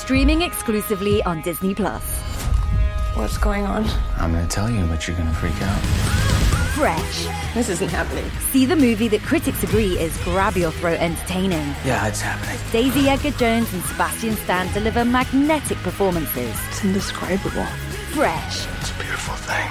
Streaming 0.00 0.40
exclusively 0.42 1.22
on 1.24 1.42
Disney 1.42 1.74
Plus. 1.74 2.02
What's 3.14 3.36
going 3.36 3.64
on? 3.66 3.84
I'm 4.16 4.32
gonna 4.32 4.46
tell 4.48 4.68
you, 4.68 4.84
but 4.86 5.06
you're 5.06 5.16
gonna 5.16 5.32
freak 5.34 5.60
out. 5.62 5.78
Fresh. 6.74 7.26
This 7.52 7.68
isn't 7.68 7.90
happening. 7.90 8.24
See 8.50 8.64
the 8.64 8.74
movie 8.74 9.08
that 9.08 9.20
critics 9.20 9.62
agree 9.62 9.98
is 9.98 10.16
grab 10.24 10.56
your 10.56 10.72
throat 10.72 10.98
entertaining. 10.98 11.74
Yeah, 11.84 12.08
it's 12.08 12.20
happening. 12.22 12.58
Daisy 12.72 13.08
Edgar 13.10 13.30
Jones 13.32 13.72
and 13.74 13.84
Sebastian 13.84 14.34
Stan 14.36 14.72
deliver 14.72 15.04
magnetic 15.04 15.76
performances. 15.78 16.56
It's 16.70 16.82
indescribable. 16.82 17.66
Fresh. 18.14 18.66
It's 18.78 18.90
a 18.90 18.94
beautiful 18.94 19.34
thing. 19.34 19.68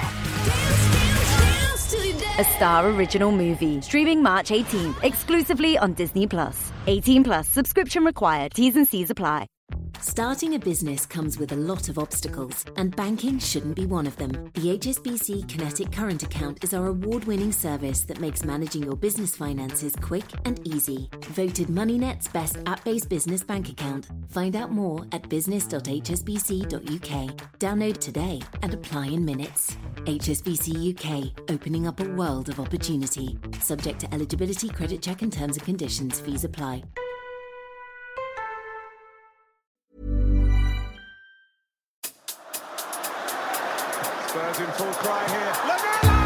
A 2.38 2.44
Star 2.54 2.88
original 2.88 3.32
movie. 3.32 3.80
Streaming 3.82 4.22
March 4.22 4.50
18th, 4.50 5.02
exclusively 5.02 5.76
on 5.76 5.92
Disney 5.92 6.26
Plus. 6.26 6.72
18 6.86 7.24
plus 7.24 7.48
subscription 7.48 8.04
required. 8.04 8.54
T's 8.54 8.76
and 8.76 8.88
C's 8.88 9.10
apply. 9.10 9.46
Starting 10.02 10.54
a 10.54 10.58
business 10.58 11.04
comes 11.04 11.38
with 11.38 11.52
a 11.52 11.56
lot 11.56 11.90
of 11.90 11.98
obstacles, 11.98 12.64
and 12.76 12.96
banking 12.96 13.38
shouldn't 13.38 13.76
be 13.76 13.84
one 13.84 14.06
of 14.06 14.16
them. 14.16 14.30
The 14.54 14.78
HSBC 14.78 15.46
Kinetic 15.46 15.92
Current 15.92 16.22
Account 16.22 16.64
is 16.64 16.72
our 16.72 16.86
award 16.86 17.24
winning 17.24 17.52
service 17.52 18.00
that 18.04 18.18
makes 18.18 18.42
managing 18.42 18.82
your 18.82 18.96
business 18.96 19.36
finances 19.36 19.94
quick 19.96 20.24
and 20.46 20.66
easy. 20.66 21.10
Voted 21.32 21.68
MoneyNet's 21.68 22.28
best 22.28 22.56
app 22.64 22.82
based 22.82 23.10
business 23.10 23.44
bank 23.44 23.68
account. 23.68 24.06
Find 24.30 24.56
out 24.56 24.72
more 24.72 25.04
at 25.12 25.28
business.hsbc.uk. 25.28 27.36
Download 27.58 27.98
today 27.98 28.40
and 28.62 28.72
apply 28.72 29.08
in 29.08 29.22
minutes. 29.22 29.76
HSBC 30.04 30.96
UK, 30.96 31.30
opening 31.50 31.86
up 31.86 32.00
a 32.00 32.08
world 32.08 32.48
of 32.48 32.58
opportunity. 32.58 33.38
Subject 33.60 34.00
to 34.00 34.14
eligibility, 34.14 34.70
credit 34.70 35.02
check, 35.02 35.20
and 35.20 35.32
terms 35.32 35.58
and 35.58 35.66
conditions. 35.66 36.20
Fees 36.20 36.44
apply. 36.44 36.84
Spurs 44.30 44.60
in 44.60 44.66
full 44.74 44.92
cry 44.92 45.26
here. 45.28 45.52
Lamela! 45.66 46.19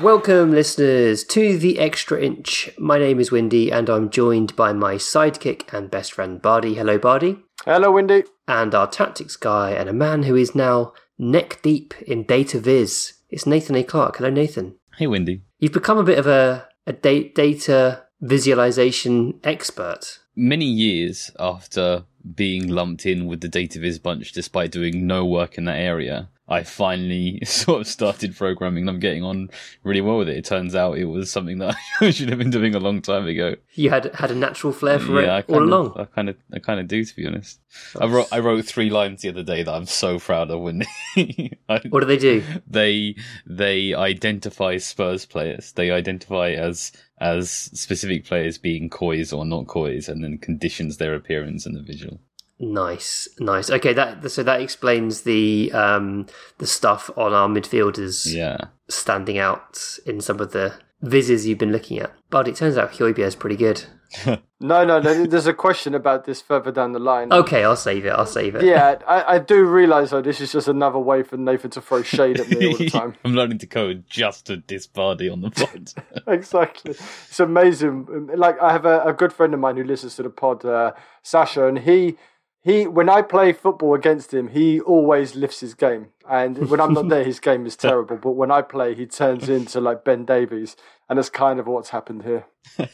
Welcome, 0.00 0.52
listeners, 0.52 1.24
to 1.24 1.58
the 1.58 1.80
Extra 1.80 2.20
Inch. 2.20 2.70
My 2.78 3.00
name 3.00 3.18
is 3.18 3.32
Windy, 3.32 3.72
and 3.72 3.90
I'm 3.90 4.10
joined 4.10 4.54
by 4.54 4.72
my 4.72 4.94
sidekick 4.94 5.72
and 5.72 5.90
best 5.90 6.12
friend 6.12 6.40
Bardi. 6.40 6.74
Hello, 6.74 6.98
Bardi. 6.98 7.40
Hello, 7.64 7.90
Windy. 7.90 8.22
And 8.46 8.76
our 8.76 8.86
tactics 8.86 9.34
guy, 9.34 9.72
and 9.72 9.88
a 9.88 9.92
man 9.92 10.22
who 10.22 10.36
is 10.36 10.54
now 10.54 10.92
neck 11.18 11.58
deep 11.62 12.00
in 12.02 12.22
data 12.22 12.60
viz. 12.60 13.14
It's 13.28 13.44
Nathan 13.44 13.74
A. 13.74 13.82
Clark. 13.82 14.18
Hello, 14.18 14.30
Nathan. 14.30 14.76
Hey, 14.98 15.08
Wendy. 15.08 15.42
You've 15.58 15.72
become 15.72 15.98
a 15.98 16.04
bit 16.04 16.20
of 16.20 16.28
a, 16.28 16.68
a 16.86 16.92
da- 16.92 17.32
data 17.32 18.04
visualization 18.20 19.40
expert. 19.42 20.20
Many 20.36 20.66
years 20.66 21.32
after 21.40 22.04
being 22.36 22.68
lumped 22.68 23.04
in 23.04 23.26
with 23.26 23.40
the 23.40 23.48
data 23.48 23.80
viz 23.80 23.98
bunch 23.98 24.30
despite 24.30 24.70
doing 24.70 25.08
no 25.08 25.26
work 25.26 25.58
in 25.58 25.64
that 25.64 25.78
area, 25.78 26.28
I 26.48 26.62
finally 26.62 27.40
sort 27.44 27.82
of 27.82 27.86
started 27.86 28.36
programming 28.36 28.84
and 28.84 28.90
I'm 28.90 29.00
getting 29.00 29.22
on 29.22 29.50
really 29.84 30.00
well 30.00 30.18
with 30.18 30.28
it. 30.28 30.38
It 30.38 30.44
turns 30.44 30.74
out 30.74 30.98
it 30.98 31.04
was 31.04 31.30
something 31.30 31.58
that 31.58 31.76
I 32.00 32.10
should 32.10 32.30
have 32.30 32.38
been 32.38 32.50
doing 32.50 32.74
a 32.74 32.80
long 32.80 33.02
time 33.02 33.26
ago. 33.26 33.56
You 33.74 33.90
had 33.90 34.14
had 34.14 34.30
a 34.30 34.34
natural 34.34 34.72
flair 34.72 34.98
for 34.98 35.20
yeah, 35.22 35.38
it 35.38 35.44
all 35.48 35.62
along. 35.62 35.92
I 35.96 36.04
kind 36.04 36.28
of, 36.28 36.36
I 36.52 36.58
kind 36.58 36.80
of 36.80 36.88
do, 36.88 37.04
to 37.04 37.16
be 37.16 37.26
honest. 37.26 37.60
I 38.00 38.06
wrote, 38.06 38.28
I 38.32 38.38
wrote 38.38 38.64
three 38.64 38.88
lines 38.90 39.22
the 39.22 39.28
other 39.28 39.42
day 39.42 39.62
that 39.62 39.72
I'm 39.72 39.86
so 39.86 40.18
proud 40.18 40.50
of. 40.50 40.60
When 40.60 40.84
I, 41.16 41.80
What 41.90 42.00
do 42.00 42.06
they 42.06 42.16
do? 42.16 42.42
they 42.66 43.16
they 43.46 43.94
identify 43.94 44.78
Spurs 44.78 45.26
players. 45.26 45.72
They 45.72 45.90
identify 45.90 46.52
as 46.52 46.92
as 47.20 47.50
specific 47.50 48.24
players 48.24 48.58
being 48.58 48.88
coys 48.88 49.32
or 49.32 49.44
not 49.44 49.66
coys, 49.66 50.08
and 50.08 50.24
then 50.24 50.38
conditions 50.38 50.96
their 50.96 51.14
appearance 51.14 51.66
in 51.66 51.74
the 51.74 51.82
visual. 51.82 52.20
Nice, 52.60 53.28
nice. 53.38 53.70
Okay, 53.70 53.92
that 53.92 54.28
so 54.30 54.42
that 54.42 54.60
explains 54.60 55.22
the 55.22 55.70
um 55.72 56.26
the 56.58 56.66
stuff 56.66 57.10
on 57.16 57.32
our 57.32 57.48
midfielders 57.48 58.32
Yeah, 58.32 58.58
standing 58.88 59.38
out 59.38 59.98
in 60.06 60.20
some 60.20 60.40
of 60.40 60.52
the 60.52 60.74
vises 61.00 61.46
you've 61.46 61.58
been 61.58 61.72
looking 61.72 61.98
at. 62.00 62.12
But 62.30 62.48
it 62.48 62.56
turns 62.56 62.76
out 62.76 62.92
Højbjerg 62.92 63.18
is 63.20 63.36
pretty 63.36 63.56
good. 63.56 63.84
No, 64.60 64.84
no, 64.84 64.98
no, 64.98 65.24
there's 65.24 65.46
a 65.46 65.54
question 65.54 65.94
about 65.94 66.24
this 66.24 66.42
further 66.42 66.72
down 66.72 66.90
the 66.90 66.98
line. 66.98 67.32
Okay, 67.32 67.62
I'll 67.62 67.76
save 67.76 68.04
it. 68.04 68.08
I'll 68.08 68.26
save 68.26 68.56
it. 68.56 68.64
Yeah, 68.64 68.96
I, 69.06 69.34
I 69.34 69.38
do 69.38 69.64
realise 69.64 70.10
though 70.10 70.20
this 70.20 70.40
is 70.40 70.50
just 70.50 70.66
another 70.66 70.98
way 70.98 71.22
for 71.22 71.36
Nathan 71.36 71.70
to 71.70 71.80
throw 71.80 72.02
shade 72.02 72.40
at 72.40 72.48
me 72.48 72.66
all 72.66 72.76
the 72.76 72.90
time. 72.90 73.14
I'm 73.24 73.34
learning 73.34 73.58
to 73.58 73.68
code 73.68 74.02
just 74.08 74.46
to 74.46 74.56
diss 74.56 74.88
Bardi 74.88 75.28
on 75.28 75.42
the 75.42 75.50
pod. 75.52 75.92
exactly. 76.26 76.90
It's 76.90 77.38
amazing. 77.38 78.30
Like 78.34 78.60
I 78.60 78.72
have 78.72 78.84
a, 78.84 79.04
a 79.04 79.12
good 79.12 79.32
friend 79.32 79.54
of 79.54 79.60
mine 79.60 79.76
who 79.76 79.84
listens 79.84 80.16
to 80.16 80.24
the 80.24 80.30
pod, 80.30 80.64
uh, 80.64 80.90
Sasha, 81.22 81.68
and 81.68 81.78
he 81.78 82.16
he 82.62 82.86
when 82.86 83.08
I 83.08 83.22
play 83.22 83.52
football 83.52 83.94
against 83.94 84.34
him, 84.34 84.48
he 84.48 84.80
always 84.80 85.34
lifts 85.34 85.60
his 85.60 85.74
game. 85.74 86.08
And 86.28 86.68
when 86.70 86.80
I'm 86.80 86.92
not 86.92 87.08
there, 87.08 87.24
his 87.24 87.40
game 87.40 87.64
is 87.66 87.76
terrible. 87.76 88.16
But 88.16 88.32
when 88.32 88.50
I 88.50 88.62
play, 88.62 88.94
he 88.94 89.06
turns 89.06 89.48
into 89.48 89.80
like 89.80 90.04
Ben 90.04 90.24
Davies, 90.24 90.76
and 91.08 91.18
that's 91.18 91.30
kind 91.30 91.58
of 91.58 91.66
what's 91.66 91.90
happened 91.90 92.24
here. 92.24 92.46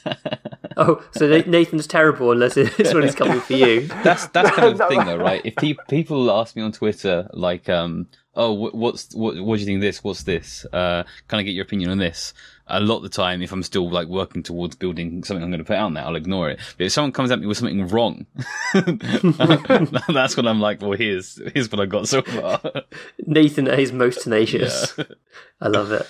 Oh, 0.76 1.04
so 1.12 1.28
Nathan's 1.28 1.86
terrible 1.86 2.32
unless 2.32 2.56
it's 2.56 2.92
when 2.92 3.04
he's 3.04 3.14
coming 3.14 3.40
for 3.40 3.52
you. 3.52 3.86
That's 4.02 4.26
that's 4.26 4.50
kind 4.50 4.72
of 4.72 4.78
the 4.78 4.86
thing, 4.88 5.04
though, 5.04 5.16
right? 5.16 5.40
If 5.44 5.56
pe- 5.56 5.76
people 5.88 6.30
ask 6.30 6.56
me 6.56 6.62
on 6.62 6.72
Twitter, 6.72 7.28
like, 7.32 7.68
um, 7.68 8.08
"Oh, 8.36 8.54
wh- 8.54 8.74
what's 8.74 9.14
what? 9.14 9.38
What 9.40 9.56
do 9.56 9.60
you 9.60 9.66
think 9.66 9.76
of 9.76 9.82
this? 9.82 10.02
What's 10.02 10.22
this? 10.24 10.64
Uh, 10.72 11.04
can 11.28 11.38
I 11.38 11.42
get 11.42 11.52
your 11.52 11.64
opinion 11.64 11.90
on 11.90 11.98
this?" 11.98 12.34
A 12.66 12.80
lot 12.80 12.96
of 12.96 13.02
the 13.02 13.10
time, 13.10 13.42
if 13.42 13.52
I'm 13.52 13.62
still 13.62 13.90
like 13.90 14.08
working 14.08 14.42
towards 14.42 14.74
building 14.74 15.22
something 15.22 15.44
I'm 15.44 15.50
going 15.50 15.58
to 15.58 15.64
put 15.64 15.76
out 15.76 15.92
there, 15.92 16.04
I'll 16.04 16.16
ignore 16.16 16.48
it. 16.48 16.60
But 16.78 16.86
if 16.86 16.92
someone 16.92 17.12
comes 17.12 17.30
at 17.30 17.38
me 17.38 17.46
with 17.46 17.58
something 17.58 17.86
wrong, 17.88 18.24
that's 18.74 20.36
when 20.36 20.48
I'm 20.48 20.60
like, 20.60 20.80
"Well, 20.80 20.92
here's 20.92 21.40
here's 21.52 21.70
what 21.70 21.80
I 21.80 21.86
got 21.86 22.08
so 22.08 22.22
far." 22.22 22.60
Nathan 23.26 23.66
is 23.66 23.92
most 23.92 24.22
tenacious. 24.22 24.96
I 25.60 25.68
love 25.68 25.92
it. 25.92 26.06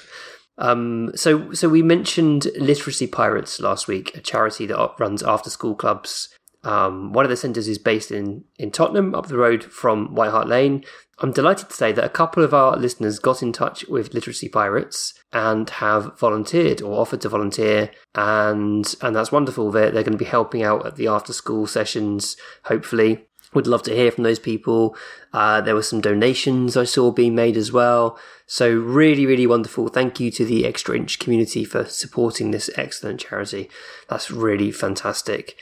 Um, 0.56 1.10
so, 1.16 1.52
so 1.52 1.68
we 1.68 1.82
mentioned 1.82 2.46
Literacy 2.56 3.06
Pirates 3.06 3.60
last 3.60 3.88
week, 3.88 4.16
a 4.16 4.20
charity 4.20 4.66
that 4.66 4.94
runs 4.98 5.22
after 5.22 5.50
school 5.50 5.74
clubs. 5.74 6.28
Um, 6.64 7.12
one 7.12 7.24
of 7.24 7.30
the 7.30 7.36
centres 7.36 7.68
is 7.68 7.78
based 7.78 8.10
in, 8.10 8.44
in 8.58 8.70
Tottenham, 8.70 9.14
up 9.14 9.26
the 9.26 9.36
road 9.36 9.62
from 9.62 10.14
White 10.14 10.30
Hart 10.30 10.48
Lane. 10.48 10.84
I'm 11.20 11.30
delighted 11.30 11.68
to 11.68 11.74
say 11.74 11.92
that 11.92 12.04
a 12.04 12.08
couple 12.08 12.42
of 12.42 12.52
our 12.52 12.76
listeners 12.76 13.20
got 13.20 13.42
in 13.42 13.52
touch 13.52 13.86
with 13.86 14.14
Literacy 14.14 14.48
Pirates 14.48 15.14
and 15.32 15.70
have 15.70 16.18
volunteered 16.18 16.82
or 16.82 17.00
offered 17.00 17.20
to 17.20 17.28
volunteer, 17.28 17.90
and 18.14 18.92
and 19.00 19.14
that's 19.14 19.30
wonderful. 19.30 19.70
They're 19.70 19.92
they're 19.92 20.02
going 20.02 20.18
to 20.18 20.24
be 20.24 20.24
helping 20.24 20.64
out 20.64 20.84
at 20.84 20.96
the 20.96 21.06
after 21.06 21.32
school 21.32 21.66
sessions, 21.66 22.36
hopefully. 22.64 23.26
Would 23.52 23.68
love 23.68 23.84
to 23.84 23.94
hear 23.94 24.10
from 24.10 24.24
those 24.24 24.40
people. 24.40 24.96
Uh, 25.32 25.60
there 25.60 25.76
were 25.76 25.82
some 25.84 26.00
donations 26.00 26.76
I 26.76 26.82
saw 26.82 27.12
being 27.12 27.36
made 27.36 27.56
as 27.56 27.70
well. 27.70 28.18
So 28.46 28.68
really, 28.68 29.26
really 29.26 29.46
wonderful. 29.46 29.86
Thank 29.86 30.18
you 30.18 30.32
to 30.32 30.44
the 30.44 30.66
Extra 30.66 30.96
Inch 30.96 31.20
community 31.20 31.64
for 31.64 31.84
supporting 31.84 32.50
this 32.50 32.68
excellent 32.76 33.20
charity. 33.20 33.70
That's 34.08 34.28
really 34.28 34.72
fantastic. 34.72 35.56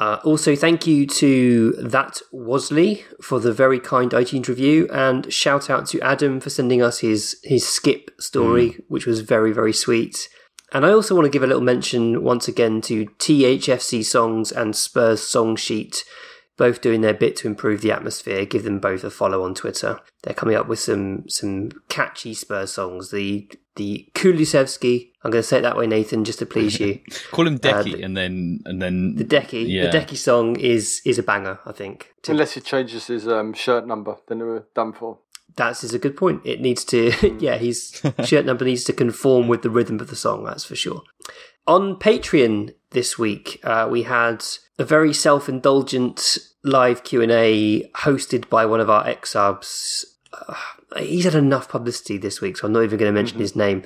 Uh, 0.00 0.18
also, 0.24 0.56
thank 0.56 0.86
you 0.86 1.06
to 1.06 1.72
That 1.78 2.20
Wasley 2.32 3.04
for 3.22 3.38
the 3.38 3.52
very 3.52 3.78
kind 3.78 4.10
iTunes 4.10 4.48
review, 4.48 4.88
and 4.92 5.32
shout 5.32 5.70
out 5.70 5.86
to 5.88 6.00
Adam 6.00 6.40
for 6.40 6.50
sending 6.50 6.82
us 6.82 6.98
his 6.98 7.38
his 7.44 7.66
skip 7.66 8.10
story, 8.20 8.76
which 8.88 9.06
was 9.06 9.20
very 9.20 9.52
very 9.52 9.72
sweet. 9.72 10.28
And 10.72 10.84
I 10.84 10.90
also 10.90 11.14
want 11.14 11.26
to 11.26 11.30
give 11.30 11.44
a 11.44 11.46
little 11.46 11.62
mention 11.62 12.24
once 12.24 12.48
again 12.48 12.80
to 12.82 13.06
THFC 13.06 14.04
Songs 14.04 14.50
and 14.50 14.74
Spurs 14.74 15.22
Song 15.22 15.54
Sheet, 15.54 16.02
both 16.56 16.80
doing 16.80 17.00
their 17.00 17.14
bit 17.14 17.36
to 17.36 17.48
improve 17.48 17.80
the 17.80 17.90
atmosphere. 17.92 18.44
Give 18.44 18.62
them 18.64 18.78
both 18.78 19.02
a 19.04 19.10
follow 19.10 19.42
on 19.44 19.54
Twitter. 19.54 19.98
They're 20.22 20.34
coming 20.34 20.56
up 20.56 20.68
with 20.68 20.78
some 20.78 21.28
some 21.28 21.70
catchy 21.88 22.34
Spurs 22.34 22.72
songs. 22.72 23.10
The 23.10 23.50
the 23.76 24.08
Kulusevski, 24.14 25.10
I'm 25.24 25.32
going 25.32 25.42
to 25.42 25.48
say 25.48 25.58
it 25.58 25.62
that 25.62 25.76
way, 25.76 25.88
Nathan, 25.88 26.24
just 26.24 26.38
to 26.38 26.46
please 26.46 26.78
you. 26.78 27.00
Call 27.32 27.46
him 27.48 27.58
Deki, 27.58 27.74
Uh, 27.78 27.82
the- 27.82 28.02
and 28.02 28.16
then 28.16 28.60
and 28.66 28.80
then 28.80 29.16
The 29.16 29.24
Deki, 29.24 29.66
Yeah. 29.68 29.90
the 29.90 29.98
Deki 29.98 30.16
song 30.16 30.56
is 30.60 31.02
is 31.04 31.18
a 31.18 31.22
banger, 31.24 31.58
I 31.66 31.72
think. 31.72 32.14
Unless 32.28 32.52
he 32.52 32.60
changes 32.60 33.06
his 33.08 33.26
um, 33.26 33.52
shirt 33.52 33.86
number, 33.86 34.16
then 34.28 34.38
we're 34.38 34.64
done 34.74 34.92
for. 34.92 35.18
That 35.56 35.72
is 35.72 35.84
is 35.84 35.94
a 35.94 35.98
good 36.00 36.16
point. 36.16 36.42
It 36.44 36.60
needs 36.60 36.84
to, 36.86 37.12
yeah, 37.40 37.56
his 37.58 38.00
shirt 38.24 38.44
number 38.44 38.64
needs 38.64 38.84
to 38.84 38.92
conform 38.92 39.48
with 39.48 39.62
the 39.62 39.70
rhythm 39.70 39.98
of 40.00 40.08
the 40.08 40.16
song. 40.16 40.44
That's 40.44 40.64
for 40.64 40.76
sure. 40.76 41.02
On 41.66 41.96
Patreon 41.96 42.74
this 42.90 43.18
week, 43.18 43.60
uh, 43.64 43.88
we 43.90 44.02
had 44.02 44.44
a 44.78 44.84
very 44.84 45.12
self-indulgent 45.12 46.38
live 46.62 47.04
Q 47.04 47.22
and 47.22 47.32
A 47.32 47.90
hosted 47.96 48.48
by 48.48 48.66
one 48.66 48.80
of 48.80 48.90
our 48.90 49.06
ex 49.06 49.30
subs. 49.30 50.04
Uh, 50.32 50.54
he's 50.98 51.24
had 51.24 51.34
enough 51.34 51.68
publicity 51.68 52.18
this 52.18 52.40
week, 52.40 52.56
so 52.56 52.66
I'm 52.66 52.72
not 52.72 52.84
even 52.84 52.98
going 52.98 53.12
to 53.12 53.18
mention 53.18 53.38
his 53.38 53.56
name. 53.56 53.82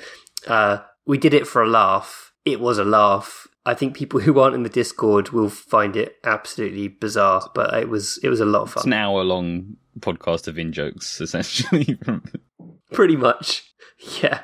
Uh, 0.46 0.78
we 1.06 1.18
did 1.18 1.34
it 1.34 1.46
for 1.46 1.62
a 1.62 1.68
laugh. 1.68 2.32
It 2.44 2.60
was 2.60 2.78
a 2.78 2.84
laugh. 2.84 3.46
I 3.66 3.74
think 3.74 3.94
people 3.94 4.20
who 4.22 4.38
aren't 4.40 4.54
in 4.54 4.62
the 4.62 4.68
Discord 4.68 5.30
will 5.30 5.50
find 5.50 5.96
it 5.96 6.16
absolutely 6.24 6.88
bizarre, 6.88 7.50
but 7.54 7.74
it 7.74 7.88
was 7.88 8.18
it 8.22 8.28
was 8.28 8.40
a 8.40 8.46
lot 8.46 8.62
of 8.62 8.70
fun. 8.70 8.80
It's 8.80 8.86
an 8.86 8.92
hour 8.92 9.22
long 9.24 9.76
podcast 10.00 10.48
of 10.48 10.58
in 10.58 10.72
jokes, 10.72 11.20
essentially. 11.20 11.98
Pretty 12.92 13.16
much, 13.16 13.67
yeah. 14.22 14.40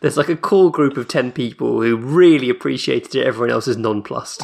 There's 0.00 0.16
like 0.16 0.28
a 0.28 0.36
core 0.36 0.70
group 0.70 0.96
of 0.96 1.08
ten 1.08 1.32
people 1.32 1.82
who 1.82 1.96
really 1.96 2.50
appreciated 2.50 3.14
it. 3.14 3.26
Everyone 3.26 3.50
else 3.50 3.68
is 3.68 3.76
nonplussed. 3.76 4.42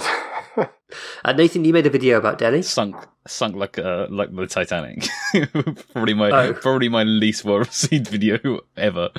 uh, 1.25 1.33
Nathan, 1.33 1.65
you 1.65 1.73
made 1.73 1.87
a 1.87 1.91
video 1.91 2.19
about 2.19 2.39
Dele. 2.39 2.63
sunk 2.63 2.97
sunk 3.27 3.57
like 3.57 3.79
uh, 3.79 4.07
like 4.11 4.35
the 4.35 4.47
Titanic. 4.47 5.07
probably 5.93 6.15
my 6.15 6.31
Oh. 6.31 6.53
probably 6.55 6.89
my 6.89 7.03
least 7.05 7.45
well 7.45 7.59
received 7.59 8.09
video 8.09 8.61
ever. 8.77 9.11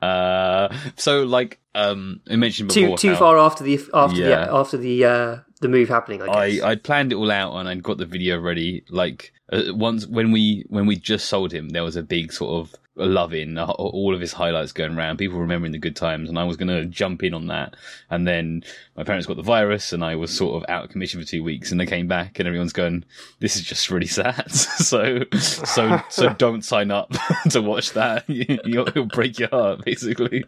Uh, 0.00 0.74
so 0.96 1.22
like 1.24 1.58
um, 1.74 2.20
I 2.30 2.36
mentioned 2.36 2.70
Too 2.70 2.82
before, 2.82 2.98
too 2.98 3.10
how 3.14 3.18
far 3.18 3.38
after 3.38 3.64
the 3.64 3.80
after 3.92 4.16
Yeah. 4.16 4.46
the 4.46 4.54
after 4.54 4.76
the 4.76 5.04
uh, 5.04 5.36
the 5.60 5.68
move 5.68 5.88
happening. 5.88 6.22
I 6.22 6.26
I 6.26 6.50
guess. 6.50 6.62
I'd 6.62 6.82
planned 6.84 7.12
it 7.12 7.16
all 7.16 7.30
out 7.30 7.56
and 7.56 7.68
I'd 7.68 7.82
got 7.82 7.98
the 7.98 8.06
video 8.06 8.38
ready. 8.38 8.84
Like 8.90 9.32
uh, 9.52 9.62
once 9.74 10.06
when 10.06 10.30
we 10.30 10.64
when 10.68 10.86
we 10.86 10.96
just 10.96 11.26
sold 11.26 11.52
him, 11.52 11.70
there 11.70 11.82
was 11.84 11.96
a 11.96 12.02
big 12.02 12.32
sort 12.32 12.60
of 12.60 12.74
love 12.96 13.34
in 13.34 13.58
uh, 13.58 13.66
all 13.66 14.14
of 14.14 14.20
his 14.20 14.32
highlights 14.32 14.72
going 14.72 14.96
around. 14.96 15.16
People 15.16 15.38
remembering 15.38 15.72
the 15.72 15.78
good 15.78 15.96
times, 15.96 16.28
and 16.28 16.38
I 16.38 16.44
was 16.44 16.56
going 16.56 16.68
to 16.68 16.86
jump 16.86 17.22
in 17.22 17.34
on 17.34 17.48
that. 17.48 17.74
And 18.10 18.26
then 18.26 18.64
my 18.96 19.04
parents 19.04 19.26
got 19.26 19.36
the 19.36 19.42
virus, 19.42 19.92
and 19.92 20.04
I 20.04 20.16
was 20.16 20.34
sort 20.34 20.62
of 20.62 20.70
out 20.70 20.84
of 20.84 20.90
commission 20.90 21.20
for 21.20 21.26
two 21.26 21.42
weeks. 21.42 21.70
And 21.70 21.80
they 21.80 21.86
came 21.86 22.06
back, 22.06 22.38
and 22.38 22.46
everyone's 22.46 22.72
going, 22.72 23.04
"This 23.40 23.56
is 23.56 23.62
just 23.62 23.90
really 23.90 24.06
sad." 24.06 24.50
so 24.52 25.20
so 25.32 26.00
so 26.08 26.28
don't 26.38 26.62
sign 26.62 26.90
up 26.90 27.12
to 27.50 27.60
watch 27.60 27.92
that. 27.92 28.28
You'll, 28.28 28.88
it'll 28.88 29.06
break 29.06 29.38
your 29.38 29.48
heart, 29.48 29.84
basically. 29.84 30.44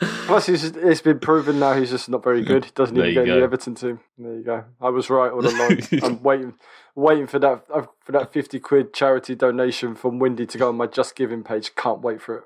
Plus, 0.00 0.46
he's 0.46 0.64
it's 0.64 1.00
been 1.00 1.18
proven 1.18 1.58
now 1.58 1.74
he's 1.74 1.90
just 1.90 2.08
not 2.08 2.22
very 2.22 2.42
good. 2.42 2.70
Doesn't 2.74 2.96
even 2.96 3.14
get 3.14 3.28
any 3.28 3.38
go. 3.38 3.44
Everton 3.44 3.74
team. 3.74 4.00
There 4.18 4.34
you 4.34 4.42
go. 4.42 4.64
I 4.80 4.90
was 4.90 5.08
right 5.08 5.30
all 5.30 5.46
along. 5.46 5.80
I'm 6.02 6.22
waiting, 6.22 6.54
waiting 6.94 7.26
for 7.26 7.38
that 7.38 7.64
uh, 7.72 7.86
for 8.00 8.12
that 8.12 8.32
fifty 8.32 8.60
quid 8.60 8.92
charity 8.92 9.34
donation 9.34 9.94
from 9.94 10.18
Windy 10.18 10.46
to 10.46 10.58
go 10.58 10.68
on 10.68 10.76
my 10.76 10.86
Just 10.86 11.16
Giving 11.16 11.42
page. 11.42 11.74
Can't 11.74 12.00
wait 12.00 12.20
for 12.20 12.44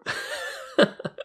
it. 0.78 0.88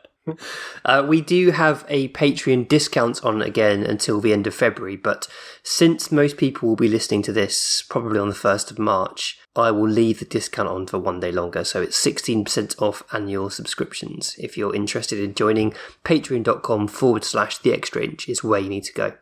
Uh, 0.85 1.05
we 1.05 1.21
do 1.21 1.51
have 1.51 1.85
a 1.89 2.07
Patreon 2.09 2.67
discount 2.67 3.23
on 3.25 3.41
again 3.41 3.83
until 3.83 4.21
the 4.21 4.31
end 4.31 4.47
of 4.47 4.55
February, 4.55 4.95
but 4.95 5.27
since 5.63 6.11
most 6.11 6.37
people 6.37 6.69
will 6.69 6.75
be 6.75 6.87
listening 6.87 7.21
to 7.23 7.33
this 7.33 7.83
probably 7.89 8.19
on 8.19 8.29
the 8.29 8.35
1st 8.35 8.71
of 8.71 8.79
March, 8.79 9.37
I 9.55 9.71
will 9.71 9.87
leave 9.87 10.19
the 10.19 10.25
discount 10.25 10.69
on 10.69 10.87
for 10.87 10.97
one 10.97 11.19
day 11.19 11.31
longer. 11.31 11.63
So 11.63 11.81
it's 11.81 12.01
16% 12.01 12.81
off 12.81 13.03
annual 13.11 13.49
subscriptions. 13.49 14.35
If 14.39 14.57
you're 14.57 14.75
interested 14.75 15.19
in 15.19 15.35
joining, 15.35 15.73
patreon.com 16.03 16.87
forward 16.87 17.23
slash 17.23 17.57
the 17.57 17.73
extra 17.73 18.03
inch 18.03 18.29
is 18.29 18.43
where 18.43 18.61
you 18.61 18.69
need 18.69 18.85
to 18.85 18.93
go. 18.93 19.13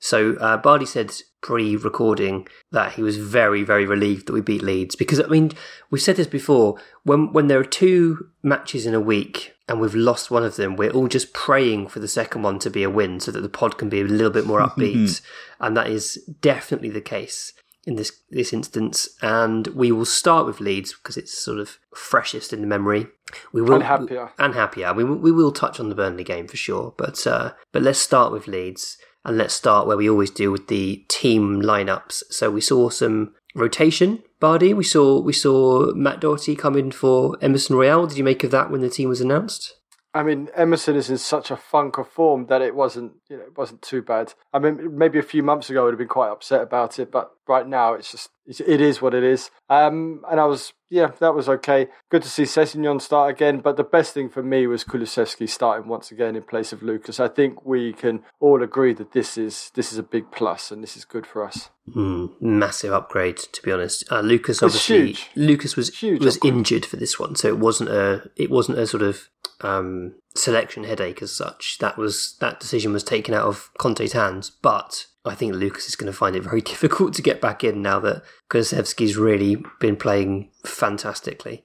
So 0.00 0.34
uh, 0.34 0.58
Bardi 0.58 0.84
said 0.86 1.12
pre-recording 1.40 2.46
that 2.72 2.92
he 2.94 3.02
was 3.02 3.16
very, 3.16 3.62
very 3.62 3.86
relieved 3.86 4.26
that 4.26 4.32
we 4.32 4.40
beat 4.40 4.62
Leeds 4.62 4.96
because 4.96 5.20
I 5.20 5.26
mean 5.26 5.52
we've 5.90 6.02
said 6.02 6.16
this 6.16 6.26
before. 6.26 6.78
When 7.04 7.32
when 7.32 7.46
there 7.48 7.58
are 7.60 7.64
two 7.64 8.28
matches 8.42 8.86
in 8.86 8.94
a 8.94 9.00
week 9.00 9.52
and 9.68 9.80
we've 9.80 9.94
lost 9.94 10.30
one 10.30 10.44
of 10.44 10.56
them, 10.56 10.76
we're 10.76 10.90
all 10.90 11.08
just 11.08 11.32
praying 11.32 11.88
for 11.88 12.00
the 12.00 12.08
second 12.08 12.42
one 12.42 12.58
to 12.60 12.70
be 12.70 12.82
a 12.82 12.90
win 12.90 13.20
so 13.20 13.30
that 13.32 13.40
the 13.40 13.48
pod 13.48 13.78
can 13.78 13.88
be 13.88 14.00
a 14.00 14.04
little 14.04 14.30
bit 14.30 14.46
more 14.46 14.60
upbeat, 14.68 15.20
and 15.60 15.76
that 15.76 15.86
is 15.88 16.16
definitely 16.40 16.90
the 16.90 17.00
case 17.00 17.52
in 17.86 17.96
this 17.96 18.12
this 18.30 18.52
instance. 18.52 19.08
And 19.22 19.68
we 19.68 19.90
will 19.90 20.04
start 20.04 20.46
with 20.46 20.60
Leeds 20.60 20.92
because 20.92 21.16
it's 21.16 21.32
sort 21.36 21.58
of 21.58 21.78
freshest 21.94 22.52
in 22.52 22.60
the 22.60 22.66
memory. 22.66 23.06
We 23.52 23.62
will 23.62 23.74
And 23.74 23.84
happier. 23.84 24.30
and 24.38 24.54
happier. 24.54 24.92
We 24.92 25.04
will- 25.04 25.16
we 25.16 25.32
will 25.32 25.50
touch 25.52 25.80
on 25.80 25.88
the 25.88 25.94
Burnley 25.94 26.24
game 26.24 26.46
for 26.46 26.58
sure, 26.58 26.94
but 26.98 27.26
uh, 27.26 27.52
but 27.72 27.82
let's 27.82 27.98
start 27.98 28.32
with 28.32 28.46
Leeds 28.46 28.98
and 29.24 29.38
let's 29.38 29.54
start 29.54 29.86
where 29.86 29.96
we 29.96 30.08
always 30.08 30.30
do 30.30 30.50
with 30.50 30.68
the 30.68 31.04
team 31.08 31.62
lineups. 31.62 32.22
So 32.30 32.50
we 32.50 32.60
saw 32.60 32.90
some 32.90 33.34
rotation. 33.54 34.22
Bardi, 34.40 34.74
we 34.74 34.84
saw 34.84 35.20
we 35.20 35.32
saw 35.32 35.92
Matt 35.94 36.20
Doherty 36.20 36.56
come 36.56 36.76
in 36.76 36.90
for 36.90 37.36
Emerson 37.40 37.76
Royal. 37.76 38.00
What 38.00 38.10
did 38.10 38.18
you 38.18 38.24
make 38.24 38.44
of 38.44 38.50
that 38.50 38.70
when 38.70 38.80
the 38.80 38.90
team 38.90 39.08
was 39.08 39.20
announced? 39.20 39.74
I 40.16 40.22
mean, 40.22 40.48
Emerson 40.54 40.94
is 40.94 41.10
in 41.10 41.18
such 41.18 41.50
a 41.50 41.56
funk 41.56 41.98
of 41.98 42.08
form 42.08 42.46
that 42.46 42.62
it 42.62 42.76
wasn't, 42.76 43.14
you 43.28 43.36
know, 43.36 43.42
it 43.42 43.58
wasn't 43.58 43.82
too 43.82 44.00
bad. 44.00 44.32
I 44.52 44.60
mean, 44.60 44.96
maybe 44.96 45.18
a 45.18 45.24
few 45.24 45.42
months 45.42 45.68
ago 45.68 45.80
I 45.80 45.84
would 45.84 45.94
have 45.94 45.98
been 45.98 46.06
quite 46.06 46.30
upset 46.30 46.62
about 46.62 47.00
it, 47.00 47.10
but 47.10 47.32
right 47.48 47.66
now 47.66 47.94
it's 47.94 48.12
just, 48.12 48.30
it's, 48.46 49.02
what 49.02 49.12
it 49.12 49.24
is. 49.24 49.50
Um, 49.68 50.22
and 50.30 50.38
I 50.38 50.44
was, 50.44 50.72
yeah, 50.94 51.10
that 51.18 51.34
was 51.34 51.48
okay. 51.48 51.88
Good 52.08 52.22
to 52.22 52.28
see 52.28 52.44
Sessegnon 52.44 53.02
start 53.02 53.28
again, 53.28 53.58
but 53.58 53.76
the 53.76 53.82
best 53.82 54.14
thing 54.14 54.28
for 54.28 54.44
me 54.44 54.68
was 54.68 54.84
Kulusevski 54.84 55.48
starting 55.48 55.88
once 55.88 56.12
again 56.12 56.36
in 56.36 56.44
place 56.44 56.72
of 56.72 56.84
Lucas. 56.84 57.18
I 57.18 57.26
think 57.26 57.66
we 57.66 57.92
can 57.92 58.22
all 58.38 58.62
agree 58.62 58.94
that 58.94 59.10
this 59.10 59.36
is 59.36 59.72
this 59.74 59.90
is 59.90 59.98
a 59.98 60.04
big 60.04 60.30
plus 60.30 60.70
and 60.70 60.84
this 60.84 60.96
is 60.96 61.04
good 61.04 61.26
for 61.26 61.44
us. 61.44 61.70
Hmm, 61.92 62.26
massive 62.40 62.92
upgrade, 62.92 63.36
to 63.36 63.62
be 63.62 63.70
honest. 63.70 64.10
Uh, 64.10 64.20
Lucas 64.20 64.62
obviously. 64.62 65.16
Lucas 65.36 65.76
was 65.76 65.94
Huge 65.98 66.24
was 66.24 66.36
upgrade. 66.36 66.54
injured 66.54 66.86
for 66.86 66.96
this 66.96 67.18
one, 67.18 67.36
so 67.36 67.48
it 67.48 67.58
wasn't 67.58 67.90
a 67.90 68.30
it 68.36 68.50
wasn't 68.50 68.78
a 68.78 68.86
sort 68.86 69.02
of 69.02 69.28
um, 69.60 70.14
selection 70.34 70.84
headache 70.84 71.20
as 71.20 71.32
such. 71.36 71.76
That 71.80 71.98
was 71.98 72.36
that 72.40 72.58
decision 72.58 72.92
was 72.94 73.04
taken 73.04 73.34
out 73.34 73.46
of 73.46 73.70
Conte's 73.78 74.14
hands, 74.14 74.50
but 74.50 75.06
I 75.26 75.34
think 75.34 75.54
Lucas 75.54 75.86
is 75.86 75.96
going 75.96 76.10
to 76.10 76.16
find 76.16 76.34
it 76.34 76.42
very 76.42 76.60
difficult 76.62 77.12
to 77.14 77.22
get 77.22 77.40
back 77.42 77.62
in 77.62 77.82
now 77.82 78.00
that 78.00 78.22
Kulusevski's 78.48 79.16
really 79.18 79.62
been 79.78 79.96
playing 79.96 80.50
fantastically. 80.64 81.64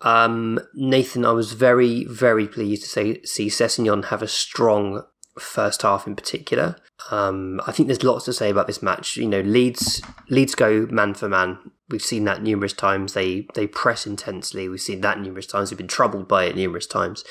Um, 0.00 0.58
Nathan, 0.74 1.24
I 1.24 1.30
was 1.30 1.52
very, 1.52 2.04
very 2.06 2.48
pleased 2.48 2.82
to 2.82 2.88
say, 2.88 3.22
see 3.22 3.46
Sessegnon 3.46 4.06
have 4.06 4.20
a 4.20 4.26
strong 4.26 5.04
first 5.38 5.82
half 5.82 6.06
in 6.06 6.14
particular. 6.14 6.76
Um, 7.10 7.60
I 7.66 7.72
think 7.72 7.88
there's 7.88 8.04
lots 8.04 8.24
to 8.26 8.32
say 8.32 8.50
about 8.50 8.66
this 8.66 8.82
match. 8.82 9.16
You 9.16 9.28
know, 9.28 9.40
Leeds 9.40 10.02
Leeds 10.28 10.54
go 10.54 10.86
man 10.90 11.14
for 11.14 11.28
man. 11.28 11.58
We've 11.88 12.02
seen 12.02 12.24
that 12.24 12.42
numerous 12.42 12.72
times. 12.72 13.14
They 13.14 13.46
they 13.54 13.66
press 13.66 14.06
intensely. 14.06 14.68
We've 14.68 14.80
seen 14.80 15.00
that 15.00 15.20
numerous 15.20 15.46
times. 15.46 15.70
We've 15.70 15.78
been 15.78 15.88
troubled 15.88 16.28
by 16.28 16.44
it 16.44 16.56
numerous 16.56 16.86
times. 16.86 17.24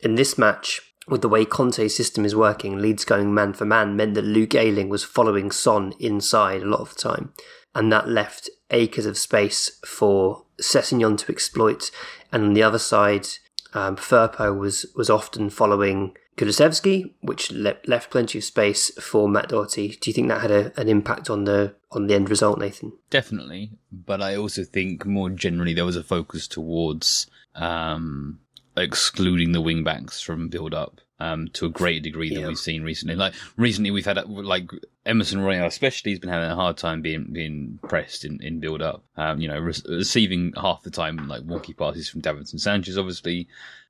In 0.00 0.14
this 0.14 0.38
match, 0.38 0.80
with 1.08 1.22
the 1.22 1.28
way 1.28 1.44
Conte's 1.44 1.96
system 1.96 2.24
is 2.24 2.36
working, 2.36 2.78
Leeds 2.78 3.04
going 3.04 3.34
man 3.34 3.52
for 3.52 3.64
man 3.64 3.96
meant 3.96 4.14
that 4.14 4.22
Luke 4.24 4.54
Ayling 4.54 4.88
was 4.88 5.04
following 5.04 5.50
Son 5.50 5.92
inside 5.98 6.62
a 6.62 6.66
lot 6.66 6.80
of 6.80 6.94
the 6.94 7.00
time, 7.00 7.32
and 7.74 7.90
that 7.92 8.08
left 8.08 8.50
acres 8.70 9.06
of 9.06 9.16
space 9.16 9.80
for 9.84 10.44
Sessegnon 10.60 11.16
to 11.18 11.32
exploit. 11.32 11.90
And 12.30 12.44
on 12.44 12.52
the 12.52 12.62
other 12.62 12.78
side, 12.78 13.26
um, 13.74 13.96
Firpo 13.96 14.56
was 14.56 14.86
was 14.94 15.10
often 15.10 15.50
following 15.50 16.14
Kulusevski, 16.38 17.12
which 17.20 17.50
le- 17.52 17.76
left 17.86 18.10
plenty 18.10 18.38
of 18.38 18.44
space 18.44 18.90
for 19.02 19.28
Matt 19.28 19.48
Doherty. 19.48 19.88
Do 20.00 20.08
you 20.10 20.14
think 20.14 20.28
that 20.28 20.40
had 20.40 20.50
a, 20.50 20.80
an 20.80 20.88
impact 20.88 21.28
on 21.28 21.44
the 21.44 21.74
on 21.90 22.06
the 22.06 22.14
end 22.14 22.30
result, 22.30 22.58
Nathan? 22.58 22.92
Definitely, 23.10 23.72
but 23.92 24.22
I 24.22 24.36
also 24.36 24.64
think 24.64 25.04
more 25.04 25.30
generally 25.30 25.74
there 25.74 25.84
was 25.84 25.96
a 25.96 26.02
focus 26.02 26.46
towards 26.48 27.26
um, 27.54 28.38
excluding 28.76 29.52
the 29.52 29.60
wing 29.60 29.84
backs 29.84 30.20
from 30.20 30.48
build 30.48 30.72
up 30.74 31.00
um, 31.20 31.48
to 31.54 31.66
a 31.66 31.70
greater 31.70 32.00
degree 32.02 32.28
than 32.30 32.40
Yeah. 32.42 32.48
we've 32.48 32.58
seen 32.58 32.82
recently. 32.82 33.16
Like 33.16 33.34
recently, 33.56 33.90
we've 33.90 34.04
had 34.06 34.18
like 34.28 34.70
Emerson 35.04 35.40
Royal, 35.40 35.66
especially, 35.66 36.12
has 36.12 36.20
been 36.20 36.30
having 36.30 36.50
a 36.50 36.54
hard 36.54 36.76
time 36.76 37.02
being 37.02 37.32
being 37.32 37.78
pressed 37.88 38.24
in, 38.24 38.40
in 38.42 38.60
build 38.60 38.82
up. 38.82 39.02
Um, 39.16 39.40
you 39.40 39.48
know, 39.48 39.58
re- 39.58 39.74
receiving 39.88 40.52
half 40.60 40.82
the 40.82 40.90
time 40.90 41.26
like 41.28 41.42
wonky 41.42 41.76
passes 41.76 42.08
from 42.08 42.22
Davinson 42.22 42.60
Sanchez, 42.60 42.96
obviously. 42.98 43.48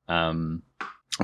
Um, 0.08 0.62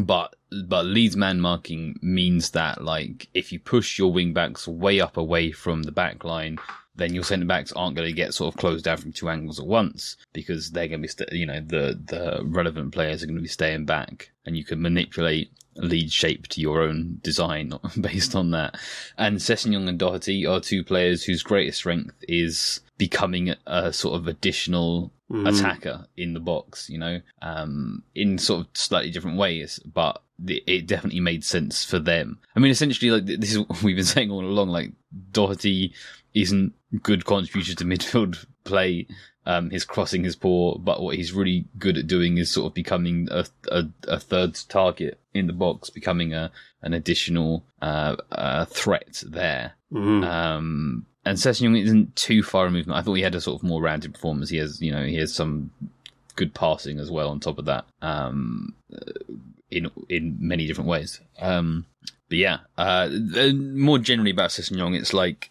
but 0.00 0.34
but 0.66 0.86
Leeds 0.86 1.16
man 1.16 1.40
marking 1.40 1.98
means 2.02 2.50
that 2.50 2.82
like 2.82 3.28
if 3.34 3.52
you 3.52 3.58
push 3.58 3.98
your 3.98 4.12
wing 4.12 4.32
backs 4.32 4.66
way 4.68 5.00
up 5.00 5.16
away 5.16 5.52
from 5.52 5.82
the 5.82 5.92
back 5.92 6.24
line, 6.24 6.58
then 6.96 7.14
your 7.14 7.24
centre 7.24 7.46
backs 7.46 7.72
aren't 7.72 7.96
going 7.96 8.08
to 8.08 8.14
get 8.14 8.34
sort 8.34 8.54
of 8.54 8.58
closed 8.58 8.84
down 8.84 8.96
from 8.96 9.12
two 9.12 9.28
angles 9.28 9.58
at 9.58 9.66
once 9.66 10.16
because 10.32 10.70
they're 10.70 10.88
going 10.88 11.00
to 11.00 11.06
be 11.06 11.08
st- 11.08 11.32
you 11.32 11.46
know 11.46 11.60
the 11.60 11.98
the 12.06 12.40
relevant 12.44 12.92
players 12.92 13.22
are 13.22 13.26
going 13.26 13.36
to 13.36 13.42
be 13.42 13.48
staying 13.48 13.84
back, 13.84 14.30
and 14.46 14.56
you 14.56 14.64
can 14.64 14.80
manipulate 14.80 15.50
lead 15.76 16.12
shape 16.12 16.46
to 16.48 16.60
your 16.60 16.82
own 16.82 17.18
design 17.22 17.72
based 18.00 18.34
on 18.34 18.50
that. 18.52 18.76
And 19.18 19.38
Sessegnon 19.38 19.88
and 19.88 19.98
Doherty 19.98 20.46
are 20.46 20.60
two 20.60 20.84
players 20.84 21.24
whose 21.24 21.42
greatest 21.42 21.78
strength 21.78 22.14
is 22.28 22.80
becoming 22.96 23.54
a 23.66 23.92
sort 23.92 24.14
of 24.14 24.28
additional 24.28 25.12
attacker 25.30 26.06
in 26.16 26.34
the 26.34 26.40
box, 26.40 26.88
you 26.88 26.98
know, 26.98 27.20
um, 27.42 28.02
in 28.14 28.38
sort 28.38 28.60
of 28.60 28.66
slightly 28.74 29.10
different 29.10 29.38
ways, 29.38 29.80
but 29.84 30.22
it 30.46 30.62
it 30.66 30.86
definitely 30.86 31.20
made 31.20 31.44
sense 31.44 31.84
for 31.84 31.98
them. 31.98 32.38
I 32.54 32.60
mean, 32.60 32.70
essentially, 32.70 33.10
like 33.10 33.26
this 33.26 33.52
is 33.52 33.58
what 33.68 33.82
we've 33.82 33.96
been 33.96 34.04
saying 34.04 34.30
all 34.30 34.44
along. 34.44 34.68
Like 34.68 34.92
Doherty 35.32 35.92
isn't 36.34 36.74
good 37.02 37.24
contributor 37.24 37.74
to 37.74 37.84
midfield 37.84 38.44
play. 38.64 39.06
Um, 39.46 39.68
his 39.68 39.84
crossing 39.84 40.24
is 40.24 40.36
poor, 40.36 40.78
but 40.78 41.02
what 41.02 41.16
he's 41.16 41.34
really 41.34 41.66
good 41.78 41.98
at 41.98 42.06
doing 42.06 42.38
is 42.38 42.50
sort 42.50 42.66
of 42.66 42.74
becoming 42.74 43.28
a 43.30 43.44
a, 43.70 43.84
a 44.08 44.18
third 44.18 44.58
target 44.68 45.20
in 45.34 45.46
the 45.46 45.52
box, 45.52 45.90
becoming 45.90 46.32
a 46.32 46.50
an 46.82 46.94
additional 46.94 47.64
uh, 47.82 48.16
uh, 48.32 48.64
threat 48.66 49.22
there. 49.26 49.72
Um, 50.24 51.06
and 51.24 51.38
Sessegnon 51.38 51.82
isn't 51.82 52.16
too 52.16 52.42
far 52.42 52.64
removed. 52.64 52.90
I 52.90 53.02
thought 53.02 53.14
he 53.14 53.22
had 53.22 53.34
a 53.34 53.40
sort 53.40 53.60
of 53.60 53.66
more 53.66 53.82
rounded 53.82 54.14
performance. 54.14 54.50
He 54.50 54.58
has, 54.58 54.80
you 54.80 54.92
know, 54.92 55.04
he 55.04 55.16
has 55.16 55.32
some 55.32 55.70
good 56.36 56.54
passing 56.54 56.98
as 56.98 57.10
well. 57.10 57.30
On 57.30 57.40
top 57.40 57.58
of 57.58 57.64
that, 57.66 57.84
um, 58.02 58.74
in 59.70 59.90
in 60.08 60.36
many 60.38 60.66
different 60.66 60.88
ways. 60.88 61.20
Um, 61.40 61.86
but 62.28 62.38
yeah, 62.38 62.58
uh, 62.76 63.08
more 63.54 63.98
generally 63.98 64.30
about 64.30 64.50
Sessegnon, 64.50 64.96
it's 64.96 65.14
like 65.14 65.50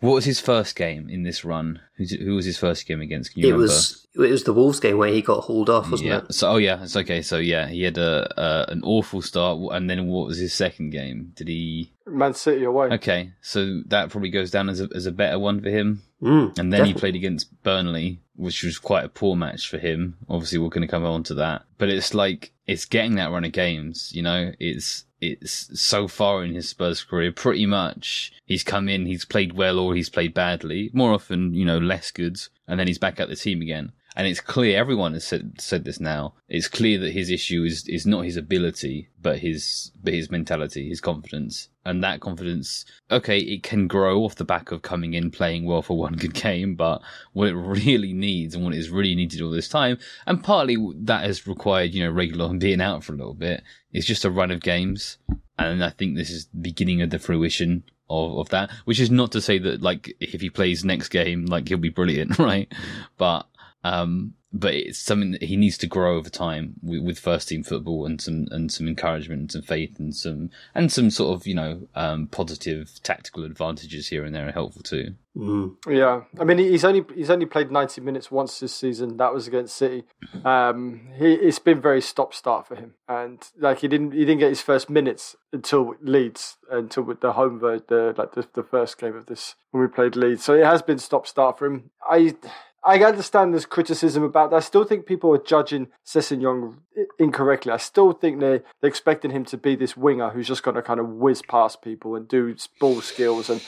what 0.00 0.14
was 0.14 0.24
his 0.24 0.40
first 0.40 0.76
game 0.76 1.08
in 1.10 1.24
this 1.24 1.44
run? 1.44 1.80
Who's, 1.96 2.12
who 2.12 2.34
was 2.34 2.46
his 2.46 2.56
first 2.56 2.86
game 2.86 3.02
against? 3.02 3.32
Can 3.32 3.42
you 3.42 3.48
It 3.48 3.52
remember? 3.52 3.72
was 3.72 4.06
it 4.14 4.18
was 4.18 4.44
the 4.44 4.52
Wolves 4.54 4.80
game 4.80 4.96
where 4.98 5.12
he 5.12 5.22
got 5.22 5.42
hauled 5.42 5.70
off, 5.70 5.90
wasn't 5.90 6.08
yeah. 6.08 6.18
it? 6.18 6.34
So 6.34 6.52
oh 6.52 6.56
yeah, 6.56 6.82
it's 6.82 6.96
okay. 6.96 7.22
So 7.22 7.36
yeah, 7.36 7.68
he 7.68 7.82
had 7.82 7.98
a, 7.98 8.32
a 8.40 8.72
an 8.72 8.80
awful 8.82 9.20
start, 9.22 9.58
and 9.72 9.88
then 9.88 10.06
what 10.06 10.26
was 10.26 10.38
his 10.38 10.54
second 10.54 10.90
game? 10.90 11.32
Did 11.36 11.48
he? 11.48 11.92
Man 12.10 12.34
City 12.34 12.64
away. 12.64 12.88
Okay, 12.88 13.32
so 13.40 13.82
that 13.86 14.10
probably 14.10 14.30
goes 14.30 14.50
down 14.50 14.68
as 14.68 14.80
a 14.80 14.88
as 14.94 15.06
a 15.06 15.12
better 15.12 15.38
one 15.38 15.60
for 15.60 15.68
him. 15.70 16.02
Mm, 16.22 16.58
And 16.58 16.72
then 16.72 16.84
he 16.84 16.92
played 16.94 17.14
against 17.16 17.62
Burnley, 17.62 18.20
which 18.36 18.62
was 18.62 18.78
quite 18.78 19.04
a 19.04 19.08
poor 19.08 19.36
match 19.36 19.68
for 19.68 19.78
him. 19.78 20.16
Obviously, 20.28 20.58
we're 20.58 20.68
going 20.68 20.82
to 20.82 20.88
come 20.88 21.04
on 21.04 21.22
to 21.24 21.34
that. 21.34 21.62
But 21.78 21.88
it's 21.88 22.12
like 22.12 22.52
it's 22.66 22.84
getting 22.84 23.14
that 23.14 23.30
run 23.30 23.44
of 23.44 23.52
games. 23.52 24.10
You 24.14 24.22
know, 24.22 24.52
it's 24.60 25.04
it's 25.20 25.80
so 25.80 26.08
far 26.08 26.44
in 26.44 26.54
his 26.54 26.68
Spurs 26.68 27.02
career, 27.04 27.30
pretty 27.32 27.66
much 27.66 28.32
he's 28.46 28.64
come 28.64 28.88
in, 28.88 29.06
he's 29.06 29.24
played 29.24 29.52
well 29.52 29.78
or 29.78 29.94
he's 29.94 30.08
played 30.08 30.32
badly. 30.34 30.90
More 30.92 31.12
often, 31.12 31.52
you 31.54 31.64
know, 31.64 31.78
less 31.78 32.10
good, 32.10 32.38
and 32.66 32.78
then 32.80 32.86
he's 32.86 32.98
back 32.98 33.20
at 33.20 33.28
the 33.28 33.36
team 33.36 33.60
again. 33.62 33.92
And 34.16 34.26
it's 34.26 34.40
clear 34.40 34.78
everyone 34.78 35.12
has 35.14 35.24
said 35.24 35.60
said 35.60 35.84
this 35.84 36.00
now. 36.00 36.34
It's 36.48 36.66
clear 36.66 36.98
that 36.98 37.12
his 37.12 37.30
issue 37.30 37.62
is 37.62 37.86
is 37.86 38.06
not 38.06 38.24
his 38.24 38.36
ability, 38.36 39.08
but 39.20 39.38
his 39.38 39.92
but 40.02 40.14
his 40.14 40.30
mentality, 40.30 40.88
his 40.88 41.00
confidence, 41.00 41.68
and 41.84 42.02
that 42.02 42.20
confidence. 42.20 42.84
Okay, 43.10 43.38
it 43.38 43.62
can 43.62 43.86
grow 43.86 44.24
off 44.24 44.34
the 44.34 44.44
back 44.44 44.72
of 44.72 44.82
coming 44.82 45.14
in 45.14 45.30
playing 45.30 45.64
well 45.64 45.82
for 45.82 45.96
one 45.96 46.14
good 46.14 46.34
game, 46.34 46.74
but 46.74 47.02
what 47.32 47.48
it 47.48 47.54
really 47.54 48.12
needs 48.12 48.54
and 48.54 48.64
what 48.64 48.74
it's 48.74 48.88
really 48.88 49.14
needed 49.14 49.42
all 49.42 49.50
this 49.50 49.68
time, 49.68 49.98
and 50.26 50.42
partly 50.42 50.76
that 50.96 51.24
has 51.24 51.46
required 51.46 51.94
you 51.94 52.04
know 52.04 52.10
regular 52.10 52.52
being 52.54 52.80
out 52.80 53.04
for 53.04 53.12
a 53.12 53.16
little 53.16 53.34
bit. 53.34 53.62
It's 53.92 54.06
just 54.06 54.24
a 54.24 54.30
run 54.30 54.50
of 54.50 54.60
games, 54.60 55.18
and 55.56 55.84
I 55.84 55.90
think 55.90 56.16
this 56.16 56.30
is 56.30 56.46
the 56.46 56.60
beginning 56.60 57.00
of 57.00 57.10
the 57.10 57.18
fruition 57.20 57.84
of, 58.08 58.38
of 58.38 58.48
that. 58.48 58.70
Which 58.84 58.98
is 59.00 59.10
not 59.10 59.32
to 59.32 59.40
say 59.40 59.58
that 59.58 59.82
like 59.82 60.16
if 60.20 60.40
he 60.40 60.50
plays 60.50 60.84
next 60.84 61.08
game, 61.08 61.46
like 61.46 61.68
he'll 61.68 61.78
be 61.78 61.90
brilliant, 61.90 62.38
right? 62.40 62.72
But 63.16 63.46
um, 63.84 64.34
but 64.52 64.74
it's 64.74 64.98
something 64.98 65.30
that 65.30 65.44
he 65.44 65.56
needs 65.56 65.78
to 65.78 65.86
grow 65.86 66.16
over 66.16 66.28
time 66.28 66.74
with, 66.82 67.02
with 67.02 67.18
first 67.18 67.48
team 67.48 67.62
football 67.62 68.04
and 68.04 68.20
some 68.20 68.48
and 68.50 68.70
some 68.72 68.88
encouragement 68.88 69.40
and 69.40 69.52
some 69.52 69.62
faith 69.62 69.98
and 69.98 70.14
some 70.14 70.50
and 70.74 70.90
some 70.90 71.10
sort 71.10 71.36
of 71.36 71.46
you 71.46 71.54
know 71.54 71.88
um, 71.94 72.26
positive 72.26 73.00
tactical 73.02 73.44
advantages 73.44 74.08
here 74.08 74.24
and 74.24 74.34
there 74.34 74.48
are 74.48 74.52
helpful 74.52 74.82
too. 74.82 75.14
Mm. 75.36 75.76
Yeah, 75.88 76.22
I 76.40 76.44
mean 76.44 76.58
he's 76.58 76.84
only 76.84 77.04
he's 77.14 77.30
only 77.30 77.46
played 77.46 77.70
ninety 77.70 78.00
minutes 78.00 78.30
once 78.30 78.58
this 78.58 78.74
season. 78.74 79.18
That 79.18 79.32
was 79.32 79.46
against 79.46 79.76
City. 79.76 80.02
Um, 80.44 81.08
he 81.16 81.32
it's 81.34 81.60
been 81.60 81.80
very 81.80 82.00
stop 82.00 82.34
start 82.34 82.66
for 82.66 82.74
him, 82.74 82.94
and 83.08 83.40
like 83.56 83.78
he 83.78 83.88
didn't 83.88 84.12
he 84.12 84.20
didn't 84.20 84.38
get 84.38 84.48
his 84.48 84.62
first 84.62 84.90
minutes 84.90 85.36
until 85.52 85.94
Leeds 86.02 86.56
until 86.68 87.04
with 87.04 87.20
the 87.20 87.34
home 87.34 87.60
ver- 87.60 87.84
the 87.86 88.14
like 88.18 88.32
the, 88.32 88.46
the 88.54 88.64
first 88.64 88.98
game 88.98 89.14
of 89.14 89.26
this 89.26 89.54
when 89.70 89.82
we 89.82 89.88
played 89.88 90.16
Leeds. 90.16 90.42
So 90.42 90.54
it 90.54 90.64
has 90.64 90.82
been 90.82 90.98
stop 90.98 91.28
start 91.28 91.56
for 91.56 91.66
him. 91.66 91.90
I. 92.02 92.34
I 92.82 92.98
understand 93.04 93.52
there's 93.52 93.66
criticism 93.66 94.22
about 94.22 94.50
that. 94.50 94.56
I 94.56 94.60
still 94.60 94.84
think 94.84 95.04
people 95.04 95.34
are 95.34 95.38
judging 95.38 95.88
Sessegnon 96.06 96.76
incorrectly. 97.18 97.72
I 97.72 97.76
still 97.76 98.12
think 98.12 98.40
they're, 98.40 98.62
they're 98.80 98.88
expecting 98.88 99.30
him 99.30 99.44
to 99.46 99.58
be 99.58 99.76
this 99.76 99.96
winger 99.96 100.30
who's 100.30 100.48
just 100.48 100.62
going 100.62 100.76
to 100.76 100.82
kind 100.82 100.98
of 100.98 101.08
whiz 101.08 101.42
past 101.42 101.82
people 101.82 102.16
and 102.16 102.26
do 102.26 102.56
ball 102.80 103.02
skills 103.02 103.50
and 103.50 103.62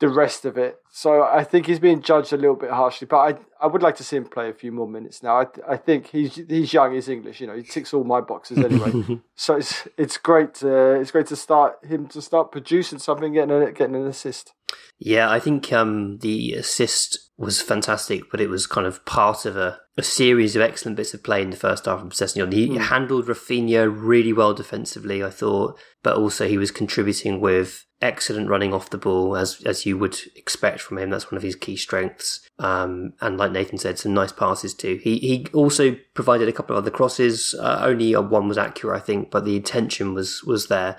the 0.00 0.08
rest 0.08 0.44
of 0.44 0.58
it. 0.58 0.81
So 0.94 1.22
I 1.22 1.42
think 1.42 1.66
he's 1.66 1.78
being 1.78 2.02
judged 2.02 2.34
a 2.34 2.36
little 2.36 2.54
bit 2.54 2.70
harshly. 2.70 3.06
But 3.06 3.16
I 3.16 3.38
I 3.62 3.66
would 3.66 3.82
like 3.82 3.96
to 3.96 4.04
see 4.04 4.16
him 4.16 4.26
play 4.26 4.50
a 4.50 4.52
few 4.52 4.70
more 4.70 4.86
minutes 4.86 5.22
now. 5.22 5.40
I 5.40 5.46
I 5.66 5.76
think 5.78 6.08
he's 6.08 6.34
he's 6.34 6.70
young, 6.70 6.92
he's 6.92 7.08
English. 7.08 7.40
You 7.40 7.46
know, 7.46 7.56
he 7.56 7.62
ticks 7.62 7.94
all 7.94 8.04
my 8.04 8.20
boxes 8.20 8.58
anyway. 8.58 9.20
so 9.34 9.56
it's 9.56 9.88
it's 9.96 10.18
great. 10.18 10.52
To, 10.56 11.00
it's 11.00 11.10
great 11.10 11.28
to 11.28 11.36
start 11.36 11.82
him 11.82 12.08
to 12.08 12.20
start 12.20 12.52
producing 12.52 12.98
something, 12.98 13.32
getting 13.32 13.50
a, 13.50 13.72
getting 13.72 13.96
an 13.96 14.06
assist. 14.06 14.52
Yeah, 14.98 15.30
I 15.30 15.40
think 15.40 15.72
um, 15.72 16.18
the 16.18 16.52
assist 16.52 17.30
was 17.38 17.62
fantastic, 17.62 18.30
but 18.30 18.40
it 18.40 18.48
was 18.48 18.66
kind 18.66 18.86
of 18.86 19.04
part 19.04 19.46
of 19.46 19.56
a, 19.56 19.80
a 19.96 20.02
series 20.02 20.54
of 20.54 20.62
excellent 20.62 20.96
bits 20.96 21.12
of 21.12 21.24
play 21.24 21.42
in 21.42 21.50
the 21.50 21.56
first 21.56 21.86
half 21.86 22.00
from 22.00 22.10
Sessegnon. 22.10 22.52
He 22.52 22.76
handled 22.76 23.26
Rafinha 23.26 23.90
really 23.92 24.32
well 24.32 24.54
defensively, 24.54 25.24
I 25.24 25.30
thought, 25.30 25.78
but 26.02 26.16
also 26.16 26.46
he 26.46 26.58
was 26.58 26.70
contributing 26.70 27.40
with 27.40 27.84
excellent 28.02 28.48
running 28.48 28.74
off 28.74 28.90
the 28.90 28.98
ball, 28.98 29.36
as 29.36 29.62
as 29.64 29.86
you 29.86 29.96
would 29.96 30.18
expect 30.36 30.81
from 30.82 30.98
him. 30.98 31.10
That's 31.10 31.30
one 31.30 31.36
of 31.36 31.42
his 31.42 31.56
key 31.56 31.76
strengths. 31.76 32.46
Um, 32.58 33.14
and 33.20 33.38
like 33.38 33.52
Nathan 33.52 33.78
said, 33.78 33.98
some 33.98 34.14
nice 34.14 34.32
passes 34.32 34.74
too. 34.74 35.00
He 35.02 35.18
he 35.18 35.46
also 35.52 35.96
provided 36.14 36.48
a 36.48 36.52
couple 36.52 36.76
of 36.76 36.82
other 36.82 36.90
crosses. 36.90 37.54
Uh, 37.58 37.80
only 37.82 38.14
one 38.14 38.48
was 38.48 38.58
accurate, 38.58 39.00
I 39.00 39.04
think, 39.04 39.30
but 39.30 39.44
the 39.44 39.56
intention 39.56 40.14
was 40.14 40.42
was 40.44 40.66
there. 40.66 40.98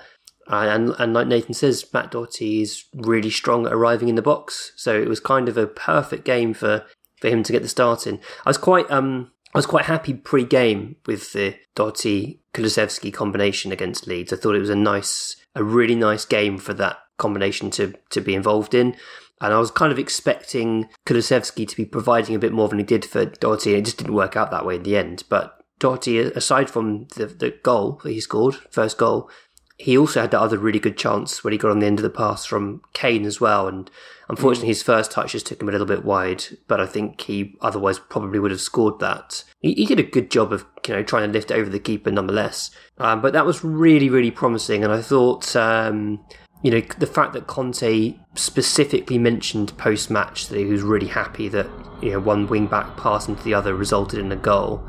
Uh, 0.50 0.68
and 0.70 0.94
and 0.98 1.14
like 1.14 1.26
Nathan 1.26 1.54
says, 1.54 1.86
Matt 1.92 2.10
Doherty 2.10 2.62
is 2.62 2.84
really 2.94 3.30
strong 3.30 3.66
at 3.66 3.72
arriving 3.72 4.08
in 4.08 4.14
the 4.14 4.22
box. 4.22 4.72
So 4.76 5.00
it 5.00 5.08
was 5.08 5.20
kind 5.20 5.48
of 5.48 5.56
a 5.56 5.66
perfect 5.66 6.24
game 6.24 6.54
for, 6.54 6.84
for 7.20 7.28
him 7.28 7.42
to 7.42 7.52
get 7.52 7.62
the 7.62 7.68
start 7.68 8.06
in. 8.06 8.20
I 8.44 8.50
was 8.50 8.58
quite 8.58 8.90
um 8.90 9.30
I 9.54 9.58
was 9.58 9.66
quite 9.66 9.84
happy 9.84 10.14
pre-game 10.14 10.96
with 11.06 11.32
the 11.32 11.54
Doherty 11.76 12.40
Kulusevski 12.54 13.12
combination 13.12 13.70
against 13.70 14.06
Leeds. 14.08 14.32
I 14.32 14.36
thought 14.36 14.56
it 14.56 14.60
was 14.60 14.70
a 14.70 14.74
nice, 14.74 15.36
a 15.54 15.62
really 15.62 15.94
nice 15.94 16.24
game 16.24 16.58
for 16.58 16.74
that 16.74 16.98
combination 17.18 17.70
to 17.70 17.94
to 18.10 18.20
be 18.20 18.34
involved 18.34 18.74
in. 18.74 18.96
And 19.40 19.52
I 19.52 19.58
was 19.58 19.70
kind 19.70 19.92
of 19.92 19.98
expecting 19.98 20.88
Kulusevski 21.06 21.68
to 21.68 21.76
be 21.76 21.84
providing 21.84 22.34
a 22.34 22.38
bit 22.38 22.52
more 22.52 22.68
than 22.68 22.78
he 22.78 22.84
did 22.84 23.04
for 23.04 23.24
Doherty. 23.26 23.72
and 23.72 23.80
It 23.80 23.84
just 23.84 23.98
didn't 23.98 24.14
work 24.14 24.36
out 24.36 24.50
that 24.50 24.64
way 24.64 24.76
in 24.76 24.84
the 24.84 24.96
end. 24.96 25.24
But 25.28 25.60
Doherty, 25.78 26.18
aside 26.18 26.70
from 26.70 27.08
the 27.16 27.26
the 27.26 27.50
goal 27.62 28.00
that 28.04 28.12
he 28.12 28.20
scored, 28.20 28.54
first 28.70 28.96
goal, 28.96 29.28
he 29.76 29.98
also 29.98 30.20
had 30.20 30.30
that 30.30 30.40
other 30.40 30.56
really 30.56 30.78
good 30.78 30.96
chance 30.96 31.42
when 31.42 31.52
he 31.52 31.58
got 31.58 31.72
on 31.72 31.80
the 31.80 31.86
end 31.86 31.98
of 31.98 32.04
the 32.04 32.10
pass 32.10 32.46
from 32.46 32.80
Kane 32.92 33.24
as 33.24 33.40
well. 33.40 33.66
And 33.66 33.90
unfortunately, 34.28 34.68
his 34.68 34.84
first 34.84 35.10
touch 35.10 35.32
just 35.32 35.46
took 35.46 35.60
him 35.60 35.68
a 35.68 35.72
little 35.72 35.86
bit 35.86 36.04
wide. 36.04 36.44
But 36.68 36.80
I 36.80 36.86
think 36.86 37.20
he 37.22 37.56
otherwise 37.60 37.98
probably 37.98 38.38
would 38.38 38.52
have 38.52 38.60
scored 38.60 39.00
that. 39.00 39.42
He, 39.60 39.74
he 39.74 39.84
did 39.84 39.98
a 39.98 40.04
good 40.04 40.30
job 40.30 40.52
of 40.52 40.64
you 40.86 40.94
know 40.94 41.02
trying 41.02 41.26
to 41.26 41.32
lift 41.32 41.50
over 41.50 41.68
the 41.68 41.80
keeper 41.80 42.12
nonetheless. 42.12 42.70
Um, 42.98 43.20
but 43.20 43.32
that 43.32 43.46
was 43.46 43.64
really 43.64 44.08
really 44.08 44.30
promising. 44.30 44.84
And 44.84 44.92
I 44.92 45.02
thought. 45.02 45.54
Um, 45.56 46.24
you 46.64 46.70
know, 46.72 46.80
the 46.98 47.06
fact 47.06 47.32
that 47.34 47.46
Conte 47.46 48.18
specifically 48.34 49.18
mentioned 49.18 49.76
post 49.78 50.10
match 50.10 50.48
that 50.48 50.58
he 50.58 50.64
was 50.64 50.82
really 50.82 51.06
happy 51.06 51.48
that, 51.50 51.68
you 52.02 52.10
know, 52.10 52.18
one 52.18 52.48
wing 52.48 52.66
back 52.66 52.96
pass 52.96 53.28
into 53.28 53.44
the 53.44 53.54
other 53.54 53.76
resulted 53.76 54.18
in 54.18 54.32
a 54.32 54.36
goal, 54.36 54.84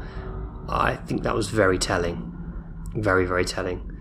I 0.67 0.96
think 0.96 1.22
that 1.22 1.36
was 1.36 1.50
very 1.50 1.77
telling. 1.77 2.32
Very, 2.96 3.25
very 3.25 3.46
telling 3.46 3.91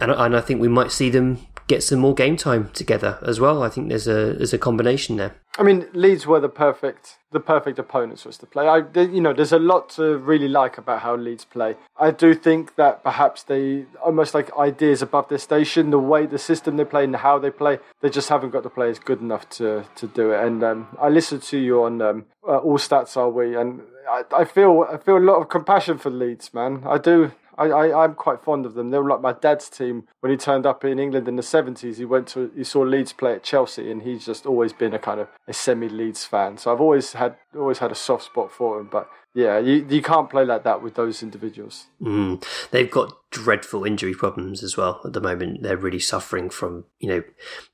and 0.00 0.10
and 0.10 0.36
I 0.36 0.40
think 0.40 0.60
we 0.60 0.68
might 0.68 0.90
see 0.90 1.10
them 1.10 1.38
get 1.70 1.82
some 1.84 2.00
more 2.00 2.14
game 2.14 2.36
time 2.36 2.68
together 2.74 3.18
as 3.22 3.38
well. 3.38 3.62
I 3.62 3.68
think 3.68 3.88
there's 3.88 4.08
a 4.08 4.34
there's 4.34 4.52
a 4.52 4.58
combination 4.58 5.16
there. 5.16 5.32
I 5.56 5.62
mean, 5.62 5.86
Leeds 5.92 6.26
were 6.26 6.40
the 6.40 6.48
perfect 6.48 7.18
the 7.32 7.40
perfect 7.40 7.78
opponents 7.78 8.22
for 8.22 8.28
us 8.28 8.38
to 8.38 8.46
play. 8.46 8.66
I, 8.66 8.78
you 9.00 9.20
know, 9.20 9.32
there's 9.32 9.52
a 9.52 9.58
lot 9.58 9.88
to 9.90 10.18
really 10.18 10.48
like 10.48 10.78
about 10.78 11.00
how 11.02 11.14
Leeds 11.14 11.44
play. 11.44 11.76
I 11.96 12.10
do 12.10 12.34
think 12.34 12.74
that 12.74 13.04
perhaps 13.04 13.44
they 13.44 13.84
almost 14.04 14.34
like 14.34 14.50
ideas 14.58 15.00
above 15.00 15.28
their 15.28 15.38
station, 15.38 15.90
the 15.90 15.98
way 15.98 16.26
the 16.26 16.38
system 16.38 16.76
they 16.76 16.84
play 16.84 17.04
and 17.04 17.14
how 17.14 17.38
they 17.38 17.50
play, 17.50 17.78
they 18.00 18.10
just 18.10 18.28
haven't 18.28 18.50
got 18.50 18.64
the 18.64 18.70
players 18.70 18.98
good 18.98 19.20
enough 19.20 19.48
to 19.58 19.84
to 19.94 20.06
do 20.08 20.32
it. 20.32 20.44
And 20.44 20.64
um, 20.64 20.88
I 21.00 21.08
listened 21.08 21.42
to 21.52 21.58
you 21.58 21.84
on 21.84 22.02
um, 22.02 22.26
uh, 22.46 22.58
All 22.66 22.78
Stats 22.78 23.16
Are 23.16 23.30
We, 23.30 23.56
and 23.56 23.82
I, 24.08 24.22
I 24.42 24.44
feel 24.44 24.86
I 24.92 24.96
feel 24.96 25.18
a 25.18 25.28
lot 25.30 25.40
of 25.40 25.48
compassion 25.48 25.98
for 25.98 26.10
Leeds, 26.10 26.52
man. 26.52 26.82
I 26.84 26.98
do. 26.98 27.32
I, 27.60 27.66
I, 27.66 28.04
I'm 28.04 28.14
quite 28.14 28.42
fond 28.42 28.64
of 28.64 28.72
them. 28.72 28.90
They 28.90 28.98
were 28.98 29.08
like 29.08 29.20
my 29.20 29.34
dad's 29.34 29.68
team 29.68 30.08
when 30.20 30.30
he 30.32 30.38
turned 30.38 30.64
up 30.64 30.82
in 30.82 30.98
England 30.98 31.28
in 31.28 31.36
the 31.36 31.42
70s. 31.42 31.96
He 31.96 32.06
went 32.06 32.26
to, 32.28 32.50
he 32.56 32.64
saw 32.64 32.80
Leeds 32.80 33.12
play 33.12 33.34
at 33.34 33.42
Chelsea, 33.42 33.90
and 33.90 34.02
he's 34.02 34.24
just 34.24 34.46
always 34.46 34.72
been 34.72 34.94
a 34.94 34.98
kind 34.98 35.20
of 35.20 35.28
a 35.46 35.52
semi 35.52 35.88
Leeds 35.88 36.24
fan. 36.24 36.56
So 36.56 36.72
I've 36.72 36.80
always 36.80 37.12
had 37.12 37.36
always 37.54 37.78
had 37.78 37.92
a 37.92 37.94
soft 37.96 38.24
spot 38.24 38.50
for 38.50 38.80
him. 38.80 38.88
But 38.90 39.10
yeah, 39.34 39.58
you 39.58 39.86
you 39.88 40.00
can't 40.00 40.30
play 40.30 40.44
like 40.44 40.64
that 40.64 40.82
with 40.82 40.94
those 40.94 41.22
individuals. 41.22 41.86
Mm. 42.00 42.42
They've 42.70 42.90
got 42.90 43.14
dreadful 43.30 43.84
injury 43.84 44.14
problems 44.14 44.62
as 44.62 44.76
well 44.76 45.00
at 45.04 45.12
the 45.12 45.20
moment. 45.20 45.62
They're 45.62 45.76
really 45.76 46.00
suffering 46.00 46.48
from 46.48 46.86
you 46.98 47.08
know 47.08 47.22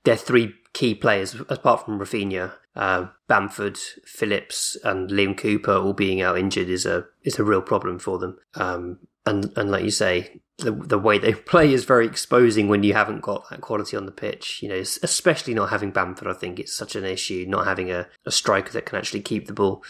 their 0.03 0.17
three 0.17 0.55
key 0.73 0.95
players 0.95 1.37
apart 1.49 1.85
from 1.85 2.01
Rafinha. 2.01 2.55
Uh, 2.75 3.07
Bamford, 3.27 3.79
Phillips, 4.05 4.77
and 4.85 5.09
Liam 5.09 5.35
Cooper 5.35 5.73
all 5.73 5.95
being 5.95 6.21
out 6.21 6.39
injured 6.39 6.69
is 6.69 6.85
a 6.85 7.07
is 7.23 7.39
a 7.39 7.45
real 7.45 7.63
problem 7.63 7.99
for 7.99 8.19
them. 8.19 8.39
Um, 8.55 8.99
and 9.27 9.53
and 9.57 9.71
like 9.71 9.85
you 9.85 9.91
say, 9.91 10.41
the 10.59 10.73
the 10.73 10.99
way 10.99 11.19
they 11.19 11.35
play 11.53 11.73
is 11.73 11.85
very 11.85 12.07
exposing 12.07 12.69
when 12.69 12.83
you 12.83 12.95
haven't 12.95 13.21
got 13.21 13.49
that 13.51 13.61
quality 13.61 13.97
on 13.97 14.07
the 14.07 14.13
pitch. 14.13 14.61
You 14.63 14.69
know, 14.69 14.77
especially 14.77 15.55
not 15.55 15.71
having 15.71 15.91
Bamford. 15.91 16.29
I 16.29 16.33
think 16.35 16.59
it's 16.59 16.75
such 16.75 16.97
an 16.97 17.05
issue 17.05 17.45
not 17.49 17.67
having 17.67 17.91
a, 17.91 18.07
a 18.25 18.31
striker 18.31 18.73
that 18.73 18.87
can 18.87 18.99
actually 18.99 19.21
keep 19.21 19.47
the 19.47 19.53
ball. 19.53 19.83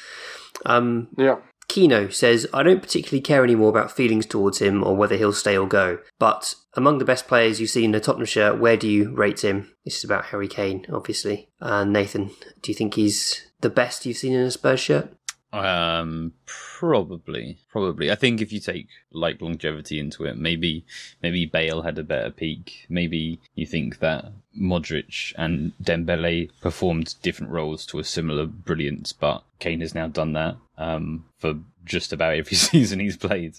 Um, 0.64 1.08
Yeah. 1.16 1.36
Kino 1.68 2.08
says, 2.08 2.46
I 2.54 2.62
don't 2.62 2.80
particularly 2.80 3.20
care 3.20 3.42
anymore 3.42 3.70
about 3.70 3.90
feelings 3.90 4.24
towards 4.24 4.60
him 4.60 4.84
or 4.84 4.94
whether 4.94 5.16
he'll 5.16 5.32
stay 5.32 5.56
or 5.56 5.66
go. 5.66 5.98
But 6.18 6.54
among 6.74 6.98
the 6.98 7.04
best 7.04 7.26
players 7.26 7.60
you 7.60 7.66
see 7.66 7.84
in 7.84 7.92
the 7.92 8.00
Tottenham 8.00 8.26
shirt, 8.26 8.60
where 8.60 8.76
do 8.76 8.88
you 8.88 9.12
rate 9.14 9.42
him? 9.42 9.72
This 9.84 9.98
is 9.98 10.04
about 10.04 10.26
Harry 10.26 10.48
Kane, 10.48 10.86
obviously. 10.92 11.48
And 11.60 11.92
Nathan, 11.92 12.30
do 12.62 12.70
you 12.70 12.74
think 12.74 12.94
he's 12.94 13.50
the 13.60 13.70
best 13.70 14.06
you've 14.06 14.16
seen 14.16 14.32
in 14.32 14.42
a 14.42 14.50
Spurs 14.50 14.80
shirt? 14.80 15.12
Um, 15.56 16.32
probably, 16.46 17.58
probably. 17.70 18.10
I 18.10 18.14
think 18.14 18.40
if 18.40 18.52
you 18.52 18.60
take 18.60 18.88
like 19.12 19.40
longevity 19.40 19.98
into 19.98 20.24
it, 20.24 20.36
maybe, 20.36 20.84
maybe 21.22 21.46
Bale 21.46 21.82
had 21.82 21.98
a 21.98 22.02
better 22.02 22.30
peak. 22.30 22.86
Maybe 22.88 23.40
you 23.54 23.66
think 23.66 23.98
that 24.00 24.32
Modric 24.58 25.32
and 25.36 25.72
Dembele 25.82 26.50
performed 26.60 27.14
different 27.22 27.52
roles 27.52 27.86
to 27.86 27.98
a 27.98 28.04
similar 28.04 28.46
brilliance, 28.46 29.12
but 29.12 29.44
Kane 29.58 29.80
has 29.80 29.94
now 29.94 30.08
done 30.08 30.32
that 30.34 30.56
um, 30.78 31.24
for 31.38 31.54
just 31.84 32.12
about 32.12 32.34
every 32.34 32.56
season 32.56 33.00
he's 33.00 33.16
played. 33.16 33.54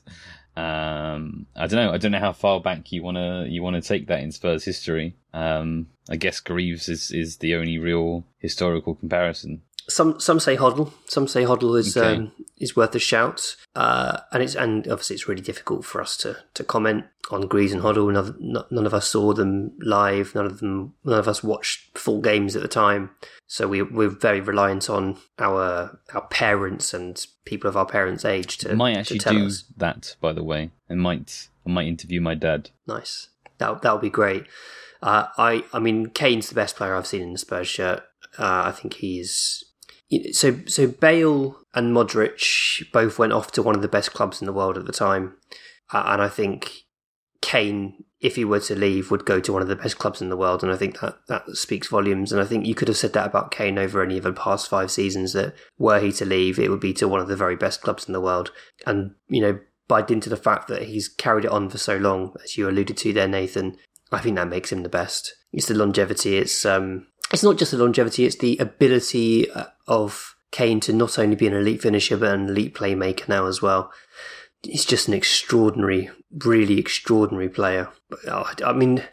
Um, 0.56 1.46
I 1.56 1.68
don't 1.68 1.86
know. 1.86 1.92
I 1.94 1.98
don't 1.98 2.12
know 2.12 2.20
how 2.20 2.34
far 2.34 2.60
back 2.60 2.92
you 2.92 3.04
wanna 3.04 3.46
you 3.48 3.62
wanna 3.62 3.82
take 3.82 4.08
that 4.08 4.22
in 4.22 4.32
Spurs 4.32 4.66
history. 4.66 5.16
Um, 5.32 5.88
I 6.10 6.16
guess 6.16 6.40
Greaves 6.40 6.90
is 6.90 7.12
is 7.12 7.38
the 7.38 7.54
only 7.54 7.78
real 7.78 8.26
historical 8.40 8.96
comparison. 8.96 9.62
Some 9.90 10.20
some 10.20 10.40
say 10.40 10.58
Hoddle. 10.58 10.92
Some 11.08 11.28
say 11.28 11.44
Hoddle 11.44 11.80
is 11.80 11.96
Okay. 11.96 12.16
um, 12.16 12.32
is 12.58 12.76
worth 12.76 12.94
a 12.96 13.00
shout. 13.00 13.56
Uh, 13.76 14.20
and 14.34 14.44
it's 14.44 14.56
and 14.56 14.86
obviously 14.88 15.16
it's 15.16 15.28
really 15.28 15.42
difficult 15.42 15.86
for 15.86 16.02
us 16.02 16.18
to, 16.18 16.38
to 16.56 16.64
comment 16.64 17.06
on 17.32 17.48
Greaves 17.48 17.72
and 17.72 17.82
Hoddle. 17.82 18.12
None, 18.12 18.18
of- 18.58 18.72
none 18.72 18.86
of 18.86 18.94
us 18.94 19.08
saw 19.08 19.32
them 19.34 19.72
live. 19.80 20.36
None 20.36 20.46
of 20.46 20.60
them. 20.60 20.94
None 21.06 21.20
of 21.20 21.28
us 21.28 21.42
watched 21.44 21.98
full 21.98 22.20
games 22.22 22.56
at 22.56 22.62
the 22.62 22.68
time. 22.68 23.12
So 23.48 23.68
we 23.68 23.82
we're 23.82 24.10
very 24.10 24.42
reliant 24.42 24.90
on 24.90 25.18
our 25.40 26.00
our 26.14 26.28
parents 26.28 26.94
and 26.94 27.26
people 27.46 27.70
of 27.70 27.78
our 27.78 27.86
parents' 27.86 28.26
age 28.26 28.58
to 28.60 28.76
might 28.76 28.94
to 28.94 29.00
actually 29.00 29.20
tell 29.20 29.34
do 29.34 29.46
us. 29.46 29.64
that, 29.78 30.16
by 30.20 30.34
the 30.34 30.44
way. 30.44 30.72
I 30.90 30.96
might 30.96 31.48
I 31.66 31.70
might 31.70 31.88
interview 31.88 32.20
my 32.20 32.36
dad. 32.36 32.72
Nice. 32.88 33.30
That 33.60 33.82
that 33.84 33.94
would 33.94 34.02
be 34.02 34.10
great. 34.10 34.46
Uh, 35.02 35.28
I 35.38 35.64
I 35.72 35.80
mean, 35.80 36.08
Kane's 36.08 36.50
the 36.50 36.56
best 36.56 36.76
player 36.76 36.94
I've 36.96 37.08
seen 37.08 37.22
in 37.22 37.32
the 37.32 37.38
Spurs 37.40 37.70
shirt. 37.70 38.04
Uh, 38.38 38.64
I 38.66 38.72
think 38.72 38.96
he's 38.96 39.64
so 40.32 40.60
so. 40.68 40.88
Bale 40.88 41.58
and 41.74 41.96
Modric 41.96 42.92
both 42.92 43.20
went 43.20 43.34
off 43.34 43.52
to 43.54 43.64
one 43.64 43.76
of 43.76 43.82
the 43.82 43.88
best 43.88 44.14
clubs 44.14 44.42
in 44.42 44.46
the 44.46 44.54
world 44.54 44.78
at 44.78 44.86
the 44.86 44.92
time, 44.92 45.36
uh, 45.94 46.04
and 46.08 46.22
I 46.22 46.30
think 46.30 46.72
Kane, 47.42 48.06
if 48.22 48.36
he 48.36 48.46
were 48.46 48.60
to 48.62 48.76
leave, 48.76 49.12
would 49.12 49.26
go 49.26 49.40
to 49.40 49.54
one 49.54 49.62
of 49.62 49.68
the 49.68 49.76
best 49.76 49.98
clubs 49.98 50.22
in 50.22 50.30
the 50.30 50.38
world, 50.38 50.64
and 50.64 50.72
I 50.72 50.78
think 50.78 51.00
that 51.02 51.18
that 51.28 51.50
speaks 51.58 51.88
volumes. 51.88 52.32
And 52.32 52.42
I 52.42 52.46
think 52.46 52.66
you 52.66 52.76
could 52.76 52.88
have 52.88 52.98
said 52.98 53.14
that 53.14 53.28
about 53.28 53.52
Kane 53.52 53.78
over 53.78 54.02
any 54.02 54.18
of 54.18 54.24
the 54.24 54.34
past 54.34 54.70
five 54.70 54.92
seasons. 54.92 55.34
That 55.34 55.56
were 55.78 56.00
he 56.00 56.12
to 56.14 56.26
leave, 56.26 56.58
it 56.60 56.70
would 56.70 56.80
be 56.80 56.94
to 56.94 57.08
one 57.08 57.20
of 57.20 57.28
the 57.28 57.36
very 57.36 57.56
best 57.56 57.82
clubs 57.82 58.08
in 58.08 58.14
the 58.14 58.22
world, 58.22 58.52
and 58.86 59.16
you 59.28 59.42
know. 59.42 59.60
By 59.90 60.02
dint 60.02 60.26
of 60.26 60.32
the 60.32 60.36
fact 60.36 60.68
that 60.68 60.82
he's 60.82 61.08
carried 61.08 61.46
it 61.46 61.52
on 61.52 61.70
for 61.70 61.78
so 61.78 61.96
long, 61.96 62.36
as 62.44 62.58
you 62.58 62.68
alluded 62.68 62.98
to 62.98 63.14
there, 63.14 63.26
Nathan, 63.26 63.78
I 64.12 64.20
think 64.20 64.36
that 64.36 64.50
makes 64.50 64.70
him 64.70 64.84
the 64.84 64.90
best. 64.90 65.34
It's 65.54 65.68
the 65.68 65.76
longevity. 65.76 66.36
It's 66.36 66.66
um, 66.66 67.08
it's 67.32 67.44
not 67.44 67.58
just 67.58 67.72
the 67.72 67.78
longevity. 67.78 68.26
It's 68.26 68.38
the 68.38 68.58
ability 68.58 69.50
uh, 69.52 69.66
of 69.88 70.36
Kane 70.52 70.80
to 70.82 70.94
not 70.94 71.20
only 71.20 71.36
be 71.36 71.48
an 71.48 71.54
elite 71.54 71.82
finisher 71.82 72.18
but 72.18 72.34
an 72.34 72.48
elite 72.50 72.76
playmaker 72.76 73.28
now 73.28 73.48
as 73.48 73.62
well. 73.62 73.92
He's 74.64 74.86
just 74.86 75.08
an 75.08 75.14
extraordinary, 75.14 76.10
really 76.44 76.80
extraordinary 76.80 77.50
player. 77.50 77.90
I 78.28 78.74
mean, 78.74 79.04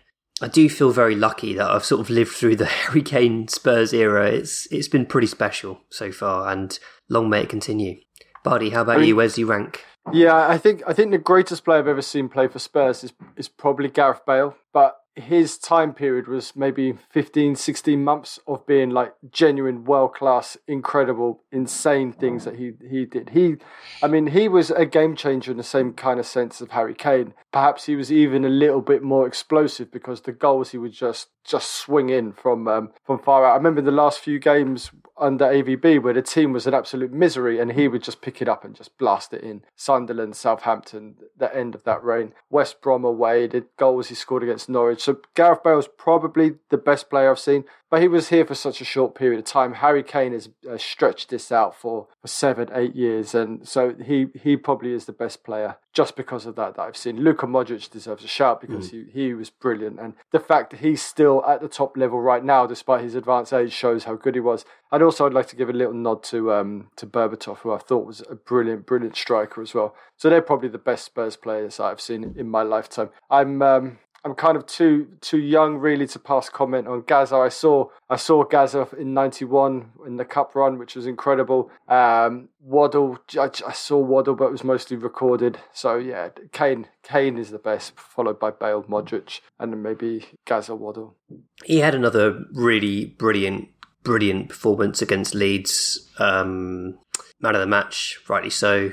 I 0.41 0.49
do 0.49 0.69
feel 0.69 0.91
very 0.91 1.15
lucky 1.15 1.55
that 1.55 1.71
I've 1.71 1.85
sort 1.85 2.01
of 2.01 2.11
lived 2.11 2.33
through 2.33 2.57
the 2.57 2.65
Harry 2.67 3.03
Kane 3.03 3.49
Spurs 3.49 3.93
era. 3.93 4.27
It's 4.29 4.67
it's 4.73 4.89
been 4.89 5.07
pretty 5.07 5.27
special 5.27 5.81
so 5.91 6.11
far, 6.13 6.51
and 6.51 6.79
long 7.09 7.29
may 7.29 7.43
it 7.43 7.49
continue. 7.49 8.01
Buddy, 8.43 8.71
how 8.71 8.83
about 8.83 8.97
I 8.97 8.99
mean- 9.01 9.09
you? 9.09 9.17
Where's 9.17 9.39
your 9.39 9.49
rank? 9.49 9.85
Yeah, 10.13 10.49
I 10.49 10.59
think 10.59 10.83
I 10.87 10.93
think 10.93 11.13
the 11.13 11.19
greatest 11.19 11.65
player 11.65 11.79
I've 11.79 11.89
ever 11.89 12.03
seen 12.03 12.29
play 12.29 12.47
for 12.49 12.59
Spurs 12.59 13.03
is 13.05 13.13
is 13.37 13.49
probably 13.49 13.89
Gareth 13.89 14.21
Bale, 14.27 14.55
but 14.73 14.97
his 15.17 15.59
time 15.59 15.95
period 15.95 16.27
was 16.27 16.57
maybe 16.57 16.93
15 17.11 17.55
16 17.55 18.03
months 18.03 18.41
of 18.49 18.67
being 18.67 18.91
like 18.91 19.15
genuine 19.31 19.85
world 19.85 20.15
class 20.15 20.57
incredible 20.67 21.41
insane 21.53 22.13
things 22.13 22.45
that 22.45 22.57
he 22.57 22.73
he 22.89 23.05
did. 23.05 23.31
He 23.31 23.57
i 24.03 24.09
mean 24.09 24.29
he 24.29 24.49
was 24.49 24.71
a 24.71 24.85
game 24.85 25.15
changer 25.15 25.53
in 25.53 25.57
the 25.57 25.63
same 25.63 25.93
kind 25.93 26.19
of 26.19 26.27
sense 26.27 26.61
of 26.61 26.71
harry 26.71 26.95
kane. 26.95 27.35
Perhaps 27.53 27.87
he 27.87 27.95
was 27.95 28.11
even 28.11 28.45
a 28.45 28.49
little 28.49 28.81
bit 28.81 29.03
more 29.03 29.27
explosive 29.27 29.93
because 29.93 30.23
the 30.23 30.33
goals 30.33 30.71
he 30.71 30.79
would 30.79 30.93
just 30.93 31.29
just 31.45 31.75
swing 31.75 32.09
in 32.09 32.33
from 32.33 32.67
um, 32.69 32.91
from 33.05 33.19
far 33.19 33.45
out. 33.45 33.53
I 33.53 33.57
remember 33.57 33.83
the 33.83 33.91
last 33.91 34.19
few 34.19 34.39
games 34.39 34.91
under 35.17 35.45
avb 35.45 36.03
where 36.03 36.13
the 36.13 36.23
team 36.23 36.53
was 36.53 36.67
an 36.67 36.75
absolute 36.75 37.13
misery 37.13 37.61
and 37.61 37.73
he 37.73 37.87
would 37.87 38.03
just 38.03 38.21
pick 38.21 38.43
it 38.43 38.49
up 38.49 38.65
and 38.65 38.75
just 38.75 38.99
blast 38.99 39.33
it 39.33 39.43
in. 39.43 39.63
Sunderland 39.77 40.35
southampton 40.35 41.17
the 41.37 41.55
end 41.55 41.75
of 41.75 41.85
that 41.85 42.03
reign. 42.03 42.33
West 42.51 42.81
brom 42.81 43.05
away 43.05 43.47
the 43.47 43.65
goals 43.77 44.09
he 44.09 44.15
scored 44.15 44.43
against 44.43 44.69
norwich. 44.69 45.03
So 45.03 45.19
gareth 45.35 45.63
bale's 45.63 45.89
probably 45.89 46.55
the 46.71 46.79
best 46.79 47.09
player 47.09 47.31
i've 47.31 47.39
seen 47.39 47.65
but 47.95 48.03
he 48.03 48.09
was 48.09 48.31
here 48.31 48.45
for 48.45 48.57
such 48.57 48.81
a 48.81 48.85
short 48.85 49.15
period 49.15 49.39
of 49.39 49.45
time. 49.45 49.75
Harry 49.75 50.03
Kane 50.03 50.33
has 50.33 50.49
uh, 50.69 50.77
stretched 50.77 51.31
this 51.31 51.53
out 51.53 51.77
for, 51.77 52.09
for 52.21 52.27
seven, 52.27 52.69
eight 52.73 52.97
years, 52.97 53.37
and 53.37 53.69
so 53.69 53.95
he 54.05 54.27
he 54.35 54.57
probably 54.57 54.93
is 54.93 55.05
the 55.05 55.13
best 55.13 55.45
player 55.45 55.77
just 55.93 56.17
because 56.17 56.45
of 56.45 56.57
that 56.57 56.75
that 56.75 56.83
I've 56.83 56.97
seen. 56.97 57.23
Luka 57.23 57.47
Modric 57.47 57.89
deserves 57.89 58.25
a 58.25 58.27
shout 58.27 58.61
because 58.61 58.91
he, 58.91 59.05
he 59.13 59.33
was 59.33 59.49
brilliant, 59.49 60.01
and 60.01 60.15
the 60.33 60.41
fact 60.41 60.71
that 60.71 60.81
he's 60.81 61.03
still 61.03 61.34
at 61.43 61.61
the 61.61 61.69
top 61.69 61.97
level 61.97 62.21
right 62.21 62.45
now, 62.45 62.67
despite 62.67 63.03
his 63.03 63.15
advanced 63.15 63.53
age, 63.53 63.73
shows 63.73 64.05
how 64.05 64.15
good 64.15 64.35
he 64.35 64.41
was. 64.41 64.65
And 64.93 65.03
also, 65.03 65.27
I'd 65.27 65.33
like 65.33 65.49
to 65.49 65.57
give 65.57 65.69
a 65.69 65.73
little 65.73 65.95
nod 65.95 66.23
to 66.25 66.53
um 66.53 66.89
to 66.97 67.07
Berbatov, 67.07 67.59
who 67.59 67.73
I 67.73 67.79
thought 67.79 68.07
was 68.07 68.23
a 68.31 68.35
brilliant, 68.35 68.87
brilliant 68.87 69.17
striker 69.17 69.63
as 69.63 69.75
well. 69.75 69.95
So 70.17 70.29
they're 70.29 70.43
probably 70.43 70.69
the 70.69 70.79
best 70.79 71.05
Spurs 71.07 71.37
players 71.37 71.81
I've 71.81 72.01
seen 72.01 72.35
in 72.37 72.49
my 72.49 72.63
lifetime. 72.63 73.11
I'm 73.31 73.63
um, 73.63 73.99
I'm 74.25 74.35
kind 74.35 74.57
of 74.57 74.67
too 74.67 75.09
too 75.21 75.39
young 75.39 75.77
really 75.77 76.07
to 76.09 76.19
pass 76.19 76.49
comment 76.49 76.89
on 76.89 77.03
Gaza. 77.03 77.37
I 77.37 77.51
saw 77.51 77.89
I 78.09 78.17
saw 78.17 78.45
Gaza 78.45 78.89
in 78.99 79.13
'91 79.13 79.91
in 80.07 80.17
the 80.17 80.25
cup 80.25 80.55
run, 80.55 80.79
which 80.79 80.97
was 80.97 81.07
incredible. 81.07 81.71
Um, 81.89 82.49
Waddle, 82.61 83.19
I, 83.39 83.51
I 83.67 83.73
saw 83.73 83.99
Waddle, 83.99 84.35
but 84.35 84.47
it 84.47 84.53
was 84.53 84.65
mostly 84.65 84.97
recorded. 84.97 85.59
So 85.73 85.97
yeah, 85.97 86.31
Kane 86.53 86.87
Kane 87.03 87.37
is 87.37 87.51
the 87.51 87.59
best, 87.59 87.99
followed 87.99 88.41
by 88.41 88.51
Bale, 88.51 88.83
Modric, 88.85 89.41
and 89.59 89.73
then 89.73 89.83
maybe 89.83 90.27
Gaza 90.47 90.75
Waddle. 90.75 91.17
He 91.65 91.81
had 91.81 91.95
another 91.95 92.45
really 92.53 93.05
brilliant, 93.05 93.69
brilliant 94.03 94.49
performance 94.49 95.03
against 95.03 95.35
Leeds. 95.35 96.11
Um, 96.19 96.99
man 97.41 97.55
of 97.55 97.61
the 97.61 97.67
match, 97.67 98.19
rightly 98.29 98.51
so. 98.51 98.93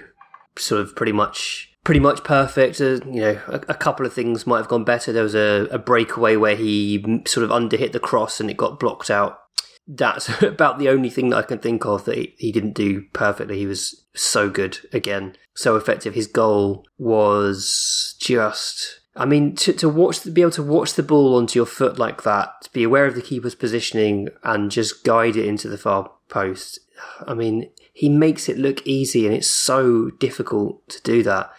Sort 0.58 0.82
of 0.82 0.96
pretty 0.96 1.14
much, 1.14 1.71
pretty 1.84 2.00
much 2.00 2.24
perfect. 2.24 2.80
Uh, 2.80 3.00
you 3.06 3.22
know, 3.22 3.42
a, 3.48 3.62
a 3.70 3.74
couple 3.76 4.06
of 4.06 4.14
things 4.14 4.48
might 4.48 4.58
have 4.58 4.68
gone 4.68 4.84
better. 4.84 5.12
There 5.12 5.24
was 5.24 5.36
a, 5.36 5.68
a 5.72 5.80
breakaway 5.80 6.36
where 6.36 6.56
he 6.56 7.04
sort 7.26 7.44
of 7.44 7.50
underhit 7.50 7.92
the 7.92 8.00
cross 8.00 8.40
and 8.40 8.50
it 8.50 8.58
got 8.58 8.80
blocked 8.80 9.10
out. 9.10 9.40
That's 9.88 10.30
about 10.42 10.80
the 10.80 10.90
only 10.90 11.10
thing 11.10 11.30
that 11.30 11.38
I 11.38 11.44
can 11.44 11.60
think 11.60 11.86
of 11.86 12.06
that 12.06 12.18
he, 12.18 12.36
he 12.38 12.52
didn't 12.52 12.74
do 12.74 13.04
perfectly. 13.14 13.58
He 13.58 13.66
was 13.66 14.06
so 14.14 14.50
good 14.50 14.80
again, 14.94 15.36
so 15.54 15.76
effective. 15.76 16.14
His 16.14 16.28
goal 16.28 16.86
was 16.98 18.16
just 18.20 19.02
I 19.16 19.26
mean, 19.26 19.56
to, 19.58 19.74
to 19.74 19.90
watch, 19.90 20.34
be 20.34 20.42
able 20.42 20.52
to 20.52 20.64
watch 20.64 20.94
the 20.94 21.04
ball 21.04 21.36
onto 21.36 21.60
your 21.60 21.66
foot 21.66 22.00
like 22.00 22.24
that, 22.24 22.62
to 22.64 22.72
be 22.72 22.84
aware 22.84 23.06
of 23.06 23.16
the 23.16 23.22
keeper's 23.22 23.56
positioning 23.56 24.30
and 24.44 24.72
just 24.72 25.04
guide 25.04 25.36
it 25.36 25.46
into 25.46 25.68
the 25.68 25.78
far 25.78 26.12
post. 26.30 26.80
I 27.28 27.34
mean, 27.34 27.70
he 27.94 28.08
makes 28.10 28.48
it 28.48 28.58
look 28.58 28.86
easy 28.88 29.26
and 29.26 29.36
it's 29.36 29.50
so 29.50 30.12
difficult 30.12 30.88
to 30.90 31.02
do 31.02 31.24
that. 31.24 31.52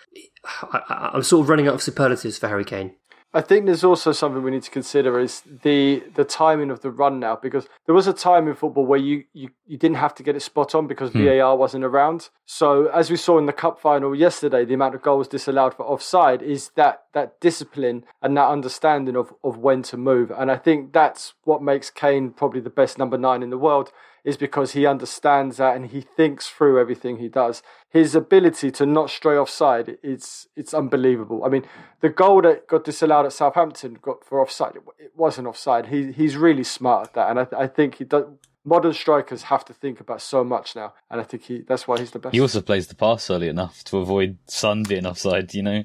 I, 0.44 0.80
I, 0.88 1.10
I'm 1.14 1.22
sort 1.22 1.42
of 1.42 1.48
running 1.48 1.68
out 1.68 1.74
of 1.74 1.82
superlatives 1.82 2.38
for 2.38 2.48
Harry 2.48 2.64
Kane. 2.64 2.94
I 3.34 3.40
think 3.40 3.64
there's 3.64 3.84
also 3.84 4.12
something 4.12 4.42
we 4.42 4.50
need 4.50 4.62
to 4.64 4.70
consider 4.70 5.18
is 5.18 5.42
the 5.62 6.02
the 6.14 6.24
timing 6.24 6.70
of 6.70 6.80
the 6.80 6.90
run 6.90 7.18
now 7.18 7.36
because 7.36 7.66
there 7.86 7.94
was 7.94 8.06
a 8.06 8.12
time 8.12 8.46
in 8.46 8.54
football 8.54 8.84
where 8.84 8.98
you, 8.98 9.24
you, 9.32 9.48
you 9.66 9.78
didn't 9.78 9.96
have 9.96 10.14
to 10.16 10.22
get 10.22 10.36
it 10.36 10.40
spot 10.40 10.74
on 10.74 10.86
because 10.86 11.12
hmm. 11.12 11.24
VAR 11.24 11.56
wasn't 11.56 11.84
around. 11.84 12.28
So 12.44 12.86
as 12.88 13.10
we 13.10 13.16
saw 13.16 13.38
in 13.38 13.46
the 13.46 13.52
cup 13.54 13.80
final 13.80 14.14
yesterday, 14.14 14.66
the 14.66 14.74
amount 14.74 14.94
of 14.94 15.02
goals 15.02 15.28
disallowed 15.28 15.74
for 15.74 15.86
offside 15.86 16.42
is 16.42 16.72
that 16.76 17.04
that 17.14 17.40
discipline 17.40 18.04
and 18.20 18.36
that 18.36 18.48
understanding 18.48 19.16
of, 19.16 19.32
of 19.42 19.56
when 19.56 19.82
to 19.84 19.96
move. 19.96 20.30
And 20.30 20.50
I 20.50 20.56
think 20.56 20.92
that's 20.92 21.32
what 21.44 21.62
makes 21.62 21.88
Kane 21.88 22.30
probably 22.30 22.60
the 22.60 22.70
best 22.70 22.98
number 22.98 23.16
nine 23.16 23.42
in 23.42 23.48
the 23.48 23.58
world 23.58 23.92
is 24.24 24.36
because 24.36 24.72
he 24.72 24.86
understands 24.86 25.56
that 25.56 25.74
and 25.74 25.86
he 25.86 26.00
thinks 26.00 26.48
through 26.48 26.80
everything 26.80 27.18
he 27.18 27.28
does. 27.28 27.62
His 27.88 28.14
ability 28.14 28.70
to 28.72 28.86
not 28.86 29.10
stray 29.10 29.36
offside 29.36 29.98
it's 30.02 30.46
it's 30.56 30.72
unbelievable. 30.72 31.44
I 31.44 31.48
mean, 31.48 31.64
the 32.00 32.08
goal 32.08 32.42
that 32.42 32.68
got 32.68 32.84
disallowed 32.84 33.26
at 33.26 33.32
Southampton 33.32 33.98
got 34.00 34.24
for 34.24 34.40
offside. 34.40 34.76
It, 34.76 34.82
it 34.98 35.12
wasn't 35.16 35.48
offside. 35.48 35.86
He 35.86 36.12
he's 36.12 36.36
really 36.36 36.64
smart 36.64 37.08
at 37.08 37.14
that, 37.14 37.30
and 37.30 37.40
I, 37.40 37.64
I 37.64 37.66
think 37.66 37.96
he 37.96 38.04
does. 38.04 38.24
Modern 38.64 38.92
strikers 38.92 39.42
have 39.44 39.64
to 39.64 39.74
think 39.74 39.98
about 39.98 40.22
so 40.22 40.44
much 40.44 40.76
now, 40.76 40.94
and 41.10 41.20
I 41.20 41.24
think 41.24 41.42
he 41.42 41.62
that's 41.62 41.88
why 41.88 41.98
he's 41.98 42.12
the 42.12 42.20
best. 42.20 42.32
He 42.34 42.40
also 42.40 42.60
plays 42.60 42.86
the 42.86 42.94
pass 42.94 43.28
early 43.28 43.48
enough 43.48 43.82
to 43.84 43.98
avoid 43.98 44.38
Son 44.46 44.84
being 44.84 45.04
offside. 45.04 45.52
You 45.52 45.62
know, 45.62 45.84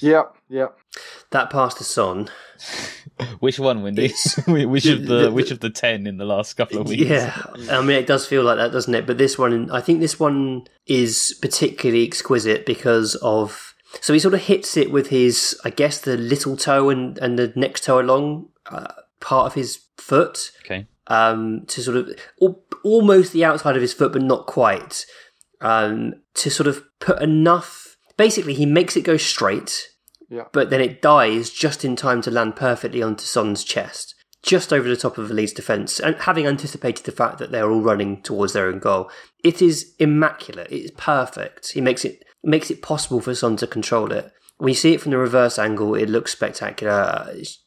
yeah, 0.00 0.24
yeah. 0.48 0.68
That 1.30 1.50
pass 1.50 1.74
to 1.74 1.84
Son, 1.84 2.28
which 3.40 3.58
one, 3.58 3.82
Wendy? 3.82 4.12
which 4.46 4.86
of 4.86 5.06
the 5.06 5.30
which 5.32 5.50
of 5.50 5.60
the 5.60 5.70
ten 5.70 6.06
in 6.06 6.16
the 6.18 6.24
last 6.24 6.54
couple 6.54 6.78
of 6.80 6.88
weeks? 6.88 7.02
Yeah, 7.02 7.40
I 7.70 7.80
mean, 7.80 7.96
it 7.96 8.06
does 8.06 8.26
feel 8.26 8.42
like 8.44 8.56
that, 8.58 8.72
doesn't 8.72 8.94
it? 8.94 9.06
But 9.06 9.18
this 9.18 9.38
one, 9.38 9.70
I 9.70 9.80
think 9.80 10.00
this 10.00 10.18
one 10.20 10.66
is 10.86 11.36
particularly 11.40 12.06
exquisite 12.06 12.66
because 12.66 13.14
of. 13.16 13.74
So 14.00 14.12
he 14.12 14.18
sort 14.18 14.34
of 14.34 14.42
hits 14.42 14.76
it 14.76 14.90
with 14.90 15.08
his, 15.08 15.58
I 15.64 15.70
guess, 15.70 16.00
the 16.00 16.16
little 16.18 16.56
toe 16.56 16.90
and, 16.90 17.16
and 17.18 17.38
the 17.38 17.52
next 17.56 17.84
toe 17.84 18.00
along 18.00 18.48
uh, 18.66 18.92
part 19.20 19.46
of 19.46 19.54
his 19.54 19.78
foot 19.96 20.50
Okay. 20.64 20.86
um, 21.06 21.64
to 21.68 21.80
sort 21.80 21.96
of 21.96 22.10
al- 22.42 22.62
almost 22.84 23.32
the 23.32 23.44
outside 23.44 23.74
of 23.76 23.80
his 23.82 23.94
foot, 23.94 24.12
but 24.12 24.20
not 24.22 24.46
quite. 24.46 25.06
um, 25.62 26.14
to 26.34 26.50
sort 26.50 26.66
of 26.66 26.82
put 27.00 27.22
enough. 27.22 27.96
Basically, 28.18 28.52
he 28.54 28.66
makes 28.66 28.96
it 28.96 29.02
go 29.04 29.16
straight, 29.16 29.88
Yeah. 30.28 30.44
but 30.52 30.70
then 30.70 30.80
it 30.80 31.00
dies 31.02 31.50
just 31.50 31.84
in 31.84 31.94
time 31.96 32.20
to 32.22 32.30
land 32.30 32.56
perfectly 32.56 33.02
onto 33.02 33.24
Son's 33.24 33.62
chest, 33.62 34.14
just 34.42 34.72
over 34.72 34.88
the 34.88 34.96
top 34.96 35.18
of 35.18 35.28
the 35.28 35.34
Leeds 35.34 35.52
defence, 35.52 36.00
and 36.00 36.16
having 36.16 36.46
anticipated 36.46 37.04
the 37.04 37.12
fact 37.12 37.38
that 37.38 37.50
they're 37.52 37.70
all 37.70 37.80
running 37.82 38.22
towards 38.22 38.52
their 38.52 38.66
own 38.66 38.78
goal. 38.80 39.10
It 39.44 39.62
is 39.62 39.94
immaculate. 39.98 40.70
It 40.72 40.84
is 40.84 40.90
perfect. 40.92 41.72
He 41.72 41.80
makes 41.80 42.04
it 42.04 42.24
makes 42.42 42.70
it 42.70 42.82
possible 42.82 43.20
for 43.20 43.34
Son 43.34 43.56
to 43.56 43.66
control 43.66 44.10
it. 44.12 44.32
When 44.58 44.68
you 44.68 44.74
see 44.74 44.94
it 44.94 45.00
from 45.00 45.10
the 45.12 45.18
reverse 45.18 45.58
angle, 45.58 45.94
it 45.94 46.08
looks 46.08 46.32
spectacular. 46.32 47.26
It's- 47.30 47.58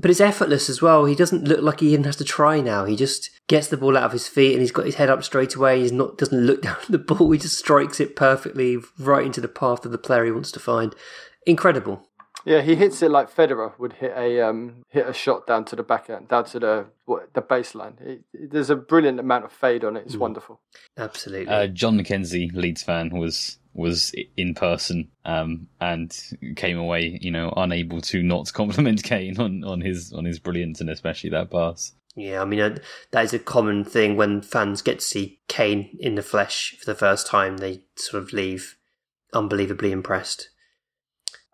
but 0.00 0.12
it's 0.12 0.20
effortless 0.20 0.70
as 0.70 0.80
well. 0.80 1.06
He 1.06 1.16
doesn't 1.16 1.48
look 1.48 1.60
like 1.60 1.80
he 1.80 1.88
even 1.92 2.04
has 2.04 2.14
to 2.16 2.24
try 2.24 2.60
now. 2.60 2.84
He 2.84 2.94
just 2.94 3.30
gets 3.48 3.66
the 3.66 3.76
ball 3.76 3.96
out 3.96 4.04
of 4.04 4.12
his 4.12 4.28
feet 4.28 4.52
and 4.52 4.60
he's 4.60 4.70
got 4.70 4.86
his 4.86 4.94
head 4.94 5.10
up 5.10 5.24
straight 5.24 5.56
away. 5.56 5.80
He's 5.80 5.90
not 5.90 6.16
doesn't 6.18 6.46
look 6.46 6.62
down 6.66 6.76
at 6.80 6.88
the 6.88 6.98
ball. 6.98 7.32
He 7.32 7.38
just 7.40 7.58
strikes 7.58 7.98
it 7.98 8.14
perfectly 8.14 8.76
right 9.00 9.26
into 9.26 9.40
the 9.40 9.48
path 9.48 9.84
of 9.84 9.90
the 9.90 9.98
player 9.98 10.24
he 10.24 10.30
wants 10.30 10.52
to 10.52 10.60
find. 10.60 10.94
Incredible. 11.48 12.02
Yeah, 12.44 12.60
he 12.62 12.76
hits 12.76 13.02
it 13.02 13.10
like 13.10 13.34
Federer 13.34 13.76
would 13.78 13.94
hit 13.94 14.12
a 14.16 14.40
um, 14.48 14.84
hit 14.90 15.06
a 15.08 15.12
shot 15.12 15.46
down 15.46 15.64
to 15.66 15.76
the 15.76 15.82
backhand, 15.82 16.28
down 16.28 16.44
to 16.46 16.60
the 16.60 16.86
what, 17.04 17.34
the 17.34 17.42
baseline. 17.42 18.00
It, 18.00 18.22
it- 18.32 18.52
there's 18.52 18.70
a 18.70 18.76
brilliant 18.76 19.18
amount 19.18 19.44
of 19.44 19.52
fade 19.52 19.84
on 19.84 19.96
it. 19.96 20.04
It's 20.06 20.16
wonderful. 20.16 20.60
Absolutely. 20.96 21.48
Uh, 21.52 21.66
John 21.66 21.98
McKenzie, 21.98 22.52
Leeds 22.54 22.82
fan, 22.82 23.10
was 23.10 23.58
was 23.74 24.12
in 24.36 24.54
person 24.54 25.08
um, 25.24 25.68
and 25.80 26.16
came 26.56 26.78
away, 26.78 27.18
you 27.20 27.30
know, 27.30 27.52
unable 27.56 28.00
to 28.02 28.22
not 28.22 28.52
compliment 28.52 29.02
Kane 29.02 29.38
on, 29.40 29.64
on 29.64 29.80
his 29.80 30.12
on 30.12 30.24
his 30.24 30.38
brilliance 30.38 30.80
and 30.80 30.90
especially 30.90 31.30
that 31.30 31.50
pass. 31.50 31.92
Yeah, 32.14 32.40
I 32.40 32.44
mean 32.44 32.60
uh, 32.60 32.76
that 33.10 33.24
is 33.24 33.34
a 33.34 33.38
common 33.38 33.84
thing 33.84 34.16
when 34.16 34.42
fans 34.42 34.80
get 34.82 35.00
to 35.00 35.04
see 35.04 35.40
Kane 35.48 35.96
in 36.00 36.14
the 36.14 36.22
flesh 36.22 36.76
for 36.78 36.86
the 36.86 36.98
first 36.98 37.26
time. 37.26 37.56
They 37.58 37.82
sort 37.96 38.22
of 38.22 38.32
leave 38.32 38.76
unbelievably 39.34 39.90
impressed. 39.92 40.50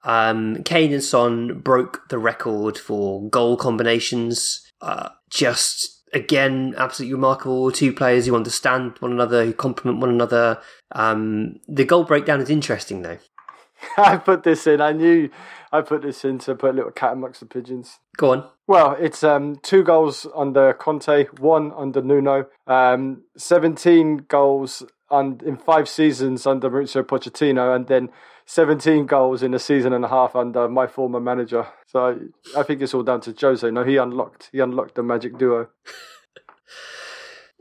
Um, 0.05 0.63
Kane 0.65 0.93
and 0.93 1.03
Son 1.03 1.61
broke 1.61 2.09
the 2.09 2.19
record 2.19 2.79
for 2.79 3.29
goal 3.29 3.57
combinations. 3.57 4.65
Uh, 4.81 5.11
just 5.31 6.03
again, 6.13 6.75
absolutely 6.77 7.15
remarkable. 7.15 7.71
Two 7.73 7.93
players 7.93 8.27
who 8.27 8.37
understand 8.37 8.95
one 9.01 9.13
another, 9.13 9.45
who 9.45 9.53
complement 9.53 10.01
one 10.01 10.11
another. 10.11 10.61
Um, 10.93 11.61
the 11.67 11.85
goal 11.85 12.05
breakdown 12.05 12.41
is 12.41 12.51
interesting 12.51 13.03
though. 13.03 13.19
I 13.99 14.17
put 14.17 14.45
this 14.45 14.67
in. 14.67 14.81
I 14.81 14.93
knew 14.93 15.31
I 15.73 15.81
put 15.81 16.03
this 16.03 16.25
in 16.25 16.39
to 16.41 16.55
put 16.55 16.71
a 16.71 16.73
little 16.73 16.91
cat 16.93 17.13
amongst 17.13 17.41
the 17.41 17.47
pigeons. 17.47 17.99
Go 18.17 18.33
on. 18.33 18.49
Well, 18.67 18.97
it's 18.99 19.25
um, 19.25 19.57
two 19.63 19.83
goals 19.83 20.27
under 20.35 20.73
Conte, 20.73 21.27
one 21.39 21.73
under 21.77 22.01
Nuno, 22.01 22.47
um, 22.67 23.25
17 23.37 24.27
goals 24.29 24.85
un- 25.11 25.41
in 25.45 25.57
five 25.57 25.89
seasons 25.89 26.47
under 26.47 26.71
Mauricio 26.71 27.03
Pochettino, 27.03 27.75
and 27.75 27.89
then 27.89 28.09
17 28.47 29.07
goals 29.07 29.43
in 29.43 29.55
a 29.55 29.59
season 29.59 29.93
and 29.93 30.05
a 30.05 30.09
half 30.09 30.37
under 30.37 30.69
my 30.69 30.87
former 30.87 31.21
manager. 31.21 31.67
So 31.87 32.19
I 32.57 32.63
think 32.63 32.83
it's 32.83 32.95
all 32.95 33.03
down 33.03 33.21
to 33.23 33.35
Jose. 33.39 33.69
No, 33.71 33.85
he 33.85 33.97
unlocked 33.97 34.51
he 34.53 34.61
unlocked 34.61 34.95
the 34.95 35.03
magic 35.03 35.39
duo. 35.39 35.69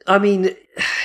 I 0.06 0.20
mean, 0.20 0.50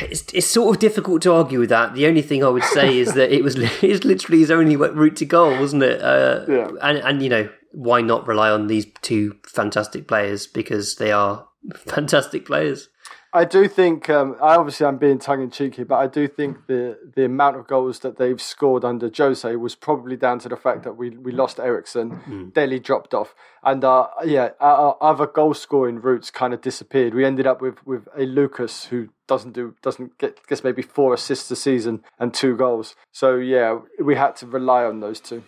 it's, 0.00 0.24
it's 0.34 0.46
sort 0.46 0.74
of 0.74 0.80
difficult 0.80 1.22
to 1.22 1.32
argue 1.32 1.60
with 1.60 1.68
that. 1.68 1.94
The 1.94 2.06
only 2.06 2.22
thing 2.22 2.42
I 2.42 2.48
would 2.48 2.64
say 2.64 2.98
is 2.98 3.14
that 3.14 3.30
it 3.30 3.44
was 3.44 3.56
it's 3.82 4.04
literally 4.04 4.40
his 4.40 4.50
only 4.50 4.76
route 4.76 5.16
to 5.16 5.24
goal, 5.24 5.50
wasn't 5.58 5.84
it? 5.84 6.02
Uh, 6.02 6.44
Yeah. 6.48 6.70
And 6.82 6.98
and 6.98 7.22
you 7.22 7.28
know 7.28 7.48
why 7.72 8.00
not 8.00 8.26
rely 8.26 8.50
on 8.50 8.66
these 8.66 8.86
two 9.02 9.36
fantastic 9.46 10.08
players 10.08 10.46
because 10.46 10.96
they 10.96 11.12
are 11.12 11.46
fantastic 11.76 12.46
players. 12.46 12.88
I 13.32 13.44
do 13.44 13.68
think, 13.68 14.08
um, 14.08 14.36
I 14.40 14.56
obviously 14.56 14.86
I'm 14.86 14.96
being 14.96 15.18
tongue 15.18 15.42
in 15.42 15.50
cheek 15.50 15.74
here, 15.74 15.84
but 15.84 15.96
I 15.96 16.06
do 16.06 16.26
think 16.26 16.66
the 16.66 16.98
the 17.14 17.26
amount 17.26 17.56
of 17.56 17.66
goals 17.66 17.98
that 18.00 18.16
they've 18.16 18.40
scored 18.40 18.86
under 18.86 19.10
Jose 19.14 19.54
was 19.56 19.74
probably 19.74 20.16
down 20.16 20.38
to 20.40 20.48
the 20.48 20.56
fact 20.56 20.82
that 20.84 20.96
we 20.96 21.10
we 21.10 21.30
lost 21.30 21.60
Eriksen, 21.60 22.50
Dele 22.54 22.78
dropped 22.78 23.12
off, 23.12 23.34
and 23.62 23.84
uh, 23.84 24.08
yeah, 24.24 24.50
our, 24.60 24.96
our 25.00 25.12
other 25.12 25.26
goal 25.26 25.52
scoring 25.52 26.00
routes 26.00 26.30
kind 26.30 26.54
of 26.54 26.62
disappeared. 26.62 27.12
We 27.12 27.26
ended 27.26 27.46
up 27.46 27.60
with 27.60 27.86
with 27.86 28.08
a 28.16 28.22
Lucas 28.24 28.86
who 28.86 29.10
doesn't 29.26 29.52
do 29.52 29.74
doesn't 29.82 30.16
get 30.16 30.46
gets 30.46 30.64
maybe 30.64 30.80
four 30.80 31.12
assists 31.12 31.50
a 31.50 31.56
season 31.56 32.02
and 32.18 32.32
two 32.32 32.56
goals. 32.56 32.96
So 33.12 33.36
yeah, 33.36 33.80
we 34.02 34.14
had 34.14 34.36
to 34.36 34.46
rely 34.46 34.84
on 34.84 35.00
those 35.00 35.20
two. 35.20 35.44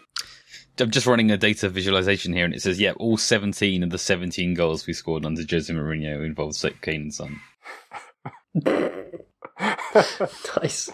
I'm 0.79 0.91
just 0.91 1.07
running 1.07 1.31
a 1.31 1.37
data 1.37 1.69
visualization 1.69 2.33
here, 2.35 2.45
and 2.45 2.55
it 2.55 2.63
says, 2.63 2.79
"Yeah, 2.81 2.93
all 2.93 3.17
17 3.17 3.83
of 3.83 3.91
the 3.91 3.99
17 3.99 4.55
goals 4.55 4.87
we 4.87 4.93
scored 4.93 5.25
under 5.25 5.43
Jose 5.51 5.73
Mourinho 5.73 6.25
involved 6.25 6.63
Kane 6.83 7.03
and 7.03 7.15
Son." 7.15 7.41
Nice. 10.63 10.91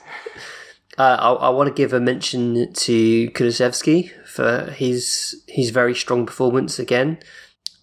Uh, 0.98 1.16
I, 1.18 1.32
I 1.32 1.48
want 1.50 1.68
to 1.68 1.74
give 1.74 1.92
a 1.92 2.00
mention 2.00 2.72
to 2.72 3.30
Kulusevski 3.30 4.10
for 4.26 4.70
his 4.70 5.42
his 5.46 5.70
very 5.70 5.94
strong 5.94 6.26
performance 6.26 6.78
again. 6.78 7.18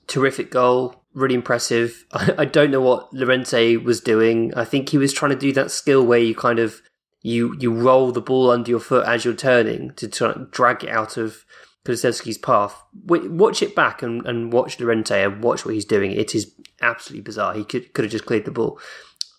Terrific 0.08 0.50
goal, 0.50 1.04
really 1.14 1.36
impressive. 1.36 2.06
I, 2.14 2.34
I 2.40 2.46
don't 2.46 2.72
know 2.72 2.82
what 2.82 3.14
Llorente 3.14 3.78
was 3.78 4.02
doing. 4.02 4.54
I 4.56 4.66
think 4.66 4.90
he 4.90 4.98
was 4.98 5.14
trying 5.14 5.32
to 5.32 5.38
do 5.38 5.54
that 5.54 5.72
skill 5.72 6.04
where 6.06 6.20
you 6.20 6.34
kind 6.34 6.60
of 6.60 6.82
you 7.22 7.56
you 7.60 7.72
roll 7.74 8.12
the 8.12 8.22
ball 8.22 8.50
under 8.50 8.70
your 8.70 8.80
foot 8.80 9.08
as 9.08 9.24
you're 9.24 9.36
turning 9.36 9.94
to 9.96 10.08
try 10.08 10.34
drag 10.52 10.84
it 10.84 10.90
out 10.90 11.18
of 11.18 11.46
Kulusevski's 11.86 12.38
path. 12.38 12.82
Watch 13.06 13.62
it 13.62 13.76
back 13.76 14.02
and, 14.02 14.26
and 14.26 14.54
watch 14.54 14.80
Llorente 14.80 15.24
and 15.24 15.44
watch 15.44 15.66
what 15.66 15.74
he's 15.74 15.86
doing. 15.86 16.12
It 16.12 16.34
is 16.34 16.54
absolutely 16.82 17.24
bizarre. 17.24 17.54
He 17.54 17.64
could 17.66 17.94
could 17.94 18.06
have 18.06 18.12
just 18.12 18.26
cleared 18.26 18.46
the 18.46 18.52
ball 18.52 18.80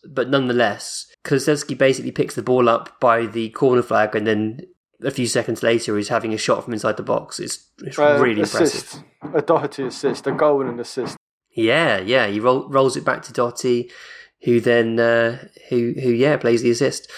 but 0.06 0.28
nonetheless, 0.28 1.06
Kulusevski 1.24 1.76
basically 1.76 2.10
picks 2.12 2.34
the 2.34 2.42
ball 2.42 2.68
up 2.68 3.00
by 3.00 3.26
the 3.26 3.50
corner 3.50 3.82
flag, 3.82 4.14
and 4.14 4.26
then 4.26 4.60
a 5.02 5.10
few 5.10 5.26
seconds 5.26 5.62
later, 5.62 5.96
he's 5.96 6.08
having 6.08 6.34
a 6.34 6.38
shot 6.38 6.64
from 6.64 6.72
inside 6.72 6.96
the 6.96 7.02
box. 7.02 7.40
It's, 7.40 7.70
it's 7.82 7.98
Uh, 7.98 8.18
really 8.20 8.42
assist, 8.42 8.96
impressive. 8.96 9.34
a 9.34 9.42
Doherty 9.42 9.84
assist, 9.86 10.26
a 10.26 10.32
goal 10.32 10.60
and 10.60 10.70
an 10.70 10.80
assist. 10.80 11.16
Yeah, 11.50 11.98
yeah. 12.00 12.26
He 12.26 12.40
roll, 12.40 12.68
rolls 12.68 12.96
it 12.96 13.04
back 13.04 13.22
to 13.22 13.32
Dotti, 13.32 13.90
who 14.42 14.60
then 14.60 14.98
uh, 14.98 15.38
who 15.70 15.94
who 16.02 16.10
yeah 16.10 16.36
plays 16.36 16.62
the 16.62 16.70
assist. 16.70 17.10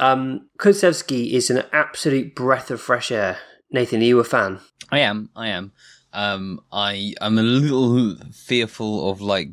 Um, 0.00 0.48
Kulusevski 0.58 1.32
is 1.32 1.50
an 1.50 1.64
absolute 1.72 2.34
breath 2.34 2.70
of 2.70 2.80
fresh 2.80 3.10
air. 3.12 3.38
Nathan, 3.72 4.02
are 4.02 4.04
you 4.04 4.20
a 4.20 4.24
fan? 4.24 4.60
I 4.90 5.00
am. 5.00 5.30
I 5.34 5.48
am. 5.48 5.72
Um, 6.12 6.60
I 6.70 7.14
I'm 7.22 7.38
a 7.38 7.42
little 7.42 8.16
fearful 8.32 9.10
of 9.10 9.22
like 9.22 9.48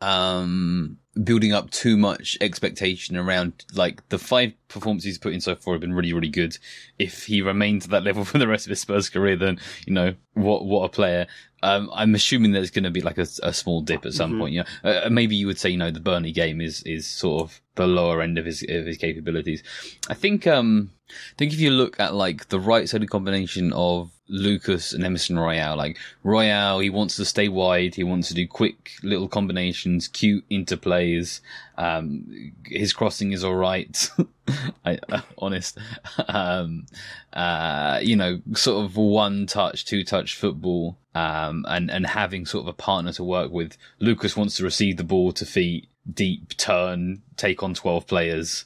um 0.00 0.98
building 1.22 1.52
up 1.52 1.70
too 1.70 1.96
much 1.96 2.36
expectation 2.40 3.16
around 3.16 3.64
like 3.74 4.08
the 4.08 4.18
five 4.18 4.52
performances 4.68 5.06
he's 5.06 5.18
put 5.18 5.32
in 5.32 5.40
so 5.40 5.54
far 5.54 5.74
have 5.74 5.80
been 5.80 5.92
really 5.92 6.12
really 6.12 6.28
good. 6.28 6.56
If 7.00 7.24
he 7.24 7.42
remains 7.42 7.86
at 7.86 7.90
that 7.90 8.04
level 8.08 8.24
for 8.24 8.38
the 8.38 8.46
rest 8.46 8.66
of 8.66 8.70
his 8.70 8.80
Spurs 8.80 9.08
career, 9.08 9.34
then 9.36 9.58
you 9.86 9.92
know 9.92 10.14
what 10.34 10.64
what 10.64 10.84
a 10.84 10.88
player. 10.88 11.26
Um, 11.64 11.90
I'm 11.92 12.14
assuming 12.14 12.52
there's 12.52 12.70
going 12.70 12.84
to 12.84 12.90
be 12.90 13.00
like 13.00 13.18
a, 13.18 13.26
a 13.42 13.52
small 13.52 13.80
dip 13.80 14.04
at 14.06 14.12
some 14.12 14.38
point. 14.38 14.52
You 14.52 14.64
know, 14.84 14.90
uh, 14.90 15.08
maybe 15.10 15.34
you 15.34 15.46
would 15.46 15.58
say 15.58 15.70
you 15.70 15.78
know 15.78 15.90
the 15.90 15.98
Burnley 15.98 16.30
game 16.30 16.60
is 16.60 16.82
is 16.84 17.06
sort 17.06 17.42
of 17.42 17.60
the 17.76 17.86
lower 17.86 18.22
end 18.22 18.38
of 18.38 18.46
his 18.46 18.62
of 18.62 18.86
his 18.86 18.98
capabilities. 18.98 19.62
I 20.08 20.14
think 20.14 20.46
um 20.46 20.90
I 21.10 21.36
think 21.36 21.52
if 21.52 21.60
you 21.60 21.70
look 21.70 22.00
at 22.00 22.14
like 22.14 22.48
the 22.48 22.60
right 22.60 22.88
sided 22.88 23.10
combination 23.10 23.72
of 23.72 24.10
Lucas 24.28 24.92
and 24.94 25.04
Emerson 25.04 25.38
Royal, 25.38 25.76
like 25.76 25.98
Royal, 26.22 26.78
he 26.78 26.88
wants 26.88 27.16
to 27.16 27.24
stay 27.24 27.48
wide, 27.48 27.94
he 27.94 28.04
wants 28.04 28.28
to 28.28 28.34
do 28.34 28.48
quick 28.48 28.92
little 29.02 29.28
combinations, 29.28 30.08
cute 30.08 30.48
interplays. 30.48 31.40
Um, 31.76 32.52
his 32.64 32.94
crossing 32.94 33.32
is 33.32 33.44
all 33.44 33.54
right. 33.54 34.10
I, 34.84 34.98
uh, 35.10 35.20
honest. 35.38 35.78
Um, 36.28 36.86
uh, 37.34 38.00
you 38.02 38.16
know, 38.16 38.40
sort 38.54 38.84
of 38.84 38.96
one 38.96 39.46
touch, 39.46 39.84
two 39.84 40.04
touch 40.04 40.36
football. 40.36 40.98
Um, 41.14 41.64
and, 41.68 41.92
and 41.92 42.04
having 42.04 42.44
sort 42.44 42.64
of 42.64 42.68
a 42.68 42.72
partner 42.72 43.12
to 43.12 43.22
work 43.22 43.52
with. 43.52 43.78
Lucas 44.00 44.36
wants 44.36 44.56
to 44.56 44.64
receive 44.64 44.96
the 44.96 45.04
ball 45.04 45.30
to 45.34 45.46
feet, 45.46 45.88
deep 46.12 46.56
turn, 46.56 47.22
take 47.36 47.62
on 47.62 47.74
12 47.74 48.06
players. 48.06 48.64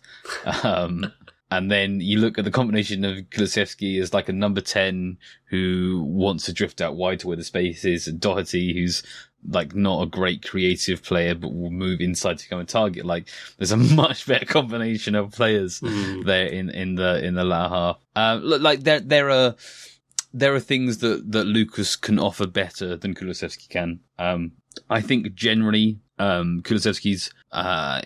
Um, 0.63 1.13
and 1.51 1.71
then 1.71 2.01
you 2.01 2.19
look 2.19 2.39
at 2.39 2.45
the 2.45 2.51
combination 2.51 3.05
of 3.05 3.17
Kulusevski 3.31 4.01
as 4.01 4.13
like 4.13 4.29
a 4.29 4.33
number 4.33 4.61
10 4.61 5.19
who 5.47 6.05
wants 6.07 6.45
to 6.47 6.53
drift 6.53 6.81
out 6.81 6.97
wide 6.97 7.21
to 7.21 7.29
where 7.29 7.37
the 7.37 7.45
space 7.45 7.85
is, 7.85 8.07
and 8.07 8.21
Doherty 8.21 8.75
who's 8.75 9.03
like 9.49 9.75
not 9.75 10.03
a 10.03 10.07
great 10.07 10.45
creative 10.45 11.01
player 11.03 11.33
but 11.33 11.55
will 11.55 11.71
move 11.71 12.01
inside 12.01 12.39
to 12.39 12.45
become 12.45 12.61
a 12.61 12.65
target. 12.65 13.05
Like 13.05 13.29
there's 13.57 13.73
a 13.73 13.77
much 13.77 14.27
better 14.27 14.45
combination 14.45 15.15
of 15.15 15.33
players 15.33 15.81
there 15.81 16.47
in, 16.47 16.71
in 16.71 16.97
the 16.97 17.25
in 17.25 17.35
the 17.35 17.45
latter 17.45 17.75
half. 17.75 17.99
Um, 18.17 18.43
look, 18.43 18.61
like 18.61 18.81
there 18.81 19.01
there 19.01 19.31
are 19.31 19.55
there 20.35 20.55
are 20.55 20.61
things 20.61 20.99
that, 20.99 21.33
that 21.33 21.45
Lucas 21.45 21.97
can 21.97 22.19
offer 22.19 22.47
better 22.47 22.97
than 22.97 23.15
Kulusevski 23.15 23.69
can. 23.69 24.01
Um, 24.19 24.53
I 24.91 25.01
think 25.01 25.35
generally, 25.35 25.99
um, 26.19 26.63
uh, 27.53 28.03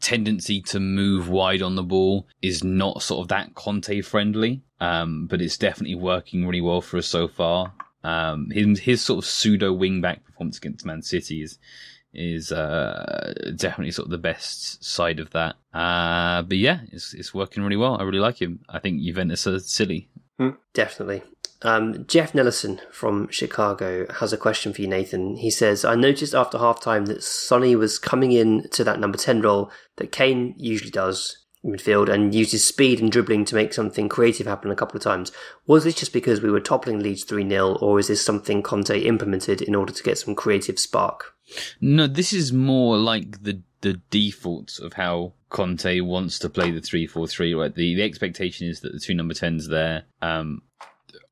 tendency 0.00 0.60
to 0.62 0.80
move 0.80 1.28
wide 1.28 1.62
on 1.62 1.74
the 1.74 1.82
ball 1.82 2.26
is 2.42 2.64
not 2.64 3.02
sort 3.02 3.20
of 3.20 3.28
that 3.28 3.54
Conte 3.54 4.00
friendly. 4.02 4.62
Um, 4.80 5.26
but 5.26 5.40
it's 5.40 5.56
definitely 5.56 5.94
working 5.94 6.46
really 6.46 6.60
well 6.60 6.80
for 6.80 6.98
us 6.98 7.06
so 7.06 7.26
far. 7.26 7.72
Um, 8.02 8.50
his, 8.50 8.80
his 8.80 9.02
sort 9.02 9.24
of 9.24 9.28
pseudo 9.28 9.72
wing 9.72 10.00
back 10.00 10.24
performance 10.24 10.58
against 10.58 10.84
Man 10.84 11.00
City 11.00 11.42
is, 11.42 11.58
is 12.12 12.52
uh, 12.52 13.32
definitely 13.56 13.92
sort 13.92 14.06
of 14.06 14.10
the 14.10 14.18
best 14.18 14.84
side 14.84 15.20
of 15.20 15.30
that. 15.30 15.56
Uh, 15.72 16.42
but 16.42 16.58
yeah, 16.58 16.80
it's 16.92 17.14
it's 17.14 17.32
working 17.32 17.62
really 17.62 17.76
well. 17.76 17.96
I 17.98 18.02
really 18.02 18.18
like 18.18 18.40
him. 18.40 18.60
I 18.68 18.78
think 18.78 19.00
Juventus 19.00 19.46
are 19.46 19.58
silly. 19.58 20.08
Definitely. 20.74 21.22
Um, 21.64 22.04
Jeff 22.06 22.34
Nellison 22.34 22.80
from 22.92 23.28
Chicago 23.30 24.06
has 24.12 24.32
a 24.32 24.36
question 24.36 24.74
for 24.74 24.82
you, 24.82 24.88
Nathan. 24.88 25.36
He 25.36 25.50
says, 25.50 25.84
I 25.84 25.94
noticed 25.94 26.34
after 26.34 26.58
halftime 26.58 27.06
that 27.06 27.22
Sonny 27.22 27.74
was 27.74 27.98
coming 27.98 28.32
in 28.32 28.68
to 28.70 28.84
that 28.84 29.00
number 29.00 29.16
10 29.16 29.40
role 29.40 29.70
that 29.96 30.12
Kane 30.12 30.54
usually 30.58 30.90
does 30.90 31.38
in 31.62 31.72
midfield 31.72 32.10
and 32.10 32.34
uses 32.34 32.62
speed 32.66 33.00
and 33.00 33.10
dribbling 33.10 33.46
to 33.46 33.54
make 33.54 33.72
something 33.72 34.10
creative 34.10 34.46
happen 34.46 34.70
a 34.70 34.76
couple 34.76 34.98
of 34.98 35.02
times. 35.02 35.32
Was 35.66 35.84
this 35.84 35.94
just 35.94 36.12
because 36.12 36.42
we 36.42 36.50
were 36.50 36.60
toppling 36.60 37.00
Leeds 37.00 37.24
3 37.24 37.48
0, 37.48 37.76
or 37.76 37.98
is 37.98 38.08
this 38.08 38.24
something 38.24 38.62
Conte 38.62 39.00
implemented 39.00 39.62
in 39.62 39.74
order 39.74 39.92
to 39.92 40.02
get 40.02 40.18
some 40.18 40.34
creative 40.34 40.78
spark? 40.78 41.34
No, 41.80 42.06
this 42.06 42.32
is 42.32 42.52
more 42.52 42.98
like 42.98 43.42
the 43.42 43.62
the 43.80 44.00
default 44.10 44.78
of 44.78 44.94
how 44.94 45.34
Conte 45.50 46.00
wants 46.00 46.38
to 46.38 46.48
play 46.48 46.70
the 46.70 46.80
three 46.80 47.06
four 47.06 47.26
three. 47.26 47.52
Right, 47.52 47.74
the 47.74 47.94
the 47.94 48.02
expectation 48.02 48.66
is 48.66 48.80
that 48.80 48.92
the 48.92 48.98
two 48.98 49.12
number 49.12 49.34
tens 49.34 49.68
there 49.68 50.04
um, 50.22 50.62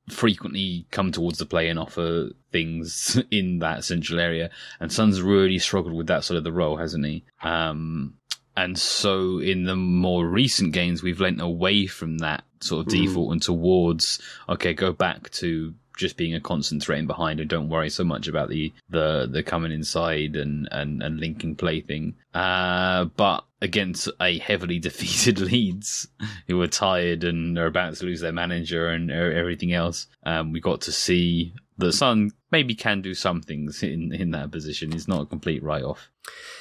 frequently 0.08 0.86
come 0.90 1.12
towards 1.12 1.38
the 1.38 1.46
play 1.46 1.68
and 1.68 1.78
offer 1.78 2.30
things 2.50 3.20
in 3.30 3.60
that 3.60 3.84
central 3.84 4.20
area. 4.20 4.50
And 4.80 4.92
Son's 4.92 5.22
really 5.22 5.58
struggled 5.58 5.94
with 5.94 6.08
that 6.08 6.24
sort 6.24 6.38
of 6.38 6.44
the 6.44 6.52
role, 6.52 6.76
hasn't 6.76 7.06
he? 7.06 7.24
Um, 7.42 8.14
and 8.56 8.78
so 8.78 9.38
in 9.38 9.64
the 9.64 9.76
more 9.76 10.26
recent 10.26 10.72
games, 10.72 11.02
we've 11.02 11.20
lent 11.20 11.40
away 11.40 11.86
from 11.86 12.18
that 12.18 12.44
sort 12.60 12.86
of 12.86 12.92
default 12.92 13.32
and 13.32 13.42
towards 13.42 14.20
okay, 14.48 14.74
go 14.74 14.92
back 14.92 15.30
to 15.30 15.74
just 15.96 16.16
being 16.16 16.34
a 16.34 16.40
constant 16.40 16.82
threat 16.82 16.98
in 16.98 17.06
behind 17.06 17.40
and 17.40 17.48
don't 17.48 17.68
worry 17.68 17.90
so 17.90 18.04
much 18.04 18.28
about 18.28 18.48
the 18.48 18.72
the 18.88 19.28
the 19.30 19.42
coming 19.42 19.72
inside 19.72 20.36
and 20.36 20.68
and 20.70 21.02
and 21.02 21.20
linking 21.20 21.56
play 21.56 21.80
thing. 21.80 22.14
Uh, 22.34 23.06
but 23.16 23.44
against 23.60 24.08
a 24.20 24.38
heavily 24.38 24.78
defeated 24.80 25.38
Leeds, 25.38 26.08
who 26.46 26.60
are 26.60 26.68
tired 26.68 27.24
and 27.24 27.58
are 27.58 27.66
about 27.66 27.94
to 27.94 28.04
lose 28.04 28.20
their 28.20 28.32
manager 28.32 28.88
and 28.88 29.10
everything 29.10 29.72
else, 29.72 30.06
um, 30.24 30.52
we 30.52 30.60
got 30.60 30.80
to 30.82 30.92
see 30.92 31.54
that 31.78 31.92
Son 31.92 32.30
maybe 32.50 32.74
can 32.74 33.00
do 33.02 33.14
some 33.14 33.40
things 33.40 33.82
in 33.82 34.12
in 34.12 34.30
that 34.32 34.50
position. 34.50 34.92
He's 34.92 35.08
not 35.08 35.22
a 35.22 35.26
complete 35.26 35.62
write 35.62 35.84
off. 35.84 36.10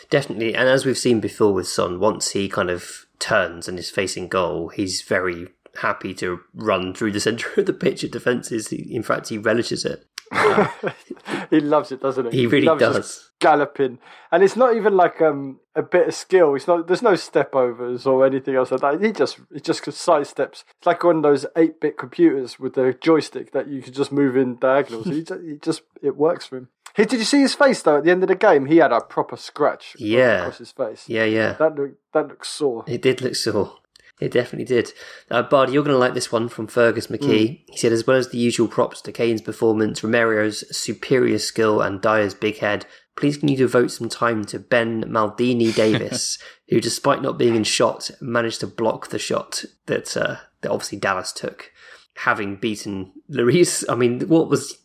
Definitely. 0.10 0.56
And 0.56 0.68
as 0.68 0.86
we've 0.86 0.98
seen 0.98 1.20
before 1.20 1.54
with 1.54 1.68
Son, 1.68 2.00
once 2.00 2.32
he 2.32 2.50
kind 2.50 2.70
of 2.70 3.06
turns 3.20 3.68
and 3.68 3.80
is 3.80 3.90
facing 3.90 4.28
goal, 4.28 4.70
he's 4.70 5.02
very 5.02 5.48
happy 5.78 6.14
to 6.16 6.40
run 6.54 6.94
through 6.94 7.12
the 7.14 7.20
centre 7.20 7.50
of 7.58 7.66
the 7.66 7.74
pitch 7.74 8.04
at 8.04 8.12
defences. 8.12 8.72
In 8.72 9.04
fact, 9.04 9.30
he 9.30 9.38
relishes 9.38 9.86
it. 9.86 10.06
he 11.50 11.60
loves 11.60 11.92
it, 11.92 12.02
doesn't 12.02 12.32
he? 12.32 12.40
He 12.42 12.48
really 12.48 12.66
loves 12.66 12.80
does. 12.82 13.32
galloping, 13.42 14.00
and 14.32 14.44
it's 14.44 14.56
not 14.56 14.76
even 14.78 14.96
like 14.96 15.22
um 15.22 15.60
a 15.76 15.82
bit 15.82 16.08
of 16.08 16.14
skill. 16.14 16.56
It's 16.56 16.68
not. 16.68 16.88
There's 16.88 17.02
no 17.02 17.16
step 17.16 17.54
overs 17.54 18.06
or 18.06 18.26
anything 18.26 18.56
else 18.56 18.72
like 18.72 18.80
that. 18.82 19.02
He 19.02 19.12
just 19.12 19.40
he 19.54 19.60
just 19.60 19.84
sidesteps. 19.84 20.64
It's 20.78 20.86
like 20.86 21.04
one 21.04 21.18
of 21.18 21.24
those 21.24 21.46
eight 21.58 21.82
bit 21.82 21.98
computers 21.98 22.60
with 22.60 22.76
the 22.76 22.96
joystick 23.02 23.52
that 23.52 23.68
you 23.68 23.82
can 23.82 23.92
just 23.94 24.12
move 24.14 24.38
in 24.38 24.58
diagonals. 24.58 25.08
he, 25.08 25.22
just, 25.26 25.42
he 25.42 25.56
just 25.62 25.82
it 26.02 26.16
works 26.16 26.46
for 26.46 26.58
him. 26.58 26.70
Hey, 26.94 27.06
did 27.06 27.20
you 27.20 27.26
see 27.26 27.42
his 27.42 27.56
face 27.56 27.82
though? 27.82 27.98
At 27.98 28.06
the 28.06 28.12
end 28.12 28.24
of 28.24 28.30
the 28.30 28.36
game, 28.36 28.66
he 28.68 28.78
had 28.78 28.92
a 28.94 29.02
proper 29.02 29.36
scratch 29.38 29.96
Yeah. 30.00 30.40
across 30.44 30.58
his 30.60 30.72
face. 30.72 31.06
Yeah, 31.08 31.26
yeah. 31.26 31.54
That 31.54 31.76
look 31.76 31.92
that 32.14 32.28
looks 32.30 32.48
sore. 32.48 32.86
It 32.88 33.02
did 33.02 33.22
look 33.22 33.36
sore. 33.36 33.80
It 34.22 34.32
definitely 34.32 34.66
did. 34.66 34.94
Uh, 35.32 35.42
Bard, 35.42 35.72
you're 35.72 35.84
going 35.84 35.96
to 35.96 36.00
like 36.00 36.14
this 36.14 36.32
one 36.32 36.48
from 36.48 36.68
Fergus 36.68 37.08
McKee. 37.08 37.64
He 37.68 37.78
said, 37.78 37.92
as 37.92 38.06
well 38.06 38.18
as 38.18 38.30
the 38.30 38.38
usual 38.38 38.68
props 38.68 39.02
to 39.02 39.12
Kane's 39.12 39.42
performance, 39.42 40.04
Romero's 40.04 40.64
superior 40.78 41.40
skill, 41.40 41.82
and 41.82 42.00
Dier's 42.00 42.36
big 42.36 42.60
head, 42.60 42.86
please 43.16 43.38
can 43.38 43.50
you 43.50 43.58
devote 43.58 43.90
some 43.90 44.10
time 44.10 44.46
to 44.46 44.60
Ben 44.60 45.06
Maldini 45.06 45.74
Davies, 45.74 46.38
who, 46.70 46.80
despite 46.80 47.24
not 47.24 47.40
being 47.40 47.56
in 47.56 47.64
shot, 47.64 48.12
managed 48.22 48.60
to 48.60 48.68
block 48.68 49.08
the 49.08 49.18
shot 49.18 49.66
that 49.88 50.16
uh, 50.16 50.38
that 50.62 50.72
obviously 50.72 51.00
Dallas 51.00 51.32
took. 51.32 51.72
Having 52.18 52.58
beaten 52.58 53.14
Lloris, 53.32 53.86
I 53.90 53.96
mean, 53.96 54.28
what 54.28 54.50
was 54.50 54.78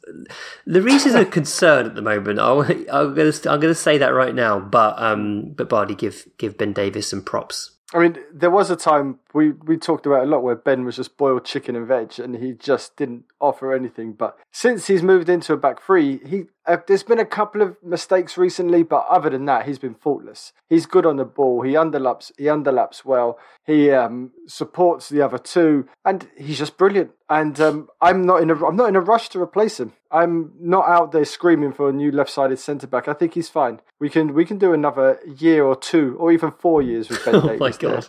Lloris 0.66 1.04
is 1.04 1.14
a 1.14 1.24
concern 1.26 1.84
at 1.84 1.94
the 1.94 2.00
moment. 2.00 2.38
I, 2.38 2.52
I'm 2.90 3.14
going 3.14 3.30
to 3.30 3.50
I'm 3.50 3.60
going 3.60 3.74
to 3.74 3.74
say 3.74 3.98
that 3.98 4.14
right 4.14 4.34
now, 4.34 4.60
but 4.60 4.94
um, 4.98 5.52
but 5.52 5.68
Bardi, 5.68 5.94
give 5.94 6.26
give 6.38 6.56
Ben 6.56 6.72
Davies 6.72 7.08
some 7.08 7.22
props. 7.22 7.72
I 7.94 8.00
mean, 8.00 8.18
there 8.32 8.50
was 8.50 8.70
a 8.70 8.76
time 8.76 9.20
we, 9.36 9.50
we 9.50 9.76
talked 9.76 10.06
about 10.06 10.24
a 10.24 10.26
lot 10.26 10.42
where 10.42 10.54
Ben 10.54 10.86
was 10.86 10.96
just 10.96 11.18
boiled 11.18 11.44
chicken 11.44 11.76
and 11.76 11.86
veg, 11.86 12.18
and 12.18 12.36
he 12.36 12.54
just 12.54 12.96
didn't 12.96 13.24
offer 13.38 13.74
anything. 13.74 14.14
But 14.14 14.38
since 14.50 14.86
he's 14.86 15.02
moved 15.02 15.28
into 15.28 15.52
a 15.52 15.58
back 15.58 15.82
three, 15.82 16.20
he 16.24 16.44
uh, 16.64 16.78
there's 16.88 17.02
been 17.02 17.20
a 17.20 17.26
couple 17.26 17.60
of 17.60 17.76
mistakes 17.82 18.38
recently, 18.38 18.82
but 18.82 19.06
other 19.10 19.28
than 19.28 19.44
that, 19.44 19.66
he's 19.66 19.78
been 19.78 19.94
faultless. 19.94 20.54
He's 20.68 20.86
good 20.86 21.04
on 21.04 21.16
the 21.16 21.26
ball. 21.26 21.60
He 21.60 21.72
underlaps. 21.72 22.32
He 22.38 22.44
underlaps 22.44 23.04
well. 23.04 23.38
He 23.62 23.90
um, 23.90 24.32
supports 24.46 25.10
the 25.10 25.20
other 25.20 25.38
two, 25.38 25.86
and 26.02 26.26
he's 26.36 26.58
just 26.58 26.78
brilliant. 26.78 27.10
And 27.28 27.60
um, 27.60 27.88
I'm 28.00 28.24
not 28.24 28.40
in 28.40 28.48
a 28.50 28.66
I'm 28.66 28.76
not 28.76 28.88
in 28.88 28.96
a 28.96 29.00
rush 29.00 29.28
to 29.30 29.42
replace 29.42 29.78
him. 29.78 29.92
I'm 30.10 30.52
not 30.58 30.88
out 30.88 31.12
there 31.12 31.26
screaming 31.26 31.72
for 31.72 31.90
a 31.90 31.92
new 31.92 32.10
left-sided 32.10 32.58
centre 32.58 32.86
back. 32.86 33.06
I 33.06 33.12
think 33.12 33.34
he's 33.34 33.50
fine. 33.50 33.80
We 34.00 34.08
can 34.08 34.32
we 34.32 34.46
can 34.46 34.56
do 34.56 34.72
another 34.72 35.20
year 35.26 35.62
or 35.62 35.76
two, 35.76 36.16
or 36.18 36.32
even 36.32 36.52
four 36.52 36.80
years 36.80 37.10
with 37.10 37.22
Ben 37.22 37.34
Oh 37.36 37.56
my 37.58 37.70
there. 37.70 38.02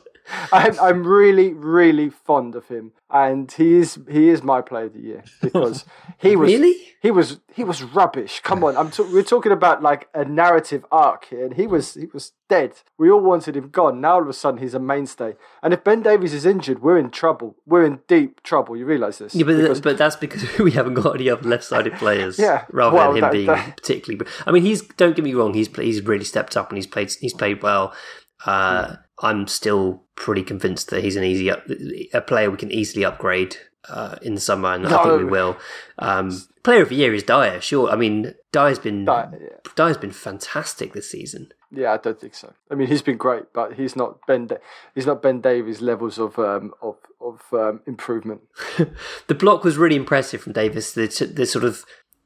I'm 0.51 0.79
I'm 0.79 1.05
really 1.07 1.53
really 1.53 2.09
fond 2.09 2.55
of 2.55 2.67
him, 2.67 2.91
and 3.09 3.51
he 3.51 3.75
is 3.75 3.99
he 4.09 4.29
is 4.29 4.43
my 4.43 4.61
player 4.61 4.85
of 4.85 4.93
the 4.93 4.99
year 5.01 5.23
because 5.41 5.85
he 6.17 6.35
was 6.35 6.51
Really? 6.51 6.75
he 7.01 7.11
was 7.11 7.39
he 7.53 7.63
was 7.63 7.81
rubbish. 7.83 8.39
Come 8.41 8.63
on, 8.63 8.75
I'm 8.75 8.91
t- 8.91 9.03
we're 9.03 9.23
talking 9.23 9.51
about 9.51 9.81
like 9.81 10.09
a 10.13 10.25
narrative 10.25 10.85
arc 10.91 11.25
here, 11.25 11.45
and 11.45 11.53
he 11.55 11.67
was 11.67 11.93
he 11.93 12.07
was 12.13 12.33
dead. 12.49 12.73
We 12.97 13.09
all 13.09 13.19
wanted 13.21 13.55
him 13.55 13.69
gone. 13.69 14.01
Now 14.01 14.15
all 14.15 14.21
of 14.21 14.29
a 14.29 14.33
sudden 14.33 14.59
he's 14.59 14.73
a 14.73 14.79
mainstay, 14.79 15.35
and 15.63 15.73
if 15.73 15.83
Ben 15.83 16.01
Davies 16.01 16.33
is 16.33 16.45
injured, 16.45 16.81
we're 16.81 16.97
in 16.97 17.09
trouble. 17.09 17.55
We're 17.65 17.85
in 17.85 17.99
deep 18.07 18.43
trouble. 18.43 18.75
You 18.75 18.85
realise 18.85 19.17
this? 19.19 19.33
Yeah, 19.35 19.45
but, 19.45 19.57
Because- 19.57 19.81
but 19.81 19.97
that's 19.97 20.15
because 20.15 20.57
we 20.59 20.71
haven't 20.71 20.95
got 20.95 21.15
any 21.15 21.29
other 21.29 21.47
left-sided 21.47 21.93
players. 22.03 22.37
Yeah, 22.37 22.65
rather 22.71 22.95
well, 22.95 23.07
than 23.13 23.17
him 23.17 23.21
that- 23.21 23.31
being 23.31 23.47
that- 23.47 23.77
particularly. 23.77 24.25
I 24.45 24.51
mean, 24.51 24.63
he's 24.63 24.81
don't 24.81 25.15
get 25.15 25.23
me 25.23 25.33
wrong. 25.33 25.53
He's 25.53 25.73
he's 25.75 26.01
really 26.03 26.25
stepped 26.25 26.57
up 26.57 26.69
and 26.69 26.77
he's 26.77 26.87
played 26.87 27.11
he's 27.21 27.33
played 27.33 27.61
well. 27.63 27.93
Uh, 28.45 28.97
I'm 29.19 29.47
still 29.47 30.03
pretty 30.15 30.43
convinced 30.43 30.89
that 30.89 31.03
he's 31.03 31.15
an 31.15 31.23
easy 31.23 31.49
up, 31.49 31.63
a 32.13 32.21
player 32.21 32.51
we 32.51 32.57
can 32.57 32.71
easily 32.71 33.03
upgrade 33.03 33.57
uh, 33.89 34.17
in 34.21 34.35
the 34.35 34.41
summer, 34.41 34.73
and 34.73 34.85
I 34.85 35.03
think 35.03 35.19
we 35.19 35.25
will. 35.25 35.57
Um, 35.99 36.31
player 36.63 36.83
of 36.83 36.89
the 36.89 36.95
year 36.95 37.13
is 37.13 37.23
Dier. 37.23 37.61
Sure, 37.61 37.89
I 37.89 37.95
mean 37.95 38.33
Dier's 38.51 38.79
been 38.79 39.05
Dier, 39.05 39.31
yeah. 39.39 39.71
Dier's 39.75 39.97
been 39.97 40.11
fantastic 40.11 40.93
this 40.93 41.09
season. 41.09 41.51
Yeah, 41.71 41.93
I 41.93 41.97
don't 41.97 42.19
think 42.19 42.33
so. 42.33 42.53
I 42.71 42.75
mean, 42.75 42.87
he's 42.87 43.01
been 43.01 43.17
great, 43.17 43.51
but 43.53 43.73
he's 43.73 43.95
not 43.95 44.25
Ben. 44.25 44.49
He's 44.95 45.05
not 45.05 45.21
Ben 45.21 45.41
Davies' 45.41 45.81
levels 45.81 46.17
of 46.17 46.39
um, 46.39 46.73
of 46.81 46.95
of 47.19 47.41
um, 47.51 47.81
improvement. 47.85 48.41
the 49.27 49.35
block 49.35 49.63
was 49.63 49.77
really 49.77 49.97
impressive 49.97 50.41
from 50.41 50.53
Davies. 50.53 50.93
The, 50.93 51.07
the 51.33 51.45
sort 51.45 51.65
of 51.65 51.83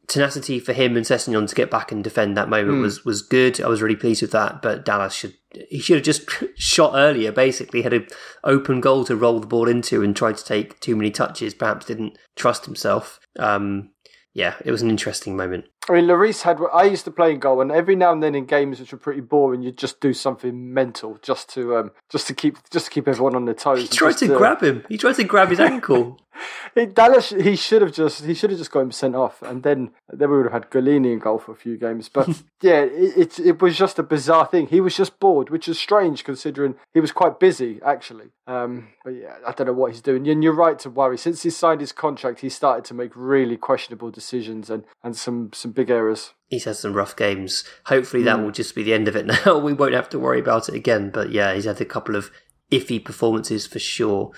tenacity 0.08 0.60
for 0.60 0.74
him 0.74 0.98
and 0.98 1.06
Sessegnon 1.06 1.48
to 1.48 1.56
get 1.56 1.72
back 1.72 1.92
and 1.92 2.04
defend 2.04 2.36
that 2.36 2.50
moment 2.50 2.82
was, 2.82 3.06
was 3.06 3.22
good. 3.22 3.62
I 3.62 3.68
was 3.68 3.82
really 3.82 3.96
pleased 3.96 4.22
with 4.22 4.32
that. 4.32 4.62
But 4.62 4.86
Dallas 4.86 5.14
should 5.14 5.36
he 5.70 5.80
should 5.80 5.98
have 5.98 6.06
just 6.06 6.30
shot 6.56 6.94
earlier. 6.96 7.32
Basically, 7.32 7.82
had 7.82 7.94
an 7.94 8.08
open 8.44 8.82
goal 8.82 9.06
to 9.06 9.16
roll 9.16 9.40
the 9.40 9.48
ball 9.48 9.68
into 9.68 10.04
and 10.04 10.16
tried 10.16 10.38
to 10.38 10.46
take 10.46 10.80
too 10.80 10.96
many 10.96 11.12
touches. 11.12 11.54
Perhaps 11.54 11.86
didn't 11.86 12.18
trust 12.36 12.66
himself. 12.66 13.20
Um, 13.40 13.92
yeah, 14.34 14.56
it 14.64 14.72
was 14.72 14.82
an 14.82 14.90
interesting 14.90 15.36
moment. 15.36 15.66
I 15.90 15.94
mean, 15.94 16.06
Lloris 16.06 16.44
had. 16.44 16.58
I 16.74 16.84
used 16.84 17.04
to 17.06 17.12
play 17.12 17.32
in 17.32 17.40
goal, 17.40 17.60
and 17.60 17.70
every 17.72 17.98
now 17.98 18.14
and 18.14 18.24
then 18.24 18.34
in 18.34 18.46
games 18.46 18.80
which 18.80 18.94
were 18.94 18.98
pretty 18.98 19.20
boring, 19.20 19.62
you'd 19.62 19.78
just 19.78 20.00
do 20.00 20.14
something 20.14 20.74
mental 20.74 21.18
just 21.22 21.50
to 21.50 21.76
um, 21.76 21.92
just 22.10 22.28
to 22.28 22.34
keep 22.34 22.58
just 22.70 22.86
to 22.86 22.92
keep 22.92 23.10
everyone 23.10 23.36
on 23.36 23.44
their 23.44 23.56
toes. 23.56 23.82
He 23.82 23.88
tried 23.90 24.18
to 24.18 24.28
grab 24.28 24.62
him. 24.62 24.86
He 24.88 24.98
tried 24.98 25.16
to 25.16 25.26
grab 25.26 25.50
his 25.50 25.60
ankle. 25.72 26.18
He, 26.76 26.86
Dallas, 26.86 27.32
he 27.32 27.58
should 27.58 27.82
have 27.82 27.92
just 27.92 28.24
he 28.24 28.34
should 28.34 28.50
have 28.50 28.60
just 28.60 28.72
got 28.72 28.80
him 28.80 28.92
sent 28.94 29.14
off, 29.14 29.42
and 29.42 29.62
then 29.64 29.92
then 30.08 30.30
we 30.30 30.38
would 30.38 30.46
have 30.46 30.54
had 30.54 30.72
Gollini 30.72 31.12
in 31.12 31.20
goal 31.20 31.38
for 31.38 31.52
a 31.52 31.56
few 31.56 31.78
games. 31.78 32.08
But 32.08 32.30
yeah, 32.62 32.84
it, 32.84 33.18
it 33.18 33.40
it 33.40 33.62
was 33.62 33.78
just 33.78 34.00
a 34.00 34.04
bizarre 34.04 34.46
thing. 34.46 34.68
He 34.68 34.80
was 34.80 34.96
just 34.96 35.20
bored, 35.20 35.50
which 35.50 35.68
is 35.68 35.78
strange 35.78 36.24
considering 36.24 36.76
he 36.94 37.02
was 37.02 37.12
quite 37.12 37.42
busy 37.42 37.82
actually. 37.86 38.28
Um, 38.48 38.88
but 39.04 39.12
yeah, 39.12 39.36
I 39.46 39.52
don't 39.52 39.68
know 39.68 39.74
what 39.74 39.92
he's 39.92 40.02
doing. 40.02 40.28
And 40.30 40.44
you're 40.44 40.54
right 40.54 40.80
to 40.80 40.90
worry. 40.90 41.18
Since 41.18 41.44
he 41.44 41.50
signed 41.50 41.82
his 41.82 41.92
contract, 41.92 42.40
he 42.40 42.50
started 42.50 42.86
to 42.86 42.94
make 42.94 43.12
really 43.16 43.58
questionable 43.58 44.10
decisions 44.10 44.70
and 44.70 44.86
and 45.04 45.16
some 45.18 45.52
some 45.54 45.72
big 45.72 45.90
errors. 45.90 46.34
he's 46.48 46.64
had 46.66 46.78
some 46.78 46.94
rough 46.94 47.16
games. 47.18 47.66
Hopefully, 47.88 48.24
that 48.24 48.42
will 48.42 48.52
just 48.52 48.76
be 48.76 48.84
the 48.84 48.94
end 48.94 49.10
of 49.10 49.16
it 49.18 49.26
now. 49.46 49.58
We 49.58 49.74
won't 49.74 49.94
have 49.94 50.10
to 50.10 50.20
worry 50.20 50.40
about 50.40 50.70
it 50.70 50.76
again. 50.76 51.10
But 51.10 51.32
yeah, 51.32 51.54
he's 51.54 51.66
had 51.66 51.82
a 51.82 51.86
couple 51.86 52.16
of 52.16 52.32
iffy 52.72 53.04
performances 53.04 53.68
for 53.68 53.80
sure. 53.80 54.32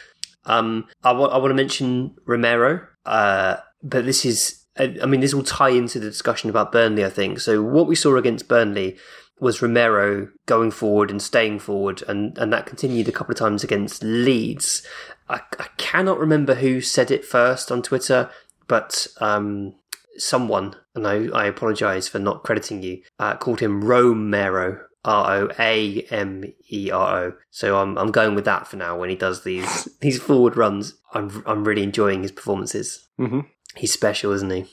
Um, 0.45 0.87
I 1.03 1.11
want 1.11 1.49
to 1.49 1.53
mention 1.53 2.15
Romero, 2.25 2.85
uh, 3.05 3.57
but 3.81 4.05
this 4.05 4.25
is 4.25 4.63
I 4.77 5.05
mean 5.05 5.19
this 5.19 5.35
will 5.35 5.43
tie 5.43 5.69
into 5.69 5.99
the 5.99 6.09
discussion 6.09 6.49
about 6.49 6.71
Burnley. 6.71 7.05
I 7.05 7.09
think 7.09 7.39
so. 7.39 7.61
What 7.61 7.87
we 7.87 7.95
saw 7.95 8.15
against 8.15 8.47
Burnley 8.47 8.97
was 9.39 9.61
Romero 9.61 10.29
going 10.45 10.71
forward 10.71 11.11
and 11.11 11.21
staying 11.21 11.59
forward, 11.59 12.01
and, 12.07 12.37
and 12.37 12.51
that 12.53 12.65
continued 12.65 13.07
a 13.07 13.11
couple 13.11 13.33
of 13.33 13.39
times 13.39 13.63
against 13.63 14.03
Leeds. 14.03 14.85
I, 15.29 15.41
I 15.59 15.67
cannot 15.77 16.19
remember 16.19 16.55
who 16.55 16.81
said 16.81 17.11
it 17.11 17.25
first 17.25 17.71
on 17.71 17.81
Twitter, 17.81 18.29
but 18.67 19.07
um, 19.19 19.75
someone, 20.17 20.75
and 20.95 21.07
I, 21.07 21.27
I 21.33 21.45
apologise 21.45 22.07
for 22.07 22.19
not 22.19 22.43
crediting 22.43 22.81
you, 22.83 23.01
uh, 23.19 23.35
called 23.35 23.59
him 23.59 23.83
Romero. 23.83 24.79
R 25.05 25.35
O 25.35 25.49
A 25.59 26.01
M 26.09 26.43
E 26.71 26.91
R 26.91 27.17
O. 27.17 27.33
So 27.51 27.77
I'm 27.77 27.97
I'm 27.97 28.11
going 28.11 28.35
with 28.35 28.45
that 28.45 28.67
for 28.67 28.77
now. 28.77 28.97
When 28.97 29.09
he 29.09 29.15
does 29.15 29.43
these 29.43 29.89
these 30.01 30.21
forward 30.21 30.57
runs, 30.57 30.95
I'm 31.13 31.43
I'm 31.45 31.63
really 31.63 31.83
enjoying 31.83 32.21
his 32.21 32.31
performances. 32.31 33.07
Mm-hmm. 33.19 33.41
He's 33.75 33.91
special, 33.91 34.31
isn't 34.31 34.51
he? 34.51 34.65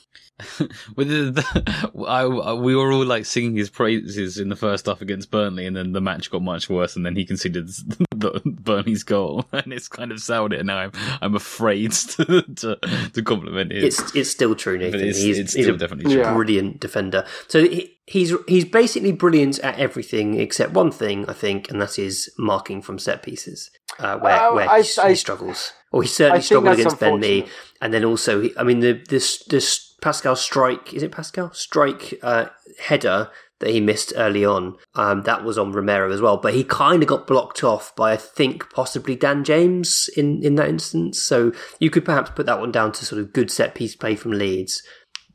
With 0.95 1.07
the, 1.09 1.31
the, 1.31 2.05
I, 2.07 2.21
I- 2.23 2.53
we 2.53 2.75
were 2.75 2.91
all 2.91 3.05
like 3.05 3.25
singing 3.25 3.55
his 3.55 3.69
praises 3.69 4.37
in 4.37 4.49
the 4.49 4.55
first 4.55 4.85
half 4.85 5.01
against 5.01 5.31
Burnley, 5.31 5.65
and 5.65 5.75
then 5.75 5.91
the 5.93 6.01
match 6.01 6.29
got 6.31 6.41
much 6.41 6.69
worse, 6.69 6.95
and 6.95 7.05
then 7.05 7.15
he 7.15 7.25
conceded 7.25 7.67
the, 8.15 8.41
Burnley's 8.45 9.03
goal, 9.03 9.45
and 9.51 9.71
it's 9.73 9.87
kind 9.87 10.11
of 10.11 10.19
soured 10.21 10.53
it. 10.53 10.59
And 10.59 10.67
now 10.67 10.77
I'm 10.77 10.91
I'm 11.21 11.35
afraid 11.35 11.91
to 11.91 12.41
to, 12.41 12.75
to 13.13 13.21
compliment 13.23 13.71
it. 13.71 13.83
It's 13.83 14.15
it's 14.15 14.29
still 14.29 14.55
true, 14.55 14.77
Nathan. 14.77 14.91
But 14.99 15.01
it's- 15.01 15.17
he's 15.21 15.37
it's 15.39 15.53
he's 15.53 15.65
still 15.65 15.75
a 15.75 15.77
definitely 15.77 16.13
true. 16.13 16.23
Brilliant 16.33 16.79
defender. 16.79 17.25
So 17.47 17.63
he, 17.63 17.97
he's 18.07 18.33
he's 18.47 18.65
basically 18.65 19.11
brilliant 19.11 19.59
at 19.59 19.77
everything 19.79 20.39
except 20.39 20.73
one 20.73 20.91
thing, 20.91 21.27
I 21.29 21.33
think, 21.33 21.69
and 21.71 21.81
that 21.81 21.97
is 21.99 22.31
marking 22.37 22.81
from 22.81 22.99
set 22.99 23.23
pieces, 23.23 23.69
uh, 23.99 24.17
where 24.19 24.39
Oh, 24.41 24.55
where 24.55 24.69
I- 24.69 24.81
he, 24.81 25.01
I- 25.01 25.09
he 25.09 25.15
struggles. 25.15 25.73
Or 25.93 26.01
he 26.03 26.07
certainly 26.07 26.37
I 26.39 26.41
struggled 26.41 26.73
against 26.79 27.01
Ben 27.01 27.19
Mee, 27.19 27.45
and 27.81 27.93
then 27.93 28.05
also, 28.05 28.39
he- 28.39 28.53
I 28.57 28.63
mean, 28.63 28.79
the 28.79 28.93
this 29.09 29.43
this 29.49 29.90
Pascal 30.01 30.35
Struijk 30.35 30.93
is 30.93 31.03
it 31.03 31.11
Pascal 31.11 31.49
Struijk 31.49 32.17
uh, 32.23 32.47
header 32.79 33.29
that 33.61 33.69
he 33.69 33.79
missed 33.79 34.11
early 34.15 34.43
on. 34.43 34.75
Um, 34.95 35.21
that 35.23 35.43
was 35.43 35.57
on 35.57 35.71
Romero 35.71 36.11
as 36.11 36.19
well, 36.19 36.37
but 36.37 36.53
he 36.53 36.63
kind 36.63 37.01
of 37.01 37.07
got 37.07 37.27
blocked 37.27 37.63
off 37.63 37.95
by 37.95 38.11
I 38.11 38.17
think 38.17 38.69
possibly 38.71 39.15
Dan 39.15 39.43
James 39.43 40.09
in 40.17 40.43
in 40.43 40.55
that 40.55 40.67
instance. 40.67 41.21
So 41.21 41.53
you 41.79 41.89
could 41.89 42.03
perhaps 42.03 42.31
put 42.31 42.47
that 42.47 42.59
one 42.59 42.71
down 42.71 42.91
to 42.93 43.05
sort 43.05 43.21
of 43.21 43.33
good 43.33 43.49
set 43.49 43.73
piece 43.73 43.95
play 43.95 44.15
from 44.15 44.31
Leeds. 44.31 44.83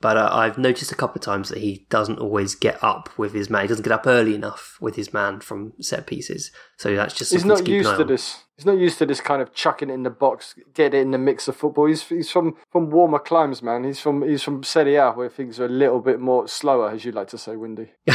But 0.07 0.19
uh, 0.19 0.29
I've 0.31 0.57
noticed 0.57 0.93
a 0.93 0.95
couple 0.95 1.19
of 1.19 1.25
times 1.25 1.49
that 1.49 1.59
he 1.59 1.85
doesn't 1.91 2.21
always 2.21 2.55
get 2.55 2.79
up 2.81 3.11
with 3.19 3.33
his 3.35 3.51
man. 3.51 3.63
He 3.63 3.67
doesn't 3.67 3.83
get 3.83 3.93
up 3.93 4.07
early 4.07 4.37
enough 4.37 4.79
with 4.81 4.95
his 4.95 5.13
man 5.13 5.41
from 5.41 5.73
set 5.81 6.07
pieces. 6.07 6.53
So 6.77 6.95
that's 6.95 7.13
just 7.13 7.33
He's 7.33 7.45
not 7.45 7.59
to 7.59 7.65
keep 7.65 7.75
used 7.75 7.89
an 7.89 7.95
eye 7.95 7.97
to 7.97 8.03
on. 8.05 8.09
this. 8.09 8.45
He's 8.57 8.67
not 8.67 8.79
used 8.79 8.99
to 8.99 9.07
this 9.07 9.21
kind 9.21 9.43
of 9.43 9.53
chucking 9.53 9.91
it 9.91 9.95
in 9.95 10.05
the 10.05 10.11
box, 10.11 10.55
get 10.75 10.95
it 10.95 10.99
in 10.99 11.11
the 11.11 11.19
mix 11.19 11.49
of 11.49 11.57
football. 11.57 11.87
He's 11.87 12.05
he's 12.05 12.31
from, 12.31 12.55
from 12.71 12.89
warmer 12.91 13.19
climes, 13.19 13.63
man. 13.63 13.83
He's 13.83 13.99
from 13.99 14.23
he's 14.23 14.45
from 14.45 14.63
Serie 14.63 14.95
A, 14.95 15.11
where 15.11 15.29
things 15.29 15.59
are 15.59 15.65
a 15.65 15.69
little 15.69 15.99
bit 15.99 16.21
more 16.21 16.47
slower, 16.47 16.91
as 16.91 17.05
you 17.05 17.11
like 17.11 17.27
to 17.31 17.39
say, 17.39 17.57
Windy. 17.57 17.91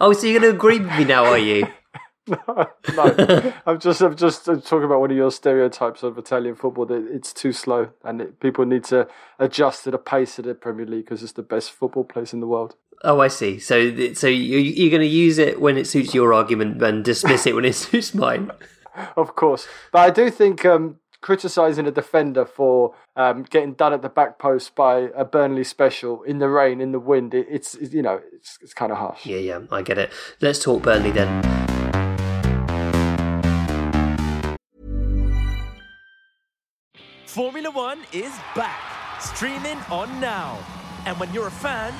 Oh, 0.00 0.12
so 0.12 0.26
you're 0.26 0.40
going 0.40 0.52
to 0.52 0.56
agree 0.56 0.78
with 0.78 0.96
me 0.96 1.04
now, 1.04 1.24
are 1.24 1.38
you? 1.38 1.66
no, 2.48 3.52
I'm 3.66 3.78
just 3.80 4.00
I'm 4.00 4.16
just 4.16 4.48
uh, 4.48 4.56
talking 4.56 4.84
about 4.84 5.00
one 5.00 5.10
of 5.10 5.16
your 5.16 5.30
stereotypes 5.30 6.02
of 6.02 6.18
Italian 6.18 6.54
football. 6.54 6.86
That 6.86 7.06
it's 7.12 7.32
too 7.32 7.52
slow, 7.52 7.90
and 8.04 8.20
it, 8.20 8.40
people 8.40 8.64
need 8.66 8.84
to 8.84 9.08
adjust 9.38 9.84
to 9.84 9.90
the 9.90 9.98
pace 9.98 10.38
of 10.38 10.44
the 10.44 10.54
Premier 10.54 10.86
League 10.86 11.04
because 11.04 11.22
it's 11.22 11.32
the 11.32 11.42
best 11.42 11.70
football 11.72 12.04
place 12.04 12.32
in 12.32 12.40
the 12.40 12.46
world. 12.46 12.74
Oh, 13.04 13.20
I 13.20 13.28
see. 13.28 13.60
So, 13.60 14.12
so 14.14 14.26
you- 14.26 14.58
you're 14.58 14.90
going 14.90 15.02
to 15.02 15.06
use 15.06 15.38
it 15.38 15.60
when 15.60 15.78
it 15.78 15.86
suits 15.86 16.14
your 16.14 16.34
argument 16.34 16.82
and 16.82 17.04
dismiss 17.04 17.46
it 17.46 17.54
when 17.54 17.64
it 17.64 17.74
suits 17.76 18.12
mine. 18.12 18.50
Of 19.16 19.36
course, 19.36 19.68
but 19.92 20.00
I 20.00 20.10
do 20.10 20.28
think 20.30 20.64
um, 20.66 20.96
criticizing 21.20 21.86
a 21.86 21.92
defender 21.92 22.44
for 22.44 22.94
um, 23.14 23.44
getting 23.44 23.74
done 23.74 23.92
at 23.92 24.02
the 24.02 24.08
back 24.08 24.40
post 24.40 24.74
by 24.74 25.10
a 25.14 25.24
Burnley 25.24 25.62
special 25.62 26.24
in 26.24 26.38
the 26.40 26.48
rain, 26.48 26.80
in 26.80 26.90
the 26.90 26.98
wind, 26.98 27.34
it, 27.34 27.46
it's 27.48 27.76
it- 27.76 27.92
you 27.92 28.02
know 28.02 28.20
it's 28.32 28.58
it's 28.60 28.74
kind 28.74 28.90
of 28.90 28.98
harsh. 28.98 29.24
Yeah, 29.24 29.38
yeah, 29.38 29.60
I 29.70 29.82
get 29.82 29.98
it. 29.98 30.10
Let's 30.40 30.58
talk 30.58 30.82
Burnley 30.82 31.12
then. 31.12 31.77
Formula 37.38 37.70
One 37.70 38.00
is 38.12 38.32
back, 38.56 38.80
streaming 39.20 39.78
on 39.92 40.08
now. 40.20 40.58
And 41.06 41.16
when 41.20 41.32
you're 41.32 41.46
a 41.46 41.52
fan, 41.52 41.94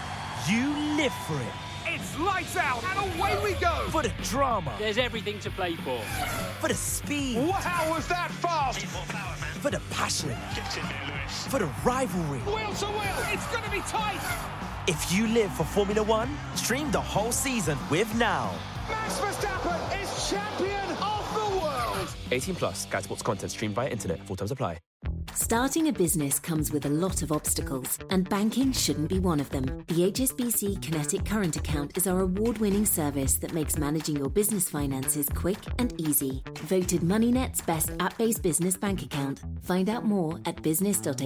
you 0.50 0.66
live 0.96 1.12
for 1.28 1.36
it. 1.36 1.94
It's 1.94 2.18
lights 2.18 2.56
out 2.56 2.82
and 2.82 3.20
away 3.20 3.38
we 3.44 3.52
go. 3.60 3.86
For 3.90 4.02
the 4.02 4.10
drama, 4.24 4.74
There's 4.80 4.98
everything 4.98 5.38
to 5.38 5.50
play 5.52 5.76
for. 5.76 6.00
for 6.58 6.66
the 6.66 6.74
speed, 6.74 7.36
Wow, 7.36 7.86
was 7.88 8.08
that 8.08 8.32
fast? 8.32 8.80
for 9.62 9.70
the 9.70 9.80
passion, 9.90 10.34
for 11.50 11.60
the 11.60 11.70
rivalry. 11.84 12.40
Wheel 12.40 12.74
to 12.74 12.86
wheel, 12.86 13.18
it's 13.32 13.46
going 13.52 13.62
to 13.62 13.70
be 13.70 13.82
tight. 13.82 14.18
If 14.88 15.12
you 15.12 15.28
live 15.28 15.52
for 15.52 15.62
Formula 15.62 16.02
One, 16.02 16.36
stream 16.56 16.90
the 16.90 17.00
whole 17.00 17.30
season 17.30 17.78
with 17.92 18.12
Now. 18.16 18.52
Max 18.88 19.20
Verstappen 19.20 20.02
is 20.02 20.30
champion 20.30 20.90
of 21.00 21.22
the 21.32 21.60
world. 21.60 22.08
18 22.32 22.56
plus, 22.56 22.82
Sky 22.88 23.02
Sports 23.02 23.22
content 23.22 23.52
streamed 23.52 23.76
via 23.76 23.88
internet. 23.88 24.18
Full 24.26 24.34
terms 24.34 24.50
apply. 24.50 24.78
Starting 25.48 25.88
a 25.88 25.92
business 25.92 26.38
comes 26.38 26.72
with 26.72 26.84
a 26.84 26.90
lot 26.90 27.22
of 27.22 27.32
obstacles, 27.32 27.98
and 28.10 28.28
banking 28.28 28.70
shouldn't 28.72 29.08
be 29.08 29.18
one 29.18 29.40
of 29.40 29.48
them. 29.48 29.64
The 29.86 30.10
HSBC 30.10 30.82
Kinetic 30.82 31.24
Current 31.24 31.56
Account 31.56 31.96
is 31.96 32.06
our 32.06 32.20
award 32.20 32.58
winning 32.58 32.84
service 32.84 33.36
that 33.36 33.54
makes 33.54 33.78
managing 33.78 34.16
your 34.16 34.28
business 34.28 34.68
finances 34.68 35.26
quick 35.28 35.56
and 35.78 35.98
easy. 35.98 36.42
Voted 36.64 37.00
MoneyNet's 37.00 37.62
best 37.62 37.92
app 37.98 38.18
based 38.18 38.42
business 38.42 38.76
bank 38.76 39.02
account. 39.02 39.40
Find 39.62 39.88
out 39.88 40.04
more 40.04 40.38
at 40.44 40.60
business.hsbc.uk. 40.62 41.22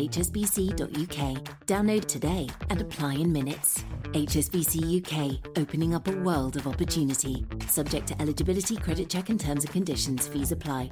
Download 1.67 2.05
today 2.05 2.49
and 2.71 2.81
apply 2.81 3.15
in 3.15 3.33
minutes. 3.33 3.83
HSBC 4.13 5.01
UK, 5.01 5.41
opening 5.59 5.95
up 5.95 6.07
a 6.07 6.17
world 6.19 6.57
of 6.57 6.69
opportunity. 6.69 7.45
Subject 7.67 8.07
to 8.09 8.23
eligibility, 8.23 8.77
credit 8.77 9.09
check, 9.09 9.31
and 9.31 9.41
terms 9.41 9.65
and 9.65 9.73
conditions. 9.73 10.29
Fees 10.29 10.53
apply. 10.53 10.91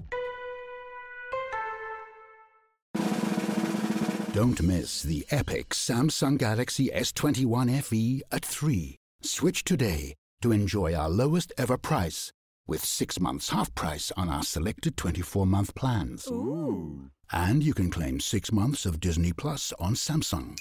Don't 4.32 4.62
miss 4.62 5.02
the 5.02 5.26
epic 5.32 5.70
Samsung 5.70 6.38
Galaxy 6.38 6.88
S21 6.94 7.82
FE 7.82 8.22
at 8.30 8.44
3. 8.44 8.96
Switch 9.22 9.64
today 9.64 10.14
to 10.40 10.52
enjoy 10.52 10.94
our 10.94 11.10
lowest 11.10 11.52
ever 11.58 11.76
price 11.76 12.30
with 12.68 12.84
6 12.84 13.18
months 13.18 13.50
half 13.50 13.74
price 13.74 14.12
on 14.16 14.28
our 14.28 14.44
selected 14.44 14.96
24 14.96 15.46
month 15.46 15.74
plans. 15.74 16.28
Ooh. 16.28 17.10
And 17.32 17.64
you 17.64 17.74
can 17.74 17.90
claim 17.90 18.20
6 18.20 18.52
months 18.52 18.86
of 18.86 19.00
Disney 19.00 19.32
Plus 19.32 19.72
on 19.80 19.94
Samsung. 19.94 20.56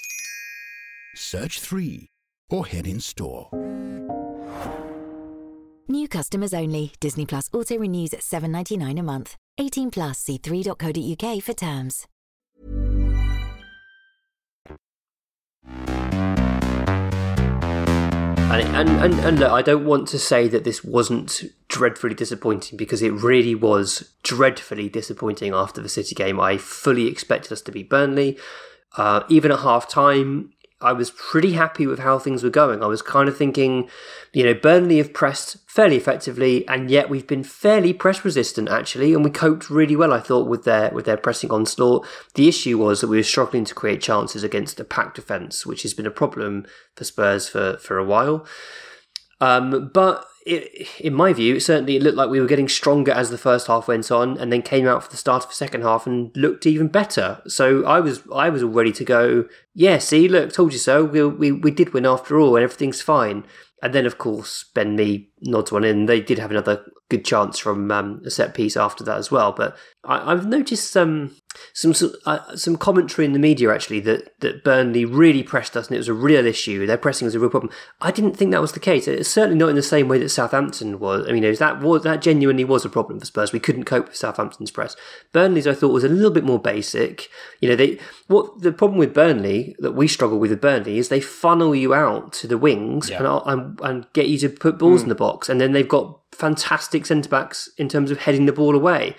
Search 1.14 1.60
3 1.60 2.08
or 2.48 2.66
head 2.66 2.88
in 2.88 2.98
store. 2.98 3.50
New 5.86 6.08
customers 6.08 6.52
only. 6.52 6.92
Disney 6.98 7.24
Plus 7.24 7.48
auto 7.52 7.78
renews 7.78 8.12
at 8.14 8.20
$7.99 8.20 8.98
a 8.98 9.02
month. 9.04 9.36
18 9.58 9.90
plus 9.90 10.18
see 10.18 10.38
3.co.uk 10.38 11.42
for 11.44 11.52
terms. 11.52 12.06
And, 18.50 18.76
and, 18.76 18.88
and, 18.88 19.14
and 19.20 19.38
look, 19.38 19.52
I 19.52 19.62
don't 19.62 19.84
want 19.84 20.08
to 20.08 20.18
say 20.18 20.48
that 20.48 20.64
this 20.64 20.82
wasn't 20.82 21.44
dreadfully 21.68 22.14
disappointing 22.14 22.76
because 22.76 23.00
it 23.00 23.12
really 23.12 23.54
was 23.54 24.10
dreadfully 24.24 24.88
disappointing 24.88 25.54
after 25.54 25.80
the 25.80 25.88
City 25.88 26.16
game. 26.16 26.40
I 26.40 26.56
fully 26.56 27.06
expected 27.06 27.52
us 27.52 27.62
to 27.62 27.70
be 27.70 27.84
Burnley. 27.84 28.36
Uh, 28.96 29.22
even 29.28 29.52
at 29.52 29.60
half 29.60 29.88
time, 29.88 30.52
I 30.82 30.92
was 30.92 31.10
pretty 31.10 31.52
happy 31.52 31.86
with 31.86 31.98
how 31.98 32.18
things 32.18 32.42
were 32.42 32.50
going. 32.50 32.82
I 32.82 32.86
was 32.86 33.02
kind 33.02 33.28
of 33.28 33.36
thinking, 33.36 33.90
you 34.32 34.44
know, 34.44 34.54
Burnley 34.54 34.96
have 34.96 35.12
pressed 35.12 35.58
fairly 35.68 35.96
effectively, 35.96 36.66
and 36.68 36.90
yet 36.90 37.10
we've 37.10 37.26
been 37.26 37.44
fairly 37.44 37.92
press 37.92 38.24
resistant 38.24 38.70
actually, 38.70 39.12
and 39.12 39.22
we 39.22 39.30
coped 39.30 39.68
really 39.68 39.94
well. 39.94 40.12
I 40.12 40.20
thought 40.20 40.48
with 40.48 40.64
their 40.64 40.90
with 40.90 41.04
their 41.04 41.18
pressing 41.18 41.50
onslaught. 41.50 42.06
The 42.34 42.48
issue 42.48 42.78
was 42.78 43.00
that 43.00 43.08
we 43.08 43.18
were 43.18 43.22
struggling 43.22 43.66
to 43.66 43.74
create 43.74 44.00
chances 44.00 44.42
against 44.42 44.80
a 44.80 44.84
packed 44.84 45.16
defence, 45.16 45.66
which 45.66 45.82
has 45.82 45.92
been 45.92 46.06
a 46.06 46.10
problem 46.10 46.66
for 46.96 47.04
Spurs 47.04 47.48
for 47.48 47.76
for 47.76 47.98
a 47.98 48.04
while. 48.04 48.46
Um, 49.40 49.90
but 49.92 50.26
it, 50.50 50.88
in 51.00 51.14
my 51.14 51.32
view, 51.32 51.56
it 51.56 51.60
certainly 51.60 51.98
looked 51.98 52.16
like 52.16 52.30
we 52.30 52.40
were 52.40 52.46
getting 52.46 52.68
stronger 52.68 53.12
as 53.12 53.30
the 53.30 53.38
first 53.38 53.66
half 53.66 53.88
went 53.88 54.10
on, 54.10 54.36
and 54.38 54.52
then 54.52 54.62
came 54.62 54.86
out 54.86 55.04
for 55.04 55.10
the 55.10 55.16
start 55.16 55.44
of 55.44 55.50
the 55.50 55.54
second 55.54 55.82
half 55.82 56.06
and 56.06 56.36
looked 56.36 56.66
even 56.66 56.88
better. 56.88 57.40
So 57.46 57.84
I 57.84 58.00
was 58.00 58.22
I 58.34 58.50
was 58.50 58.62
all 58.62 58.70
ready 58.70 58.92
to 58.92 59.04
go. 59.04 59.46
Yeah, 59.74 59.98
see, 59.98 60.28
look, 60.28 60.52
told 60.52 60.72
you 60.72 60.78
so. 60.78 61.04
We 61.04 61.24
we, 61.24 61.52
we 61.52 61.70
did 61.70 61.92
win 61.92 62.06
after 62.06 62.38
all, 62.38 62.56
and 62.56 62.64
everything's 62.64 63.02
fine. 63.02 63.44
And 63.82 63.94
then, 63.94 64.04
of 64.04 64.18
course, 64.18 64.64
Ben 64.74 64.94
Mee 64.94 65.29
nods 65.42 65.72
one 65.72 65.84
in. 65.84 66.06
They 66.06 66.20
did 66.20 66.38
have 66.38 66.50
another 66.50 66.84
good 67.08 67.24
chance 67.24 67.58
from 67.58 67.90
um, 67.90 68.22
a 68.24 68.30
set 68.30 68.54
piece 68.54 68.76
after 68.76 69.02
that 69.04 69.18
as 69.18 69.30
well. 69.32 69.52
But 69.52 69.76
I, 70.04 70.30
I've 70.32 70.46
noticed 70.46 70.90
some 70.92 71.34
some 71.72 71.92
uh, 72.26 72.56
some 72.56 72.76
commentary 72.76 73.24
in 73.26 73.32
the 73.32 73.38
media 73.40 73.72
actually 73.74 74.00
that 74.00 74.38
that 74.40 74.62
Burnley 74.62 75.04
really 75.04 75.42
pressed 75.42 75.76
us 75.76 75.88
and 75.88 75.94
it 75.96 75.98
was 75.98 76.08
a 76.08 76.14
real 76.14 76.46
issue. 76.46 76.86
Their 76.86 76.98
pressing 76.98 77.24
was 77.26 77.34
a 77.34 77.40
real 77.40 77.50
problem. 77.50 77.72
I 78.00 78.10
didn't 78.12 78.36
think 78.36 78.52
that 78.52 78.60
was 78.60 78.72
the 78.72 78.80
case. 78.80 79.08
It's 79.08 79.28
certainly 79.28 79.58
not 79.58 79.70
in 79.70 79.76
the 79.76 79.82
same 79.82 80.06
way 80.08 80.18
that 80.18 80.28
Southampton 80.28 81.00
was. 81.00 81.26
I 81.28 81.32
mean, 81.32 81.42
was, 81.42 81.58
that 81.58 81.80
was 81.80 82.02
that 82.04 82.22
genuinely 82.22 82.64
was 82.64 82.84
a 82.84 82.88
problem 82.88 83.18
for 83.18 83.26
Spurs. 83.26 83.52
We 83.52 83.60
couldn't 83.60 83.84
cope 83.84 84.08
with 84.08 84.16
Southampton's 84.16 84.70
press. 84.70 84.94
Burnley's 85.32 85.66
I 85.66 85.74
thought 85.74 85.92
was 85.92 86.04
a 86.04 86.08
little 86.08 86.30
bit 86.30 86.44
more 86.44 86.60
basic. 86.60 87.28
You 87.60 87.70
know, 87.70 87.76
they 87.76 87.98
what 88.28 88.62
the 88.62 88.72
problem 88.72 88.98
with 88.98 89.12
Burnley 89.14 89.74
that 89.80 89.92
we 89.92 90.06
struggle 90.06 90.38
with 90.38 90.50
with 90.50 90.60
Burnley 90.60 90.98
is 90.98 91.08
they 91.08 91.20
funnel 91.20 91.74
you 91.74 91.94
out 91.94 92.32
to 92.34 92.46
the 92.46 92.58
wings 92.58 93.08
Yeah. 93.08 93.18
and, 93.18 93.42
and 93.46 93.80
and 93.80 94.12
get 94.12 94.28
you 94.28 94.36
to 94.38 94.48
put 94.48 94.78
balls 94.78 95.02
in 95.02 95.08
the 95.08 95.14
box, 95.14 95.29
and 95.48 95.60
then 95.60 95.72
they've 95.72 95.88
got 95.88 96.20
fantastic 96.32 97.06
centre 97.06 97.28
backs 97.28 97.68
in 97.76 97.88
terms 97.88 98.10
of 98.10 98.18
heading 98.18 98.46
the 98.46 98.52
ball 98.52 98.74
away. 98.74 99.16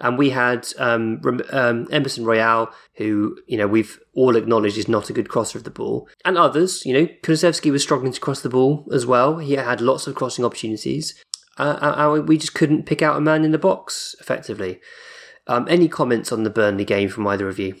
And 0.00 0.18
we 0.18 0.30
had 0.30 0.66
um, 0.78 1.20
um, 1.50 1.86
Emerson 1.92 2.24
Royal, 2.24 2.68
who, 2.94 3.38
you 3.46 3.56
know, 3.56 3.68
we've 3.68 4.00
all 4.14 4.34
acknowledged 4.34 4.76
is 4.76 4.88
not 4.88 5.08
a 5.08 5.12
good 5.12 5.28
crosser 5.28 5.56
of 5.56 5.62
the 5.62 5.70
ball. 5.70 6.08
And 6.24 6.36
others, 6.36 6.84
you 6.84 6.92
know, 6.92 7.06
Kulusevski 7.22 7.70
was 7.70 7.84
struggling 7.84 8.12
to 8.12 8.20
cross 8.20 8.40
the 8.40 8.48
ball 8.48 8.88
as 8.92 9.06
well. 9.06 9.38
He 9.38 9.52
had 9.52 9.80
lots 9.80 10.08
of 10.08 10.16
crossing 10.16 10.44
opportunities. 10.44 11.14
Uh, 11.56 11.94
and 11.96 12.28
we 12.28 12.36
just 12.38 12.54
couldn't 12.54 12.86
pick 12.86 13.02
out 13.02 13.16
a 13.16 13.20
man 13.20 13.44
in 13.44 13.52
the 13.52 13.58
box 13.58 14.16
effectively. 14.20 14.80
Um, 15.46 15.66
any 15.68 15.88
comments 15.88 16.32
on 16.32 16.42
the 16.42 16.50
Burnley 16.50 16.84
game 16.84 17.08
from 17.08 17.26
either 17.28 17.48
of 17.48 17.60
you? 17.60 17.76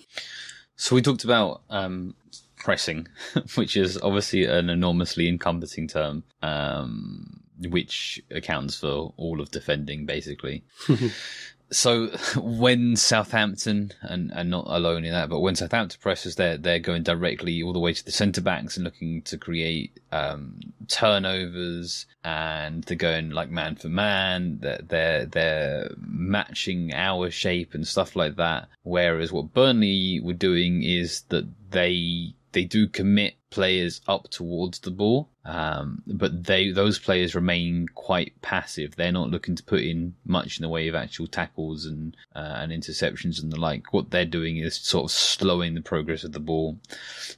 So 0.76 0.94
we 0.94 1.02
talked 1.02 1.24
about 1.24 1.62
um, 1.70 2.14
pressing, 2.58 3.08
which 3.54 3.76
is 3.76 4.00
obviously 4.02 4.44
an 4.44 4.70
enormously 4.70 5.28
encompassing 5.28 5.88
term, 5.88 6.24
um, 6.42 7.33
which 7.68 8.22
accounts 8.30 8.78
for 8.78 9.12
all 9.16 9.40
of 9.40 9.50
defending, 9.50 10.06
basically. 10.06 10.64
so 11.70 12.08
when 12.36 12.94
Southampton 12.94 13.92
and, 14.02 14.30
and 14.32 14.50
not 14.50 14.66
alone 14.68 15.04
in 15.04 15.12
that, 15.12 15.28
but 15.28 15.40
when 15.40 15.56
Southampton 15.56 15.98
presses, 16.00 16.36
they're 16.36 16.56
they're 16.56 16.78
going 16.78 17.02
directly 17.02 17.62
all 17.62 17.72
the 17.72 17.80
way 17.80 17.92
to 17.92 18.04
the 18.04 18.12
centre 18.12 18.40
backs 18.40 18.76
and 18.76 18.84
looking 18.84 19.22
to 19.22 19.38
create 19.38 19.98
um, 20.12 20.60
turnovers, 20.88 22.06
and 22.22 22.84
they're 22.84 22.96
going 22.96 23.30
like 23.30 23.50
man 23.50 23.76
for 23.76 23.88
man. 23.88 24.58
They're, 24.60 24.80
they're 24.86 25.26
they're 25.26 25.90
matching 25.98 26.92
our 26.94 27.30
shape 27.30 27.74
and 27.74 27.86
stuff 27.86 28.14
like 28.14 28.36
that. 28.36 28.68
Whereas 28.82 29.32
what 29.32 29.52
Burnley 29.52 30.20
were 30.22 30.32
doing 30.32 30.82
is 30.82 31.22
that 31.30 31.48
they 31.70 32.34
they 32.52 32.64
do 32.64 32.86
commit 32.86 33.34
players 33.54 34.00
up 34.08 34.28
towards 34.30 34.80
the 34.80 34.90
ball, 34.90 35.30
um, 35.44 36.02
but 36.08 36.42
they 36.44 36.72
those 36.72 36.98
players 36.98 37.36
remain 37.36 37.86
quite 37.94 38.32
passive. 38.42 38.96
They're 38.96 39.12
not 39.12 39.30
looking 39.30 39.54
to 39.54 39.62
put 39.62 39.82
in 39.82 40.16
much 40.26 40.58
in 40.58 40.62
the 40.62 40.68
way 40.68 40.88
of 40.88 40.96
actual 40.96 41.28
tackles 41.28 41.86
and 41.86 42.16
uh, 42.34 42.56
and 42.58 42.72
interceptions 42.72 43.40
and 43.40 43.52
the 43.52 43.60
like. 43.60 43.92
What 43.92 44.10
they're 44.10 44.24
doing 44.24 44.56
is 44.56 44.74
sort 44.74 45.04
of 45.04 45.10
slowing 45.12 45.74
the 45.74 45.80
progress 45.80 46.24
of 46.24 46.32
the 46.32 46.40
ball. 46.40 46.80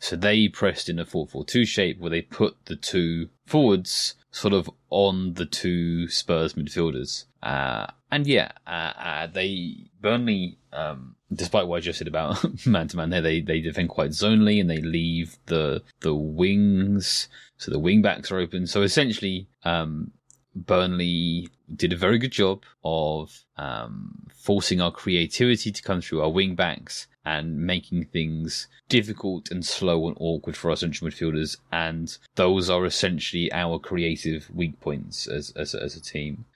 So 0.00 0.16
they 0.16 0.48
pressed 0.48 0.88
in 0.88 0.98
a 0.98 1.04
4-4-2 1.04 1.66
shape 1.66 2.00
where 2.00 2.10
they 2.10 2.22
put 2.22 2.56
the 2.64 2.76
two 2.76 3.28
forwards 3.44 4.14
sort 4.30 4.54
of 4.54 4.70
on 4.88 5.34
the 5.34 5.46
two 5.46 6.08
Spurs 6.08 6.54
midfielders. 6.54 7.26
Uh, 7.42 7.86
and 8.16 8.26
yeah, 8.26 8.52
uh, 8.66 8.92
uh, 8.98 9.26
they 9.26 9.90
Burnley, 10.00 10.56
um, 10.72 11.16
despite 11.34 11.66
what 11.66 11.76
I 11.76 11.80
just 11.80 11.98
said 11.98 12.08
about 12.08 12.42
man 12.66 12.88
to 12.88 12.96
man, 12.96 13.10
there 13.10 13.20
they 13.20 13.42
they 13.42 13.60
defend 13.60 13.90
quite 13.90 14.12
zonally 14.12 14.58
and 14.58 14.70
they 14.70 14.80
leave 14.80 15.36
the 15.46 15.82
the 16.00 16.14
wings, 16.14 17.28
so 17.58 17.70
the 17.70 17.78
wing 17.78 18.00
backs 18.00 18.32
are 18.32 18.38
open. 18.38 18.66
So 18.66 18.80
essentially, 18.80 19.48
um, 19.64 20.12
Burnley 20.54 21.50
did 21.74 21.92
a 21.92 21.96
very 21.96 22.18
good 22.18 22.32
job 22.32 22.62
of 22.82 23.44
um, 23.58 24.26
forcing 24.34 24.80
our 24.80 24.90
creativity 24.90 25.70
to 25.70 25.82
come 25.82 26.00
through 26.00 26.22
our 26.22 26.30
wing 26.30 26.54
backs 26.54 27.08
and 27.26 27.58
making 27.58 28.06
things 28.06 28.66
difficult 28.88 29.50
and 29.50 29.62
slow 29.62 30.06
and 30.08 30.16
awkward 30.18 30.56
for 30.56 30.70
our 30.70 30.76
central 30.76 31.10
midfielders. 31.10 31.58
And 31.70 32.16
those 32.36 32.70
are 32.70 32.86
essentially 32.86 33.52
our 33.52 33.78
creative 33.78 34.48
weak 34.54 34.80
points 34.80 35.26
as 35.26 35.50
as, 35.50 35.74
as 35.74 35.96
a 35.96 36.00
team. 36.00 36.46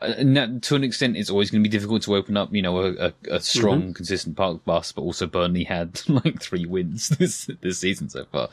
And 0.00 0.62
to 0.62 0.76
an 0.76 0.84
extent, 0.84 1.16
it's 1.16 1.30
always 1.30 1.50
going 1.50 1.62
to 1.62 1.68
be 1.68 1.72
difficult 1.72 2.02
to 2.02 2.16
open 2.16 2.36
up, 2.36 2.54
you 2.54 2.62
know, 2.62 2.78
a, 2.78 2.92
a, 3.06 3.12
a 3.30 3.40
strong, 3.40 3.82
mm-hmm. 3.82 3.92
consistent 3.92 4.36
park 4.36 4.64
bus. 4.64 4.92
But 4.92 5.02
also, 5.02 5.26
Burnley 5.26 5.64
had 5.64 6.00
like 6.08 6.40
three 6.40 6.66
wins 6.66 7.08
this 7.18 7.50
this 7.60 7.78
season 7.78 8.08
so 8.08 8.24
far. 8.26 8.48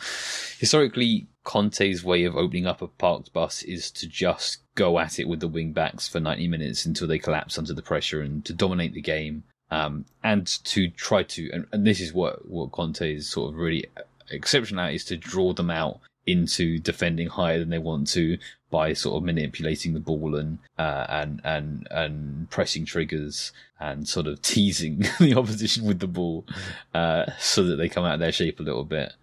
Historically, 0.60 1.28
Conte's 1.44 2.04
way 2.04 2.26
of 2.26 2.36
opening 2.36 2.68
up 2.68 2.82
a 2.82 2.88
parked 2.88 3.32
bus 3.32 3.64
is 3.64 3.90
to 3.92 4.08
just 4.08 4.60
go 4.76 5.00
at 5.00 5.20
it 5.20 5.28
with 5.28 5.40
the 5.40 5.48
wing 5.48 5.72
backs 5.72 6.08
for 6.08 6.20
90 6.20 6.48
minutes 6.50 6.86
until 6.86 7.08
they 7.08 7.18
collapse 7.18 7.58
under 7.58 7.74
the 7.74 7.82
pressure 7.82 8.22
and 8.22 8.44
to 8.46 8.54
dominate 8.54 8.94
the 8.94 9.02
game 9.02 9.44
um, 9.72 10.06
and 10.24 10.46
to 10.66 10.90
try 10.90 11.24
to, 11.24 11.50
and, 11.52 11.66
and, 11.72 11.86
this 11.86 12.00
is 12.00 12.14
what, 12.14 12.48
what 12.48 12.72
Conte 12.72 13.16
is 13.16 13.30
sort 13.30 13.54
of 13.54 13.60
really 13.60 13.86
exceptional 14.30 14.86
at, 14.86 14.94
is 14.94 15.06
to 15.06 15.18
draw 15.18 15.54
them 15.54 15.70
out 15.70 16.00
into 16.28 16.78
defending 16.80 17.28
higher 17.28 17.58
than 17.58 17.70
they 17.70 17.80
want 17.80 18.08
to 18.10 18.38
by 18.70 18.94
sort 18.94 19.16
of 19.16 19.24
manipulating 19.24 19.94
the 19.94 20.00
ball 20.00 20.36
and 20.36 20.60
uh, 20.78 21.06
and 21.10 21.42
and 21.44 21.88
and 21.90 22.50
pressing 22.50 22.86
triggers 22.86 23.52
and 23.80 24.08
sort 24.08 24.28
of 24.28 24.42
teasing 24.42 25.00
the 25.20 25.34
opposition 25.36 25.86
with 25.86 26.00
the 26.00 26.08
ball 26.08 26.46
uh, 26.94 27.26
so 27.40 27.64
that 27.64 27.78
they 27.78 27.90
come 27.90 28.06
out 28.06 28.16
of 28.16 28.20
their 28.20 28.32
shape 28.32 28.60
a 28.60 28.64
little 28.64 28.86
bit. 28.86 29.14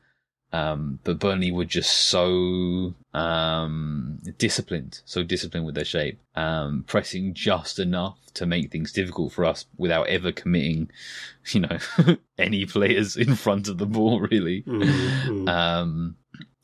Um, 0.52 1.00
but 1.02 1.18
Burnley 1.18 1.50
were 1.50 1.64
just 1.64 1.90
so 1.92 2.94
um, 3.12 4.20
disciplined, 4.38 5.00
so 5.04 5.24
disciplined 5.24 5.66
with 5.66 5.74
their 5.74 5.84
shape, 5.84 6.20
um, 6.36 6.84
pressing 6.86 7.34
just 7.34 7.80
enough 7.80 8.16
to 8.34 8.46
make 8.46 8.70
things 8.70 8.92
difficult 8.92 9.32
for 9.32 9.44
us 9.44 9.66
without 9.78 10.06
ever 10.06 10.30
committing, 10.30 10.92
you 11.50 11.62
know, 11.62 11.78
any 12.38 12.66
players 12.66 13.16
in 13.16 13.34
front 13.34 13.66
of 13.66 13.78
the 13.78 13.86
ball, 13.86 14.20
really. 14.20 14.62
Mm-hmm. 14.62 15.48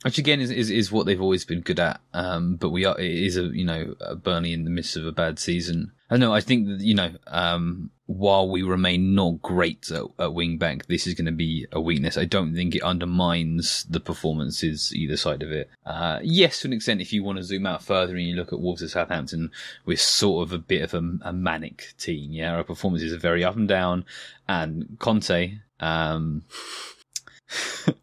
Which 0.03 0.17
again 0.17 0.41
is, 0.41 0.51
is, 0.51 0.71
is 0.71 0.91
what 0.91 1.05
they've 1.05 1.21
always 1.21 1.45
been 1.45 1.61
good 1.61 1.79
at. 1.79 2.01
Um, 2.15 2.57
but 2.57 2.71
we 2.71 2.87
are, 2.87 2.99
it 2.99 3.11
is 3.11 3.37
a, 3.37 3.43
you 3.43 3.65
know, 3.65 3.95
a 4.01 4.17
Burnley 4.17 4.55
in 4.55 4.65
the 4.65 4.71
midst 4.71 4.97
of 4.97 5.05
a 5.05 5.13
bad 5.13 5.39
season. 5.39 5.93
I 6.09 6.17
know, 6.17 6.33
I 6.33 6.41
think 6.41 6.67
that, 6.69 6.81
you 6.81 6.95
know, 6.95 7.13
um, 7.27 7.91
while 8.07 8.49
we 8.49 8.63
remain 8.63 9.15
not 9.15 9.41
great 9.43 9.91
at, 9.91 10.03
at 10.19 10.35
wing 10.35 10.59
back, 10.59 10.87
this 10.87 11.07
is 11.07 11.15
going 11.15 11.27
to 11.27 11.33
be 11.33 11.67
a 11.71 11.81
weakness. 11.81 12.19
I 12.19 12.25
don't 12.25 12.55
think 12.55 12.75
it 12.75 12.83
undermines 12.83 13.85
the 13.85 14.01
performances 14.01 14.93
either 14.93 15.17
side 15.17 15.43
of 15.43 15.53
it. 15.53 15.71
Uh, 15.87 16.19
yes, 16.23 16.61
to 16.61 16.69
an 16.69 16.73
extent, 16.73 17.01
if 17.01 17.13
you 17.13 17.23
want 17.23 17.39
to 17.39 17.45
zoom 17.45 17.67
out 17.67 17.85
further 17.85 18.17
and 18.17 18.27
you 18.27 18.35
look 18.35 18.53
at 18.53 18.59
Wolves 18.59 18.83
and 18.83 18.91
Southampton, 18.91 19.53
we're 19.85 19.97
sort 19.97 20.49
of 20.49 20.53
a 20.53 20.59
bit 20.59 20.83
of 20.83 20.95
a, 20.95 21.19
a 21.23 21.33
manic 21.33 21.95
team. 21.99 22.33
Yeah, 22.33 22.55
our 22.55 22.65
performances 22.65 23.13
are 23.13 23.19
very 23.19 23.45
up 23.45 23.55
and 23.55 23.69
down, 23.69 24.05
and 24.49 24.97
Conte, 24.99 25.59
um, 25.79 26.43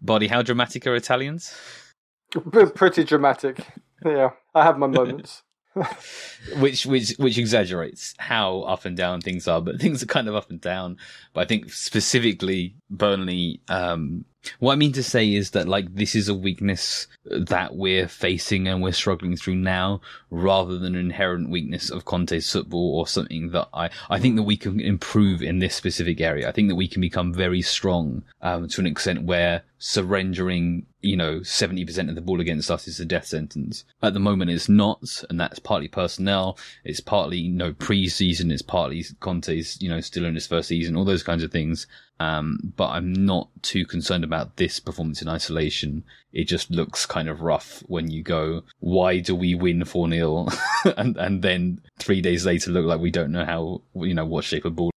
body, 0.00 0.28
how 0.28 0.42
dramatic 0.42 0.86
are 0.86 0.94
Italians? 0.94 1.54
Pretty 2.74 3.04
dramatic. 3.04 3.66
Yeah, 4.04 4.30
I 4.54 4.64
have 4.64 4.78
my 4.78 4.86
moments. 4.86 5.42
which 6.58 6.86
which 6.86 7.10
which 7.18 7.38
exaggerates 7.38 8.14
how 8.18 8.60
up 8.62 8.84
and 8.84 8.96
down 8.96 9.20
things 9.20 9.46
are, 9.46 9.60
but 9.60 9.80
things 9.80 10.02
are 10.02 10.06
kind 10.06 10.28
of 10.28 10.34
up 10.34 10.50
and 10.50 10.60
down. 10.60 10.96
But 11.32 11.42
I 11.42 11.44
think 11.44 11.72
specifically 11.72 12.76
Burnley, 12.90 13.60
um, 13.68 14.24
what 14.58 14.72
I 14.72 14.76
mean 14.76 14.92
to 14.92 15.02
say 15.02 15.34
is 15.34 15.50
that 15.50 15.68
like 15.68 15.94
this 15.94 16.14
is 16.14 16.28
a 16.28 16.34
weakness 16.34 17.06
that 17.24 17.76
we're 17.76 18.08
facing 18.08 18.68
and 18.68 18.82
we're 18.82 18.92
struggling 18.92 19.36
through 19.36 19.56
now, 19.56 20.00
rather 20.30 20.78
than 20.78 20.94
an 20.94 21.00
inherent 21.00 21.50
weakness 21.50 21.90
of 21.90 22.04
Conte's 22.04 22.50
football 22.50 22.98
or 22.98 23.06
something 23.06 23.50
that 23.50 23.68
I 23.72 23.90
I 24.10 24.18
think 24.18 24.36
that 24.36 24.42
we 24.42 24.56
can 24.56 24.80
improve 24.80 25.42
in 25.42 25.58
this 25.58 25.74
specific 25.74 26.20
area. 26.20 26.48
I 26.48 26.52
think 26.52 26.68
that 26.68 26.76
we 26.76 26.88
can 26.88 27.00
become 27.00 27.32
very 27.32 27.62
strong 27.62 28.22
um, 28.42 28.68
to 28.68 28.80
an 28.80 28.86
extent 28.86 29.22
where 29.22 29.62
surrendering 29.78 30.84
you 31.00 31.16
know 31.16 31.38
70% 31.40 32.08
of 32.08 32.14
the 32.14 32.20
ball 32.20 32.40
against 32.40 32.70
us 32.70 32.88
is 32.88 33.00
a 33.00 33.04
death 33.04 33.26
sentence. 33.26 33.84
At 34.02 34.14
the 34.14 34.20
moment, 34.20 34.50
it's 34.50 34.68
not, 34.68 35.24
and 35.30 35.40
that's 35.40 35.58
partly 35.58 35.88
personnel. 35.88 36.58
It's 36.84 37.00
partly 37.00 37.38
you 37.38 37.52
know 37.52 37.72
pre-season. 37.72 38.50
It's 38.50 38.62
partly 38.62 39.04
Conte's 39.20 39.80
you 39.80 39.88
know 39.88 40.00
still 40.00 40.24
in 40.24 40.34
his 40.34 40.46
first 40.46 40.68
season. 40.68 40.96
All 40.96 41.04
those 41.04 41.22
kinds 41.22 41.42
of 41.42 41.52
things. 41.52 41.86
Um, 42.20 42.72
but 42.76 42.88
I'm 42.88 43.12
not 43.12 43.48
too 43.62 43.86
concerned 43.86 44.24
about 44.24 44.56
this 44.56 44.80
performance 44.80 45.22
in 45.22 45.28
isolation. 45.28 46.04
It 46.32 46.44
just 46.44 46.70
looks 46.70 47.06
kind 47.06 47.28
of 47.28 47.42
rough 47.42 47.82
when 47.86 48.10
you 48.10 48.22
go, 48.22 48.62
why 48.80 49.20
do 49.20 49.34
we 49.34 49.54
win 49.54 49.84
4 49.84 50.10
0? 50.10 50.48
and, 50.96 51.16
and 51.16 51.42
then 51.42 51.80
three 51.98 52.20
days 52.20 52.44
later 52.44 52.70
look 52.70 52.86
like 52.86 53.00
we 53.00 53.12
don't 53.12 53.32
know 53.32 53.44
how, 53.44 53.82
you 53.94 54.14
know, 54.14 54.26
what 54.26 54.44
shape 54.44 54.64
of 54.64 54.74
ball 54.74 54.90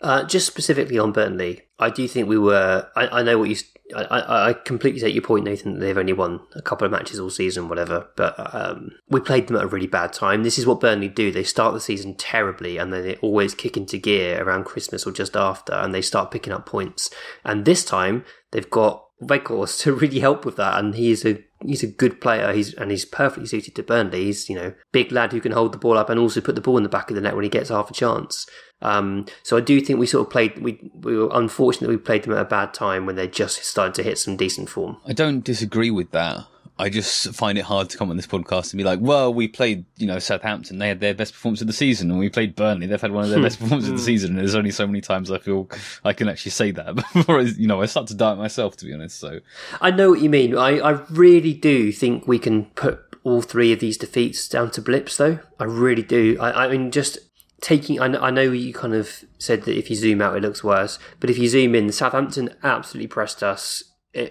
uh, 0.00 0.24
just 0.24 0.46
specifically 0.46 0.98
on 0.98 1.12
Burnley, 1.12 1.62
I 1.78 1.90
do 1.90 2.06
think 2.06 2.28
we 2.28 2.38
were. 2.38 2.88
I, 2.94 3.20
I 3.20 3.22
know 3.22 3.38
what 3.38 3.48
you. 3.48 3.56
I, 3.96 4.50
I 4.50 4.52
completely 4.52 5.00
take 5.00 5.14
your 5.14 5.22
point, 5.22 5.44
Nathan. 5.44 5.74
That 5.74 5.80
they've 5.80 5.98
only 5.98 6.12
won 6.12 6.40
a 6.54 6.62
couple 6.62 6.84
of 6.84 6.92
matches 6.92 7.18
all 7.18 7.30
season, 7.30 7.68
whatever. 7.68 8.08
But 8.16 8.54
um, 8.54 8.92
we 9.08 9.20
played 9.20 9.46
them 9.46 9.56
at 9.56 9.64
a 9.64 9.68
really 9.68 9.86
bad 9.86 10.12
time. 10.12 10.42
This 10.42 10.58
is 10.58 10.66
what 10.66 10.80
Burnley 10.80 11.08
do. 11.08 11.32
They 11.32 11.42
start 11.42 11.74
the 11.74 11.80
season 11.80 12.14
terribly, 12.14 12.76
and 12.76 12.92
then 12.92 13.02
they 13.02 13.16
always 13.16 13.54
kick 13.54 13.76
into 13.76 13.98
gear 13.98 14.42
around 14.42 14.64
Christmas 14.64 15.06
or 15.06 15.12
just 15.12 15.36
after, 15.36 15.72
and 15.72 15.94
they 15.94 16.02
start 16.02 16.30
picking 16.30 16.52
up 16.52 16.66
points. 16.66 17.10
And 17.44 17.64
this 17.64 17.84
time, 17.84 18.24
they've 18.52 18.70
got 18.70 19.04
Weghorst 19.20 19.80
to 19.82 19.94
really 19.94 20.20
help 20.20 20.44
with 20.44 20.56
that, 20.56 20.78
and 20.78 20.94
he's 20.94 21.24
a 21.24 21.42
he's 21.64 21.82
a 21.82 21.88
good 21.88 22.20
player. 22.20 22.52
He's 22.52 22.74
and 22.74 22.90
he's 22.90 23.04
perfectly 23.04 23.46
suited 23.46 23.74
to 23.76 23.82
Burnley. 23.82 24.24
He's 24.24 24.48
you 24.48 24.56
know 24.56 24.74
big 24.92 25.12
lad 25.12 25.32
who 25.32 25.40
can 25.40 25.52
hold 25.52 25.72
the 25.72 25.78
ball 25.78 25.98
up 25.98 26.10
and 26.10 26.18
also 26.18 26.40
put 26.40 26.54
the 26.54 26.60
ball 26.60 26.76
in 26.76 26.82
the 26.82 26.88
back 26.88 27.10
of 27.10 27.14
the 27.14 27.20
net 27.20 27.34
when 27.34 27.44
he 27.44 27.50
gets 27.50 27.70
half 27.70 27.90
a 27.90 27.94
chance. 27.94 28.46
Um, 28.80 29.26
so 29.42 29.56
I 29.56 29.60
do 29.60 29.80
think 29.80 29.98
we 29.98 30.06
sort 30.06 30.26
of 30.26 30.30
played. 30.30 30.58
We 30.58 30.90
we 30.94 31.16
were 31.16 31.30
unfortunate 31.32 31.90
we 31.90 31.96
played 31.96 32.24
them 32.24 32.34
at 32.34 32.40
a 32.40 32.44
bad 32.44 32.74
time 32.74 33.06
when 33.06 33.16
they 33.16 33.26
just 33.26 33.64
started 33.64 33.94
to 33.94 34.02
hit 34.02 34.18
some 34.18 34.36
decent 34.36 34.68
form. 34.68 34.98
I 35.06 35.12
don't 35.12 35.44
disagree 35.44 35.90
with 35.90 36.12
that. 36.12 36.44
I 36.78 36.88
just 36.88 37.34
find 37.34 37.58
it 37.58 37.62
hard 37.62 37.90
to 37.90 37.98
come 37.98 38.10
on 38.10 38.16
this 38.16 38.26
podcast 38.26 38.72
and 38.72 38.78
be 38.78 38.84
like, 38.84 39.00
well, 39.00 39.34
we 39.34 39.48
played, 39.48 39.84
you 39.96 40.06
know, 40.06 40.18
Southampton. 40.18 40.78
They 40.78 40.88
had 40.88 41.00
their 41.00 41.14
best 41.14 41.32
performance 41.32 41.60
of 41.60 41.66
the 41.66 41.72
season, 41.72 42.10
and 42.10 42.20
we 42.20 42.28
played 42.28 42.54
Burnley. 42.54 42.86
They've 42.86 43.00
had 43.00 43.10
one 43.10 43.24
of 43.24 43.30
their 43.30 43.42
best 43.42 43.58
performances 43.60 43.90
of 43.90 43.96
the 43.96 44.02
hmm. 44.02 44.06
season. 44.06 44.30
And 44.30 44.38
there's 44.38 44.54
only 44.54 44.70
so 44.70 44.86
many 44.86 45.00
times 45.00 45.30
I 45.30 45.38
feel 45.38 45.68
I 46.04 46.12
can 46.12 46.28
actually 46.28 46.52
say 46.52 46.70
that 46.70 46.94
before, 47.14 47.40
I, 47.40 47.42
you 47.42 47.66
know, 47.66 47.82
I 47.82 47.86
start 47.86 48.06
to 48.08 48.14
doubt 48.14 48.38
myself, 48.38 48.76
to 48.76 48.84
be 48.84 48.94
honest. 48.94 49.18
So 49.18 49.40
I 49.80 49.90
know 49.90 50.10
what 50.10 50.20
you 50.20 50.30
mean. 50.30 50.56
I, 50.56 50.78
I 50.78 50.90
really 51.10 51.52
do 51.52 51.90
think 51.90 52.28
we 52.28 52.38
can 52.38 52.66
put 52.66 53.00
all 53.24 53.42
three 53.42 53.72
of 53.72 53.80
these 53.80 53.96
defeats 53.96 54.48
down 54.48 54.70
to 54.72 54.82
blips, 54.82 55.16
though. 55.16 55.40
I 55.58 55.64
really 55.64 56.04
do. 56.04 56.36
I, 56.40 56.66
I 56.66 56.68
mean, 56.68 56.92
just 56.92 57.18
taking, 57.60 58.00
I 58.00 58.06
know, 58.06 58.20
I 58.20 58.30
know 58.30 58.42
you 58.42 58.72
kind 58.72 58.94
of 58.94 59.24
said 59.38 59.62
that 59.62 59.76
if 59.76 59.90
you 59.90 59.96
zoom 59.96 60.22
out, 60.22 60.36
it 60.36 60.42
looks 60.42 60.62
worse, 60.62 60.98
but 61.18 61.28
if 61.28 61.38
you 61.38 61.48
zoom 61.48 61.74
in, 61.74 61.90
Southampton 61.90 62.54
absolutely 62.62 63.08
pressed 63.08 63.42
us 63.42 63.82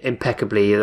impeccably. 0.01 0.75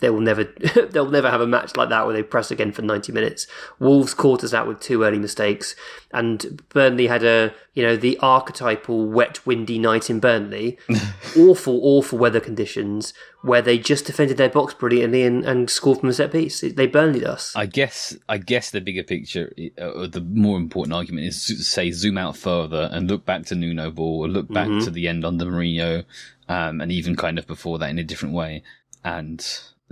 They 0.00 0.10
will 0.10 0.20
never, 0.20 0.44
they'll 0.90 1.10
never 1.10 1.30
have 1.30 1.40
a 1.40 1.46
match 1.46 1.76
like 1.76 1.88
that 1.88 2.06
where 2.06 2.14
they 2.14 2.22
press 2.22 2.50
again 2.50 2.72
for 2.72 2.82
ninety 2.82 3.12
minutes. 3.12 3.46
Wolves 3.78 4.14
caught 4.14 4.44
us 4.44 4.54
out 4.54 4.66
with 4.66 4.80
two 4.80 5.02
early 5.02 5.18
mistakes, 5.18 5.74
and 6.12 6.62
Burnley 6.70 7.06
had 7.06 7.22
a, 7.22 7.52
you 7.74 7.82
know, 7.82 7.96
the 7.96 8.18
archetypal 8.18 9.06
wet, 9.08 9.46
windy 9.46 9.78
night 9.78 10.10
in 10.10 10.18
Burnley. 10.20 10.76
awful, 11.36 11.78
awful 11.82 12.18
weather 12.18 12.40
conditions 12.40 13.14
where 13.42 13.62
they 13.62 13.78
just 13.78 14.06
defended 14.06 14.36
their 14.36 14.48
box 14.48 14.74
brilliantly 14.74 15.22
and, 15.22 15.44
and 15.44 15.70
scored 15.70 16.00
from 16.00 16.08
a 16.08 16.12
set 16.12 16.32
piece. 16.32 16.60
They 16.62 16.86
Burnleyed 16.88 17.24
us. 17.24 17.54
I 17.54 17.66
guess 17.66 18.16
I 18.28 18.38
guess 18.38 18.70
the 18.70 18.80
bigger 18.80 19.02
picture, 19.04 19.52
uh, 19.80 19.90
or 19.90 20.06
the 20.08 20.20
more 20.20 20.56
important 20.58 20.94
argument 20.94 21.26
is 21.26 21.44
to 21.46 21.54
say 21.56 21.90
zoom 21.92 22.18
out 22.18 22.36
further 22.36 22.88
and 22.92 23.08
look 23.08 23.24
back 23.24 23.46
to 23.46 23.54
Nuno 23.54 23.90
Ball, 23.90 24.24
or 24.24 24.28
look 24.28 24.48
back 24.52 24.68
Mhm. 24.68 24.84
to 24.84 24.90
the 24.90 25.06
end 25.08 25.24
under 25.24 25.44
Mourinho, 25.46 26.04
um, 26.48 26.80
and 26.80 26.90
even 26.90 27.14
kind 27.16 27.38
of 27.38 27.46
before 27.46 27.78
that 27.78 27.90
in 27.90 27.98
a 27.98 28.04
different 28.04 28.34
way. 28.34 28.62
And 29.04 29.46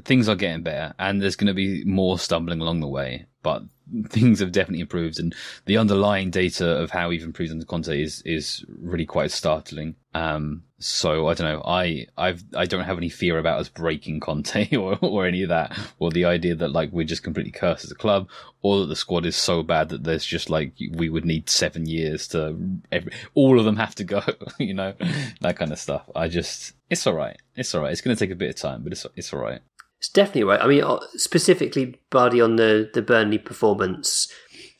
things 0.04 0.28
are 0.28 0.36
getting 0.36 0.62
better, 0.62 0.94
and 0.98 1.22
there's 1.22 1.36
going 1.36 1.46
to 1.48 1.54
be 1.54 1.84
more 1.84 2.18
stumbling 2.18 2.60
along 2.60 2.80
the 2.80 2.88
way, 2.88 3.26
but 3.42 3.62
things 4.08 4.40
have 4.40 4.52
definitely 4.52 4.80
improved, 4.80 5.18
and 5.18 5.34
the 5.66 5.76
underlying 5.76 6.30
data 6.30 6.66
of 6.66 6.90
how 6.90 7.08
we've 7.08 7.22
improved 7.22 7.52
under 7.52 7.64
Conte 7.64 8.00
is 8.00 8.22
is 8.24 8.64
really 8.80 9.06
quite 9.06 9.30
startling. 9.30 9.94
Um, 10.14 10.64
so 10.78 11.28
I 11.28 11.34
don't 11.34 11.52
know. 11.52 11.62
I 11.64 12.06
I've 12.16 12.44
I 12.54 12.64
don't 12.64 12.84
have 12.84 12.98
any 12.98 13.08
fear 13.08 13.38
about 13.38 13.60
us 13.60 13.68
breaking 13.68 14.20
Conte 14.20 14.74
or 14.76 14.98
or 15.02 15.26
any 15.26 15.42
of 15.42 15.48
that, 15.48 15.76
or 15.98 16.10
the 16.10 16.24
idea 16.24 16.54
that 16.54 16.72
like 16.72 16.90
we're 16.92 17.04
just 17.04 17.22
completely 17.22 17.52
cursed 17.52 17.84
as 17.84 17.90
a 17.90 17.96
club, 17.96 18.28
or 18.62 18.80
that 18.80 18.86
the 18.86 18.96
squad 18.96 19.26
is 19.26 19.36
so 19.36 19.62
bad 19.62 19.88
that 19.90 20.04
there's 20.04 20.24
just 20.24 20.50
like 20.50 20.72
we 20.92 21.08
would 21.08 21.24
need 21.24 21.48
seven 21.50 21.86
years 21.86 22.28
to 22.28 22.56
every, 22.92 23.12
all 23.34 23.58
of 23.58 23.64
them 23.64 23.76
have 23.76 23.94
to 23.96 24.04
go. 24.04 24.22
You 24.58 24.74
know 24.74 24.94
that 25.40 25.56
kind 25.56 25.72
of 25.72 25.78
stuff. 25.78 26.08
I 26.16 26.28
just 26.28 26.74
it's 26.90 27.06
all 27.06 27.14
right. 27.14 27.36
It's 27.54 27.74
all 27.74 27.82
right. 27.82 27.92
It's 27.92 28.00
going 28.00 28.16
to 28.16 28.18
take 28.18 28.32
a 28.32 28.36
bit 28.36 28.50
of 28.50 28.56
time, 28.56 28.82
but 28.82 28.92
it's 28.92 29.06
it's 29.14 29.32
all 29.32 29.40
right. 29.40 29.60
It's 29.98 30.08
definitely 30.08 30.44
right. 30.44 30.60
I 30.60 30.66
mean, 30.66 30.84
uh, 30.84 31.00
specifically, 31.16 32.00
Bardi 32.10 32.40
on 32.40 32.56
the, 32.56 32.90
the 32.94 33.02
Burnley 33.02 33.38
performance. 33.38 34.32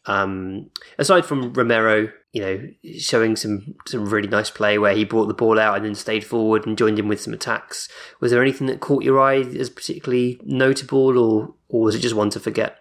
Um, 0.07 0.71
aside 0.99 1.27
from 1.27 1.53
Romero, 1.53 2.09
you 2.33 2.41
know, 2.41 2.69
showing 2.99 3.37
some 3.37 3.75
some 3.87 4.07
really 4.07 4.29
nice 4.29 4.51
play 4.51 4.79
where 4.79 4.95
he 4.95 5.05
brought 5.05 5.27
the 5.27 5.35
ball 5.35 5.59
out 5.59 5.77
and 5.77 5.85
then 5.85 5.95
stayed 5.95 6.25
forward 6.25 6.67
and 6.67 6.79
joined 6.79 6.99
in 6.99 7.09
with 7.09 7.21
some 7.21 7.35
attacks. 7.35 7.89
Was 8.21 8.31
there 8.31 8.43
anything 8.43 8.67
that 8.69 8.81
caught 8.81 9.03
your 9.03 9.21
eye 9.21 9.41
as 9.41 9.71
particularly 9.71 10.41
notable, 10.45 11.19
or 11.19 11.55
or 11.69 11.83
was 11.83 11.95
it 11.95 12.01
just 12.01 12.15
one 12.15 12.31
to 12.31 12.41
forget? 12.41 12.79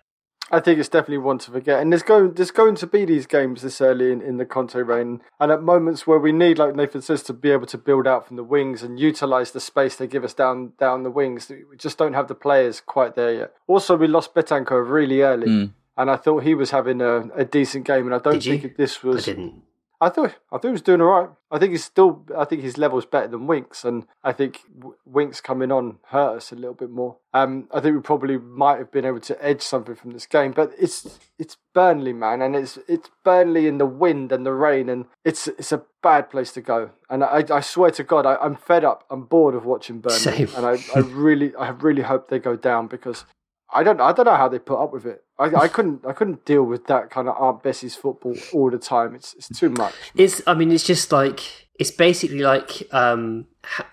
I 0.50 0.62
think 0.62 0.80
it's 0.80 0.88
definitely 0.88 1.18
one 1.18 1.40
to 1.40 1.52
forget. 1.52 1.82
And 1.82 1.92
there's 1.92 2.04
going 2.04 2.34
there's 2.36 2.52
going 2.52 2.76
to 2.76 2.88
be 2.88 3.04
these 3.04 3.26
games 3.28 3.62
this 3.62 3.82
early 3.82 4.12
in, 4.14 4.22
in 4.22 4.38
the 4.38 4.46
Conte 4.46 4.76
reign, 4.80 5.22
and 5.40 5.52
at 5.52 5.62
moments 5.62 6.08
where 6.08 6.20
we 6.20 6.32
need, 6.32 6.58
like 6.58 6.74
Nathan 6.76 7.02
says, 7.02 7.22
to 7.24 7.34
be 7.34 7.52
able 7.52 7.66
to 7.68 7.78
build 7.78 8.08
out 8.08 8.26
from 8.28 8.38
the 8.38 8.44
wings 8.44 8.82
and 8.82 8.98
utilize 9.00 9.52
the 9.52 9.60
space 9.60 9.98
they 9.98 10.08
give 10.08 10.24
us 10.24 10.34
down 10.34 10.72
down 10.80 11.04
the 11.04 11.12
wings. 11.12 11.50
We 11.50 11.76
just 11.78 11.98
don't 11.98 12.14
have 12.14 12.30
the 12.30 12.36
players 12.36 12.80
quite 12.80 13.16
there 13.16 13.34
yet. 13.34 13.54
Also, 13.68 13.98
we 13.98 14.08
lost 14.08 14.34
Bentancur 14.34 14.90
really 14.90 15.22
early, 15.22 15.48
Mm. 15.48 15.72
and 15.98 16.10
I 16.10 16.16
thought 16.16 16.44
he 16.44 16.56
was 16.56 16.72
having 16.72 17.02
a, 17.02 17.28
a 17.36 17.44
decent 17.44 17.86
game, 17.86 18.06
and 18.06 18.16
I 18.16 18.20
don't 18.20 18.34
Did 18.36 18.46
you? 18.46 18.58
think 18.60 18.78
this 18.78 19.00
I 19.04 19.08
was. 19.08 19.26
didn't. 19.26 19.64
I 20.00 20.10
thought 20.10 20.36
I 20.52 20.58
thought 20.58 20.66
he 20.66 20.72
was 20.72 20.82
doing 20.84 21.02
all 21.02 21.08
right. 21.08 21.30
I 21.50 21.58
think 21.58 21.72
he's 21.72 21.84
still. 21.84 22.24
I 22.38 22.46
think 22.46 22.62
his 22.62 22.78
level's 22.78 23.06
better 23.06 23.28
than 23.28 23.48
Winks, 23.48 23.84
and 23.84 24.06
I 24.24 24.32
think 24.32 24.62
Winks 25.06 25.42
coming 25.42 25.72
on 25.72 25.98
hurt 26.08 26.38
us 26.38 26.52
a 26.52 26.56
little 26.56 26.76
bit 26.76 26.92
more. 26.92 27.18
Um, 27.34 27.68
I 27.74 27.80
think 27.80 27.96
we 27.96 28.02
probably 28.02 28.38
might 28.38 28.78
have 28.78 28.92
been 28.92 29.06
able 29.06 29.22
to 29.22 29.44
edge 29.44 29.64
something 29.64 29.96
from 29.96 30.12
this 30.12 30.28
game, 30.28 30.52
but 30.52 30.72
it's 30.80 31.20
it's 31.40 31.58
Burnley, 31.74 32.14
man, 32.14 32.44
and 32.44 32.56
it's 32.56 32.78
it's 32.88 33.10
Burnley 33.24 33.66
in 33.68 33.80
the 33.80 33.88
wind 33.88 34.32
and 34.32 34.46
the 34.46 34.54
rain, 34.54 34.88
and 34.88 35.06
it's 35.26 35.48
it's 35.48 35.72
a 35.72 35.84
bad 36.04 36.30
place 36.30 36.52
to 36.54 36.62
go. 36.62 36.92
And 37.10 37.24
I, 37.24 37.44
I 37.50 37.62
swear 37.62 37.90
to 37.92 38.04
God, 38.04 38.28
I, 38.28 38.36
I'm 38.36 38.56
fed 38.56 38.84
up. 38.84 39.04
I'm 39.10 39.24
bored 39.24 39.56
of 39.56 39.66
watching 39.66 40.00
Burnley, 40.00 40.20
Same. 40.20 40.50
and 40.56 40.66
I, 40.66 40.78
I 40.96 41.00
really 41.00 41.56
I 41.56 41.70
really 41.70 42.04
hope 42.04 42.30
they 42.30 42.40
go 42.40 42.56
down 42.56 42.86
because 42.86 43.26
I 43.74 43.82
don't 43.82 44.00
I 44.00 44.12
don't 44.12 44.26
know 44.26 44.36
how 44.36 44.48
they 44.48 44.60
put 44.60 44.80
up 44.82 44.94
with 44.94 45.08
it. 45.08 45.24
I, 45.40 45.46
I 45.56 45.68
couldn't 45.68 46.06
I 46.06 46.14
couldn't 46.14 46.46
deal 46.46 46.64
with 46.64 46.88
that 46.88 47.10
kind 47.12 47.28
of 47.30 47.36
Aunt 47.40 47.62
Bessie's 47.62 47.96
football 47.96 48.36
all 48.54 48.72
the 48.72 48.80
time. 48.80 49.14
It's 49.16 49.34
it's 49.36 49.48
too 49.50 49.70
much. 49.70 49.94
It's. 50.16 50.42
I 50.48 50.54
mean, 50.54 50.72
it's 50.72 50.84
just 50.84 51.12
like 51.12 51.67
it's 51.80 51.92
basically 51.92 52.40
like 52.40 52.88
um, 52.92 53.46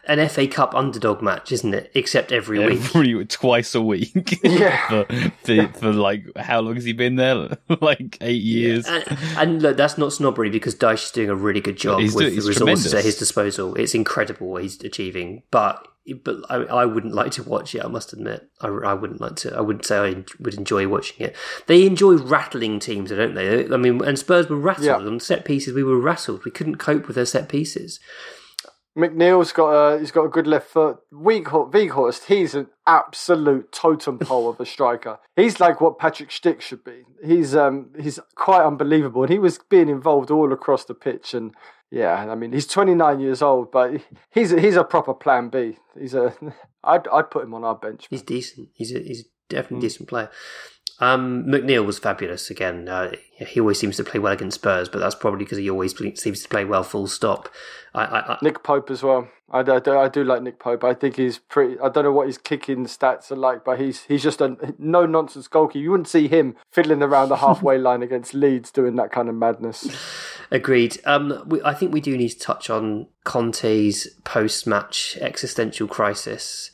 an 0.07 0.27
FA 0.29 0.47
Cup 0.47 0.75
underdog 0.75 1.21
match, 1.23 1.53
isn't 1.53 1.75
it? 1.75 1.91
Except 1.95 2.33
every 2.33 2.59
week. 2.59 2.81
Every 2.95 3.25
twice 3.29 3.75
a 3.75 3.83
week. 3.83 4.41
Yeah. 4.45 4.89
for, 5.07 5.07
for 5.45 5.69
for 5.79 5.93
like 5.93 6.25
how 6.37 6.61
long 6.61 6.75
has 6.77 6.85
he 6.85 6.93
been 6.93 7.17
there? 7.17 7.59
like 7.81 8.17
eight 8.21 8.43
years. 8.43 8.87
and, 8.87 9.05
and 9.37 9.63
look, 9.63 9.77
that's 9.77 9.99
not 9.99 10.13
snobbery 10.13 10.51
because 10.51 10.75
Dyche 10.75 11.05
is 11.05 11.11
doing 11.11 11.29
a 11.31 11.35
really 11.35 11.61
good 11.61 11.77
job 11.77 12.01
He's 12.01 12.15
with 12.15 12.25
do- 12.27 12.31
the 12.31 12.37
resources 12.37 12.57
tremendous. 12.57 12.95
at 12.95 13.05
his 13.05 13.19
disposal. 13.19 13.75
It's 13.75 13.95
incredible 13.95 14.49
what 14.49 14.63
he's 14.63 14.83
achieving, 14.83 15.43
but 15.51 15.87
but 16.23 16.37
I, 16.51 16.57
I 16.57 16.85
wouldn't 16.85 17.15
like 17.15 17.33
to 17.33 17.43
watch 17.43 17.75
it. 17.75 17.83
I 17.83 17.89
must 17.89 18.13
admit, 18.13 18.47
I, 18.61 18.69
I 18.69 18.93
wouldn't 18.93 19.23
like 19.23 19.37
to. 19.37 19.57
I 19.57 19.63
wouldn't 19.63 19.87
say 19.87 19.97
I 19.97 20.23
would 20.39 20.53
enjoy 20.53 20.87
watching 20.87 21.27
it. 21.27 21.35
They 21.67 21.87
enjoy 21.87 22.17
rattling 22.17 22.79
teams, 22.79 23.09
don't 23.09 23.33
they? 23.35 23.65
I 23.73 23.79
mean, 23.79 24.05
and 24.05 24.19
Spurs 24.19 24.51
were 24.51 24.59
rattled 24.59 24.85
Yeah. 24.87 24.97
on 24.97 25.19
set 25.19 25.47
pieces. 25.47 25.73
We 25.73 25.83
were 25.83 25.99
rattled. 25.99 26.45
We 26.45 26.51
couldn't 26.51 26.77
cope 26.77 27.07
with 27.07 27.17
their 27.17 27.25
set 27.25 27.49
pieces. 27.49 27.74
McNeil's 28.97 29.51
got 29.53 29.71
a 29.71 29.99
he's 29.99 30.13
got 30.13 30.25
a 30.25 30.29
good 30.29 30.47
left 30.47 30.69
foot. 30.69 30.99
Weghorst, 31.13 31.73
Weghorst, 31.73 32.27
he's 32.27 32.55
an 32.55 32.69
absolute 32.87 33.73
totem 33.73 34.21
pole 34.21 34.49
of 34.49 34.61
a 34.61 34.67
striker. 34.67 35.19
He's 35.35 35.59
like 35.59 35.81
what 35.81 35.99
Patrick 35.99 36.31
Stick 36.31 36.61
should 36.61 36.85
be. 36.85 37.03
He's 37.25 37.57
um 37.57 37.91
he's 38.01 38.21
quite 38.37 38.65
unbelievable, 38.65 39.23
and 39.25 39.33
he 39.33 39.39
was 39.41 39.59
being 39.69 39.89
involved 39.89 40.31
all 40.31 40.53
across 40.53 40.85
the 40.85 40.95
pitch. 40.95 41.35
And 41.35 41.55
yeah, 41.91 42.15
I 42.31 42.37
mean 42.37 42.53
he's 42.53 42.69
29 42.69 43.19
years 43.19 43.43
old, 43.43 43.73
but 43.73 44.01
he's 44.31 44.53
a, 44.53 44.61
he's 44.61 44.77
a 44.77 44.85
proper 44.85 45.13
Plan 45.15 45.49
B. 45.49 45.77
He's 45.99 46.15
a 46.15 46.33
I'd 46.85 47.09
I'd 47.09 47.31
put 47.33 47.43
him 47.45 47.55
on 47.55 47.65
our 47.65 47.75
bench. 47.75 48.07
He's 48.11 48.23
decent. 48.23 48.69
He's 48.75 48.95
a, 48.95 49.01
he's 49.01 49.25
definitely 49.49 49.79
Mm. 49.79 49.89
decent 49.91 50.09
player. 50.09 50.31
Um, 51.01 51.45
McNeil 51.45 51.85
was 51.85 51.99
fabulous 51.99 52.51
again. 52.51 52.89
Uh, 52.89 53.13
he 53.37 53.61
always 53.61 53.79
seems 53.79 53.97
to 53.97 54.05
play 54.05 54.21
well 54.21 54.33
against 54.33 54.61
Spurs, 54.61 54.89
but 54.89 55.01
that's 55.01 55.15
probably 55.15 55.45
because 55.45 55.59
he 55.59 55.69
always 55.69 55.95
seems 56.19 56.43
to 56.43 56.49
play 56.49 56.65
well. 56.65 56.85
Full 56.85 57.09
stop. 57.09 57.49
I, 57.95 58.05
I, 58.05 58.33
I, 58.35 58.39
Nick 58.43 58.63
Pope 58.63 58.91
as 58.91 59.03
well. 59.03 59.29
I, 59.51 59.61
I, 59.61 59.81
do, 59.81 59.99
I 59.99 60.09
do 60.09 60.23
like 60.23 60.43
Nick 60.43 60.59
Pope. 60.59 60.85
I 60.85 60.95
think 60.95 61.17
he's 61.17 61.39
pretty. 61.39 61.79
I 61.81 61.89
don't 61.89 62.05
know 62.05 62.13
what 62.13 62.29
his 62.29 62.39
kicking 62.39 62.87
stats 62.87 63.33
are 63.33 63.37
like, 63.37 63.65
but 63.65 63.81
he's 63.81 64.05
he's 64.05 64.23
just 64.23 64.41
a 64.41 64.75
no 64.79 65.05
nonsense 65.05 65.49
goalkeeper. 65.49 65.83
You 65.83 65.91
wouldn't 65.91 66.09
see 66.09 66.29
him 66.29 66.55
fiddling 66.71 67.03
around 67.03 67.29
the 67.29 67.37
halfway 67.37 67.77
line 67.89 68.03
against 68.03 68.33
Leeds 68.33 68.71
doing 68.71 68.95
that 68.97 69.11
kind 69.11 69.29
of 69.29 69.35
madness. 69.35 69.89
Agreed. 70.51 70.99
Um, 71.05 71.43
we, 71.47 71.61
I 71.63 71.75
think 71.75 71.93
we 71.93 72.01
do 72.01 72.17
need 72.17 72.31
to 72.31 72.39
touch 72.39 72.71
on 72.71 73.09
Conte's 73.25 74.09
post-match 74.25 75.19
existential 75.21 75.89
crisis. 75.89 76.71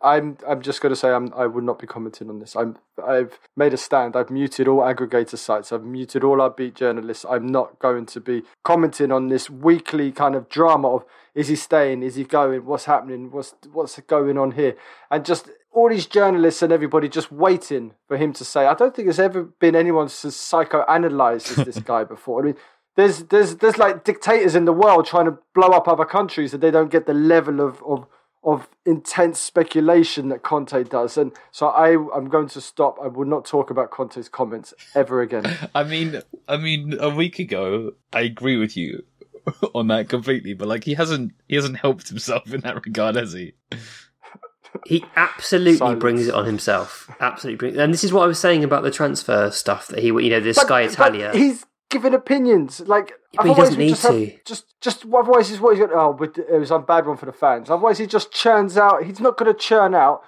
I'm 0.00 0.38
I'm 0.48 0.62
just 0.62 0.80
going 0.80 0.90
to 0.90 0.96
say 0.96 1.10
I'm 1.10 1.32
I 1.34 1.46
would 1.46 1.64
not 1.64 1.78
be 1.78 1.86
commenting 1.86 2.28
on 2.28 2.38
this. 2.38 2.54
I'm 2.54 2.78
I've 3.04 3.40
made 3.56 3.74
a 3.74 3.76
stand. 3.76 4.14
I've 4.14 4.30
muted 4.30 4.68
all 4.68 4.80
aggregator 4.80 5.36
sites. 5.36 5.72
I've 5.72 5.82
muted 5.82 6.22
all 6.22 6.40
our 6.40 6.50
beat 6.50 6.74
journalists. 6.74 7.26
I'm 7.28 7.46
not 7.46 7.78
going 7.80 8.06
to 8.06 8.20
be 8.20 8.42
commenting 8.62 9.10
on 9.10 9.28
this 9.28 9.50
weekly 9.50 10.12
kind 10.12 10.36
of 10.36 10.48
drama 10.48 10.88
of 10.88 11.04
is 11.34 11.48
he 11.48 11.56
staying, 11.56 12.02
is 12.02 12.14
he 12.14 12.24
going, 12.24 12.64
what's 12.64 12.84
happening, 12.84 13.32
what's 13.32 13.54
what's 13.72 13.98
going 14.00 14.38
on 14.38 14.52
here, 14.52 14.76
and 15.10 15.24
just 15.24 15.50
all 15.72 15.88
these 15.88 16.06
journalists 16.06 16.62
and 16.62 16.72
everybody 16.72 17.08
just 17.08 17.32
waiting 17.32 17.94
for 18.06 18.16
him 18.16 18.32
to 18.34 18.44
say. 18.44 18.66
I 18.66 18.74
don't 18.74 18.94
think 18.94 19.06
there's 19.06 19.18
ever 19.18 19.42
been 19.42 19.74
anyone 19.74 20.06
as 20.06 20.12
psychoanalyzed 20.12 21.58
as 21.58 21.64
this 21.64 21.78
guy 21.84 22.04
before. 22.04 22.42
I 22.42 22.44
mean. 22.46 22.56
There's, 22.94 23.20
there's, 23.24 23.56
there's 23.56 23.78
like 23.78 24.04
dictators 24.04 24.54
in 24.54 24.66
the 24.66 24.72
world 24.74 25.06
trying 25.06 25.24
to 25.24 25.38
blow 25.54 25.68
up 25.68 25.88
other 25.88 26.04
countries 26.04 26.52
and 26.52 26.62
they 26.62 26.70
don't 26.70 26.90
get 26.90 27.06
the 27.06 27.14
level 27.14 27.62
of, 27.62 27.82
of 27.84 28.06
of 28.44 28.68
intense 28.84 29.38
speculation 29.38 30.28
that 30.28 30.42
Conte 30.42 30.84
does. 30.84 31.16
And 31.16 31.32
so 31.50 31.68
I, 31.68 31.92
I'm 32.14 32.28
going 32.28 32.48
to 32.48 32.60
stop. 32.60 32.98
I 33.02 33.06
will 33.06 33.26
not 33.26 33.44
talk 33.44 33.70
about 33.70 33.90
Conte's 33.90 34.28
comments 34.28 34.74
ever 34.94 35.22
again. 35.22 35.44
I 35.74 35.84
mean, 35.84 36.20
I 36.48 36.56
mean, 36.56 36.96
a 36.98 37.10
week 37.10 37.38
ago, 37.38 37.92
I 38.12 38.22
agree 38.22 38.56
with 38.56 38.76
you 38.76 39.04
on 39.74 39.88
that 39.88 40.08
completely. 40.08 40.54
But 40.54 40.68
like, 40.68 40.84
he 40.84 40.94
hasn't, 40.94 41.32
he 41.48 41.54
hasn't 41.54 41.78
helped 41.78 42.08
himself 42.08 42.52
in 42.52 42.60
that 42.62 42.84
regard, 42.84 43.16
has 43.16 43.32
he? 43.32 43.54
He 44.86 45.04
absolutely 45.16 45.76
Silence. 45.76 46.00
brings 46.00 46.26
it 46.26 46.34
on 46.34 46.46
himself. 46.46 47.10
Absolutely, 47.20 47.56
brings, 47.58 47.78
and 47.78 47.92
this 47.92 48.02
is 48.02 48.12
what 48.12 48.22
I 48.24 48.26
was 48.26 48.38
saying 48.38 48.64
about 48.64 48.82
the 48.82 48.90
transfer 48.90 49.50
stuff 49.50 49.88
that 49.88 49.98
he, 49.98 50.06
you 50.06 50.30
know, 50.30 50.40
the 50.40 50.64
guy 50.66 50.82
Italia. 50.82 51.28
But 51.30 51.40
he's 51.40 51.66
giving 51.92 52.14
opinions. 52.14 52.80
Like 52.80 53.12
But 53.34 53.44
he 53.46 53.50
otherwise 53.50 53.68
doesn't 53.68 53.78
we 53.78 53.84
need 53.84 53.90
just 53.90 54.02
have- 54.02 54.12
to. 54.14 54.38
just, 54.44 54.80
just 54.80 55.04
otherwise 55.04 55.48
he's 55.50 55.60
what 55.60 55.76
he's 55.76 55.84
going. 55.86 55.92
Oh, 55.94 56.12
but 56.12 56.36
it 56.36 56.58
was 56.58 56.70
a 56.72 56.78
bad 56.80 57.06
one 57.06 57.16
for 57.16 57.26
the 57.26 57.32
fans. 57.32 57.70
Otherwise 57.70 57.98
he 57.98 58.06
just 58.06 58.32
churns 58.32 58.76
out. 58.76 59.04
He's 59.04 59.20
not 59.20 59.36
going 59.38 59.52
to 59.52 59.58
churn 59.58 59.94
out 59.94 60.22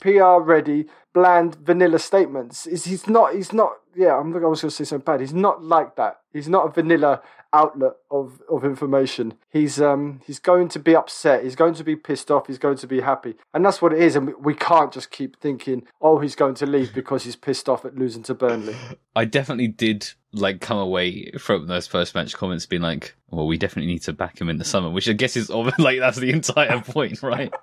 PR 0.00 0.38
ready, 0.40 0.86
bland 1.16 1.54
vanilla 1.54 1.98
statements. 1.98 2.66
Is 2.66 2.84
he's 2.84 3.08
not 3.08 3.34
he's 3.34 3.50
not 3.50 3.72
yeah, 3.96 4.18
I'm 4.18 4.36
I 4.36 4.46
was 4.46 4.60
gonna 4.60 4.70
say 4.70 4.84
something 4.84 5.04
bad. 5.04 5.20
He's 5.20 5.32
not 5.32 5.64
like 5.64 5.96
that. 5.96 6.20
He's 6.30 6.46
not 6.46 6.66
a 6.66 6.70
vanilla 6.70 7.22
outlet 7.54 7.92
of, 8.10 8.42
of 8.50 8.66
information. 8.66 9.32
He's 9.48 9.80
um 9.80 10.20
he's 10.26 10.38
going 10.38 10.68
to 10.68 10.78
be 10.78 10.94
upset. 10.94 11.42
He's 11.42 11.56
going 11.56 11.72
to 11.74 11.84
be 11.84 11.96
pissed 11.96 12.30
off. 12.30 12.48
He's 12.48 12.58
going 12.58 12.76
to 12.76 12.86
be 12.86 13.00
happy, 13.00 13.36
and 13.54 13.64
that's 13.64 13.80
what 13.80 13.94
it 13.94 14.00
is. 14.00 14.14
And 14.14 14.26
we, 14.26 14.34
we 14.34 14.54
can't 14.54 14.92
just 14.92 15.10
keep 15.10 15.40
thinking, 15.40 15.86
oh, 16.02 16.18
he's 16.18 16.36
going 16.36 16.54
to 16.56 16.66
leave 16.66 16.92
because 16.92 17.24
he's 17.24 17.36
pissed 17.36 17.66
off 17.66 17.86
at 17.86 17.96
losing 17.96 18.22
to 18.24 18.34
Burnley. 18.34 18.76
I 19.14 19.24
definitely 19.24 19.68
did 19.68 20.06
like 20.34 20.60
come 20.60 20.76
away 20.76 21.30
from 21.38 21.66
those 21.66 21.86
first 21.86 22.14
match 22.14 22.34
comments 22.36 22.66
being 22.66 22.82
like, 22.82 23.14
well, 23.30 23.46
we 23.46 23.56
definitely 23.56 23.90
need 23.90 24.02
to 24.02 24.12
back 24.12 24.38
him 24.38 24.50
in 24.50 24.58
the 24.58 24.64
summer, 24.64 24.90
which 24.90 25.08
I 25.08 25.14
guess 25.14 25.34
is 25.34 25.48
like 25.78 25.98
that's 25.98 26.18
the 26.18 26.30
entire 26.30 26.80
point, 26.86 27.22
right? 27.22 27.54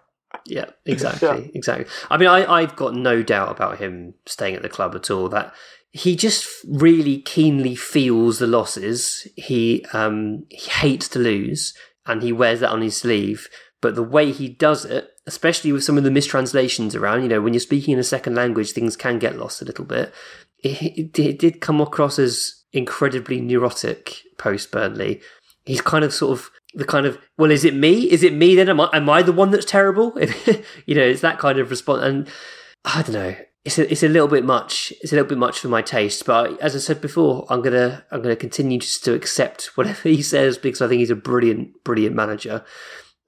Yeah, 0.45 0.65
exactly, 0.85 1.27
yeah. 1.27 1.51
exactly. 1.53 1.85
I 2.09 2.17
mean, 2.17 2.27
I, 2.27 2.51
I've 2.51 2.75
got 2.75 2.95
no 2.95 3.23
doubt 3.23 3.49
about 3.49 3.79
him 3.79 4.13
staying 4.25 4.55
at 4.55 4.61
the 4.61 4.69
club 4.69 4.95
at 4.95 5.09
all. 5.09 5.29
That 5.29 5.53
he 5.91 6.15
just 6.15 6.47
really 6.67 7.21
keenly 7.21 7.75
feels 7.75 8.39
the 8.39 8.47
losses. 8.47 9.27
He 9.35 9.85
um, 9.93 10.45
he 10.49 10.69
hates 10.69 11.07
to 11.09 11.19
lose, 11.19 11.73
and 12.05 12.23
he 12.23 12.31
wears 12.31 12.59
that 12.61 12.71
on 12.71 12.81
his 12.81 12.97
sleeve. 12.97 13.47
But 13.81 13.95
the 13.95 14.03
way 14.03 14.31
he 14.31 14.47
does 14.47 14.85
it, 14.85 15.11
especially 15.27 15.71
with 15.71 15.83
some 15.83 15.97
of 15.97 16.03
the 16.03 16.11
mistranslations 16.11 16.95
around, 16.95 17.23
you 17.23 17.27
know, 17.27 17.41
when 17.41 17.53
you're 17.53 17.59
speaking 17.59 17.93
in 17.93 17.99
a 17.99 18.03
second 18.03 18.33
language, 18.33 18.71
things 18.71 18.95
can 18.95 19.19
get 19.19 19.37
lost 19.37 19.61
a 19.61 19.65
little 19.65 19.85
bit. 19.85 20.13
It, 20.59 20.81
it, 20.81 21.19
it 21.19 21.39
did 21.39 21.61
come 21.61 21.81
across 21.81 22.17
as 22.17 22.63
incredibly 22.71 23.41
neurotic 23.41 24.15
post 24.37 24.71
Burnley. 24.71 25.21
He's 25.65 25.81
kind 25.81 26.03
of 26.03 26.13
sort 26.13 26.39
of 26.39 26.49
the 26.73 26.85
kind 26.85 27.05
of 27.05 27.19
well, 27.37 27.51
is 27.51 27.65
it 27.65 27.75
me? 27.75 28.11
Is 28.11 28.23
it 28.23 28.33
me 28.33 28.55
then? 28.55 28.69
Am 28.69 28.81
I 28.81 28.89
am 28.93 29.09
I 29.09 29.21
the 29.21 29.31
one 29.31 29.51
that's 29.51 29.65
terrible? 29.65 30.13
you 30.85 30.95
know, 30.95 31.03
it's 31.03 31.21
that 31.21 31.39
kind 31.39 31.59
of 31.59 31.69
response. 31.69 32.03
And 32.03 32.29
I 32.85 33.01
don't 33.01 33.13
know 33.13 33.35
it's 33.65 33.77
a, 33.77 33.89
it's 33.89 34.03
a 34.03 34.09
little 34.09 34.27
bit 34.27 34.43
much. 34.43 34.91
It's 35.01 35.13
a 35.13 35.15
little 35.15 35.29
bit 35.29 35.37
much 35.37 35.59
for 35.59 35.69
my 35.69 35.81
taste. 35.81 36.25
But 36.25 36.59
as 36.59 36.75
I 36.75 36.79
said 36.79 36.99
before, 36.99 37.45
I'm 37.49 37.61
gonna 37.61 38.03
I'm 38.11 38.21
gonna 38.21 38.35
continue 38.35 38.79
just 38.79 39.03
to 39.05 39.13
accept 39.13 39.71
whatever 39.75 40.09
he 40.09 40.21
says 40.21 40.57
because 40.57 40.81
I 40.81 40.87
think 40.87 40.99
he's 40.99 41.09
a 41.09 41.15
brilliant 41.15 41.83
brilliant 41.83 42.15
manager. 42.15 42.63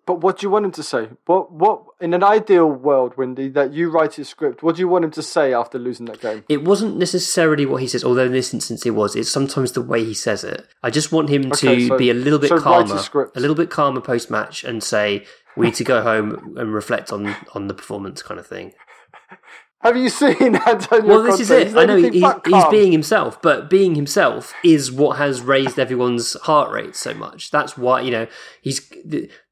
But 0.06 0.22
what 0.22 0.38
do 0.38 0.46
you 0.46 0.52
want 0.52 0.66
him 0.66 0.72
to 0.74 0.84
say? 0.84 1.10
What 1.26 1.52
what 1.52 1.84
in 2.00 2.14
an 2.14 2.24
ideal 2.24 2.68
world, 2.68 3.18
Windy, 3.18 3.50
that 3.50 3.74
you 3.74 3.90
write 3.90 4.14
his 4.14 4.30
script? 4.30 4.62
What 4.62 4.76
do 4.76 4.82
you 4.82 4.88
want 4.88 5.04
him 5.04 5.12
to 5.12 5.24
say 5.24 5.52
after 5.52 5.80
losing 5.80 6.06
that 6.06 6.22
game? 6.22 6.44
It 6.48 6.64
wasn't 6.64 6.98
necessarily 6.98 7.66
what 7.66 7.82
he 7.82 7.88
says, 7.88 8.04
although 8.04 8.26
in 8.26 8.32
this 8.32 8.54
instance 8.54 8.86
it 8.86 8.92
was. 8.92 9.16
It's 9.16 9.32
sometimes 9.32 9.72
the 9.72 9.82
way 9.82 10.04
he 10.04 10.14
says 10.14 10.44
it. 10.44 10.68
I 10.84 10.92
just 10.92 11.12
want 11.12 11.30
him 11.30 11.48
okay, 11.48 11.76
to 11.80 11.88
so, 11.88 11.98
be 11.98 12.12
a 12.12 12.14
little 12.14 12.38
bit 12.38 12.50
so 12.50 12.60
calmer, 12.60 13.32
a 13.36 13.40
little 13.40 13.56
bit 13.56 13.72
calmer 13.72 14.02
post 14.02 14.30
match, 14.30 14.64
and 14.64 14.84
say 14.84 15.26
we 15.58 15.68
need 15.68 15.76
to 15.76 15.84
go 15.84 16.04
home 16.04 16.56
and 16.56 16.72
reflect 16.72 17.12
on 17.12 17.36
on 17.56 17.68
the 17.68 17.74
performance, 17.74 18.22
kind 18.22 18.40
of 18.40 18.46
thing. 18.46 18.74
Have 19.82 19.98
you 19.98 20.10
seen 20.10 20.56
Antonio? 20.68 21.08
Well, 21.08 21.24
this 21.24 21.36
Conte? 21.36 21.42
is 21.42 21.52
it. 21.52 21.78
I 21.78 21.86
know 21.86 21.98
he's, 21.98 22.12
he's, 22.12 22.66
being 22.72 22.92
himself, 22.92 23.40
but 23.42 23.70
being 23.70 23.94
himself 23.94 24.54
is 24.64 24.92
what 24.92 25.18
has 25.18 25.42
raised 25.42 25.78
everyone's 25.78 26.34
heart 26.42 26.72
rate 26.72 26.96
so 26.96 27.14
much. 27.14 27.52
That's 27.52 27.78
why 27.78 28.02
you 28.02 28.10
know 28.10 28.28
he's 28.62 28.82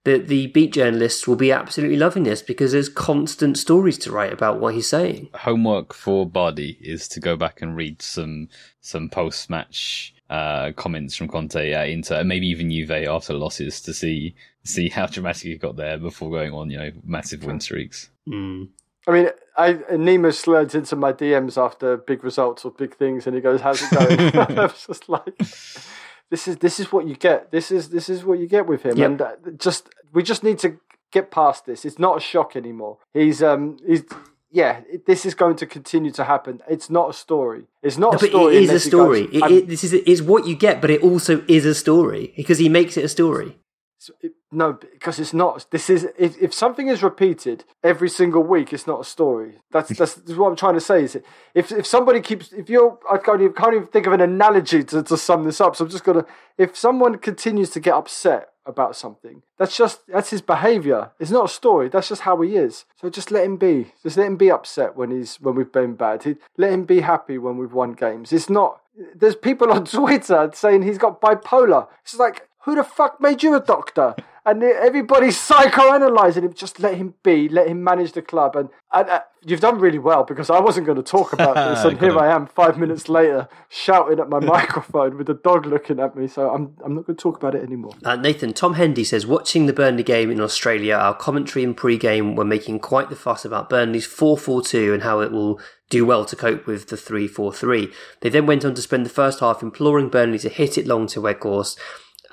the, 0.03 0.17
the 0.17 0.43
the 0.43 0.47
beat 0.47 0.73
journalists 0.73 1.27
will 1.27 1.35
be 1.35 1.51
absolutely 1.51 1.95
loving 1.95 2.23
this 2.23 2.41
because 2.41 2.71
there's 2.71 2.89
constant 2.89 3.57
stories 3.57 3.97
to 3.99 4.11
write 4.11 4.33
about 4.33 4.59
what 4.59 4.73
he's 4.73 4.89
saying. 4.89 5.29
Homework 5.35 5.93
for 5.93 6.27
Bardi 6.27 6.77
is 6.81 7.07
to 7.09 7.19
go 7.19 7.35
back 7.37 7.61
and 7.61 7.75
read 7.75 8.01
some 8.01 8.49
some 8.81 9.09
post 9.09 9.49
match 9.49 10.13
uh, 10.29 10.71
comments 10.73 11.15
from 11.15 11.27
Conte 11.27 11.71
at 11.71 11.89
Inter, 11.89 12.19
and 12.19 12.27
maybe 12.27 12.47
even 12.47 12.71
Juve 12.71 13.07
after 13.07 13.33
losses 13.33 13.79
to 13.81 13.93
see 13.93 14.35
see 14.63 14.89
how 14.89 15.05
dramatic 15.05 15.43
he 15.43 15.57
got 15.57 15.75
there 15.75 15.97
before 15.97 16.31
going 16.31 16.51
on, 16.51 16.69
you 16.69 16.77
know, 16.77 16.91
massive 17.05 17.43
win 17.43 17.59
streaks. 17.59 18.09
Mm. 18.27 18.69
I 19.07 19.11
mean, 19.11 19.29
I 19.55 19.73
Nima 19.73 20.33
slides 20.33 20.75
into 20.75 20.95
my 20.95 21.13
DMs 21.13 21.63
after 21.63 21.97
big 21.97 22.23
results 22.23 22.65
or 22.65 22.71
big 22.71 22.95
things, 22.95 23.27
and 23.27 23.35
he 23.35 23.41
goes, 23.41 23.61
"How's 23.61 23.81
it 23.83 23.91
going?" 23.91 24.19
I 24.59 24.63
was 24.63 24.85
just 24.87 25.07
like, 25.07 25.39
"This 26.29 26.47
is 26.47 26.57
this 26.57 26.79
is 26.79 26.91
what 26.91 27.07
you 27.07 27.15
get. 27.15 27.51
This 27.51 27.71
is 27.71 27.89
this 27.89 28.09
is 28.09 28.23
what 28.23 28.39
you 28.39 28.47
get 28.47 28.67
with 28.67 28.83
him." 28.83 28.97
Yep. 28.97 29.09
And 29.09 29.21
uh, 29.21 29.35
just 29.57 29.89
we 30.13 30.23
just 30.23 30.43
need 30.43 30.59
to 30.59 30.79
get 31.11 31.31
past 31.31 31.65
this. 31.65 31.85
It's 31.85 31.99
not 31.99 32.17
a 32.17 32.19
shock 32.19 32.55
anymore. 32.55 32.97
He's 33.13 33.41
um 33.41 33.77
he's 33.85 34.03
yeah, 34.53 34.81
this 35.07 35.25
is 35.25 35.33
going 35.33 35.55
to 35.57 35.65
continue 35.65 36.11
to 36.11 36.23
happen. 36.23 36.61
It's 36.69 36.87
not 36.87 37.09
a 37.09 37.13
story. 37.13 37.63
It's 37.81 37.97
not 37.97 38.13
no, 38.13 38.17
a 38.17 38.29
story. 38.29 38.57
It 38.57 38.63
is 38.63 38.69
a 38.69 38.79
story. 38.79 39.25
Goes, 39.25 39.41
it, 39.41 39.51
it, 39.51 39.67
this 39.67 39.83
is 39.83 39.93
is 39.93 40.21
what 40.21 40.45
you 40.45 40.55
get, 40.55 40.79
but 40.79 40.91
it 40.91 41.01
also 41.01 41.43
is 41.47 41.65
a 41.65 41.73
story 41.73 42.33
because 42.37 42.59
he 42.59 42.69
makes 42.69 42.95
it 42.95 43.03
a 43.03 43.09
story. 43.09 43.57
It, 44.21 44.33
no, 44.51 44.73
because 44.73 45.19
it's 45.19 45.33
not. 45.33 45.65
This 45.71 45.89
is 45.89 46.07
if, 46.17 46.41
if 46.41 46.53
something 46.53 46.87
is 46.87 47.03
repeated 47.03 47.63
every 47.83 48.09
single 48.09 48.43
week, 48.43 48.73
it's 48.73 48.87
not 48.87 49.01
a 49.01 49.03
story. 49.03 49.59
That's 49.71 49.89
that's, 49.97 50.15
that's 50.15 50.37
what 50.37 50.49
I'm 50.49 50.55
trying 50.55 50.75
to 50.75 50.81
say. 50.81 51.03
Is 51.03 51.15
it 51.15 51.25
if 51.53 51.71
if 51.71 51.85
somebody 51.85 52.21
keeps 52.21 52.51
if 52.53 52.69
you're 52.69 52.99
I 53.11 53.17
can't 53.17 53.41
even, 53.41 53.53
can't 53.53 53.73
even 53.75 53.87
think 53.87 54.07
of 54.07 54.13
an 54.13 54.21
analogy 54.21 54.83
to, 54.85 55.03
to 55.03 55.17
sum 55.17 55.43
this 55.43 55.61
up. 55.61 55.75
So 55.75 55.85
I'm 55.85 55.91
just 55.91 56.03
gonna 56.03 56.25
if 56.57 56.75
someone 56.77 57.17
continues 57.17 57.69
to 57.71 57.79
get 57.79 57.93
upset 57.93 58.49
about 58.65 58.95
something, 58.95 59.41
that's 59.57 59.75
just 59.75 60.07
that's 60.07 60.29
his 60.29 60.41
behaviour. 60.41 61.11
It's 61.19 61.31
not 61.31 61.45
a 61.45 61.53
story. 61.53 61.89
That's 61.89 62.09
just 62.09 62.21
how 62.21 62.41
he 62.41 62.55
is. 62.55 62.85
So 63.01 63.09
just 63.09 63.31
let 63.31 63.45
him 63.45 63.57
be. 63.57 63.93
Just 64.03 64.17
let 64.17 64.27
him 64.27 64.37
be 64.37 64.51
upset 64.51 64.95
when 64.95 65.11
he's 65.11 65.37
when 65.37 65.55
we've 65.55 65.71
been 65.71 65.95
bad. 65.95 66.23
He, 66.23 66.35
let 66.57 66.71
him 66.71 66.85
be 66.85 67.01
happy 67.01 67.37
when 67.37 67.57
we've 67.57 67.73
won 67.73 67.93
games. 67.93 68.31
It's 68.31 68.49
not. 68.49 68.81
There's 69.15 69.35
people 69.35 69.71
on 69.73 69.85
Twitter 69.85 70.49
saying 70.53 70.83
he's 70.83 70.97
got 70.97 71.21
bipolar. 71.21 71.87
It's 72.03 72.15
like 72.15 72.47
who 72.63 72.75
the 72.75 72.83
fuck 72.83 73.19
made 73.19 73.43
you 73.43 73.55
a 73.55 73.59
doctor? 73.59 74.15
And 74.45 74.61
everybody's 74.61 75.37
psychoanalyzing 75.49 76.43
him. 76.43 76.53
Just 76.53 76.79
let 76.79 76.95
him 76.95 77.13
be. 77.23 77.47
Let 77.47 77.67
him 77.67 77.83
manage 77.83 78.11
the 78.11 78.21
club. 78.21 78.57
And, 78.57 78.69
and 78.91 79.09
uh, 79.09 79.21
you've 79.45 79.61
done 79.61 79.79
really 79.79 79.99
well 79.99 80.25
because 80.25 80.49
I 80.49 80.59
wasn't 80.59 80.85
going 80.85 80.97
to 80.97 81.03
talk 81.03 81.31
about 81.31 81.55
this, 81.75 81.85
and 81.85 81.97
here 81.97 82.17
I 82.17 82.33
am, 82.33 82.47
five 82.47 82.77
minutes 82.77 83.07
later, 83.07 83.47
shouting 83.69 84.19
at 84.19 84.29
my 84.29 84.39
microphone 84.41 85.17
with 85.17 85.27
the 85.27 85.33
dog 85.33 85.65
looking 85.65 85.99
at 85.99 86.15
me. 86.15 86.27
So 86.27 86.49
I'm 86.49 86.75
I'm 86.83 86.95
not 86.95 87.05
going 87.05 87.15
to 87.17 87.21
talk 87.21 87.37
about 87.37 87.55
it 87.55 87.63
anymore. 87.63 87.93
Uh, 88.03 88.17
Nathan 88.17 88.53
Tom 88.53 88.73
Hendy 88.73 89.05
says, 89.05 89.25
watching 89.25 89.65
the 89.65 89.73
Burnley 89.73 90.03
game 90.03 90.29
in 90.29 90.41
Australia, 90.41 90.95
our 90.95 91.13
commentary 91.13 91.63
and 91.63 91.75
pre-game 91.75 92.35
were 92.35 92.45
making 92.45 92.79
quite 92.79 93.09
the 93.09 93.15
fuss 93.15 93.45
about 93.45 93.69
Burnley's 93.69 94.07
4-4-2 94.07 94.93
and 94.93 95.03
how 95.03 95.21
it 95.21 95.31
will 95.31 95.59
do 95.89 96.05
well 96.05 96.25
to 96.25 96.35
cope 96.35 96.65
with 96.65 96.89
the 96.89 96.95
3-4-3. 96.95 97.93
They 98.21 98.29
then 98.29 98.45
went 98.45 98.65
on 98.65 98.73
to 98.73 98.81
spend 98.81 99.05
the 99.05 99.09
first 99.09 99.39
half 99.39 99.61
imploring 99.61 100.09
Burnley 100.09 100.39
to 100.39 100.49
hit 100.49 100.77
it 100.77 100.87
long 100.87 101.07
to 101.07 101.21
Weghorst 101.21 101.77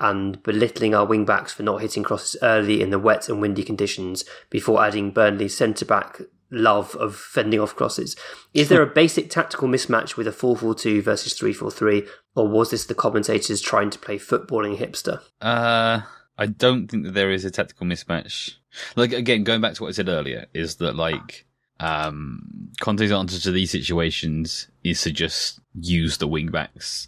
and 0.01 0.41
belittling 0.43 0.95
our 0.95 1.05
wing 1.05 1.23
backs 1.23 1.53
for 1.53 1.63
not 1.63 1.79
hitting 1.81 2.03
crosses 2.03 2.35
early 2.41 2.81
in 2.81 2.89
the 2.89 2.99
wet 2.99 3.29
and 3.29 3.39
windy 3.39 3.63
conditions 3.63 4.25
before 4.49 4.83
adding 4.83 5.11
Burnley's 5.11 5.55
centre 5.55 5.85
back 5.85 6.19
love 6.49 6.95
of 6.95 7.15
fending 7.15 7.59
off 7.59 7.75
crosses. 7.75 8.15
Is 8.53 8.67
there 8.67 8.81
a 8.81 8.87
basic 8.87 9.29
tactical 9.29 9.67
mismatch 9.67 10.17
with 10.17 10.27
a 10.27 10.31
4 10.31 10.57
4 10.57 10.75
2 10.75 11.01
versus 11.03 11.33
3 11.33 11.53
4 11.53 11.71
3, 11.71 12.07
or 12.35 12.47
was 12.47 12.71
this 12.71 12.85
the 12.85 12.95
commentators 12.95 13.61
trying 13.61 13.91
to 13.91 13.99
play 13.99 14.17
footballing 14.17 14.77
hipster? 14.77 15.21
Uh, 15.39 16.01
I 16.37 16.47
don't 16.47 16.87
think 16.87 17.05
that 17.05 17.13
there 17.13 17.31
is 17.31 17.45
a 17.45 17.51
tactical 17.51 17.85
mismatch. 17.85 18.55
Like, 18.95 19.13
again, 19.13 19.43
going 19.43 19.61
back 19.61 19.75
to 19.75 19.83
what 19.83 19.89
I 19.89 19.91
said 19.91 20.09
earlier, 20.09 20.47
is 20.53 20.75
that, 20.77 20.95
like, 20.95 21.45
um, 21.79 22.71
Conte's 22.79 23.11
answer 23.11 23.39
to 23.39 23.51
these 23.51 23.71
situations 23.71 24.67
is 24.83 25.01
to 25.03 25.11
just 25.11 25.59
use 25.79 26.17
the 26.17 26.27
wing 26.27 26.49
backs 26.49 27.07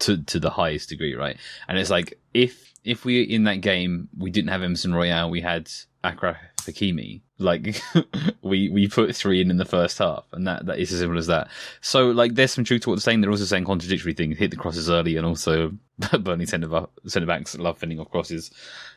to 0.00 0.18
to 0.24 0.40
the 0.40 0.50
highest 0.50 0.88
degree, 0.88 1.14
right? 1.14 1.36
And 1.68 1.78
it's 1.78 1.90
like 1.90 2.18
if 2.34 2.74
if 2.84 3.04
we 3.04 3.22
in 3.22 3.44
that 3.44 3.60
game 3.60 4.08
we 4.16 4.30
didn't 4.30 4.50
have 4.50 4.62
Emerson 4.62 4.94
Royal, 4.94 5.30
we 5.30 5.40
had 5.40 5.70
Achraf 6.04 6.36
Hakimi. 6.60 7.22
Like 7.38 7.80
we 8.42 8.68
we 8.68 8.88
put 8.88 9.14
three 9.14 9.40
in 9.40 9.50
in 9.50 9.56
the 9.56 9.64
first 9.64 9.98
half, 9.98 10.24
and 10.32 10.46
that 10.46 10.66
that 10.66 10.78
is 10.78 10.92
as 10.92 11.00
simple 11.00 11.18
as 11.18 11.26
that. 11.26 11.48
So 11.80 12.10
like, 12.10 12.34
there's 12.34 12.52
some 12.52 12.64
truth 12.64 12.82
to 12.82 12.90
what 12.90 12.96
they're 12.96 13.02
saying. 13.02 13.20
They're 13.20 13.30
also 13.30 13.44
saying 13.44 13.64
contradictory 13.64 14.14
things. 14.14 14.38
Hit 14.38 14.50
the 14.50 14.56
crosses 14.56 14.90
early, 14.90 15.16
and 15.16 15.26
also 15.26 15.72
Burnley 16.20 16.46
centre 16.46 17.26
backs 17.26 17.58
love 17.58 17.78
fending 17.78 18.00
off 18.00 18.10
crosses. 18.10 18.50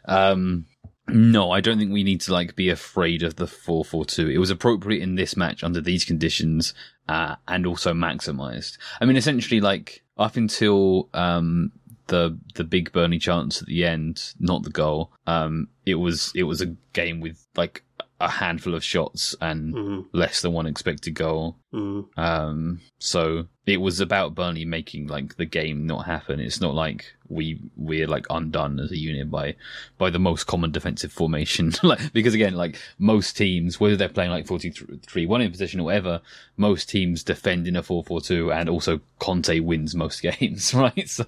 Um, 0.06 0.66
no, 1.12 1.52
I 1.52 1.62
don't 1.62 1.78
think 1.78 1.92
we 1.92 2.04
need 2.04 2.22
to 2.22 2.34
like 2.34 2.56
be 2.56 2.70
afraid 2.70 3.24
of 3.24 3.36
the 3.36 3.48
four 3.48 3.86
four 3.86 4.06
two. 4.06 4.30
It 4.30 4.38
was 4.38 4.50
appropriate 4.50 5.02
in 5.02 5.16
this 5.16 5.36
match 5.38 5.64
under 5.64 5.82
these 5.82 6.06
conditions, 6.06 6.74
uh, 7.08 7.36
and 7.48 7.66
also 7.66 7.94
maximized. 7.94 8.78
I 9.00 9.06
mean, 9.06 9.18
essentially, 9.18 9.62
like 9.62 10.04
up 10.18 10.36
until 10.36 11.10
um, 11.14 11.72
the 12.08 12.38
the 12.56 12.64
big 12.64 12.92
Burnley 12.92 13.20
chance 13.20 13.62
at 13.62 13.68
the 13.68 13.86
end, 13.86 14.34
not 14.40 14.64
the 14.64 14.70
goal. 14.70 15.12
Um, 15.28 15.70
it 15.86 15.96
was 15.96 16.32
it 16.36 16.44
was 16.44 16.62
a 16.62 16.76
game 16.94 17.22
with 17.22 17.46
like 17.56 17.84
a 18.20 18.30
handful 18.30 18.76
of 18.76 18.84
shots 18.84 19.36
and 19.42 19.74
mm-hmm. 19.74 20.02
less 20.18 20.42
than 20.42 20.54
one 20.54 20.68
expected 20.68 21.16
goal. 21.16 21.58
Mm-hmm. 21.74 22.20
Um, 22.20 22.82
so 23.00 23.48
it 23.72 23.78
was 23.78 24.00
about 24.02 24.36
Burnley 24.36 24.66
making 24.66 25.08
like 25.08 25.38
the 25.38 25.46
game 25.46 25.88
not 25.88 26.06
happen. 26.06 26.40
It's 26.40 26.60
not 26.60 26.74
like 26.74 27.14
we 27.30 27.60
we're 27.78 28.08
like 28.08 28.26
undone 28.30 28.80
as 28.80 28.92
a 28.92 28.98
unit 28.98 29.32
by 29.32 29.56
by 29.98 30.10
the 30.10 30.20
most 30.20 30.46
common 30.46 30.72
defensive 30.72 31.12
formation. 31.12 31.72
like 31.84 32.12
because 32.12 32.34
again, 32.34 32.54
like 32.54 32.78
most 33.00 33.38
teams, 33.38 33.80
whether 33.80 33.96
they're 33.96 34.10
playing 34.10 34.32
like 34.32 34.46
43 34.46 35.26
one 35.26 35.42
in 35.42 35.50
position 35.52 35.80
or 35.80 35.84
whatever, 35.84 36.22
most 36.58 36.90
teams 36.90 37.24
defend 37.24 37.68
in 37.68 37.78
a 37.78 37.84
4 37.84 38.04
4 38.04 38.22
2 38.22 38.52
and 38.52 38.68
also 38.68 39.00
Conte 39.20 39.60
wins 39.62 39.96
most 39.96 40.22
games, 40.40 40.74
right? 40.74 41.10
So 41.10 41.26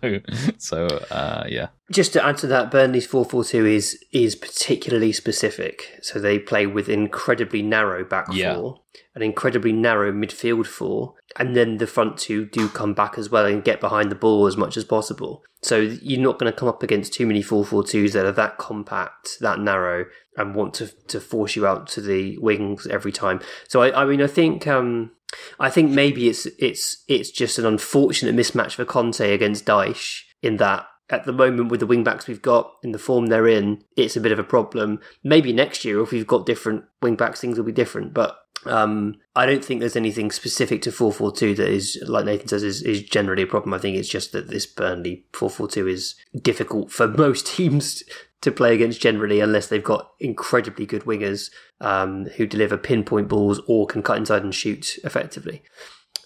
so 0.57 0.87
uh 1.09 1.45
yeah. 1.47 1.69
Just 1.91 2.13
to 2.13 2.25
add 2.25 2.37
to 2.37 2.47
that, 2.47 2.71
Burnley's 2.71 3.07
4 3.07 3.23
4 3.23 3.43
2 3.45 3.65
is 3.65 4.03
is 4.11 4.35
particularly 4.35 5.13
specific. 5.13 5.99
So 6.01 6.19
they 6.19 6.39
play 6.39 6.67
with 6.67 6.89
incredibly 6.89 7.61
narrow 7.61 8.03
back 8.03 8.27
yeah. 8.31 8.55
four 8.55 8.82
an 9.15 9.21
incredibly 9.21 9.71
narrow 9.71 10.11
midfield 10.11 10.67
four, 10.67 11.15
and 11.37 11.55
then 11.55 11.77
the 11.77 11.87
front 11.87 12.17
two 12.17 12.45
do 12.45 12.69
come 12.69 12.93
back 12.93 13.17
as 13.17 13.29
well 13.29 13.45
and 13.45 13.63
get 13.63 13.79
behind 13.79 14.11
the 14.11 14.15
ball 14.15 14.47
as 14.47 14.57
much 14.57 14.77
as 14.77 14.83
possible. 14.83 15.43
So 15.61 15.79
you're 15.79 16.21
not 16.21 16.39
going 16.39 16.51
to 16.51 16.57
come 16.57 16.67
up 16.67 16.83
against 16.83 17.13
too 17.13 17.25
many 17.25 17.41
4-4-2s 17.41 18.11
that 18.11 18.25
are 18.25 18.33
that 18.33 18.57
compact, 18.57 19.37
that 19.39 19.59
narrow, 19.59 20.05
and 20.35 20.55
want 20.55 20.73
to 20.75 20.87
to 21.07 21.21
force 21.21 21.55
you 21.55 21.65
out 21.65 21.87
to 21.87 22.01
the 22.01 22.37
wings 22.39 22.87
every 22.87 23.11
time. 23.11 23.39
So 23.67 23.81
I, 23.81 24.01
I 24.01 24.05
mean, 24.05 24.21
I 24.21 24.27
think 24.27 24.67
um, 24.67 25.11
I 25.59 25.69
think 25.69 25.91
maybe 25.91 26.27
it's 26.27 26.45
it's 26.59 27.03
it's 27.07 27.31
just 27.31 27.59
an 27.59 27.65
unfortunate 27.65 28.35
mismatch 28.35 28.73
for 28.73 28.85
Conte 28.85 29.33
against 29.33 29.65
Dyche 29.65 30.21
in 30.41 30.57
that 30.57 30.87
at 31.09 31.25
the 31.25 31.33
moment 31.33 31.69
with 31.69 31.79
the 31.79 31.85
wing 31.85 32.03
backs 32.03 32.27
we've 32.27 32.41
got 32.41 32.73
in 32.81 32.91
the 32.91 32.99
form 32.99 33.27
they're 33.27 33.47
in, 33.47 33.83
it's 33.95 34.15
a 34.15 34.21
bit 34.21 34.31
of 34.31 34.39
a 34.39 34.43
problem. 34.43 34.99
Maybe 35.23 35.53
next 35.53 35.85
year 35.85 36.01
if 36.01 36.11
we've 36.11 36.27
got 36.27 36.45
different 36.45 36.85
wing 37.01 37.15
backs, 37.15 37.39
things 37.39 37.57
will 37.57 37.65
be 37.65 37.71
different. 37.71 38.13
But 38.13 38.37
um, 38.65 39.15
I 39.35 39.45
don't 39.45 39.63
think 39.63 39.79
there's 39.79 39.95
anything 39.95 40.31
specific 40.31 40.81
to 40.83 40.91
442 40.91 41.55
that 41.55 41.69
is, 41.69 42.03
like 42.07 42.25
Nathan 42.25 42.47
says, 42.47 42.63
is, 42.63 42.81
is 42.81 43.03
generally 43.03 43.43
a 43.43 43.47
problem. 43.47 43.73
I 43.73 43.79
think 43.79 43.97
it's 43.97 44.09
just 44.09 44.31
that 44.31 44.49
this 44.49 44.65
Burnley 44.65 45.25
442 45.33 45.87
is 45.87 46.15
difficult 46.41 46.91
for 46.91 47.07
most 47.17 47.47
teams 47.47 48.03
to 48.41 48.51
play 48.51 48.73
against 48.73 49.01
generally 49.01 49.39
unless 49.39 49.67
they've 49.67 49.83
got 49.83 50.11
incredibly 50.19 50.85
good 50.85 51.03
wingers 51.03 51.49
um, 51.79 52.25
who 52.35 52.45
deliver 52.45 52.77
pinpoint 52.77 53.29
balls 53.29 53.61
or 53.67 53.87
can 53.87 54.03
cut 54.03 54.17
inside 54.17 54.43
and 54.43 54.53
shoot 54.53 54.97
effectively. 55.03 55.63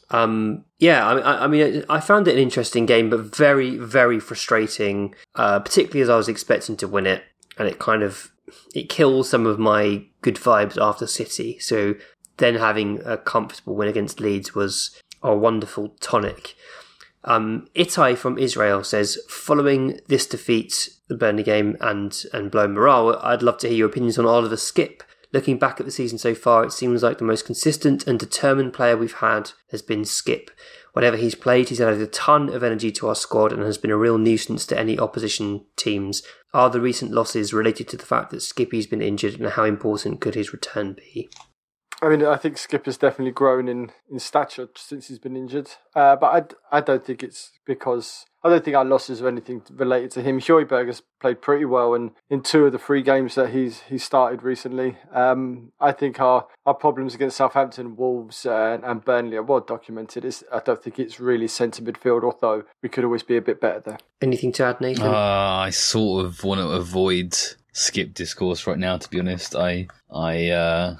Um, 0.09 0.65
yeah, 0.79 1.05
I, 1.05 1.43
I, 1.43 1.47
mean, 1.47 1.83
I 1.89 1.99
found 1.99 2.27
it 2.27 2.35
an 2.35 2.41
interesting 2.41 2.85
game, 2.85 3.09
but 3.09 3.35
very, 3.35 3.77
very 3.77 4.19
frustrating, 4.19 5.13
uh, 5.35 5.59
particularly 5.59 6.01
as 6.01 6.09
I 6.09 6.15
was 6.15 6.29
expecting 6.29 6.77
to 6.77 6.87
win 6.87 7.05
it, 7.05 7.23
and 7.57 7.67
it 7.67 7.77
kind 7.77 8.03
of 8.03 8.31
it 8.73 8.89
kills 8.89 9.29
some 9.29 9.45
of 9.45 9.59
my 9.59 10.05
good 10.21 10.35
vibes 10.35 10.81
after 10.81 11.05
City. 11.05 11.59
So 11.59 11.95
then 12.37 12.55
having 12.55 13.01
a 13.05 13.17
comfortable 13.17 13.75
win 13.75 13.87
against 13.87 14.19
Leeds 14.19 14.55
was 14.55 15.01
a 15.21 15.35
wonderful 15.35 15.89
tonic. 15.99 16.55
Um, 17.23 17.67
Itai 17.75 18.17
from 18.17 18.37
Israel 18.37 18.83
says, 18.83 19.19
following 19.27 19.99
this 20.07 20.25
defeat, 20.25 20.89
the 21.09 21.17
Burnley 21.17 21.43
game, 21.43 21.75
and 21.81 22.23
and 22.31 22.51
blow 22.51 22.67
morale, 22.67 23.19
I'd 23.21 23.43
love 23.43 23.57
to 23.59 23.67
hear 23.67 23.77
your 23.77 23.89
opinions 23.89 24.17
on 24.17 24.25
Oliver 24.25 24.55
Skipp. 24.55 25.01
Looking 25.33 25.57
back 25.57 25.79
at 25.79 25.85
the 25.85 25.91
season 25.91 26.17
so 26.17 26.33
far, 26.33 26.63
it 26.63 26.71
seems 26.71 27.03
like 27.03 27.17
the 27.17 27.25
most 27.25 27.45
consistent 27.45 28.07
and 28.07 28.17
determined 28.17 28.73
player 28.73 28.95
we've 28.95 29.13
had 29.13 29.51
has 29.71 29.81
been 29.81 30.03
Skipp. 30.03 30.49
Whatever 30.93 31.17
he's 31.17 31.35
played, 31.35 31.67
he's 31.69 31.81
added 31.81 32.01
a 32.01 32.07
ton 32.07 32.49
of 32.49 32.63
energy 32.63 32.91
to 32.93 33.09
our 33.09 33.15
squad 33.15 33.51
and 33.51 33.61
has 33.63 33.77
been 33.77 33.91
a 33.91 33.97
real 33.97 34.17
nuisance 34.17 34.65
to 34.67 34.79
any 34.79 34.97
opposition 34.97 35.65
teams. 35.75 36.23
Are 36.53 36.69
the 36.69 36.81
recent 36.81 37.11
losses 37.11 37.53
related 37.53 37.89
to 37.89 37.97
the 37.97 38.05
fact 38.05 38.31
that 38.31 38.41
Skippy's 38.41 38.87
been 38.87 39.01
injured 39.01 39.39
and 39.39 39.49
how 39.49 39.65
important 39.65 40.21
could 40.21 40.33
his 40.33 40.53
return 40.53 40.93
be? 40.93 41.29
I 42.01 42.09
mean, 42.09 42.23
I 42.23 42.37
think 42.37 42.57
Skipp 42.57 42.85
has 42.85 42.97
definitely 42.97 43.31
grown 43.31 43.67
in, 43.67 43.91
in 44.11 44.19
stature 44.19 44.69
since 44.75 45.07
he's 45.07 45.17
been 45.17 45.35
injured. 45.35 45.71
Uh, 45.95 46.15
but 46.15 46.59
I, 46.71 46.77
I 46.77 46.81
don't 46.81 47.03
think 47.03 47.23
it's 47.23 47.53
because 47.65 48.25
I 48.43 48.49
don't 48.49 48.63
think 48.63 48.77
our 48.77 48.85
losses 48.85 49.19
are 49.21 49.27
anything 49.27 49.63
related 49.71 50.11
to 50.11 50.21
him. 50.21 50.39
Højbjerg 50.39 50.87
has 50.87 51.01
played 51.19 51.41
pretty 51.41 51.65
well 51.65 51.95
in, 51.95 52.11
in 52.29 52.41
two 52.41 52.67
of 52.67 52.71
the 52.71 52.77
three 52.77 53.01
games 53.01 53.33
that 53.33 53.49
he's 53.49 53.81
he 53.81 53.97
started 53.97 54.43
recently. 54.43 54.97
Um, 55.11 55.71
I 55.79 55.91
think 55.91 56.19
our, 56.19 56.45
our 56.67 56.75
problems 56.75 57.15
against 57.15 57.37
Southampton, 57.37 57.95
Wolves, 57.95 58.45
uh, 58.45 58.77
and 58.83 59.03
Burnley 59.03 59.37
are 59.37 59.43
well 59.43 59.61
documented. 59.61 60.23
It's, 60.23 60.43
I 60.53 60.59
don't 60.59 60.81
think 60.81 60.99
it's 60.99 61.19
really 61.19 61.47
centre 61.47 61.81
midfield, 61.81 62.23
although 62.23 62.63
we 62.83 62.89
could 62.89 63.05
always 63.05 63.23
be 63.23 63.37
a 63.37 63.41
bit 63.41 63.59
better 63.59 63.79
there. 63.79 63.97
Anything 64.21 64.51
to 64.53 64.65
add, 64.65 64.81
Nathan? 64.81 65.07
Uh, 65.07 65.11
I 65.11 65.71
sort 65.71 66.25
of 66.25 66.43
want 66.43 66.61
to 66.61 66.67
avoid 66.69 67.31
Skipp 67.73 68.13
discourse 68.13 68.67
right 68.67 68.77
now. 68.77 68.97
To 68.97 69.09
be 69.09 69.19
honest, 69.19 69.55
I 69.55 69.87
I. 70.13 70.49
Uh... 70.49 70.97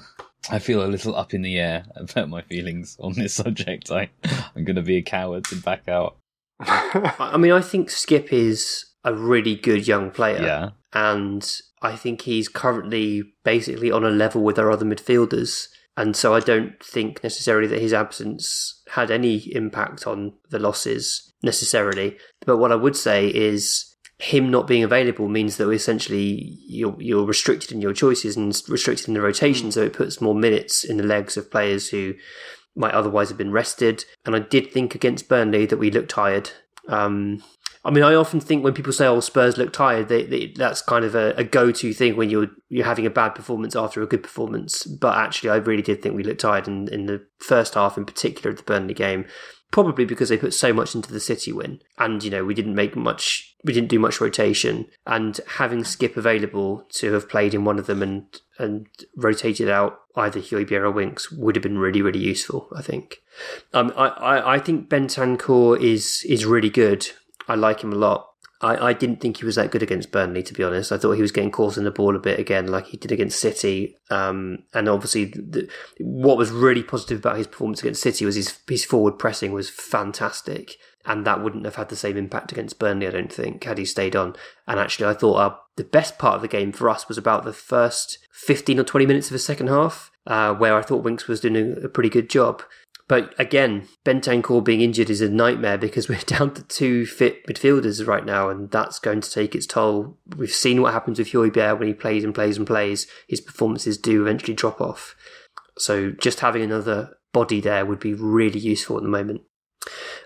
I 0.50 0.58
feel 0.58 0.84
a 0.84 0.86
little 0.86 1.14
up 1.14 1.34
in 1.34 1.42
the 1.42 1.58
air 1.58 1.84
about 1.96 2.28
my 2.28 2.42
feelings 2.42 2.96
on 3.00 3.12
this 3.14 3.34
subject. 3.34 3.90
I, 3.90 4.08
I'm 4.56 4.64
going 4.64 4.76
to 4.76 4.82
be 4.82 4.96
a 4.96 5.02
coward 5.02 5.46
and 5.52 5.62
back 5.62 5.88
out. 5.88 6.16
I 6.60 7.36
mean, 7.36 7.52
I 7.52 7.60
think 7.60 7.88
Skipp 7.88 8.32
is 8.32 8.86
a 9.04 9.14
really 9.14 9.54
good 9.54 9.86
young 9.86 10.10
player. 10.10 10.42
Yeah. 10.42 10.70
And 10.92 11.50
I 11.82 11.96
think 11.96 12.22
he's 12.22 12.48
currently 12.48 13.22
basically 13.44 13.90
on 13.90 14.04
a 14.04 14.10
level 14.10 14.42
with 14.42 14.58
our 14.58 14.70
other 14.70 14.86
midfielders. 14.86 15.68
And 15.96 16.16
so 16.16 16.34
I 16.34 16.40
don't 16.40 16.82
think 16.82 17.22
necessarily 17.22 17.66
that 17.68 17.80
his 17.80 17.92
absence 17.92 18.82
had 18.90 19.10
any 19.10 19.36
impact 19.54 20.06
on 20.06 20.34
the 20.50 20.58
losses 20.58 21.32
necessarily. 21.42 22.16
But 22.46 22.58
what 22.58 22.72
I 22.72 22.76
would 22.76 22.96
say 22.96 23.28
is 23.28 23.87
him 24.18 24.50
not 24.50 24.66
being 24.66 24.82
available 24.82 25.28
means 25.28 25.56
that 25.56 25.70
essentially 25.70 26.58
you're, 26.66 26.96
you're 26.98 27.24
restricted 27.24 27.72
in 27.72 27.80
your 27.80 27.92
choices 27.92 28.36
and 28.36 28.60
restricted 28.68 29.08
in 29.08 29.14
the 29.14 29.20
rotation. 29.20 29.68
Mm. 29.68 29.72
So 29.72 29.82
it 29.82 29.92
puts 29.92 30.20
more 30.20 30.34
minutes 30.34 30.84
in 30.84 30.96
the 30.96 31.04
legs 31.04 31.36
of 31.36 31.50
players 31.50 31.90
who 31.90 32.14
might 32.74 32.94
otherwise 32.94 33.28
have 33.28 33.38
been 33.38 33.52
rested. 33.52 34.04
And 34.24 34.34
I 34.34 34.40
did 34.40 34.72
think 34.72 34.94
against 34.94 35.28
Burnley 35.28 35.66
that 35.66 35.78
we 35.78 35.90
looked 35.90 36.10
tired. 36.10 36.50
Um, 36.88 37.42
I 37.84 37.90
mean, 37.90 38.02
I 38.02 38.14
often 38.14 38.40
think 38.40 38.64
when 38.64 38.74
people 38.74 38.92
say, 38.92 39.06
"Oh, 39.06 39.20
Spurs 39.20 39.56
look 39.56 39.72
tired," 39.72 40.08
they, 40.08 40.24
they, 40.24 40.46
that's 40.48 40.82
kind 40.82 41.04
of 41.04 41.14
a, 41.14 41.32
a, 41.36 41.44
go-to 41.44 41.94
thing 41.94 42.16
when 42.16 42.28
you're 42.28 42.48
you're 42.68 42.84
having 42.84 43.06
a 43.06 43.10
bad 43.10 43.30
performance 43.30 43.76
after 43.76 44.02
a 44.02 44.06
good 44.06 44.22
performance. 44.22 44.84
But 44.84 45.16
actually, 45.16 45.50
I 45.50 45.56
really 45.56 45.82
did 45.82 46.02
think 46.02 46.14
we 46.14 46.24
looked 46.24 46.40
tired 46.40 46.66
in, 46.66 46.88
in 46.88 47.06
the 47.06 47.24
first 47.38 47.74
half, 47.74 47.96
in 47.96 48.04
particular, 48.04 48.50
of 48.50 48.56
the 48.56 48.62
Burnley 48.64 48.94
game 48.94 49.26
probably 49.70 50.04
because 50.04 50.28
they 50.28 50.38
put 50.38 50.54
so 50.54 50.72
much 50.72 50.94
into 50.94 51.12
the 51.12 51.20
City 51.20 51.52
win. 51.52 51.80
And, 51.98 52.22
you 52.22 52.30
know, 52.30 52.44
we 52.44 52.54
didn't 52.54 52.74
make 52.74 52.96
much, 52.96 53.54
we 53.64 53.72
didn't 53.72 53.90
do 53.90 53.98
much 53.98 54.20
rotation. 54.20 54.86
And 55.06 55.40
having 55.56 55.80
Skipp 55.80 56.16
available 56.16 56.86
to 56.94 57.12
have 57.12 57.28
played 57.28 57.54
in 57.54 57.64
one 57.64 57.78
of 57.78 57.86
them 57.86 58.02
and, 58.02 58.24
and 58.58 58.86
rotated 59.16 59.68
out 59.68 60.00
either 60.16 60.40
Højbjerg 60.40 60.82
or 60.82 60.90
Winks 60.90 61.30
would 61.30 61.54
have 61.54 61.62
been 61.62 61.78
really, 61.78 62.02
really 62.02 62.18
useful, 62.18 62.68
I 62.74 62.82
think. 62.82 63.18
Um, 63.72 63.92
I, 63.96 64.08
I, 64.08 64.54
I 64.54 64.58
think 64.58 64.88
Bentancur 64.88 65.80
is, 65.80 66.24
is 66.28 66.46
really 66.46 66.70
good. 66.70 67.08
I 67.46 67.54
like 67.54 67.82
him 67.82 67.92
a 67.92 67.96
lot. 67.96 68.30
I, 68.60 68.88
I 68.88 68.92
didn't 68.92 69.20
think 69.20 69.36
he 69.36 69.44
was 69.44 69.54
that 69.54 69.70
good 69.70 69.82
against 69.82 70.10
Burnley, 70.10 70.42
to 70.42 70.52
be 70.52 70.64
honest. 70.64 70.90
I 70.90 70.98
thought 70.98 71.12
he 71.12 71.22
was 71.22 71.30
getting 71.30 71.52
caught 71.52 71.76
in 71.76 71.84
the 71.84 71.90
ball 71.90 72.16
a 72.16 72.18
bit 72.18 72.40
again, 72.40 72.66
like 72.66 72.86
he 72.86 72.96
did 72.96 73.12
against 73.12 73.38
City. 73.38 73.96
Um, 74.10 74.64
and 74.74 74.88
obviously, 74.88 75.26
the, 75.26 75.68
what 76.00 76.36
was 76.36 76.50
really 76.50 76.82
positive 76.82 77.18
about 77.18 77.36
his 77.36 77.46
performance 77.46 77.80
against 77.80 78.02
City 78.02 78.24
was 78.24 78.34
his 78.34 78.58
his 78.68 78.84
forward 78.84 79.18
pressing 79.18 79.52
was 79.52 79.70
fantastic, 79.70 80.76
and 81.04 81.24
that 81.24 81.42
wouldn't 81.42 81.64
have 81.66 81.76
had 81.76 81.88
the 81.88 81.96
same 81.96 82.16
impact 82.16 82.50
against 82.50 82.80
Burnley, 82.80 83.06
I 83.06 83.10
don't 83.10 83.32
think, 83.32 83.62
had 83.62 83.78
he 83.78 83.84
stayed 83.84 84.16
on. 84.16 84.34
And 84.66 84.80
actually, 84.80 85.06
I 85.06 85.14
thought 85.14 85.38
our, 85.38 85.58
the 85.76 85.84
best 85.84 86.18
part 86.18 86.34
of 86.34 86.42
the 86.42 86.48
game 86.48 86.72
for 86.72 86.90
us 86.90 87.06
was 87.06 87.18
about 87.18 87.44
the 87.44 87.52
first 87.52 88.18
fifteen 88.32 88.80
or 88.80 88.84
twenty 88.84 89.06
minutes 89.06 89.28
of 89.28 89.34
the 89.34 89.38
second 89.38 89.68
half, 89.68 90.10
uh, 90.26 90.52
where 90.54 90.76
I 90.76 90.82
thought 90.82 91.04
Winks 91.04 91.28
was 91.28 91.40
doing 91.40 91.56
a, 91.56 91.86
a 91.86 91.88
pretty 91.88 92.10
good 92.10 92.28
job. 92.28 92.62
But 93.08 93.34
again, 93.38 93.88
Bentancur 94.04 94.62
being 94.62 94.82
injured 94.82 95.08
is 95.08 95.22
a 95.22 95.30
nightmare 95.30 95.78
because 95.78 96.08
we're 96.08 96.18
down 96.18 96.54
to 96.54 96.62
two 96.62 97.06
fit 97.06 97.46
midfielders 97.46 98.06
right 98.06 98.24
now, 98.24 98.50
and 98.50 98.70
that's 98.70 98.98
going 98.98 99.22
to 99.22 99.30
take 99.30 99.54
its 99.54 99.66
toll. 99.66 100.18
We've 100.36 100.50
seen 100.50 100.82
what 100.82 100.92
happens 100.92 101.18
with 101.18 101.32
Højbjerg 101.32 101.78
when 101.78 101.88
he 101.88 101.94
plays 101.94 102.22
and 102.22 102.34
plays 102.34 102.58
and 102.58 102.66
plays. 102.66 103.06
His 103.26 103.40
performances 103.40 103.98
do 103.98 104.22
eventually 104.22 104.54
drop 104.54 104.80
off. 104.80 105.16
So 105.78 106.10
just 106.10 106.40
having 106.40 106.62
another 106.62 107.16
body 107.32 107.60
there 107.60 107.86
would 107.86 108.00
be 108.00 108.14
really 108.14 108.58
useful 108.58 108.96
at 108.96 109.02
the 109.02 109.08
moment. 109.08 109.42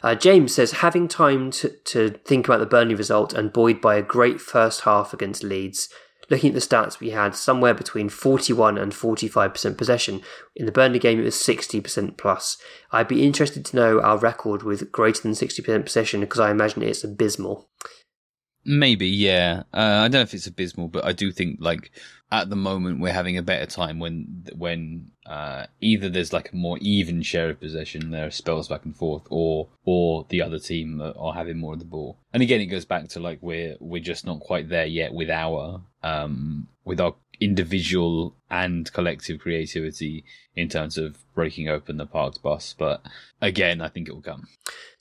Uh, 0.03 0.15
James 0.15 0.55
says, 0.55 0.73
having 0.73 1.07
time 1.07 1.51
to, 1.53 1.69
to 1.69 2.11
think 2.25 2.47
about 2.49 2.59
the 2.59 2.67
Burnley 2.67 2.95
result 2.95 3.33
and 3.33 3.53
buoyed 3.53 3.81
by 3.81 3.97
a 3.97 4.03
great 4.03 4.41
first 4.41 4.81
half 4.81 5.13
against 5.13 5.45
Leeds, 5.45 5.89
Looking 6.33 6.49
at 6.49 6.55
the 6.55 6.61
stats, 6.61 6.99
we 6.99 7.11
had 7.11 7.37
somewhere 7.37 7.75
between 7.75 8.09
41 8.09 8.79
and 8.79 8.91
45% 8.91 9.77
possession. 9.77 10.23
In 10.57 10.65
the 10.65 10.73
Burnley 10.73 10.99
game, 10.99 11.21
it 11.21 11.25
was 11.25 11.35
60% 11.35 12.17
plus. 12.17 12.57
I'd 12.91 13.07
be 13.07 13.27
interested 13.27 13.67
to 13.67 13.77
know 13.77 14.01
our 14.01 14.17
record 14.17 14.63
with 14.63 14.91
greater 14.91 15.21
than 15.21 15.33
60% 15.33 15.85
possession 15.85 16.21
because 16.21 16.41
I 16.41 16.51
imagine 16.51 16.83
it's 16.83 17.05
abysmal. 17.05 17.69
Maybe, 18.65 19.09
yeah. 19.09 19.65
Uh, 19.75 20.03
I 20.05 20.09
don't 20.09 20.13
know 20.13 20.21
if 20.21 20.35
it's 20.35 20.47
abysmal, 20.47 20.89
but 20.89 21.05
I 21.05 21.13
do 21.13 21.33
think 21.33 21.59
like 21.61 21.91
at 22.31 22.49
the 22.49 22.57
moment 22.57 23.01
we're 23.01 23.13
having 23.13 23.37
a 23.37 23.43
better 23.43 23.67
time 23.67 23.99
when 23.99 24.47
when 24.57 25.11
uh, 25.27 25.67
either 25.81 26.09
there's 26.09 26.33
like 26.33 26.53
a 26.53 26.57
more 26.57 26.79
even 26.81 27.23
share 27.23 27.51
of 27.51 27.61
possession, 27.61 28.11
there 28.11 28.27
are 28.27 28.31
spells 28.31 28.69
back 28.69 28.85
and 28.85 28.97
forth, 28.97 29.25
or 29.31 29.69
or 29.85 30.27
the 30.29 30.43
other 30.43 30.59
team 30.59 31.03
are 31.03 31.35
having 31.35 31.59
more 31.59 31.73
of 31.73 31.81
the 31.81 31.85
ball. 31.85 32.19
And 32.33 32.43
again, 32.43 32.61
it 32.61 32.67
goes 32.67 32.85
back 32.85 33.09
to 33.11 33.21
like 33.21 33.39
we're 33.43 33.77
we're 33.81 34.03
just 34.03 34.25
not 34.25 34.41
quite 34.41 34.69
there 34.69 34.87
yet 34.87 35.13
with 35.13 35.29
our 35.29 35.83
um 36.05 36.69
with 36.85 37.01
our 37.01 37.15
individual 37.41 38.37
and 38.49 38.93
collective 38.93 39.41
creativity 39.41 40.25
in 40.55 40.69
terms 40.69 40.97
of 40.97 41.19
breaking 41.35 41.69
open 41.69 41.97
the 41.97 42.07
parked 42.07 42.41
bus. 42.43 42.75
But 42.79 43.03
again, 43.41 43.81
I 43.81 43.89
think 43.89 44.09
it 44.09 44.15
will 44.15 44.23
come. 44.23 44.47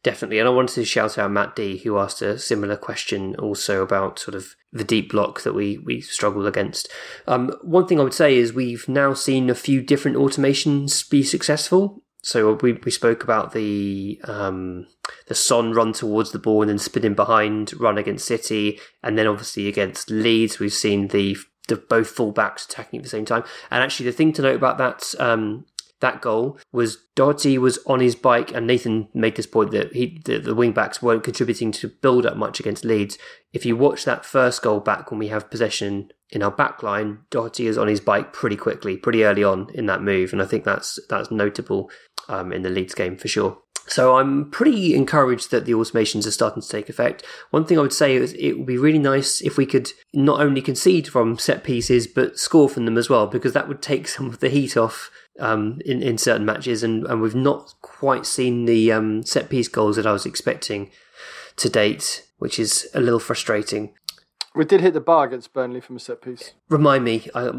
Definitely. 0.03 0.39
And 0.39 0.47
I 0.47 0.51
wanted 0.51 0.73
to 0.75 0.85
shout 0.85 1.17
out 1.19 1.31
Matt 1.31 1.55
D, 1.55 1.77
who 1.77 1.99
asked 1.99 2.23
a 2.23 2.39
similar 2.39 2.75
question 2.75 3.35
also 3.35 3.83
about 3.83 4.17
sort 4.17 4.33
of 4.33 4.55
the 4.73 4.83
deep 4.83 5.11
block 5.11 5.41
that 5.43 5.53
we, 5.53 5.77
we 5.77 6.01
struggle 6.01 6.47
against. 6.47 6.89
Um, 7.27 7.53
one 7.61 7.87
thing 7.87 7.99
I 7.99 8.03
would 8.03 8.13
say 8.13 8.35
is 8.35 8.51
we've 8.51 8.87
now 8.89 9.13
seen 9.13 9.49
a 9.49 9.55
few 9.55 9.81
different 9.81 10.17
automations 10.17 11.07
be 11.07 11.21
successful. 11.21 12.01
So 12.23 12.53
we, 12.61 12.73
we 12.73 12.91
spoke 12.91 13.23
about 13.23 13.53
the 13.53 14.19
um, 14.25 14.87
the 15.27 15.35
Son 15.35 15.73
run 15.73 15.91
towards 15.91 16.31
the 16.31 16.39
ball 16.39 16.61
and 16.61 16.69
then 16.69 16.77
spinning 16.77 17.15
behind 17.15 17.73
run 17.79 17.97
against 17.97 18.27
City, 18.27 18.79
and 19.01 19.17
then 19.17 19.25
obviously 19.25 19.67
against 19.67 20.11
Leeds 20.11 20.59
we've 20.59 20.71
seen 20.73 21.07
the 21.07 21.35
the 21.67 21.77
both 21.77 22.15
fullbacks 22.15 22.65
attacking 22.65 22.99
at 22.99 23.03
the 23.03 23.09
same 23.09 23.25
time. 23.25 23.43
And 23.71 23.81
actually, 23.81 24.05
the 24.05 24.11
thing 24.11 24.33
to 24.33 24.43
note 24.43 24.55
about 24.55 24.77
that 24.77 25.15
um, 25.19 25.65
that 26.01 26.21
goal 26.21 26.59
was 26.71 26.97
Doherty 27.15 27.57
was 27.57 27.79
on 27.87 27.99
his 27.99 28.15
bike, 28.15 28.53
and 28.53 28.67
Nathan 28.67 29.07
made 29.13 29.35
this 29.35 29.47
point 29.47 29.71
that 29.71 29.93
he 29.93 30.21
the, 30.25 30.39
the 30.39 30.55
wing 30.55 30.73
backs 30.73 31.01
weren't 31.01 31.23
contributing 31.23 31.71
to 31.73 31.87
build 31.87 32.25
up 32.25 32.35
much 32.35 32.59
against 32.59 32.85
Leeds. 32.85 33.17
If 33.53 33.65
you 33.65 33.75
watch 33.75 34.03
that 34.05 34.25
first 34.25 34.61
goal 34.61 34.79
back 34.79 35.09
when 35.09 35.19
we 35.19 35.29
have 35.29 35.49
possession 35.49 36.11
in 36.29 36.43
our 36.43 36.51
back 36.51 36.83
line, 36.83 37.19
Doherty 37.29 37.67
is 37.67 37.77
on 37.77 37.87
his 37.87 37.99
bike 37.99 38.33
pretty 38.33 38.55
quickly, 38.55 38.97
pretty 38.97 39.23
early 39.23 39.43
on 39.43 39.67
in 39.73 39.85
that 39.85 40.01
move, 40.01 40.33
and 40.33 40.41
I 40.41 40.45
think 40.45 40.63
that's 40.63 40.99
that's 41.09 41.31
notable 41.31 41.89
um, 42.27 42.51
in 42.51 42.63
the 42.63 42.69
Leeds 42.69 42.95
game 42.95 43.17
for 43.17 43.27
sure. 43.27 43.59
So 43.91 44.15
I'm 44.15 44.49
pretty 44.49 44.95
encouraged 44.95 45.51
that 45.51 45.65
the 45.65 45.73
automations 45.73 46.25
are 46.25 46.31
starting 46.31 46.61
to 46.61 46.69
take 46.69 46.87
effect. 46.87 47.25
One 47.49 47.65
thing 47.65 47.77
I 47.77 47.81
would 47.81 47.91
say 47.91 48.15
is 48.15 48.31
it 48.33 48.53
would 48.53 48.65
be 48.65 48.77
really 48.77 48.99
nice 48.99 49.41
if 49.41 49.57
we 49.57 49.65
could 49.65 49.91
not 50.13 50.39
only 50.39 50.61
concede 50.61 51.09
from 51.09 51.37
set 51.37 51.65
pieces 51.65 52.07
but 52.07 52.39
score 52.39 52.69
from 52.69 52.85
them 52.85 52.97
as 52.97 53.09
well, 53.09 53.27
because 53.27 53.51
that 53.51 53.67
would 53.67 53.81
take 53.81 54.07
some 54.07 54.27
of 54.27 54.39
the 54.39 54.47
heat 54.47 54.77
off 54.77 55.11
um, 55.39 55.81
in 55.85 56.01
in 56.01 56.17
certain 56.17 56.45
matches, 56.45 56.83
and, 56.83 57.05
and 57.05 57.21
we've 57.21 57.35
not 57.35 57.73
quite 57.81 58.25
seen 58.25 58.65
the 58.65 58.93
um, 58.93 59.23
set 59.23 59.49
piece 59.49 59.67
goals 59.67 59.97
that 59.97 60.05
I 60.05 60.13
was 60.13 60.25
expecting 60.25 60.89
to 61.57 61.69
date, 61.69 62.25
which 62.37 62.59
is 62.59 62.89
a 62.93 63.01
little 63.01 63.19
frustrating. 63.19 63.93
We 64.53 64.65
did 64.65 64.81
hit 64.81 64.93
the 64.93 64.99
bar 64.99 65.25
against 65.25 65.53
Burnley 65.53 65.79
from 65.79 65.95
a 65.95 65.99
set 65.99 66.21
piece. 66.21 66.53
Remind 66.69 67.05
me, 67.05 67.25
I, 67.33 67.43
have 67.43 67.55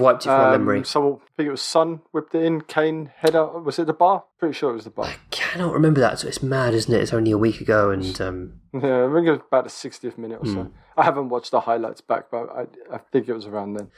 wiped 0.00 0.22
it 0.24 0.28
from 0.28 0.38
my 0.38 0.44
Um, 0.46 0.50
memory. 0.52 0.84
Someone, 0.84 1.14
I 1.16 1.28
think 1.36 1.48
it 1.48 1.50
was 1.50 1.60
Son 1.60 2.00
whipped 2.12 2.34
it 2.34 2.42
in. 2.44 2.62
Kane 2.62 3.12
head 3.16 3.34
header. 3.34 3.46
Was 3.60 3.78
it 3.78 3.86
the 3.88 3.92
bar? 3.92 4.24
Pretty 4.38 4.54
sure 4.54 4.70
it 4.70 4.74
was 4.74 4.84
the 4.84 4.90
bar. 4.90 5.04
I 5.06 5.16
cannot 5.30 5.74
remember 5.74 6.00
that. 6.00 6.18
So 6.20 6.28
it's 6.28 6.42
mad, 6.42 6.72
isn't 6.72 6.92
it? 6.94 7.02
It's 7.02 7.12
only 7.12 7.30
a 7.30 7.36
week 7.36 7.60
ago, 7.60 7.90
and 7.90 8.18
um, 8.22 8.54
Yeah, 8.72 9.06
I 9.06 9.12
think 9.12 9.26
it 9.26 9.32
was 9.32 9.40
about 9.48 9.64
the 9.64 9.70
60th 9.70 10.16
minute 10.16 10.38
or 10.42 10.46
so. 10.46 10.62
Hmm. 10.64 10.68
I 10.96 11.04
haven't 11.04 11.28
watched 11.28 11.50
the 11.50 11.60
highlights 11.60 12.00
back, 12.00 12.30
but 12.30 12.48
I, 12.50 12.66
I 12.94 12.98
think 13.12 13.28
it 13.28 13.34
was 13.34 13.46
around 13.46 13.74
then. 13.74 13.90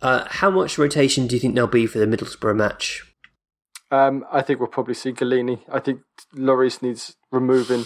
uh, 0.00 0.24
how 0.28 0.50
much 0.50 0.78
rotation 0.78 1.26
do 1.26 1.36
you 1.36 1.40
think 1.40 1.54
there'll 1.54 1.68
be 1.68 1.86
for 1.86 1.98
the 1.98 2.06
Middlesbrough 2.06 2.56
match? 2.56 3.04
Um, 3.90 4.24
I 4.32 4.42
think 4.42 4.58
we'll 4.58 4.68
probably 4.68 4.94
see 4.94 5.12
Gollini. 5.12 5.60
I 5.70 5.80
think 5.80 6.00
Lloris 6.34 6.82
needs 6.82 7.16
removing, 7.30 7.84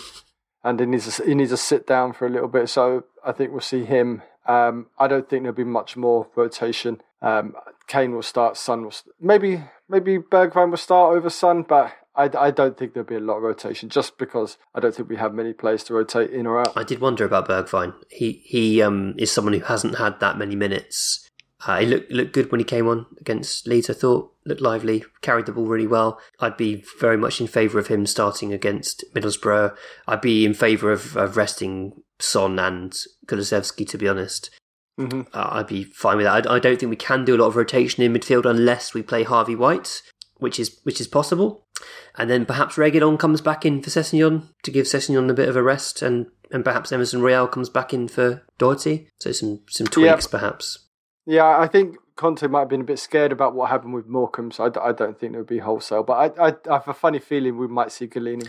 and 0.64 0.78
he 0.80 0.86
needs 0.86 1.20
a, 1.20 1.24
he 1.24 1.34
needs 1.34 1.50
to 1.50 1.56
sit 1.56 1.86
down 1.86 2.12
for 2.12 2.26
a 2.26 2.30
little 2.30 2.48
bit. 2.48 2.68
So 2.68 3.04
I 3.24 3.32
think 3.32 3.50
we'll 3.50 3.60
see 3.60 3.84
him. 3.84 4.22
Um, 4.46 4.86
I 4.98 5.08
don't 5.08 5.28
think 5.28 5.42
there'll 5.42 5.54
be 5.56 5.64
much 5.64 5.96
more 5.96 6.28
rotation. 6.34 7.00
Um, 7.20 7.54
Kane 7.86 8.14
will 8.14 8.22
start. 8.22 8.56
Son 8.56 8.82
will 8.82 8.90
st- 8.90 9.14
maybe 9.20 9.64
maybe 9.88 10.18
Bergwijn 10.18 10.70
will 10.70 10.76
start 10.76 11.14
over 11.14 11.30
Son, 11.30 11.62
but 11.62 11.92
I, 12.14 12.28
I 12.36 12.50
don't 12.50 12.76
think 12.76 12.92
there'll 12.92 13.08
be 13.08 13.14
a 13.14 13.20
lot 13.20 13.36
of 13.36 13.42
rotation 13.42 13.88
just 13.88 14.18
because 14.18 14.58
I 14.74 14.80
don't 14.80 14.94
think 14.94 15.08
we 15.08 15.16
have 15.16 15.32
many 15.32 15.52
players 15.52 15.84
to 15.84 15.94
rotate 15.94 16.30
in 16.30 16.46
or 16.46 16.60
out. 16.60 16.76
I 16.76 16.82
did 16.84 17.00
wonder 17.00 17.24
about 17.24 17.48
Bergwijn. 17.48 17.94
He 18.10 18.42
he 18.44 18.82
um, 18.82 19.14
is 19.18 19.30
someone 19.30 19.54
who 19.54 19.60
hasn't 19.60 19.98
had 19.98 20.20
that 20.20 20.36
many 20.36 20.56
minutes. 20.56 21.28
Uh, 21.66 21.78
he 21.80 21.86
looked 21.86 22.10
looked 22.10 22.32
good 22.32 22.50
when 22.50 22.58
he 22.60 22.64
came 22.64 22.88
on 22.88 23.06
against 23.20 23.66
Leeds. 23.68 23.88
I 23.88 23.92
thought 23.92 24.32
looked 24.44 24.60
lively, 24.60 25.04
carried 25.20 25.46
the 25.46 25.52
ball 25.52 25.66
really 25.66 25.86
well. 25.86 26.18
I'd 26.40 26.56
be 26.56 26.84
very 26.98 27.16
much 27.16 27.40
in 27.40 27.46
favour 27.46 27.78
of 27.78 27.86
him 27.86 28.04
starting 28.06 28.52
against 28.52 29.04
Middlesbrough. 29.14 29.74
I'd 30.08 30.20
be 30.20 30.44
in 30.44 30.54
favour 30.54 30.90
of, 30.90 31.16
of 31.16 31.36
resting 31.36 32.02
Son 32.18 32.58
and 32.58 32.92
Kulusevski. 33.26 33.88
To 33.88 33.98
be 33.98 34.08
honest, 34.08 34.50
Mhm. 34.98 35.26
uh, 35.32 35.48
I'd 35.52 35.68
be 35.68 35.84
fine 35.84 36.16
with 36.16 36.26
that. 36.26 36.50
I, 36.50 36.56
I 36.56 36.58
don't 36.58 36.78
think 36.80 36.90
we 36.90 36.96
can 36.96 37.24
do 37.24 37.36
a 37.36 37.38
lot 37.38 37.46
of 37.48 37.56
rotation 37.56 38.02
in 38.02 38.12
midfield 38.12 38.44
unless 38.44 38.92
we 38.92 39.02
play 39.02 39.22
Harvey 39.22 39.54
White, 39.54 40.02
which 40.38 40.58
is 40.58 40.78
which 40.82 41.00
is 41.00 41.06
possible. 41.06 41.66
And 42.16 42.28
then 42.28 42.44
perhaps 42.44 42.74
Reguilon 42.76 43.18
comes 43.18 43.40
back 43.40 43.64
in 43.64 43.82
for 43.82 43.90
Sessegnon 43.90 44.48
to 44.64 44.70
give 44.70 44.86
Sessegnon 44.86 45.30
a 45.30 45.34
bit 45.34 45.48
of 45.48 45.56
a 45.56 45.62
rest, 45.62 46.02
and, 46.02 46.26
and 46.50 46.64
perhaps 46.64 46.90
Emerson 46.92 47.22
Royal 47.22 47.46
comes 47.48 47.68
back 47.68 47.94
in 47.94 48.08
for 48.08 48.42
Doherty. 48.58 49.08
So 49.20 49.30
some 49.32 49.60
some 49.68 49.86
tweaks 49.86 50.24
Yep. 50.24 50.30
perhaps. 50.32 50.78
Yeah, 51.26 51.58
I 51.58 51.68
think 51.68 51.96
Conte 52.16 52.46
might 52.46 52.60
have 52.60 52.68
been 52.68 52.80
a 52.80 52.84
bit 52.84 52.98
scared 52.98 53.32
about 53.32 53.54
what 53.54 53.70
happened 53.70 53.94
with 53.94 54.06
Morecambe, 54.06 54.50
so 54.50 54.64
I, 54.64 54.92
don't 54.92 55.18
think 55.18 55.34
it 55.34 55.38
would 55.38 55.46
be 55.46 55.58
wholesale. 55.58 56.02
But 56.02 56.38
I, 56.38 56.48
I, 56.48 56.54
I 56.68 56.74
have 56.74 56.88
a 56.88 56.94
funny 56.94 57.18
feeling 57.20 57.56
we 57.58 57.68
might 57.68 57.92
see 57.92 58.06
Gollini. 58.06 58.48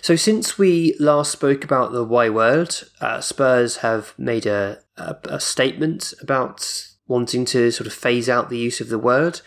So 0.00 0.16
since 0.16 0.58
we 0.58 0.96
last 0.98 1.32
spoke 1.32 1.64
about 1.64 1.92
the 1.92 2.04
Y 2.04 2.28
word, 2.30 2.74
uh, 3.00 3.20
Spurs 3.20 3.78
have 3.78 4.14
made 4.18 4.46
a, 4.46 4.80
a 4.96 5.16
a 5.24 5.40
statement 5.40 6.14
about 6.20 6.88
wanting 7.06 7.44
to 7.44 7.70
sort 7.70 7.86
of 7.86 7.92
phase 7.92 8.28
out 8.28 8.48
the 8.48 8.58
use 8.58 8.80
of 8.80 8.88
the 8.88 8.98
word, 8.98 9.40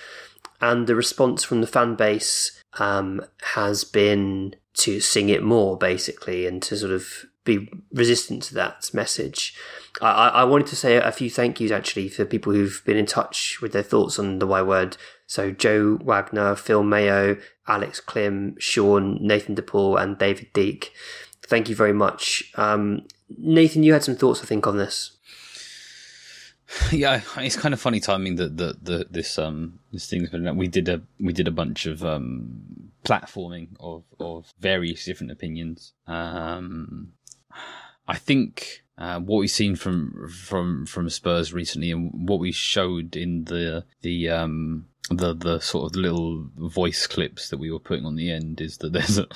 and 0.62 0.88
the 0.88 0.96
response 0.96 1.44
from 1.44 1.62
the 1.62 1.68
fan 1.68 1.96
base 1.96 2.62
um, 2.80 3.26
has 3.56 3.84
been 3.84 4.56
to 4.76 5.00
sing 5.00 5.30
it 5.30 5.44
more, 5.44 5.78
basically, 5.78 6.46
and 6.46 6.62
to 6.62 6.78
sort 6.78 6.92
of 6.92 7.26
be 7.44 7.70
resistant 7.92 8.44
to 8.44 8.54
that 8.54 8.90
message. 8.94 9.56
I, 10.02 10.30
I 10.30 10.44
wanted 10.44 10.68
to 10.68 10.76
say 10.76 10.98
a 10.98 11.12
few 11.12 11.30
thank 11.30 11.60
yous 11.60 11.72
actually 11.72 12.10
for 12.10 12.26
people 12.26 12.54
who've 12.54 12.82
been 12.86 12.98
in 12.98 13.06
touch 13.06 13.60
with 13.62 13.74
their 13.74 13.84
thoughts 13.84 14.20
on 14.20 14.40
the 14.40 14.48
Y 14.48 14.62
word. 14.62 14.98
So 15.26 15.52
Joe 15.52 16.00
Wagner, 16.02 16.56
Phil 16.56 16.84
Mayo, 16.84 17.38
Alex 17.68 18.00
Klim, 18.00 18.56
Sean, 18.60 19.18
Nathan 19.22 19.56
DePaul, 19.56 20.02
and 20.02 20.18
David 20.18 20.54
Deek. 20.54 20.94
Thank 21.44 21.70
you 21.70 21.76
very 21.76 21.94
much. 21.94 22.52
Um, 22.56 23.06
Nathan, 23.38 23.84
you 23.84 23.94
had 23.94 24.04
some 24.04 24.16
thoughts, 24.16 24.42
I 24.42 24.46
think, 24.46 24.68
on 24.68 24.78
this. 24.78 25.18
Yeah, 26.92 27.22
it's 27.38 27.56
kind 27.56 27.74
of 27.74 27.80
funny 27.80 28.02
timing 28.02 28.36
that 28.36 28.58
the, 28.58 28.78
the 28.82 29.08
this 29.10 29.40
um 29.40 29.80
this 29.94 30.10
thing's 30.10 30.30
been. 30.30 30.58
We 30.58 30.68
did 30.68 30.90
a 30.90 31.02
we 31.20 31.32
did 31.32 31.48
a 31.48 31.52
bunch 31.52 31.86
of 31.86 32.04
um 32.04 32.92
platforming 33.06 33.70
of 33.80 34.04
of 34.20 34.54
various 34.60 35.06
different 35.06 35.32
opinions. 35.32 35.94
Um, 36.08 37.14
I 38.06 38.18
think 38.18 38.84
uh, 38.98 39.20
what 39.20 39.40
we've 39.40 39.50
seen 39.50 39.76
from 39.76 40.30
from 40.30 40.86
from 40.86 41.10
Spurs 41.10 41.54
recently 41.54 41.92
and 41.92 42.12
what 42.28 42.40
we 42.40 42.52
showed 42.52 43.16
in 43.16 43.44
the 43.46 43.86
the 44.02 44.30
um 44.30 44.86
the 45.10 45.34
the 45.34 45.60
sort 45.60 45.92
of 45.92 45.96
little 45.96 46.50
voice 46.58 47.08
clips 47.08 47.50
that 47.50 47.60
we 47.60 47.72
were 47.72 47.80
putting 47.80 48.06
on 48.06 48.16
the 48.16 48.32
end 48.32 48.60
is 48.60 48.78
that 48.78 48.94
there's 48.94 49.18
a 49.18 49.28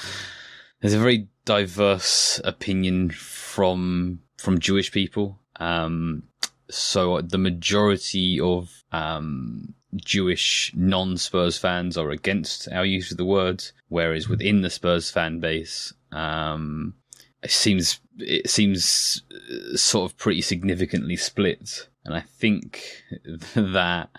there's 0.82 0.94
a 0.94 1.00
very 1.00 1.28
diverse 1.46 2.42
opinion 2.44 3.12
from 3.12 4.20
from 4.38 4.60
Jewish 4.60 4.92
people. 4.92 5.40
Um, 5.58 6.24
so 6.70 7.22
the 7.22 7.38
majority 7.38 8.40
of 8.40 8.84
um, 8.92 9.76
Jewish 9.96 10.72
non-Spurs 10.76 11.58
fans 11.58 11.98
are 11.98 12.10
against 12.10 12.68
our 12.72 12.86
use 12.86 13.12
of 13.12 13.18
the 13.18 13.26
word, 13.26 13.64
whereas 13.90 14.28
within 14.28 14.62
the 14.62 14.70
Spurs 14.70 15.12
fan 15.12 15.40
base, 15.40 15.94
um, 16.12 16.96
it 17.44 17.52
seems 17.52 18.00
it 18.18 18.50
seems 18.50 19.24
uh, 19.32 19.76
sort 19.76 20.12
of 20.12 20.18
pretty 20.18 20.42
significantly 20.42 21.16
split. 21.16 21.88
And 22.06 22.16
I 22.16 22.22
think 22.22 23.04
that 23.56 24.10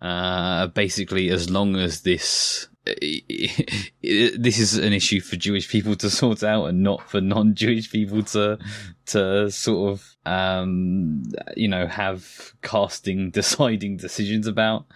uh, 0.00 0.68
basically, 0.68 1.30
as 1.30 1.50
long 1.50 1.76
as 1.76 2.02
this 2.02 2.68
this 4.02 4.58
is 4.58 4.78
an 4.78 4.92
issue 4.92 5.20
for 5.20 5.36
Jewish 5.36 5.68
people 5.68 5.94
to 5.96 6.08
sort 6.08 6.42
out 6.42 6.66
and 6.66 6.82
not 6.82 7.08
for 7.08 7.20
non-Jewish 7.20 7.90
people 7.90 8.22
to 8.22 8.58
to 9.06 9.50
sort 9.50 9.92
of 9.92 10.16
um, 10.24 11.24
you 11.56 11.68
know 11.68 11.86
have 11.86 12.54
casting 12.62 13.30
deciding 13.32 13.96
decisions 13.96 14.46
about. 14.46 14.86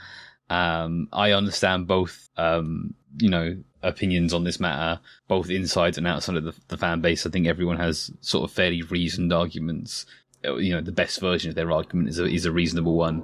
Um, 0.49 1.09
I 1.13 1.33
understand 1.33 1.87
both 1.87 2.29
um, 2.37 2.95
you 3.19 3.29
know 3.29 3.57
opinions 3.83 4.33
on 4.33 4.45
this 4.45 4.61
matter, 4.61 5.01
both 5.29 5.51
inside 5.51 5.99
and 5.99 6.07
outside 6.07 6.37
of 6.37 6.45
the, 6.45 6.55
the 6.69 6.77
fan 6.77 7.01
base. 7.01 7.27
I 7.27 7.31
think 7.31 7.47
everyone 7.47 7.79
has 7.79 8.11
sort 8.21 8.45
of 8.45 8.55
fairly 8.55 8.83
reasoned 8.83 9.33
arguments. 9.33 10.07
You 10.45 10.75
know, 10.75 10.81
the 10.81 10.93
best 10.93 11.21
version 11.21 11.51
of 11.51 11.55
their 11.55 11.71
argument 11.71 12.09
is 12.09 12.19
a 12.19 12.27
is 12.27 12.45
a 12.45 12.53
reasonable 12.53 12.97
one. 12.97 13.23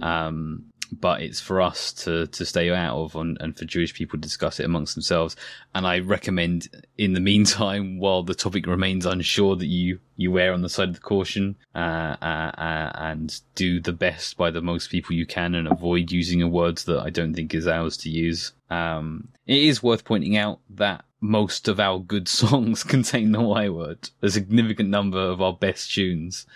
Um, 0.00 0.69
but 0.92 1.22
it's 1.22 1.40
for 1.40 1.60
us 1.60 1.92
to, 1.92 2.26
to 2.28 2.44
stay 2.44 2.70
out 2.70 2.96
of 2.96 3.14
and, 3.16 3.36
and 3.40 3.56
for 3.56 3.64
Jewish 3.64 3.94
people 3.94 4.18
to 4.18 4.22
discuss 4.22 4.60
it 4.60 4.66
amongst 4.66 4.94
themselves. 4.94 5.36
And 5.74 5.86
I 5.86 6.00
recommend, 6.00 6.68
in 6.98 7.12
the 7.12 7.20
meantime, 7.20 7.98
while 8.00 8.22
the 8.22 8.34
topic 8.34 8.66
remains 8.66 9.06
unsure, 9.06 9.56
that 9.56 9.66
you, 9.66 10.00
you 10.16 10.38
err 10.38 10.52
on 10.52 10.62
the 10.62 10.68
side 10.68 10.88
of 10.88 10.94
the 10.94 11.00
caution 11.00 11.56
uh, 11.74 12.16
uh, 12.20 12.52
uh, 12.56 12.92
and 12.94 13.40
do 13.54 13.80
the 13.80 13.92
best 13.92 14.36
by 14.36 14.50
the 14.50 14.60
most 14.60 14.90
people 14.90 15.14
you 15.14 15.26
can 15.26 15.54
and 15.54 15.68
avoid 15.68 16.10
using 16.10 16.42
a 16.42 16.48
word 16.48 16.78
that 16.78 17.00
I 17.00 17.10
don't 17.10 17.34
think 17.34 17.54
is 17.54 17.66
ours 17.66 17.96
to 17.98 18.10
use. 18.10 18.52
Um, 18.70 19.28
it 19.46 19.58
is 19.58 19.82
worth 19.82 20.04
pointing 20.04 20.36
out 20.36 20.60
that 20.70 21.04
most 21.20 21.68
of 21.68 21.78
our 21.78 21.98
good 21.98 22.28
songs 22.40 22.82
contain 22.82 23.32
the 23.32 23.40
Y 23.40 23.68
word. 23.68 24.10
A 24.22 24.30
significant 24.30 24.88
number 24.88 25.18
of 25.18 25.40
our 25.40 25.52
best 25.52 25.92
tunes 25.92 26.46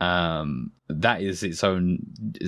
um, 0.00 0.72
that 0.88 1.22
is 1.22 1.42
its 1.42 1.62
own 1.62 1.98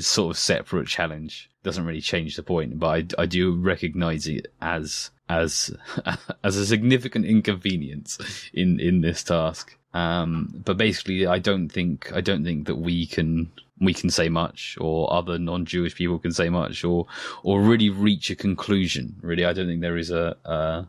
sort 0.00 0.34
of 0.34 0.38
separate 0.38 0.88
challenge. 0.88 1.50
Doesn't 1.62 1.84
really 1.84 2.00
change 2.00 2.36
the 2.36 2.42
point, 2.42 2.78
but 2.78 3.14
I, 3.18 3.22
I 3.22 3.26
do 3.26 3.54
recognize 3.54 4.26
it 4.26 4.52
as 4.60 5.10
as 5.28 5.74
as 6.44 6.56
a 6.56 6.66
significant 6.66 7.26
inconvenience 7.26 8.18
in 8.52 8.80
in 8.80 9.02
this 9.02 9.22
task. 9.22 9.76
Um, 9.94 10.62
but 10.64 10.78
basically, 10.78 11.26
I 11.26 11.38
don't 11.38 11.68
think 11.68 12.10
I 12.12 12.20
don't 12.20 12.42
think 12.42 12.66
that 12.66 12.76
we 12.76 13.06
can 13.06 13.52
we 13.80 13.92
can 13.92 14.10
say 14.10 14.28
much, 14.28 14.78
or 14.80 15.12
other 15.12 15.38
non-Jewish 15.38 15.94
people 15.94 16.18
can 16.18 16.32
say 16.32 16.48
much, 16.48 16.84
or 16.84 17.06
or 17.42 17.60
really 17.60 17.90
reach 17.90 18.30
a 18.30 18.36
conclusion. 18.36 19.16
Really, 19.20 19.44
I 19.44 19.52
don't 19.52 19.66
think 19.66 19.82
there 19.82 19.98
is 19.98 20.10
a. 20.10 20.36
a 20.44 20.88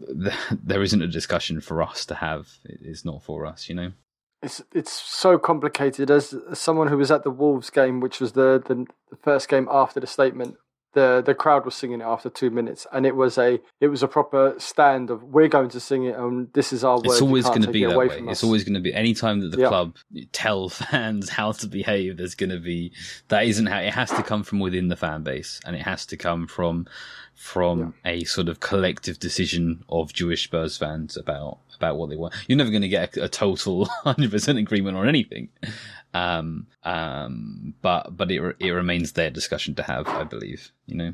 there 0.50 0.82
isn't 0.82 1.02
a 1.02 1.08
discussion 1.08 1.60
for 1.60 1.82
us 1.82 2.06
to 2.06 2.14
have. 2.14 2.48
It's 2.64 3.04
not 3.04 3.22
for 3.22 3.46
us, 3.46 3.68
you 3.68 3.74
know 3.74 3.92
it's 4.42 4.62
it's 4.72 4.92
so 4.92 5.38
complicated. 5.38 6.10
As, 6.10 6.34
as 6.50 6.58
someone 6.58 6.88
who 6.88 6.96
was 6.98 7.10
at 7.10 7.24
the 7.24 7.30
Wolves 7.30 7.70
game, 7.70 8.00
which 8.00 8.20
was 8.20 8.32
the, 8.32 8.62
the, 8.64 8.86
the 9.10 9.16
first 9.22 9.48
game 9.48 9.68
after 9.70 10.00
the 10.00 10.06
statement, 10.06 10.56
the 10.94 11.22
the 11.24 11.34
crowd 11.34 11.64
was 11.64 11.74
singing 11.74 12.00
it 12.00 12.04
after 12.04 12.30
two 12.30 12.50
minutes, 12.50 12.86
and 12.92 13.04
it 13.04 13.16
was 13.16 13.36
a 13.36 13.60
it 13.80 13.88
was 13.88 14.02
a 14.02 14.08
proper 14.08 14.54
stand 14.58 15.10
of 15.10 15.22
we're 15.22 15.48
going 15.48 15.68
to 15.70 15.80
sing 15.80 16.04
it, 16.04 16.16
and 16.16 16.52
this 16.52 16.72
is 16.72 16.84
our 16.84 16.96
word. 16.96 17.06
It's 17.06 17.20
always 17.22 17.44
going 17.46 17.62
to 17.62 17.70
be 17.70 17.84
that 17.84 17.96
way. 17.96 18.06
It's 18.06 18.40
us. 18.40 18.44
always 18.44 18.64
going 18.64 18.74
to 18.74 18.80
be 18.80 18.94
anytime 18.94 19.40
that 19.40 19.50
the 19.50 19.60
Yeah. 19.60 19.68
club 19.68 19.96
tell 20.32 20.68
fans 20.68 21.28
how 21.38 21.52
to 21.52 21.66
behave. 21.66 22.16
There's 22.16 22.34
going 22.34 22.50
to 22.50 22.60
be 22.60 22.92
that 23.28 23.44
isn't 23.44 23.66
how 23.66 23.80
it 23.80 23.92
has 23.92 24.10
to 24.10 24.22
come 24.22 24.44
from 24.44 24.60
within 24.60 24.88
the 24.88 24.96
fan 24.96 25.22
base, 25.24 25.60
and 25.66 25.74
it 25.76 25.82
has 25.82 26.06
to 26.06 26.16
come 26.16 26.46
from 26.46 26.86
from 27.38 27.94
a 28.04 28.24
sort 28.24 28.48
of 28.48 28.58
collective 28.58 29.20
decision 29.20 29.84
of 29.88 30.12
Jewish 30.12 30.44
Spurs 30.44 30.76
fans 30.76 31.16
about 31.16 31.58
about 31.76 31.96
what 31.96 32.10
they 32.10 32.16
want. 32.16 32.34
You're 32.48 32.58
never 32.58 32.70
going 32.70 32.82
to 32.82 32.88
get 32.88 33.16
a, 33.16 33.24
a 33.24 33.28
total 33.28 33.86
100% 34.04 34.58
agreement 34.58 34.96
on 34.96 35.08
anything. 35.08 35.48
Um, 36.12 36.66
um, 36.82 37.74
but 37.80 38.16
but 38.16 38.32
it 38.32 38.56
it 38.58 38.72
remains 38.72 39.12
their 39.12 39.30
discussion 39.30 39.76
to 39.76 39.84
have, 39.84 40.08
I 40.08 40.24
believe. 40.24 40.72
You 40.86 40.96
know. 40.96 41.12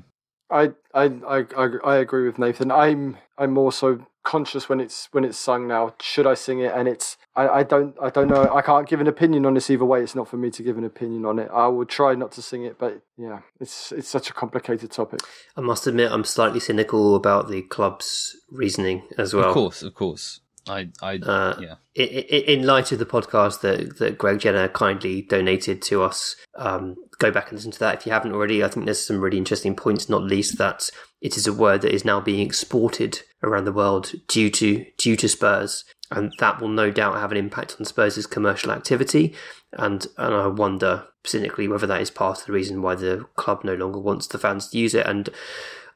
I, 0.51 0.73
I 0.95 1.05
I 1.05 1.45
I 1.57 1.69
I 1.85 1.97
agree 1.97 2.27
with 2.27 2.39
Nathan. 2.39 2.73
I'm 2.73 3.19
I'm 3.37 3.59
also 3.59 4.07
conscious 4.23 4.69
when 4.69 4.81
it's 4.81 5.09
when 5.13 5.25
it's 5.25 5.39
sung 5.39 5.69
now. 5.69 5.95
Should 6.01 6.27
I 6.27 6.35
sing 6.35 6.61
it? 6.61 6.73
And 6.75 6.89
it's 6.89 7.19
I, 7.37 7.49
I 7.49 7.63
don't 7.65 7.97
I 8.01 8.11
don't 8.11 8.29
know. 8.29 8.49
I 8.55 8.63
can't 8.63 8.89
give 8.89 9.01
an 9.01 9.09
opinion 9.09 9.45
on 9.47 9.55
this 9.55 9.69
either 9.71 9.85
way. 9.85 10.03
It's 10.03 10.15
not 10.15 10.29
for 10.29 10.37
me 10.37 10.51
to 10.53 10.63
give 10.63 10.79
an 10.79 10.85
opinion 10.85 11.25
on 11.25 11.39
it. 11.39 11.51
I 11.53 11.67
will 11.67 11.85
try 11.87 12.15
not 12.15 12.31
to 12.33 12.43
sing 12.43 12.65
it, 12.65 12.79
but 12.79 13.01
yeah, 13.17 13.41
it's 13.61 13.91
it's 13.93 14.09
such 14.09 14.31
a 14.31 14.33
complicated 14.33 14.91
topic. 14.93 15.21
I 15.57 15.61
must 15.61 15.87
admit, 15.87 16.13
I'm 16.13 16.25
slightly 16.25 16.61
cynical 16.61 17.17
about 17.17 17.49
the 17.49 17.63
club's 17.63 18.37
reasoning 18.53 19.03
as 19.19 19.35
well. 19.35 19.49
Of 19.49 19.55
course, 19.55 19.83
of 19.83 19.95
course. 19.95 20.41
I 20.67 20.89
I 21.03 21.17
Uh, 21.17 21.57
yeah. 21.61 21.75
i- 21.99 22.03
i- 22.03 22.45
in 22.55 22.65
light 22.65 22.91
of 22.93 22.99
the 22.99 23.05
podcast 23.05 23.61
that, 23.61 23.99
that 23.99 24.17
Greg 24.17 24.39
Jenner 24.41 24.69
kindly 24.69 25.21
donated 25.21 25.83
to 25.83 26.03
us, 26.03 26.37
um, 26.57 26.97
go 27.19 27.31
back 27.31 27.51
and 27.51 27.59
listen 27.59 27.71
to 27.73 27.79
that 27.81 27.97
if 27.97 28.07
you 28.07 28.13
haven't 28.13 28.33
already. 28.33 28.65
I 28.65 28.69
think 28.69 28.87
there's 28.87 29.05
some 29.05 29.21
really 29.21 29.37
interesting 29.37 29.77
points, 29.77 30.09
not 30.09 30.23
least 30.23 30.57
that 30.59 30.89
it 31.25 31.39
is 31.39 31.47
a 31.47 31.55
word 31.55 31.81
that 31.81 31.95
is 31.95 32.05
now 32.05 32.21
being 32.21 32.47
exported 32.47 33.23
around 33.43 33.65
the 33.65 33.73
world 33.73 34.13
due 34.29 34.51
to 34.51 34.85
due 34.99 35.17
to 35.17 35.27
Spurs, 35.27 35.87
and 36.11 36.31
that 36.39 36.61
will 36.61 36.69
no 36.69 36.91
doubt 36.91 37.17
have 37.17 37.33
an 37.33 37.39
impact 37.39 37.77
on 37.79 37.87
Spurs' 37.87 38.27
commercial 38.27 38.71
activity. 38.71 39.35
And 39.73 40.07
and 40.19 40.35
I 40.35 40.47
wonder 40.49 41.07
cynically 41.25 41.67
whether 41.67 41.87
that 41.87 42.03
is 42.03 42.11
part 42.11 42.41
of 42.41 42.47
the 42.47 42.53
reason 42.53 42.83
why 42.83 42.95
the 42.95 43.25
club 43.37 43.65
no 43.65 43.75
longer 43.75 43.99
wants 43.99 44.27
the 44.27 44.39
fans 44.39 44.69
to 44.69 44.79
use 44.79 44.95
it. 44.95 45.07
And 45.07 45.31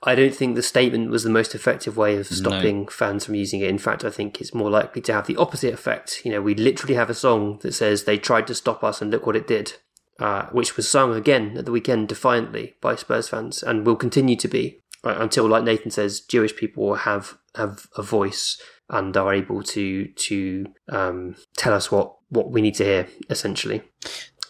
I 0.02 0.14
don't 0.14 0.34
think 0.34 0.56
the 0.56 0.62
statement 0.62 1.10
was 1.10 1.24
the 1.24 1.30
most 1.30 1.54
effective 1.54 1.98
way 1.98 2.16
of 2.16 2.26
stopping 2.26 2.88
fans 2.88 3.26
from 3.26 3.34
using 3.34 3.60
it. 3.60 3.68
In 3.68 3.76
fact, 3.76 4.06
I 4.06 4.10
think 4.10 4.40
it's 4.40 4.54
more 4.54 4.70
likely 4.70 5.02
to 5.02 5.12
have 5.12 5.26
the 5.26 5.36
opposite 5.36 5.74
effect. 5.74 6.22
You 6.24 6.32
know, 6.32 6.40
we 6.40 6.54
literally 6.54 6.94
have 6.94 7.10
a 7.10 7.14
song 7.14 7.58
that 7.60 7.74
says 7.74 8.04
they 8.04 8.16
tried 8.16 8.46
to 8.46 8.54
stop 8.54 8.82
us 8.82 9.02
and 9.02 9.10
look 9.10 9.26
what 9.26 9.36
it 9.36 9.46
did, 9.46 9.74
uh, 10.18 10.46
which 10.52 10.78
was 10.78 10.88
sung 10.88 11.14
again 11.14 11.58
at 11.58 11.66
the 11.66 11.72
weekend 11.72 12.08
defiantly 12.08 12.76
by 12.80 12.96
Spurs 12.96 13.28
fans 13.28 13.62
and 13.62 13.84
will 13.84 13.96
continue 13.96 14.36
to 14.36 14.48
be 14.48 14.80
until, 15.04 15.46
like 15.48 15.64
Nathan 15.64 15.90
says, 15.90 16.20
Jewish 16.20 16.54
people 16.56 16.94
have 16.94 17.38
have 17.54 17.86
a 17.96 18.02
voice 18.02 18.60
and 18.90 19.16
are 19.16 19.32
able 19.34 19.62
to 19.62 20.06
to 20.06 20.66
um, 20.88 21.36
tell 21.56 21.74
us 21.74 21.90
what 21.92 22.14
what 22.30 22.50
we 22.50 22.60
need 22.60 22.74
to 22.76 22.84
hear. 22.84 23.08
Essentially. 23.30 23.82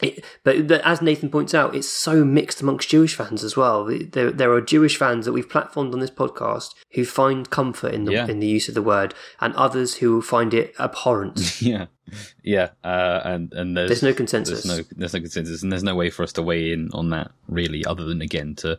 It, 0.01 0.25
but, 0.45 0.69
but 0.69 0.81
as 0.83 1.03
Nathan 1.03 1.29
points 1.29 1.55
out, 1.55 1.75
it's 1.75 1.89
so 1.89 2.25
mixed 2.25 2.61
amongst 2.61 2.89
Jewish 2.89 3.17
fans 3.17 3.43
as 3.43 3.57
well. 3.57 3.85
There, 3.85 4.31
there 4.31 4.53
are 4.53 4.61
Jewish 4.61 4.97
fans 4.97 5.25
that 5.27 5.33
we've 5.33 5.49
platformed 5.49 5.93
on 5.93 5.99
this 5.99 6.11
podcast 6.11 6.71
who 6.93 7.05
find 7.05 7.51
comfort 7.51 7.93
in 7.93 8.05
the 8.05 8.13
Yeah. 8.13 8.29
in 8.29 8.39
the 8.39 8.47
use 8.47 8.69
of 8.69 8.75
the 8.77 8.83
word, 8.83 9.13
and 9.41 9.53
others 9.57 9.97
who 9.97 10.23
find 10.23 10.55
it 10.55 10.73
abhorrent. 10.79 11.61
yeah, 11.61 11.87
yeah, 12.45 12.69
uh, 12.85 13.23
and 13.25 13.53
and 13.55 13.77
there's, 13.77 13.89
There's 13.89 14.03
no 14.05 14.15
consensus. 14.15 14.63
There's 14.63 14.79
no 14.79 14.85
there's 14.97 15.15
no 15.15 15.21
consensus, 15.21 15.65
and 15.65 15.73
there's 15.73 15.83
no 15.83 15.97
way 15.97 16.11
for 16.11 16.23
us 16.23 16.33
to 16.35 16.43
weigh 16.43 16.71
in 16.73 16.91
on 16.93 17.11
that 17.11 17.33
really, 17.49 17.85
other 17.85 18.05
than 18.05 18.23
again 18.23 18.55
to 18.59 18.79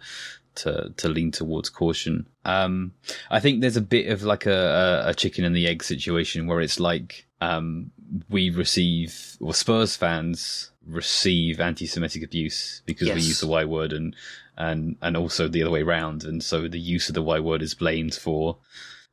to 0.64 0.94
to 0.98 1.10
lean 1.10 1.32
towards 1.32 1.70
caution. 1.70 2.28
Um, 2.46 2.94
I 3.30 3.40
think 3.40 3.62
there's 3.62 3.78
a 3.78 3.82
bit 3.82 4.08
of 4.08 4.24
like 4.24 4.46
a, 4.46 5.04
a, 5.06 5.14
chicken 5.14 5.44
and 5.44 5.56
the 5.56 5.68
egg 5.68 5.84
situation 5.84 6.48
where 6.48 6.62
it's 6.62 6.80
like 6.80 7.28
um, 7.42 7.92
we 8.30 8.50
receive, 8.50 9.38
or 9.40 9.54
Spurs 9.54 9.96
fans 9.96 10.72
receive 10.86 11.60
anti-Semitic 11.60 12.24
abuse 12.24 12.82
because 12.86 13.10
we 13.10 13.22
use 13.22 13.40
the 13.40 13.48
Y 13.48 13.66
word, 13.66 13.94
and 13.94 14.16
and 14.58 14.96
and 15.02 15.16
also 15.16 15.48
the 15.48 15.62
other 15.62 15.72
way 15.72 15.84
round, 15.84 16.24
and 16.24 16.44
so 16.44 16.68
the 16.68 16.80
use 16.80 17.10
of 17.10 17.16
the 17.16 17.24
Y 17.24 17.40
word 17.40 17.62
is 17.62 17.74
blamed 17.74 18.16
for 18.16 18.58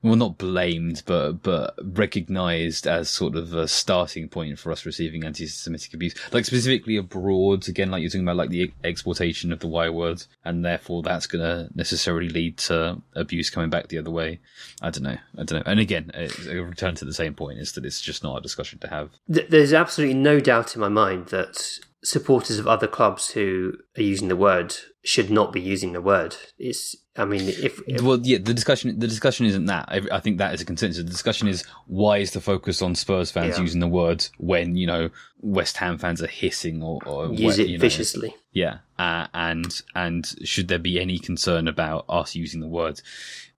well, 0.06 0.16
not 0.16 0.38
blamed, 0.38 1.02
but 1.06 1.42
but 1.42 1.74
recognised 1.82 2.86
as 2.86 3.10
sort 3.10 3.36
of 3.36 3.52
a 3.52 3.66
starting 3.68 4.28
point 4.28 4.58
for 4.58 4.72
us 4.72 4.86
receiving 4.86 5.24
anti-Semitic 5.24 5.92
abuse, 5.94 6.14
like 6.32 6.44
specifically 6.44 6.96
abroad. 6.96 7.68
Again, 7.68 7.90
like 7.90 8.02
you're 8.02 8.10
talking 8.10 8.22
about, 8.22 8.36
like 8.36 8.50
the 8.50 8.72
exportation 8.84 9.52
of 9.52 9.60
the 9.60 9.66
Y 9.66 9.88
word, 9.88 10.24
and 10.44 10.64
therefore 10.64 11.02
that's 11.02 11.26
going 11.26 11.42
to 11.42 11.68
necessarily 11.74 12.28
lead 12.28 12.58
to 12.58 13.00
abuse 13.14 13.50
coming 13.50 13.70
back 13.70 13.88
the 13.88 13.98
other 13.98 14.10
way. 14.10 14.40
I 14.80 14.90
don't 14.90 15.02
know. 15.02 15.18
I 15.36 15.44
don't 15.44 15.58
know. 15.58 15.70
And 15.70 15.80
again, 15.80 16.10
return 16.46 16.94
to 16.96 17.04
the 17.04 17.14
same 17.14 17.34
point: 17.34 17.58
is 17.58 17.72
that 17.72 17.84
it's 17.84 18.00
just 18.00 18.22
not 18.22 18.38
a 18.38 18.40
discussion 18.40 18.78
to 18.80 18.88
have. 18.88 19.10
There's 19.26 19.72
absolutely 19.72 20.14
no 20.14 20.40
doubt 20.40 20.74
in 20.74 20.80
my 20.80 20.88
mind 20.88 21.26
that 21.26 21.80
supporters 22.04 22.58
of 22.58 22.68
other 22.68 22.86
clubs 22.86 23.30
who 23.30 23.72
are 23.98 24.02
using 24.02 24.28
the 24.28 24.36
word 24.36 24.76
should 25.06 25.30
not 25.30 25.52
be 25.52 25.60
using 25.60 25.92
the 25.92 26.00
word. 26.00 26.34
It's, 26.58 26.96
I 27.16 27.24
mean, 27.24 27.42
if, 27.48 27.80
if 27.86 28.02
Well, 28.02 28.18
yeah, 28.22 28.38
the 28.38 28.52
discussion 28.52 28.98
the 28.98 29.06
discussion 29.06 29.46
isn't 29.46 29.66
that. 29.66 29.84
I, 29.88 30.00
I 30.16 30.20
think 30.20 30.38
that 30.38 30.52
is 30.52 30.60
a 30.60 30.64
consensus. 30.64 31.02
The 31.04 31.08
discussion 31.10 31.46
is 31.46 31.64
why 31.86 32.18
is 32.18 32.32
the 32.32 32.40
focus 32.40 32.82
on 32.82 32.94
Spurs 32.96 33.30
fans 33.30 33.56
Yeah. 33.56 33.62
using 33.62 33.80
the 33.80 33.86
word 33.88 34.26
when 34.38 34.74
you 34.76 34.86
know 34.86 35.10
West 35.40 35.76
Ham 35.76 35.96
fans 35.96 36.20
are 36.22 36.26
hissing 36.26 36.82
or, 36.82 36.98
or 37.06 37.32
use 37.32 37.58
it 37.58 37.68
you 37.68 37.78
know. 37.78 37.82
viciously. 37.82 38.34
Yeah, 38.52 38.78
uh, 38.98 39.28
and 39.32 39.80
and 39.94 40.26
should 40.44 40.66
there 40.68 40.78
be 40.80 40.98
any 41.00 41.18
concern 41.18 41.68
about 41.68 42.04
us 42.08 42.34
using 42.34 42.60
the 42.60 42.68
word 42.68 43.00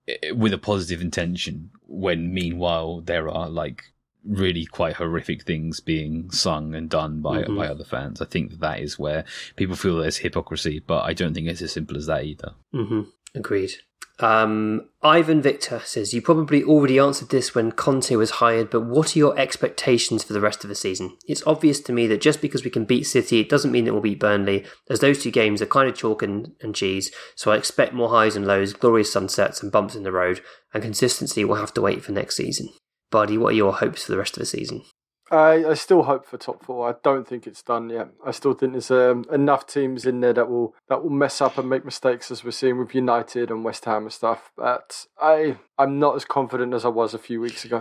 eh, 0.06 0.32
with 0.32 0.52
a 0.52 0.58
positive 0.58 1.00
intention 1.00 1.70
when 1.86 2.34
meanwhile 2.34 3.00
there 3.00 3.28
are 3.28 3.48
like 3.48 3.84
really 4.28 4.64
quite 4.66 4.94
horrific 4.96 5.42
things 5.44 5.80
being 5.80 6.30
sung 6.30 6.74
and 6.74 6.88
done 6.90 7.20
by 7.20 7.42
Mhm. 7.42 7.56
by 7.56 7.66
other 7.68 7.84
fans? 7.84 8.20
I 8.20 8.26
think 8.26 8.50
that, 8.50 8.60
that 8.60 8.80
is 8.80 8.98
where 8.98 9.24
people 9.56 9.74
feel 9.76 9.96
there's 9.98 10.18
hypocrisy, 10.18 10.80
but 10.86 11.04
I 11.04 11.12
don't 11.14 11.34
think 11.34 11.48
it's 11.48 11.62
as 11.62 11.72
simple 11.72 11.96
as 11.96 12.06
that 12.06 12.24
either. 12.24 12.52
hmm 12.72 13.02
Agreed. 13.34 13.72
Um, 14.20 14.88
Ivan 15.00 15.40
Victor 15.40 15.80
says, 15.84 16.12
You 16.12 16.20
probably 16.20 16.64
already 16.64 16.98
answered 16.98 17.28
this 17.28 17.54
when 17.54 17.70
Conte 17.70 18.16
was 18.16 18.30
hired, 18.42 18.68
but 18.68 18.80
what 18.80 19.14
are 19.14 19.18
your 19.18 19.38
expectations 19.38 20.24
for 20.24 20.32
the 20.32 20.40
rest 20.40 20.64
of 20.64 20.68
the 20.68 20.74
season? 20.74 21.16
It's 21.28 21.46
obvious 21.46 21.78
to 21.82 21.92
me 21.92 22.08
that 22.08 22.20
just 22.20 22.40
because 22.40 22.64
we 22.64 22.70
can 22.70 22.84
beat 22.84 23.04
City, 23.04 23.38
it 23.38 23.48
doesn't 23.48 23.70
mean 23.70 23.84
that 23.84 23.92
we'll 23.92 24.02
beat 24.02 24.18
Burnley, 24.18 24.64
as 24.90 24.98
those 24.98 25.22
two 25.22 25.30
games 25.30 25.62
are 25.62 25.66
kind 25.66 25.88
of 25.88 25.94
chalk 25.96 26.22
and, 26.22 26.52
and 26.60 26.74
cheese, 26.74 27.12
so 27.36 27.52
I 27.52 27.56
expect 27.56 27.92
more 27.94 28.08
highs 28.08 28.34
and 28.34 28.44
lows, 28.44 28.72
glorious 28.72 29.12
sunsets 29.12 29.62
and 29.62 29.70
bumps 29.70 29.94
in 29.94 30.02
the 30.02 30.10
road, 30.10 30.40
and 30.74 30.82
consistency 30.82 31.44
will 31.44 31.54
have 31.56 31.74
to 31.74 31.80
wait 31.80 32.02
for 32.02 32.10
next 32.10 32.36
season. 32.36 32.70
Buddy, 33.10 33.38
what 33.38 33.54
are 33.54 33.56
your 33.56 33.74
hopes 33.74 34.04
for 34.04 34.12
the 34.12 34.18
rest 34.18 34.36
of 34.36 34.40
the 34.40 34.46
season? 34.46 34.82
I, 35.30 35.64
I 35.66 35.74
still 35.74 36.04
hope 36.04 36.26
for 36.26 36.38
top 36.38 36.64
four. 36.64 36.88
I 36.88 36.94
don't 37.02 37.28
think 37.28 37.46
it's 37.46 37.62
done 37.62 37.90
yet. 37.90 38.08
I 38.24 38.30
still 38.30 38.54
think 38.54 38.72
there's 38.72 38.90
um, 38.90 39.26
enough 39.30 39.66
teams 39.66 40.06
in 40.06 40.20
there 40.20 40.32
that 40.32 40.48
will 40.48 40.74
that 40.88 41.02
will 41.02 41.10
mess 41.10 41.40
up 41.40 41.58
and 41.58 41.68
make 41.68 41.84
mistakes, 41.84 42.30
as 42.30 42.44
we're 42.44 42.50
seeing 42.50 42.78
with 42.78 42.94
United 42.94 43.50
and 43.50 43.64
West 43.64 43.84
Ham 43.84 44.04
and 44.04 44.12
stuff. 44.12 44.50
But 44.56 45.06
I 45.20 45.58
I'm 45.78 45.98
not 45.98 46.16
as 46.16 46.24
confident 46.24 46.72
as 46.72 46.84
I 46.84 46.88
was 46.88 47.12
a 47.12 47.18
few 47.18 47.40
weeks 47.40 47.64
ago. 47.64 47.80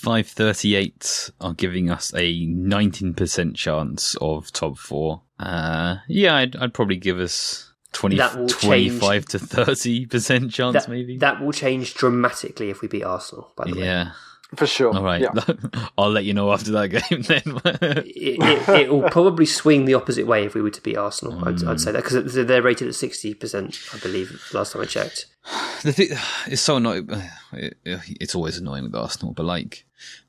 538 0.00 1.30
are 1.42 1.52
giving 1.52 1.90
us 1.90 2.12
a 2.14 2.46
19% 2.46 3.54
chance 3.54 4.16
of 4.18 4.50
top 4.50 4.78
four. 4.78 5.22
Uh, 5.38 5.96
yeah, 6.08 6.36
I'd, 6.36 6.56
I'd 6.56 6.72
probably 6.72 6.96
give 6.96 7.18
us 7.18 7.69
20, 7.92 8.16
That 8.16 8.36
will 8.36 8.48
25 8.48 9.24
to 9.26 9.38
30% 9.38 10.52
chance, 10.52 10.74
That, 10.74 10.88
maybe. 10.88 11.18
that 11.18 11.40
will 11.42 11.52
change 11.52 11.94
dramatically 11.94 12.70
if 12.70 12.80
we 12.82 12.88
beat 12.88 13.02
Arsenal, 13.02 13.52
by 13.56 13.64
the 13.64 13.74
way. 13.76 13.84
yeah. 13.84 14.12
For 14.56 14.66
sure. 14.66 14.94
All 14.94 15.02
right. 15.02 15.20
Yeah. 15.22 15.32
I'll 15.98 16.10
let 16.10 16.24
you 16.24 16.34
know 16.34 16.52
after 16.52 16.72
that 16.72 16.88
game 16.88 17.22
then. 17.22 17.42
it, 17.64 18.36
it, 18.40 18.68
it 18.68 18.92
will 18.92 19.08
probably 19.08 19.46
swing 19.46 19.84
the 19.84 19.94
opposite 19.94 20.26
way 20.26 20.44
if 20.44 20.54
we 20.54 20.62
were 20.62 20.70
to 20.70 20.80
beat 20.80 20.96
Arsenal. 20.96 21.46
I'd, 21.46 21.62
I'd 21.62 21.80
say 21.80 21.92
that 21.92 22.02
because 22.02 22.34
they're 22.34 22.62
rated 22.62 22.88
at 22.88 22.94
sixty 22.96 23.32
percent, 23.34 23.78
I 23.94 23.98
believe. 23.98 24.50
Last 24.52 24.72
time 24.72 24.82
I 24.82 24.86
checked. 24.86 25.26
the 25.82 25.92
thing, 25.92 26.08
it's 26.52 26.62
so 26.62 26.76
annoying. 26.76 27.08
It, 27.52 27.76
it's 27.84 28.36
always 28.36 28.58
annoying 28.58 28.84
with 28.84 28.94
Arsenal, 28.94 29.32
but 29.32 29.44
like 29.44 29.84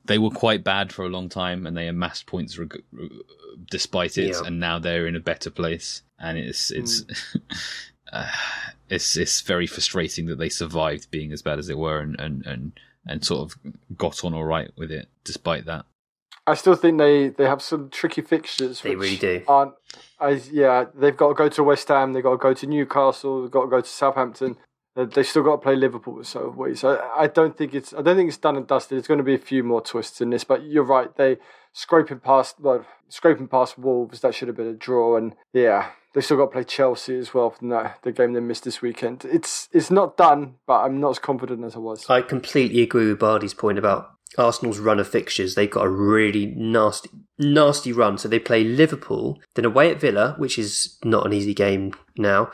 they 0.06 0.18
were 0.18 0.30
quite 0.30 0.64
bad 0.64 0.92
for 0.92 1.04
a 1.04 1.08
long 1.08 1.28
time, 1.28 1.66
and 1.68 1.76
they 1.76 1.86
amassed 1.86 2.26
points 2.26 2.58
reg- 2.58 2.82
despite 3.70 4.18
it, 4.18 4.30
Yeah. 4.30 4.42
and 4.44 4.58
now 4.58 4.80
they're 4.80 5.06
in 5.06 5.14
a 5.14 5.20
better 5.20 5.48
place. 5.50 6.02
And 6.18 6.36
it's 6.36 6.72
it's 6.72 7.04
uh, 8.12 8.28
it's 8.88 9.16
it's 9.16 9.40
very 9.42 9.68
frustrating 9.68 10.26
that 10.26 10.38
they 10.38 10.48
survived 10.48 11.12
being 11.12 11.32
as 11.32 11.42
bad 11.42 11.58
as 11.60 11.68
they 11.68 11.74
were, 11.74 12.00
and 12.00 12.18
and 12.20 12.44
and, 12.44 12.72
and 13.06 13.24
sort 13.24 13.52
of 13.52 13.72
got 13.96 14.24
on 14.24 14.34
all 14.34 14.44
right 14.44 14.70
with 14.76 14.90
it 14.90 15.08
despite 15.24 15.64
that. 15.66 15.84
I 16.46 16.54
still 16.54 16.74
think 16.74 16.98
they, 16.98 17.28
they 17.28 17.44
have 17.44 17.62
some 17.62 17.88
tricky 17.88 18.20
fixtures. 18.20 18.80
They 18.80 18.96
which 18.96 18.98
really 18.98 19.16
do. 19.16 19.42
Aren't 19.46 19.74
I? 20.18 20.40
Yeah, 20.50 20.86
they've 20.94 21.16
got 21.16 21.28
to 21.28 21.34
go 21.34 21.48
to 21.48 21.62
West 21.62 21.88
Ham. 21.88 22.12
They've 22.12 22.22
got 22.22 22.32
to 22.32 22.36
go 22.36 22.52
to 22.52 22.66
Newcastle. 22.66 23.42
They've 23.42 23.50
got 23.50 23.62
to 23.62 23.70
go 23.70 23.80
to 23.80 23.88
Southampton. 23.88 24.56
They've 24.94 25.26
still 25.26 25.42
got 25.42 25.52
to 25.52 25.58
play 25.58 25.76
Liverpool. 25.76 26.22
So 26.24 26.52
wait, 26.54 26.78
so 26.78 27.02
I 27.16 27.26
don't 27.26 27.56
think 27.56 27.74
it's 27.74 27.94
I 27.94 28.02
don't 28.02 28.16
think 28.16 28.28
it's 28.28 28.36
done 28.36 28.56
and 28.56 28.66
dusted. 28.66 28.96
There's 28.96 29.06
going 29.06 29.18
to 29.18 29.24
be 29.24 29.34
a 29.34 29.38
few 29.38 29.62
more 29.64 29.80
twists 29.80 30.20
in 30.20 30.30
this, 30.30 30.44
but 30.44 30.64
you're 30.64 30.84
right. 30.84 31.16
They 31.16 31.38
scraping 31.72 32.20
past 32.20 32.60
well, 32.60 32.84
scraping 33.08 33.48
past 33.48 33.78
Wolves. 33.78 34.20
That 34.20 34.34
should 34.34 34.48
have 34.48 34.56
been 34.56 34.66
a 34.66 34.74
draw. 34.74 35.16
And 35.16 35.34
yeah, 35.54 35.92
they 36.14 36.20
still 36.20 36.36
got 36.36 36.46
to 36.46 36.50
play 36.52 36.64
Chelsea 36.64 37.16
as 37.16 37.32
well 37.32 37.50
from 37.50 37.68
that 37.70 37.98
the 38.02 38.12
game 38.12 38.32
they 38.32 38.40
missed 38.40 38.64
this 38.64 38.82
weekend. 38.82 39.24
It's 39.24 39.68
it's 39.72 39.90
not 39.90 40.16
done, 40.16 40.56
but 40.66 40.80
I'm 40.80 41.00
not 41.00 41.10
as 41.10 41.18
confident 41.18 41.64
as 41.64 41.76
I 41.76 41.78
was. 41.78 42.08
I 42.08 42.22
completely 42.22 42.82
agree 42.82 43.08
with 43.08 43.18
Bardi's 43.18 43.54
point 43.54 43.78
about 43.78 44.10
Arsenal's 44.38 44.78
run 44.78 45.00
of 45.00 45.08
fixtures. 45.08 45.54
They've 45.54 45.70
got 45.70 45.86
a 45.86 45.90
really 45.90 46.46
nasty, 46.46 47.10
nasty 47.38 47.92
run. 47.92 48.18
So 48.18 48.28
they 48.28 48.38
play 48.38 48.64
Liverpool, 48.64 49.40
then 49.54 49.64
away 49.64 49.90
at 49.90 50.00
Villa, 50.00 50.34
which 50.38 50.58
is 50.58 50.98
not 51.04 51.26
an 51.26 51.32
easy 51.32 51.54
game 51.54 51.94
now. 52.16 52.50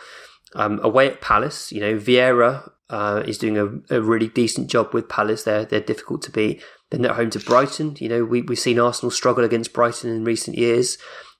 Um, 0.55 0.81
away 0.83 1.09
at 1.09 1.21
Palace, 1.21 1.73
you 1.73 1.81
know, 1.81 1.97
Vieira 1.97 2.71
uh, 2.89 3.23
is 3.27 3.37
doing 3.37 3.59
a, 3.59 3.97
a, 3.97 4.01
really 4.01 4.29
decent 4.29 4.71
job 4.71 4.95
with 4.95 5.09
Palace. 5.09 5.45
They're 5.45 5.67
they're 5.67 5.81
difficult 5.81 6.23
to 6.23 6.31
beat. 6.31 6.63
Then 6.91 7.03
they're 7.03 7.13
home 7.13 7.29
to 7.31 7.41
Brighton. 7.41 7.97
You 8.01 8.09
know, 8.09 8.25
we 8.25 8.41
we've 8.43 8.59
seen 8.59 8.79
Arsenal 8.79 9.11
struggle 9.11 9.45
against 9.45 9.75
Brighton 9.75 10.11
in 10.11 10.25
recent 10.25 10.57
years. 10.57 10.97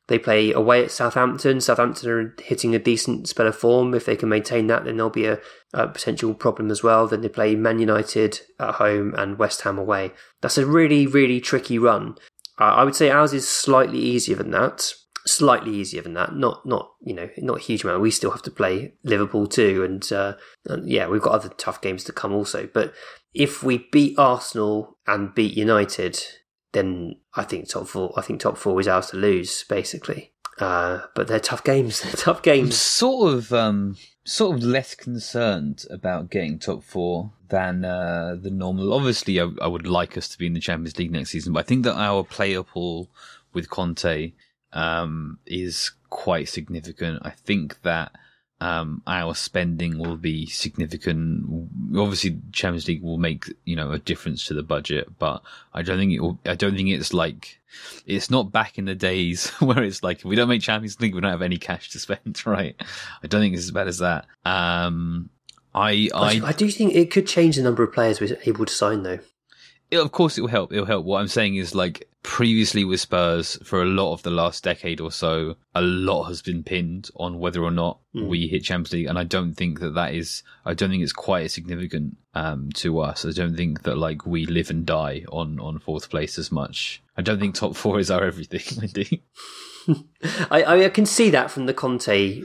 They 0.09 0.19
play 0.19 0.53
away 0.53 0.83
at 0.83 0.91
Southampton. 0.91 1.61
Southampton 1.61 2.11
are 2.11 2.35
hitting 2.43 2.75
a 2.75 2.79
decent 2.79 3.29
spell 3.29 3.47
of 3.47 3.57
form. 3.57 3.95
If 3.95 4.07
they 4.07 4.17
can 4.17 4.31
maintain 4.31 4.67
that, 4.67 4.85
then 4.85 4.97
there'll 4.97 5.11
be 5.11 5.27
a, 5.27 5.39
a, 5.75 5.87
potential 5.87 6.33
problem 6.35 6.71
as 6.71 6.83
well. 6.83 7.07
Then 7.07 7.21
they 7.21 7.29
play 7.29 7.55
Man 7.55 7.79
United 7.79 8.41
at 8.59 8.77
home 8.77 9.15
and 9.17 9.39
West 9.39 9.63
Ham 9.63 9.79
away. 9.79 10.13
That's 10.41 10.57
a 10.57 10.67
really, 10.67 11.07
really 11.07 11.41
tricky 11.41 11.79
run. 11.79 12.17
Uh, 12.59 12.65
I 12.65 12.85
would 12.85 12.97
say 12.97 13.11
ours 13.11 13.35
is 13.35 13.47
slightly 13.47 13.99
easier 13.99 14.37
than 14.37 14.51
that. 14.53 14.93
Slightly 15.27 15.75
easier 15.75 16.01
than 16.01 16.15
that. 16.15 16.35
Not, 16.35 16.65
not 16.65 16.91
you 17.03 17.13
know, 17.13 17.29
not 17.37 17.59
a 17.59 17.63
huge 17.63 17.85
amount. 17.85 18.01
We 18.01 18.11
still 18.11 18.31
have 18.31 18.43
to 18.43 18.51
play 18.51 18.95
Liverpool 19.05 19.47
too, 19.47 19.85
and, 19.85 20.11
uh, 20.11 20.35
and 20.65 20.89
yeah, 20.89 21.07
we've 21.07 21.21
got 21.21 21.35
other 21.35 21.51
tough 21.51 21.83
games 21.83 22.03
to 22.05 22.13
come 22.13 22.33
also. 22.33 22.67
But 22.73 22.95
if 23.35 23.63
we 23.63 23.87
beat 23.93 24.19
Arsenal 24.19 24.97
and 25.07 25.35
beat 25.35 25.55
United, 25.55 26.19
then 26.73 27.17
I 27.35 27.45
think 27.45 27.69
top 27.69 27.87
four. 27.89 28.13
I 28.17 28.23
think 28.23 28.41
top 28.41 28.59
four 28.59 28.81
is 28.81 28.89
ours 28.89 29.11
to 29.11 29.17
lose, 29.17 29.65
basically. 29.69 30.33
Uh, 30.59 31.03
but 31.15 31.29
they're 31.29 31.41
tough 31.41 31.63
games. 31.63 32.01
They're 32.03 32.13
tough 32.13 32.43
games. 32.43 32.69
I'm 32.69 32.73
sort 32.73 33.35
of, 33.35 33.53
um, 33.53 33.97
sort 34.25 34.57
of 34.57 34.65
less 34.65 34.97
concerned 34.97 35.85
about 35.89 36.31
getting 36.31 36.59
top 36.59 36.83
four 36.83 37.33
than 37.49 37.85
uh, 37.85 38.37
the 38.41 38.51
normal. 38.51 38.93
Obviously, 38.93 39.41
I, 39.41 39.49
I, 39.63 39.69
would 39.69 39.87
like 39.87 40.19
us 40.19 40.29
to 40.29 40.39
be 40.39 40.47
in 40.47 40.55
the 40.55 40.61
Champions 40.61 40.99
League 40.99 41.13
next 41.13 41.31
season, 41.31 41.53
but 41.53 41.61
I 41.61 41.63
think 41.63 41.85
that 41.85 41.95
our 41.95 42.25
player 42.25 42.65
pool 42.65 43.09
with 43.53 43.71
Conte 43.71 44.33
um, 44.73 45.39
is 45.47 45.93
quite 46.11 46.49
significant. 46.49 47.21
I 47.23 47.31
think 47.31 47.83
that 47.83 48.13
um, 48.61 49.03
our 49.07 49.35
spending 49.35 49.99
will 49.99 50.17
be 50.17 50.47
significant. 50.47 51.45
Obviously, 51.97 52.39
Champions 52.53 52.89
League 52.89 53.03
will 53.03 53.19
make 53.19 53.45
you 53.65 53.77
know 53.77 53.93
a 53.93 53.99
difference 53.99 54.47
to 54.47 54.55
the 54.55 54.63
budget, 54.63 55.19
but 55.19 55.43
I 55.73 55.83
don't 55.83 55.99
think 55.99 56.13
it 56.13 56.21
will. 56.21 56.39
I 56.45 56.55
don't 56.55 56.75
think 56.75 56.89
it's 56.89 57.13
like 57.13 57.61
it's 58.07 58.31
not 58.31 58.51
back 58.51 58.79
in 58.79 58.87
the 58.87 58.95
days 58.95 59.49
where 59.61 59.83
it's 59.83 60.03
like 60.03 60.19
if 60.19 60.25
we 60.25 60.37
don't 60.37 60.49
make 60.49 60.63
Champions 60.63 61.01
League, 61.01 61.15
we 61.15 61.21
don't 61.21 61.31
have 61.31 61.43
any 61.43 61.59
cash 61.59 61.91
to 61.91 62.01
spend, 62.01 62.43
right? 62.47 62.75
I 63.23 63.27
don't 63.27 63.41
think 63.41 63.55
it's 63.55 63.65
as 63.65 63.71
bad 63.71 63.89
as 63.89 63.99
that. 63.99 64.27
Um, 64.45 65.31
I, 65.75 66.09
I 66.13 66.41
I 66.45 66.53
do 66.53 66.69
think 66.71 66.95
it 66.95 67.11
could 67.13 67.27
change 67.27 67.57
the 67.57 67.63
number 67.63 67.85
of 67.85 67.93
players 67.93 68.21
we're 68.21 68.39
able 68.45 68.67
to 68.67 68.73
sign, 68.73 69.05
though. 69.05 69.21
It, 69.91 69.99
of 69.99 70.11
course, 70.13 70.37
it 70.37 70.41
will 70.41 70.49
help. 70.49 70.73
It'll 70.73 70.85
help. 70.85 71.05
What 71.05 71.21
I'm 71.21 71.29
saying 71.29 71.57
is, 71.57 71.75
like, 71.75 72.08
previously 72.23 72.85
with 72.85 73.01
Spurs, 73.01 73.59
for 73.65 73.83
a 73.83 73.87
lot 73.87 74.13
of 74.13 74.23
the 74.23 74.31
last 74.31 74.65
decade 74.65 75.01
or 75.01 75.11
so, 75.11 75.57
a 75.75 75.81
lot 75.81 76.25
has 76.25 76.43
been 76.43 76.63
pinned 76.63 77.11
on 77.17 77.39
whether 77.39 77.63
or 77.63 77.71
not 77.71 78.01
mm. 78.15 78.29
we 78.29 78.49
hit 78.49 78.65
Champions 78.65 78.93
League, 78.93 79.07
and 79.07 79.19
I 79.19 79.25
don't 79.25 79.55
think 79.55 79.81
that 79.81 79.95
that 79.95 80.15
is. 80.15 80.43
I 80.65 80.75
don't 80.75 80.91
think 80.91 81.03
it's 81.03 81.13
quite 81.13 81.45
as 81.45 81.55
significant 81.55 82.17
um, 82.35 82.71
to 82.75 83.01
us. 83.01 83.25
I 83.25 83.31
don't 83.31 83.57
think 83.57 83.83
that 83.83 83.99
like 83.99 84.27
we 84.27 84.47
live 84.47 84.71
and 84.71 84.85
die 84.85 85.25
on 85.31 85.59
on 85.61 85.79
fourth 85.79 86.11
place 86.11 86.39
as 86.39 86.53
much. 86.53 87.03
I 87.17 87.23
don't 87.23 87.41
think 87.41 87.55
top 87.55 87.77
four 87.77 87.99
is 87.99 88.11
our 88.11 88.25
everything, 88.25 88.63
Wendy. 88.81 89.23
I, 90.51 90.85
I 90.85 90.89
can 90.91 91.07
see 91.07 91.31
that 91.31 91.51
from 91.51 91.67
the 91.67 91.75
Conte 91.75 92.43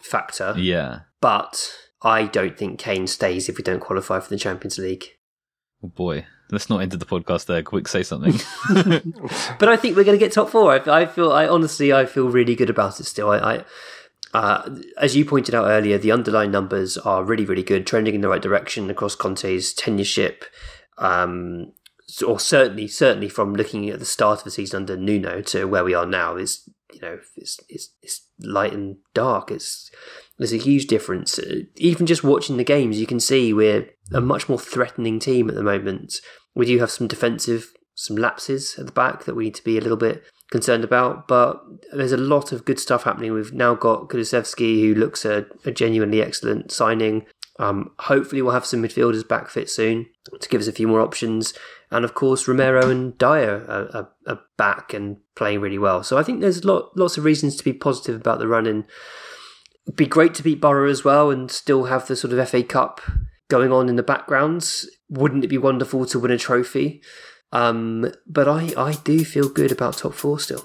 factor. 0.00 0.54
Yeah, 0.56 1.00
but 1.20 1.74
I 2.02 2.24
don't 2.24 2.56
think 2.56 2.78
Kane 2.78 3.06
stays 3.06 3.48
if 3.48 3.56
we 3.56 3.64
don't 3.64 3.80
qualify 3.80 4.20
for 4.20 4.28
the 4.28 4.38
Champions 4.38 4.78
League. 4.78 5.04
Oh 5.82 5.88
boy. 5.88 6.26
Let's 6.50 6.70
not 6.70 6.80
enter 6.80 6.96
the 6.96 7.06
podcast 7.06 7.46
there. 7.46 7.62
Quick, 7.62 7.88
say 7.88 8.02
something. 8.02 8.34
but 9.58 9.68
I 9.68 9.76
think 9.76 9.96
we're 9.96 10.04
going 10.04 10.18
to 10.18 10.24
get 10.24 10.32
top 10.32 10.48
four. 10.48 10.72
I, 10.72 11.02
I, 11.02 11.06
feel, 11.06 11.32
I 11.32 11.48
honestly, 11.48 11.92
I 11.92 12.06
feel 12.06 12.28
really 12.28 12.54
good 12.54 12.70
about 12.70 13.00
it 13.00 13.04
still. 13.04 13.30
I, 13.30 13.38
I 13.38 13.64
uh, 14.34 14.76
as 14.98 15.16
you 15.16 15.24
pointed 15.24 15.54
out 15.54 15.66
earlier, 15.66 15.98
the 15.98 16.12
underlying 16.12 16.50
numbers 16.50 16.98
are 16.98 17.24
really, 17.24 17.44
really 17.44 17.62
good, 17.62 17.86
trending 17.86 18.14
in 18.14 18.20
the 18.20 18.28
right 18.28 18.42
direction 18.42 18.90
across 18.90 19.16
Conte's 19.16 19.74
tenureship. 19.74 20.42
Um, 20.98 21.72
or 22.26 22.38
certainly, 22.38 22.86
certainly 22.86 23.28
from 23.28 23.54
looking 23.54 23.88
at 23.88 23.98
the 23.98 24.04
start 24.04 24.40
of 24.40 24.44
the 24.44 24.50
season 24.50 24.82
under 24.82 24.96
Nuno 24.96 25.40
to 25.42 25.64
where 25.64 25.84
we 25.84 25.94
are 25.94 26.06
now 26.06 26.36
is, 26.36 26.68
you 26.92 27.00
know, 27.00 27.18
it's, 27.36 27.58
it's, 27.68 27.90
it's 28.02 28.26
light 28.38 28.72
and 28.72 28.98
dark. 29.14 29.50
It's, 29.50 29.90
there's 30.38 30.52
a 30.52 30.58
huge 30.58 30.86
difference. 30.86 31.38
Uh, 31.38 31.62
even 31.76 32.06
just 32.06 32.22
watching 32.22 32.56
the 32.56 32.64
games, 32.64 33.00
you 33.00 33.06
can 33.06 33.20
see 33.20 33.52
we're 33.52 33.88
a 34.12 34.20
much 34.20 34.48
more 34.48 34.58
threatening 34.58 35.18
team 35.18 35.48
at 35.48 35.54
the 35.54 35.62
moment. 35.62 36.20
We 36.54 36.66
do 36.66 36.78
have 36.78 36.90
some 36.90 37.06
defensive, 37.06 37.72
some 37.94 38.16
lapses 38.16 38.78
at 38.78 38.86
the 38.86 38.92
back 38.92 39.24
that 39.24 39.34
we 39.34 39.44
need 39.44 39.54
to 39.56 39.64
be 39.64 39.78
a 39.78 39.80
little 39.80 39.96
bit 39.96 40.22
concerned 40.50 40.84
about, 40.84 41.26
but 41.26 41.60
there's 41.92 42.12
a 42.12 42.16
lot 42.16 42.52
of 42.52 42.64
good 42.64 42.78
stuff 42.78 43.02
happening. 43.02 43.32
We've 43.32 43.52
now 43.52 43.74
got 43.74 44.08
Kulusevski, 44.08 44.80
who 44.80 44.94
looks 44.94 45.24
a, 45.24 45.46
a 45.64 45.72
genuinely 45.72 46.22
excellent 46.22 46.70
signing. 46.70 47.26
Um, 47.58 47.92
hopefully, 48.00 48.42
we'll 48.42 48.52
have 48.52 48.66
some 48.66 48.82
midfielders 48.82 49.26
back 49.26 49.48
fit 49.48 49.70
soon 49.70 50.06
to 50.40 50.48
give 50.48 50.60
us 50.60 50.66
a 50.66 50.72
few 50.72 50.86
more 50.86 51.00
options. 51.00 51.54
And 51.90 52.04
of 52.04 52.14
course, 52.14 52.46
Romero 52.46 52.90
and 52.90 53.16
Dier 53.16 53.64
are, 53.68 53.96
are, 53.96 54.10
are 54.26 54.40
back 54.56 54.92
and 54.92 55.18
playing 55.34 55.60
really 55.60 55.78
well. 55.78 56.02
So 56.02 56.18
I 56.18 56.22
think 56.22 56.40
there's 56.40 56.64
lot, 56.64 56.96
lots 56.96 57.16
of 57.16 57.24
reasons 57.24 57.56
to 57.56 57.64
be 57.64 57.72
positive 57.72 58.16
about 58.16 58.38
the 58.38 58.48
run 58.48 58.66
in 58.66 58.84
It'd 59.86 59.96
be 59.96 60.06
great 60.06 60.34
to 60.34 60.42
beat 60.42 60.60
Boro 60.60 60.90
as 60.90 61.04
well 61.04 61.30
and 61.30 61.50
still 61.50 61.84
have 61.84 62.08
the 62.08 62.16
sort 62.16 62.32
of 62.32 62.48
FA 62.48 62.64
Cup 62.64 63.00
going 63.48 63.72
on 63.72 63.88
in 63.88 63.96
the 63.96 64.02
backgrounds. 64.02 64.88
Wouldn't 65.08 65.44
it 65.44 65.48
be 65.48 65.58
wonderful 65.58 66.06
to 66.06 66.18
win 66.18 66.30
a 66.30 66.38
trophy? 66.38 67.02
Um, 67.52 68.12
but 68.26 68.48
I, 68.48 68.72
I 68.76 68.94
do 69.04 69.24
feel 69.24 69.48
good 69.48 69.72
about 69.72 69.98
top 69.98 70.14
four 70.14 70.40
still. 70.40 70.64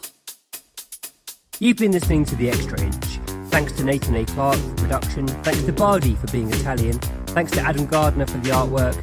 You've 1.59 1.77
been 1.77 1.91
listening 1.91 2.25
to 2.25 2.36
The 2.36 2.49
Extra 2.49 2.82
Inch. 2.82 3.19
Thanks 3.51 3.73
to 3.73 3.84
Nathan 3.84 4.15
A. 4.15 4.25
Clark 4.25 4.57
for 4.57 4.75
production. 4.75 5.27
Thanks 5.27 5.61
to 5.63 5.73
Bardi 5.73 6.15
for 6.15 6.27
being 6.32 6.49
Italian. 6.51 6.97
Thanks 7.27 7.51
to 7.51 7.61
Adam 7.61 7.86
Gardner 7.86 8.25
for 8.25 8.39
the 8.39 8.49
artwork. 8.49 8.95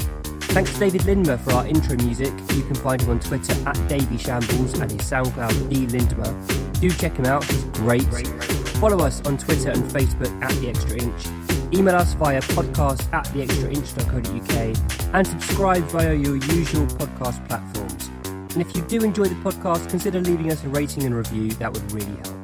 Thanks 0.49 0.73
to 0.73 0.81
David 0.81 1.03
Lindmer 1.03 1.39
for 1.39 1.53
our 1.53 1.67
intro 1.67 1.97
music. 1.97 2.33
You 2.55 2.63
can 2.63 2.75
find 2.75 3.01
him 3.01 3.11
on 3.11 3.21
Twitter 3.21 3.55
at 3.69 3.89
Davy 3.89 4.19
Shambles 4.19 4.81
and 4.81 4.91
his 4.91 5.03
SoundCloud 5.03 5.71
D 5.71 5.87
Lindmer. 5.87 6.81
Do 6.81 6.91
check 6.91 7.17
him 7.17 7.27
out, 7.27 7.45
he's 7.45 7.65
great. 7.65 8.03
Follow 8.81 9.05
us 9.05 9.25
on 9.27 9.39
Twitter 9.39 9.71
and 9.71 9.85
Facebook 9.85 10.43
at 10.43 10.51
The 10.61 10.71
Extra 10.71 10.97
Inch. 10.97 11.38
Email 11.73 11.97
us 11.97 12.15
via 12.15 12.41
podcast 12.41 13.13
at 13.13 13.27
theextrainch.co.uk 13.27 15.15
and 15.15 15.27
subscribe 15.27 15.85
via 15.85 16.15
your 16.15 16.37
usual 16.37 16.87
podcast 16.87 17.47
platforms. 17.47 18.11
And 18.55 18.63
if 18.63 18.75
you 18.75 18.83
do 18.83 19.05
enjoy 19.05 19.25
the 19.25 19.35
podcast, 19.37 19.91
consider 19.91 20.21
leaving 20.21 20.51
us 20.51 20.65
a 20.65 20.69
rating 20.69 21.05
and 21.05 21.15
review. 21.15 21.51
That 21.53 21.73
would 21.73 21.93
really 21.93 22.17
help. 22.25 22.38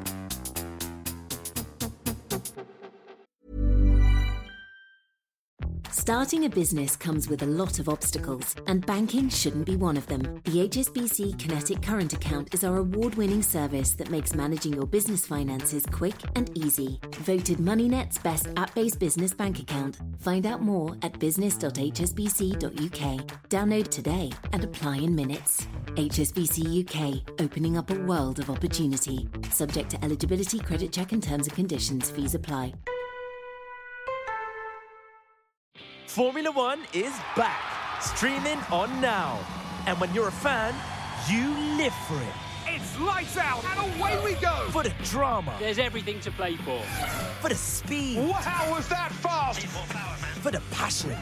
Starting 6.05 6.45
a 6.45 6.51
business 6.51 6.97
comes 6.97 7.31
with 7.31 7.41
a 7.41 7.47
lot 7.47 7.79
of 7.79 7.89
obstacles, 7.89 8.55
and 8.67 8.85
banking 8.85 9.27
shouldn't 9.31 9.65
be 9.65 9.75
one 9.75 9.97
of 9.97 10.07
them. 10.07 10.21
The 10.45 10.69
HSBC 10.69 11.39
Kinetic 11.39 11.81
Current 11.81 12.13
Account 12.13 12.53
is 12.53 12.63
our 12.63 12.77
award 12.77 13.15
winning 13.15 13.41
service 13.41 13.93
that 13.93 14.11
makes 14.11 14.35
managing 14.35 14.75
your 14.75 14.85
business 14.85 15.25
finances 15.25 15.87
quick 15.87 16.17
and 16.37 16.55
easy. 16.59 17.01
Voted 17.21 17.57
MoneyNet's 17.57 18.19
best 18.19 18.49
app 18.59 18.75
based 18.75 18.99
business 18.99 19.33
bank 19.33 19.61
account. 19.61 19.97
Find 20.19 20.45
out 20.45 20.61
more 20.61 20.95
at 21.01 21.19
business.hsbc.uk. 21.19 21.81
Download 23.49 23.89
today 23.89 24.31
and 24.53 24.63
apply 24.63 24.99
in 24.99 25.17
minutes. 25.17 25.67
HSBC 25.95 26.85
UK, 26.85 27.23
opening 27.41 27.79
up 27.79 27.91
a 27.91 27.99
world 28.01 28.41
of 28.41 28.51
opportunity. 28.51 29.27
Subject 29.49 29.89
to 29.93 30.05
eligibility, 30.05 30.59
credit 30.59 30.93
check, 30.93 31.13
and 31.13 31.23
terms 31.23 31.47
and 31.47 31.57
conditions. 31.57 32.11
Fees 32.11 32.35
apply. 32.35 32.75
Formula 36.07 36.51
One 36.53 36.81
is 36.93 37.13
back, 37.37 37.61
streaming 38.01 38.59
on 38.71 39.01
now. 39.01 39.41
And 39.87 39.99
when 39.99 40.13
you're 40.15 40.29
a 40.29 40.33
fan, 40.33 40.75
you 41.29 41.49
live 41.77 41.95
for 42.07 42.15
it. 42.17 42.35
It's 42.67 42.99
lights 43.01 43.37
out 43.37 43.65
and 43.65 44.01
away 44.01 44.23
we 44.25 44.35
go. 44.35 44.69
For 44.71 44.83
the 44.83 44.93
drama. 45.05 45.57
There's 45.59 45.79
everything 45.79 46.21
to 46.21 46.31
play 46.31 46.57
for. 46.57 46.81
For 47.41 47.49
the 47.49 47.55
speed. 47.55 48.19
Wow, 48.19 48.69
was 48.71 48.89
that 48.89 49.11
fast? 49.13 49.67
Power, 49.89 50.17
for 50.41 50.51
the 50.51 50.61
passion. 50.71 51.17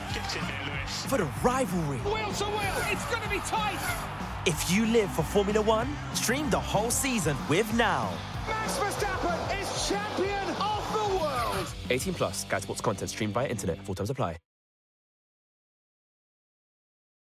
For 1.08 1.18
the 1.18 1.28
rivalry. 1.42 1.98
Wheel 1.98 2.32
to 2.32 2.44
wheel, 2.44 2.76
it's 2.90 3.04
going 3.06 3.22
to 3.22 3.30
be 3.30 3.38
tight. 3.38 3.78
If 4.46 4.70
you 4.70 4.84
live 4.86 5.10
for 5.12 5.22
Formula 5.22 5.62
One, 5.62 5.88
stream 6.14 6.50
the 6.50 6.60
whole 6.60 6.90
season 6.90 7.36
with 7.48 7.72
Now. 7.74 8.12
Max 8.46 8.76
Verstappen 8.78 9.60
is 9.60 9.88
champion 9.88 10.48
of 10.60 10.92
the 10.92 11.18
world. 11.18 11.66
18 11.90 12.14
plus, 12.14 12.40
Sky 12.42 12.60
Sports 12.60 12.80
content 12.80 13.10
streamed 13.10 13.32
by 13.32 13.46
internet. 13.46 13.78
Full 13.86 13.94
terms 13.94 14.10
apply. 14.10 14.36